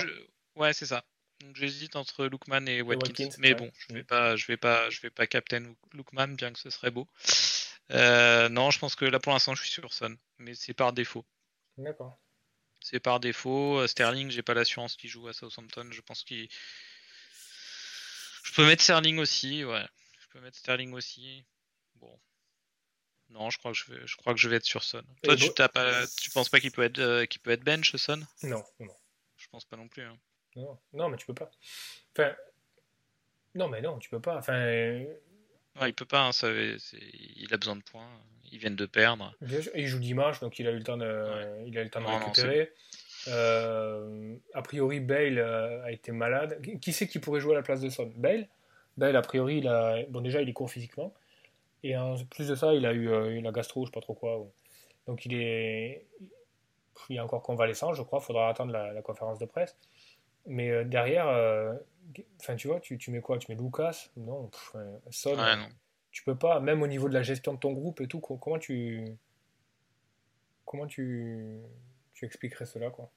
ouais, 0.55 0.73
c'est 0.73 0.85
ça. 0.85 1.03
Donc 1.41 1.55
j'hésite 1.57 1.95
entre 1.95 2.27
Lookman 2.27 2.65
et 2.67 2.81
Watkins. 2.81 3.09
Watkins, 3.25 3.35
mais 3.39 3.55
bon, 3.55 3.69
je 3.89 3.93
vais 3.93 4.03
pas, 4.03 4.35
je 4.37 4.45
vais 4.45 4.57
pas, 4.57 4.89
je 4.89 5.01
vais 5.01 5.09
pas 5.09 5.27
captain 5.27 5.73
Lookman, 5.93 6.27
bien 6.35 6.53
que 6.53 6.59
ce 6.59 6.69
serait 6.69 6.91
beau. 6.91 7.07
Euh, 7.91 8.49
non, 8.49 8.71
je 8.71 8.79
pense 8.79 8.95
que 8.95 9.05
là 9.05 9.19
pour 9.19 9.31
l'instant 9.33 9.53
je 9.55 9.61
suis 9.61 9.71
sur 9.71 9.93
Son, 9.93 10.17
mais 10.39 10.55
c'est 10.55 10.73
par 10.73 10.91
défaut. 10.93 11.25
D'accord. 11.77 12.17
C'est 12.81 12.99
par 12.99 13.19
défaut. 13.19 13.79
Euh, 13.79 13.87
Sterling, 13.87 14.29
j'ai 14.29 14.41
pas 14.43 14.53
l'assurance 14.53 14.95
qu'il 14.95 15.09
joue 15.09 15.27
à 15.27 15.33
Southampton. 15.33 15.87
Je 15.91 16.01
pense 16.01 16.23
qu'il. 16.23 16.47
Je 18.43 18.53
peux 18.53 18.65
mettre 18.65 18.83
Sterling 18.83 19.17
aussi, 19.19 19.63
ouais. 19.63 19.85
Je 20.19 20.27
peux 20.29 20.39
mettre 20.39 20.57
Sterling 20.57 20.93
aussi. 20.93 21.45
Bon. 21.95 22.19
Non, 23.29 23.49
je 23.49 23.57
crois 23.57 23.71
que 23.71 23.77
je 23.77 23.91
vais, 23.91 24.05
je 24.05 24.15
crois 24.17 24.33
que 24.33 24.39
je 24.39 24.47
vais 24.49 24.57
être 24.57 24.65
sur 24.65 24.83
Son. 24.83 25.01
Toi, 25.23 25.33
Et 25.33 25.37
tu 25.37 25.47
bon- 25.47 25.53
t'as 25.53 25.67
pas, 25.67 26.05
tu 26.07 26.29
penses 26.29 26.49
pas 26.49 26.59
qu'il 26.59 26.71
peut 26.71 26.83
être, 26.83 26.99
euh, 26.99 27.25
qu'il 27.25 27.41
peut 27.41 27.51
être 27.51 27.63
bench, 27.63 27.95
Son 27.95 28.21
Non, 28.43 28.63
non, 28.79 28.95
Je 29.37 29.47
pense 29.47 29.65
pas 29.65 29.77
non 29.77 29.87
plus. 29.87 30.03
hein. 30.03 30.17
non, 30.55 30.79
non, 30.93 31.09
mais 31.09 31.17
tu 31.17 31.25
peux 31.25 31.33
pas. 31.33 31.49
Enfin, 32.15 32.35
non, 33.55 33.67
mais 33.67 33.81
non, 33.81 33.97
tu 33.97 34.09
peux 34.09 34.21
pas. 34.21 34.37
Enfin, 34.37 34.53
Ouais, 35.79 35.89
il 35.89 35.93
peut 35.93 36.05
pas. 36.05 36.21
hein, 36.27 36.31
ça, 36.31 36.47
il 36.51 37.47
a 37.51 37.57
besoin 37.57 37.75
de 37.75 37.83
points. 37.83 38.07
Ils 38.51 38.59
viennent 38.59 38.75
de 38.75 38.85
perdre. 38.85 39.33
il 39.75 39.87
joue 39.87 39.99
dimanche, 39.99 40.39
donc 40.39 40.59
il 40.59 40.67
a 40.67 40.71
eu 40.71 40.77
le 40.77 40.83
temps 40.83 40.97
de, 40.97 41.65
il 41.67 41.77
a 41.77 41.81
eu 41.81 41.83
le 41.85 41.89
temps 41.89 41.99
de 41.99 42.05
Non, 42.05 42.11
non, 42.19 42.25
récupérer. 42.25 42.71
Euh, 43.27 44.35
a 44.53 44.61
priori, 44.61 44.99
Bale 44.99 45.39
euh, 45.39 45.83
a 45.83 45.91
été 45.91 46.11
malade. 46.11 46.61
Qui- 46.79 46.93
c'est 46.93 47.07
qui 47.07 47.19
pourrait 47.19 47.39
jouer 47.41 47.53
à 47.53 47.57
la 47.57 47.63
place 47.63 47.81
de 47.81 47.89
Son? 47.89 48.05
Bale? 48.15 48.47
Bale, 48.97 49.15
a 49.15 49.21
priori, 49.21 49.57
il 49.57 49.67
a... 49.67 50.03
bon, 50.09 50.21
déjà, 50.21 50.41
il 50.41 50.47
est 50.49 50.53
court 50.53 50.69
physiquement. 50.69 51.13
Et 51.83 51.97
en 51.97 52.15
plus 52.25 52.47
de 52.47 52.55
ça, 52.55 52.73
il 52.73 52.85
a 52.85 52.93
eu 52.93 53.09
euh, 53.09 53.41
la 53.41 53.51
gastro, 53.51 53.85
je 53.85 53.89
sais 53.89 53.93
pas 53.93 54.01
trop 54.01 54.13
quoi. 54.13 54.45
Donc 55.07 55.25
il 55.25 55.33
est, 55.35 56.05
il 57.09 57.17
est 57.17 57.19
encore 57.19 57.43
convalescent, 57.43 57.93
je 57.93 58.01
crois. 58.03 58.19
Faudra 58.21 58.49
attendre 58.49 58.71
la, 58.71 58.93
la 58.93 59.01
conférence 59.01 59.37
de 59.39 59.45
presse. 59.45 59.75
Mais 60.47 60.69
euh, 60.69 60.83
derrière, 60.83 61.27
euh, 61.27 61.73
enfin, 62.39 62.55
tu 62.55 62.67
vois, 62.67 62.79
tu, 62.79 62.97
tu 62.97 63.11
mets 63.11 63.21
quoi? 63.21 63.37
Tu 63.39 63.51
mets 63.51 63.57
Lucas? 63.61 64.09
Non, 64.17 64.47
pff, 64.47 64.75
Son, 65.11 65.37
Ouais, 65.37 65.55
non. 65.55 65.69
tu 66.11 66.23
peux 66.23 66.37
pas. 66.37 66.59
Même 66.59 66.81
au 66.81 66.87
niveau 66.87 67.09
de 67.09 67.13
la 67.13 67.23
gestion 67.23 67.53
de 67.53 67.59
ton 67.59 67.73
groupe 67.73 68.01
et 68.01 68.07
tout, 68.07 68.19
co- 68.19 68.37
comment 68.37 68.59
tu, 68.59 69.17
comment 70.65 70.87
tu, 70.87 71.57
tu 72.13 72.25
expliquerais 72.25 72.65
cela, 72.65 72.89
quoi? 72.89 73.11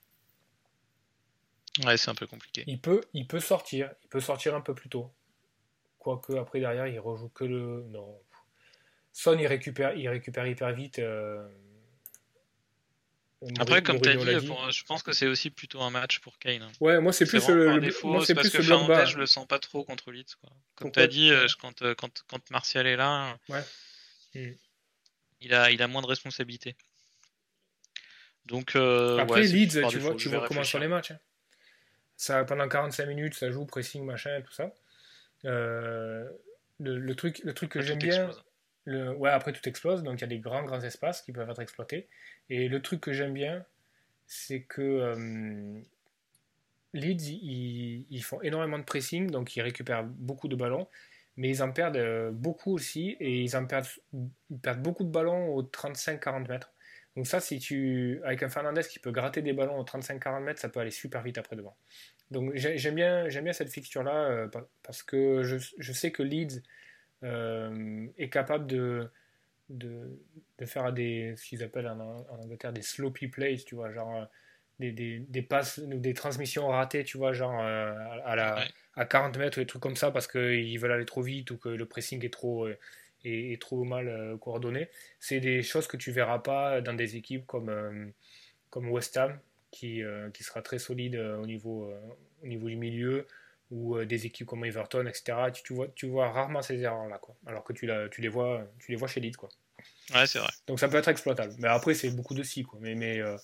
Ouais, 1.84 1.96
c'est 1.96 2.10
un 2.10 2.14
peu 2.14 2.26
compliqué. 2.26 2.64
Il 2.66 2.80
peut, 2.80 3.02
il 3.12 3.26
peut 3.28 3.40
sortir, 3.40 3.92
il 4.02 4.08
peut 4.08 4.20
sortir 4.20 4.54
un 4.54 4.60
peu 4.60 4.74
plus 4.74 4.88
tôt. 4.88 5.12
Quoique 5.98 6.32
après 6.34 6.60
derrière, 6.60 6.86
il 6.88 6.98
rejoue 6.98 7.28
que 7.28 7.44
le. 7.44 7.84
Non. 7.90 8.18
Son, 9.12 9.38
il 9.38 9.46
récupère, 9.46 9.94
il 9.94 10.08
récupère 10.08 10.46
hyper 10.46 10.72
vite. 10.72 10.98
euh, 10.98 11.48
Après, 13.58 13.82
comme 13.82 14.00
tu 14.00 14.08
as 14.08 14.16
dit, 14.16 14.24
je 14.24 14.84
pense 14.84 15.02
que 15.02 15.12
c'est 15.12 15.26
aussi 15.26 15.50
plutôt 15.50 15.80
un 15.82 15.90
match 15.90 16.18
pour 16.20 16.38
Kane. 16.38 16.62
Hein. 16.62 16.72
Ouais, 16.80 17.00
moi 17.00 17.12
c'est 17.12 17.24
plus 17.24 17.46
le, 17.48 17.80
défaut, 17.80 18.24
c'est 18.24 18.34
parce 18.34 18.50
que 18.50 18.62
Fernandez, 18.62 19.06
je 19.06 19.18
le 19.18 19.26
sens 19.26 19.46
pas 19.46 19.58
trop 19.58 19.84
contre 19.84 20.10
Leeds. 20.10 20.34
Quoi. 20.40 20.50
Comme 20.74 20.90
tu 20.90 20.98
as 20.98 21.06
dit, 21.06 21.30
euh, 21.30 21.46
quand, 21.60 21.82
euh, 21.82 21.94
quand, 21.94 22.24
quand 22.28 22.50
Martial 22.50 22.86
est 22.86 22.96
là, 22.96 23.38
ouais. 23.48 23.62
il, 25.40 25.54
a, 25.54 25.70
il 25.70 25.80
a 25.82 25.86
moins 25.86 26.02
de 26.02 26.08
responsabilités. 26.08 26.74
Donc, 28.46 28.74
euh, 28.74 29.18
Après, 29.18 29.42
Leeds, 29.42 29.88
tu 29.88 29.98
vois, 29.98 30.14
tu 30.14 30.28
vois 30.28 30.46
comment 30.48 30.64
sont 30.64 30.78
les 30.78 30.88
matchs. 30.88 31.12
Hein. 31.12 31.20
Ça, 32.16 32.44
pendant 32.44 32.68
45 32.68 33.06
minutes, 33.06 33.34
ça 33.34 33.50
joue, 33.52 33.66
pressing, 33.66 34.04
machin, 34.04 34.42
tout 34.42 34.52
ça. 34.52 34.72
le, 35.44 36.28
le, 36.80 37.14
truc, 37.14 37.40
le 37.44 37.54
truc 37.54 37.70
que 37.70 37.82
j'aime 37.82 37.98
bien, 37.98 38.30
ouais, 38.88 39.30
après 39.30 39.52
tout 39.52 39.66
explose, 39.68 40.02
donc 40.02 40.18
il 40.18 40.20
y 40.22 40.24
a 40.24 40.28
des 40.28 40.38
grands, 40.38 40.64
grands 40.64 40.80
espaces 40.80 41.22
qui 41.22 41.32
peuvent 41.32 41.48
être 41.48 41.60
exploités. 41.60 42.08
Et 42.50 42.68
le 42.68 42.80
truc 42.82 43.00
que 43.00 43.12
j'aime 43.12 43.34
bien, 43.34 43.64
c'est 44.26 44.62
que 44.62 44.82
euh, 44.82 45.80
Leeds, 46.94 48.06
ils, 48.10 48.22
font 48.22 48.40
énormément 48.42 48.78
de 48.78 48.84
pressing, 48.84 49.30
donc 49.30 49.56
ils 49.56 49.62
récupèrent 49.62 50.04
beaucoup 50.04 50.48
de 50.48 50.56
ballons, 50.56 50.86
mais 51.36 51.48
ils 51.48 51.62
en 51.62 51.72
perdent 51.72 51.96
euh, 51.96 52.30
beaucoup 52.30 52.72
aussi, 52.72 53.16
et 53.20 53.42
ils 53.42 53.56
en 53.56 53.66
perdent, 53.66 53.86
perdent 54.62 54.82
beaucoup 54.82 55.04
de 55.04 55.10
ballons 55.10 55.54
aux 55.54 55.62
35-40 55.62 56.48
mètres. 56.48 56.72
Donc 57.16 57.26
ça, 57.26 57.40
si 57.40 57.58
tu, 57.58 58.20
avec 58.24 58.42
un 58.42 58.48
Fernandez 58.48 58.82
qui 58.82 58.98
peut 58.98 59.10
gratter 59.10 59.42
des 59.42 59.52
ballons 59.52 59.78
aux 59.78 59.84
35-40 59.84 60.40
mètres, 60.42 60.60
ça 60.60 60.68
peut 60.68 60.80
aller 60.80 60.90
super 60.90 61.22
vite 61.22 61.38
après 61.38 61.56
devant. 61.56 61.76
Donc 62.30 62.52
j'aime 62.54 62.94
bien, 62.94 63.26
bien 63.26 63.52
cette 63.52 63.72
fixture-là, 63.72 64.14
euh, 64.14 64.48
parce 64.82 65.02
que 65.02 65.42
je, 65.42 65.56
je, 65.78 65.92
sais 65.92 66.12
que 66.12 66.22
Leeds 66.22 66.62
est 67.22 68.28
capable 68.30 68.66
de, 68.66 69.10
de, 69.70 70.18
de 70.58 70.66
faire 70.66 70.92
des, 70.92 71.34
ce 71.36 71.46
qu'ils 71.48 71.62
appellent 71.62 71.88
en, 71.88 72.26
Angleterre 72.30 72.72
des 72.72 72.82
sloppy 72.82 73.28
plays, 73.28 73.56
tu 73.56 73.74
vois, 73.74 73.92
genre 73.92 74.16
euh, 74.16 74.24
des, 74.78 74.92
des, 74.92 75.18
des 75.20 75.42
passes 75.42 75.78
ou 75.78 75.98
des 75.98 76.14
transmissions 76.14 76.68
ratées, 76.68 77.04
tu 77.04 77.18
vois, 77.18 77.32
genre 77.32 77.60
euh, 77.60 77.94
à, 78.24 78.36
la, 78.36 78.64
à 78.96 79.04
40 79.04 79.36
mètres 79.38 79.58
ou 79.58 79.60
des 79.60 79.66
trucs 79.66 79.82
comme 79.82 79.96
ça 79.96 80.10
parce 80.10 80.26
qu'ils 80.26 80.78
veulent 80.78 80.92
aller 80.92 81.04
trop 81.04 81.22
vite 81.22 81.50
ou 81.50 81.58
que 81.58 81.68
le 81.68 81.86
pressing 81.86 82.24
est 82.24 82.32
trop, 82.32 82.68
est, 83.24 83.60
trop 83.60 83.84
mal 83.84 84.36
coordonné. 84.40 84.88
C'est 85.20 85.40
des 85.40 85.62
choses 85.62 85.86
que 85.86 85.96
tu 85.96 86.12
verras 86.12 86.38
pas 86.38 86.80
dans 86.80 86.94
des 86.94 87.16
équipes 87.16 87.46
comme, 87.46 88.12
comme 88.70 88.90
West 88.90 89.16
Ham 89.16 89.38
qui, 89.70 90.02
qui 90.32 90.44
sera 90.44 90.62
très 90.62 90.78
solide 90.78 91.16
au, 91.16 91.46
niveau, 91.46 91.92
au 92.42 92.46
niveau 92.46 92.68
du 92.68 92.76
milieu 92.76 93.26
ou 93.70 93.96
euh, 93.96 94.06
des 94.06 94.26
équipes 94.26 94.46
comme 94.46 94.64
Everton, 94.64 95.06
etc. 95.06 95.50
Tu, 95.52 95.62
tu, 95.62 95.74
vois, 95.74 95.88
tu 95.94 96.06
vois 96.06 96.30
rarement 96.30 96.62
ces 96.62 96.80
erreurs-là, 96.80 97.18
quoi. 97.18 97.36
Alors 97.46 97.64
que 97.64 97.72
tu, 97.72 97.86
la, 97.86 98.08
tu, 98.08 98.20
les 98.20 98.28
vois, 98.28 98.66
tu 98.80 98.90
les 98.90 98.96
vois 98.96 99.08
chez 99.08 99.20
Leeds, 99.20 99.36
quoi. 99.36 99.48
Ouais, 100.14 100.26
c'est 100.26 100.38
vrai. 100.38 100.50
Donc 100.66 100.80
ça 100.80 100.88
peut 100.88 100.96
être 100.96 101.08
exploitable. 101.08 101.54
Mais 101.58 101.68
après, 101.68 101.94
c'est 101.94 102.10
beaucoup 102.10 102.34
de 102.34 102.42
si, 102.42 102.62
quoi. 102.62 102.78
Mais, 102.80 102.94
mais 102.94 103.20
euh, 103.20 103.36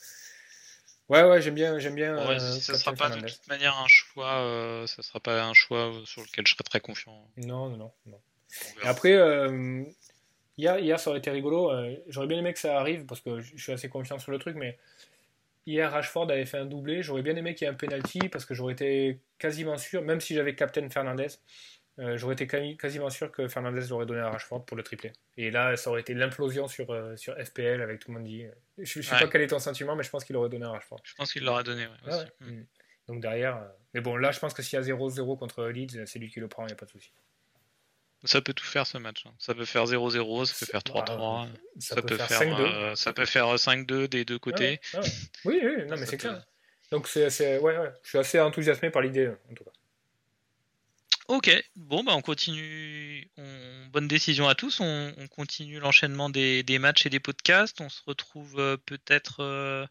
ouais, 1.08 1.22
ouais, 1.22 1.42
j'aime 1.42 1.54
bien, 1.54 1.78
j'aime 1.78 1.94
bien. 1.94 2.16
Ouais, 2.26 2.36
euh, 2.36 2.60
ça 2.60 2.74
sera 2.74 2.94
pas 2.94 3.10
de 3.10 3.20
toute 3.20 3.48
manière 3.48 3.76
un 3.76 3.88
choix, 3.88 4.84
ça 4.86 5.02
sera 5.02 5.20
pas 5.20 5.42
un 5.44 5.54
choix 5.54 5.92
sur 6.04 6.22
lequel 6.22 6.46
je 6.46 6.52
serais 6.54 6.64
très 6.64 6.80
confiant. 6.80 7.28
Non, 7.36 7.68
non, 7.68 7.92
non. 8.06 8.20
Et 8.82 8.86
après, 8.86 9.12
hier, 10.56 10.78
hier, 10.78 10.98
ça 11.00 11.10
aurait 11.10 11.18
été 11.18 11.30
rigolo. 11.30 11.70
J'aurais 12.08 12.28
bien 12.28 12.38
aimé 12.38 12.52
que 12.54 12.60
ça 12.60 12.78
arrive 12.78 13.04
parce 13.04 13.20
que 13.20 13.40
je 13.40 13.62
suis 13.62 13.72
assez 13.72 13.88
confiant 13.88 14.18
sur 14.18 14.32
le 14.32 14.38
truc, 14.38 14.56
mais 14.56 14.78
Hier, 15.66 15.90
Rashford 15.90 16.30
avait 16.30 16.44
fait 16.44 16.58
un 16.58 16.66
doublé. 16.66 17.02
J'aurais 17.02 17.22
bien 17.22 17.36
aimé 17.36 17.54
qu'il 17.54 17.66
y 17.66 17.70
ait 17.70 17.72
un 17.72 17.76
penalty 17.76 18.28
parce 18.28 18.44
que 18.44 18.54
j'aurais 18.54 18.74
été 18.74 19.20
quasiment 19.38 19.78
sûr, 19.78 20.02
même 20.02 20.20
si 20.20 20.34
j'avais 20.34 20.54
Captain 20.54 20.88
Fernandez, 20.90 21.28
euh, 22.00 22.16
j'aurais 22.18 22.34
été 22.34 22.46
quasiment 22.76 23.08
sûr 23.08 23.30
que 23.30 23.46
Fernandez 23.48 23.86
l'aurait 23.88 24.06
donné 24.06 24.20
à 24.20 24.30
Rashford 24.30 24.64
pour 24.64 24.76
le 24.76 24.82
triplé. 24.82 25.12
Et 25.36 25.50
là, 25.50 25.76
ça 25.76 25.90
aurait 25.90 26.00
été 26.00 26.12
l'implosion 26.12 26.66
sur, 26.66 26.90
euh, 26.90 27.16
sur 27.16 27.34
FPL 27.34 27.80
avec 27.80 28.00
tout 28.00 28.10
le 28.10 28.18
monde 28.18 28.26
dit. 28.26 28.44
Je 28.78 28.98
ne 28.98 29.02
sais 29.02 29.16
pas 29.16 29.28
quel 29.28 29.42
est 29.42 29.46
ton 29.46 29.58
sentiment, 29.58 29.94
mais 29.94 30.02
je 30.02 30.10
pense 30.10 30.24
qu'il 30.24 30.36
aurait 30.36 30.48
donné 30.48 30.66
à 30.66 30.70
Rashford. 30.70 31.00
Je 31.04 31.14
pense 31.14 31.32
qu'il 31.32 31.44
l'aurait 31.44 31.64
donné, 31.64 31.86
ouais, 32.06 32.24
mm. 32.40 32.66
Donc 33.08 33.20
derrière. 33.20 33.56
Euh, 33.56 33.68
mais 33.92 34.00
bon, 34.00 34.16
là, 34.16 34.32
je 34.32 34.40
pense 34.40 34.54
que 34.54 34.62
s'il 34.62 34.78
y 34.78 34.82
a 34.82 34.84
0-0 34.84 35.38
contre 35.38 35.66
Leeds, 35.66 36.06
c'est 36.06 36.18
lui 36.18 36.30
qui 36.30 36.40
le 36.40 36.48
prend, 36.48 36.64
il 36.64 36.68
n'y 36.68 36.72
a 36.72 36.76
pas 36.76 36.86
de 36.86 36.90
souci. 36.90 37.12
Ça 38.24 38.40
peut 38.40 38.54
tout 38.54 38.64
faire 38.64 38.86
ce 38.86 38.98
match. 38.98 39.24
Hein. 39.26 39.32
Ça 39.38 39.54
peut 39.54 39.64
faire 39.64 39.84
0-0, 39.84 40.44
ça 40.46 40.54
peut 40.58 40.66
faire 40.66 40.80
3-3, 40.80 41.48
ça, 41.78 42.02
peut 42.02 42.16
faire 42.16 42.42
5-2. 42.42 42.94
ça 42.96 43.12
peut 43.12 43.26
faire 43.26 43.54
5-2 43.54 44.08
des 44.08 44.24
deux 44.24 44.38
côtés. 44.38 44.80
Oui, 45.44 45.60
oui, 45.62 45.84
non, 45.86 45.96
mais 45.98 46.06
c'est 46.06 46.16
clair. 46.16 46.42
Donc 46.90 47.08
c'est, 47.08 47.58
ouais, 47.58 47.78
ouais, 47.78 47.92
je 48.02 48.08
suis 48.08 48.18
assez 48.18 48.40
enthousiasmé 48.40 48.90
par 48.90 49.02
l'idée 49.02 49.28
en 49.28 49.54
tout 49.54 49.64
cas. 49.64 49.70
Ok, 51.26 51.50
bon 51.74 52.04
bah 52.04 52.12
on 52.14 52.20
continue. 52.20 53.30
Bonne 53.90 54.08
décision 54.08 54.46
à 54.46 54.54
tous. 54.54 54.80
On, 54.80 55.12
continue 55.30 55.78
l'enchaînement 55.78 56.28
des, 56.28 56.62
des, 56.62 56.78
matchs 56.78 57.06
et 57.06 57.10
des 57.10 57.20
podcasts. 57.20 57.80
On 57.80 57.88
se 57.88 58.02
retrouve 58.06 58.58
euh, 58.58 58.76
peut-être 58.76 59.40
euh, 59.40 59.86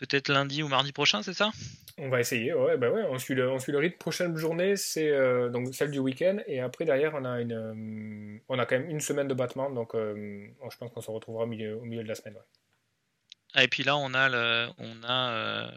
peut-être 0.00 0.28
lundi 0.28 0.62
ou 0.62 0.68
mardi 0.68 0.92
prochain, 0.92 1.22
c'est 1.22 1.34
ça? 1.34 1.50
On 1.98 2.08
va 2.08 2.20
essayer, 2.20 2.54
ouais, 2.54 2.78
bah 2.78 2.90
ouais, 2.90 3.04
on 3.10 3.18
suit 3.18 3.34
le, 3.34 3.50
on 3.50 3.58
suit 3.58 3.72
le 3.72 3.78
rythme. 3.78 3.98
Prochaine 3.98 4.34
journée, 4.36 4.76
c'est 4.76 5.10
euh, 5.10 5.50
donc 5.50 5.74
celle 5.74 5.90
du 5.90 5.98
week-end, 5.98 6.38
et 6.46 6.60
après 6.60 6.86
derrière, 6.86 7.12
on 7.14 7.24
a 7.26 7.40
une, 7.40 7.52
euh, 7.52 8.38
on 8.48 8.58
a 8.58 8.64
quand 8.64 8.78
même 8.78 8.88
une 8.88 9.00
semaine 9.00 9.28
de 9.28 9.34
battement, 9.34 9.70
donc 9.70 9.94
euh, 9.94 10.46
je 10.70 10.76
pense 10.78 10.90
qu'on 10.92 11.02
se 11.02 11.10
retrouvera 11.10 11.44
au 11.44 11.46
milieu, 11.46 11.76
au 11.76 11.84
milieu 11.84 12.02
de 12.02 12.08
la 12.08 12.14
semaine. 12.14 12.36
Ah, 13.52 13.64
et 13.64 13.68
puis 13.68 13.82
là, 13.82 13.96
on 13.96 14.14
a 14.14 14.28
le, 14.30 14.68
on 14.78 15.04
a, 15.04 15.70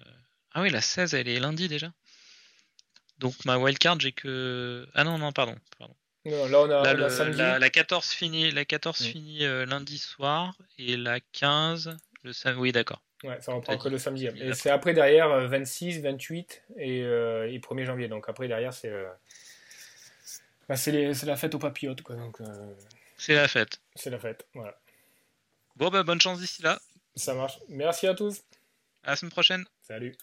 ah 0.54 0.62
oui, 0.62 0.70
la 0.70 0.82
16, 0.82 1.14
elle 1.14 1.28
est 1.28 1.40
lundi 1.40 1.68
déjà. 1.68 1.92
Donc 3.20 3.34
ma 3.46 3.58
wildcard, 3.58 4.00
j'ai 4.00 4.14
que, 4.14 4.88
ah 4.94 5.04
non 5.04 5.18
non, 5.18 5.34
pardon, 5.34 5.56
pardon. 5.78 5.96
là, 6.24 6.62
on 6.62 6.70
a, 6.70 6.94
la. 6.94 7.60
La, 7.60 7.70
14 7.70 8.10
finit, 8.12 8.52
la 8.52 8.64
14 8.64 9.04
finit 9.04 9.40
lundi 9.66 9.98
soir 9.98 10.56
et 10.78 10.96
la 10.96 11.20
15 11.20 11.98
le 12.24 12.32
samedi. 12.32 12.60
Oui, 12.60 12.72
d'accord. 12.72 13.02
Ouais, 13.24 13.42
ça 13.42 13.54
reprend 13.54 13.78
que 13.78 13.90
le 13.90 13.98
samedi. 13.98 14.28
Et 14.28 14.54
c'est 14.54 14.70
après 14.70 14.94
derrière 14.94 15.48
26, 15.48 16.02
28 16.02 16.64
et, 16.78 17.02
euh, 17.04 17.48
1er 17.60 17.86
janvier. 17.86 18.08
Donc 18.08 18.28
après 18.28 18.48
derrière, 18.48 18.74
c'est 18.74 18.90
euh, 18.90 19.10
bah, 20.68 20.76
c'est 20.76 21.24
la 21.24 21.36
fête 21.36 21.56
aux 21.56 21.60
papillotes. 21.60 22.02
Quoi. 22.02 22.16
Donc, 22.16 22.42
euh, 22.42 22.46
c'est 23.18 23.36
la 23.36 23.48
fête. 23.48 23.80
C'est 23.96 24.10
la 24.10 24.20
fête, 24.20 24.46
voilà. 24.54 24.78
Bon, 25.76 25.90
bah 25.90 26.04
bonne 26.04 26.22
chance 26.22 26.40
d'ici 26.40 26.62
là. 26.62 26.80
Ça 27.16 27.34
marche. 27.34 27.60
Merci 27.70 28.08
à 28.08 28.14
tous. 28.14 28.42
À 29.04 29.12
la 29.12 29.16
semaine 29.16 29.32
prochaine. 29.32 29.66
Salut. 29.82 30.16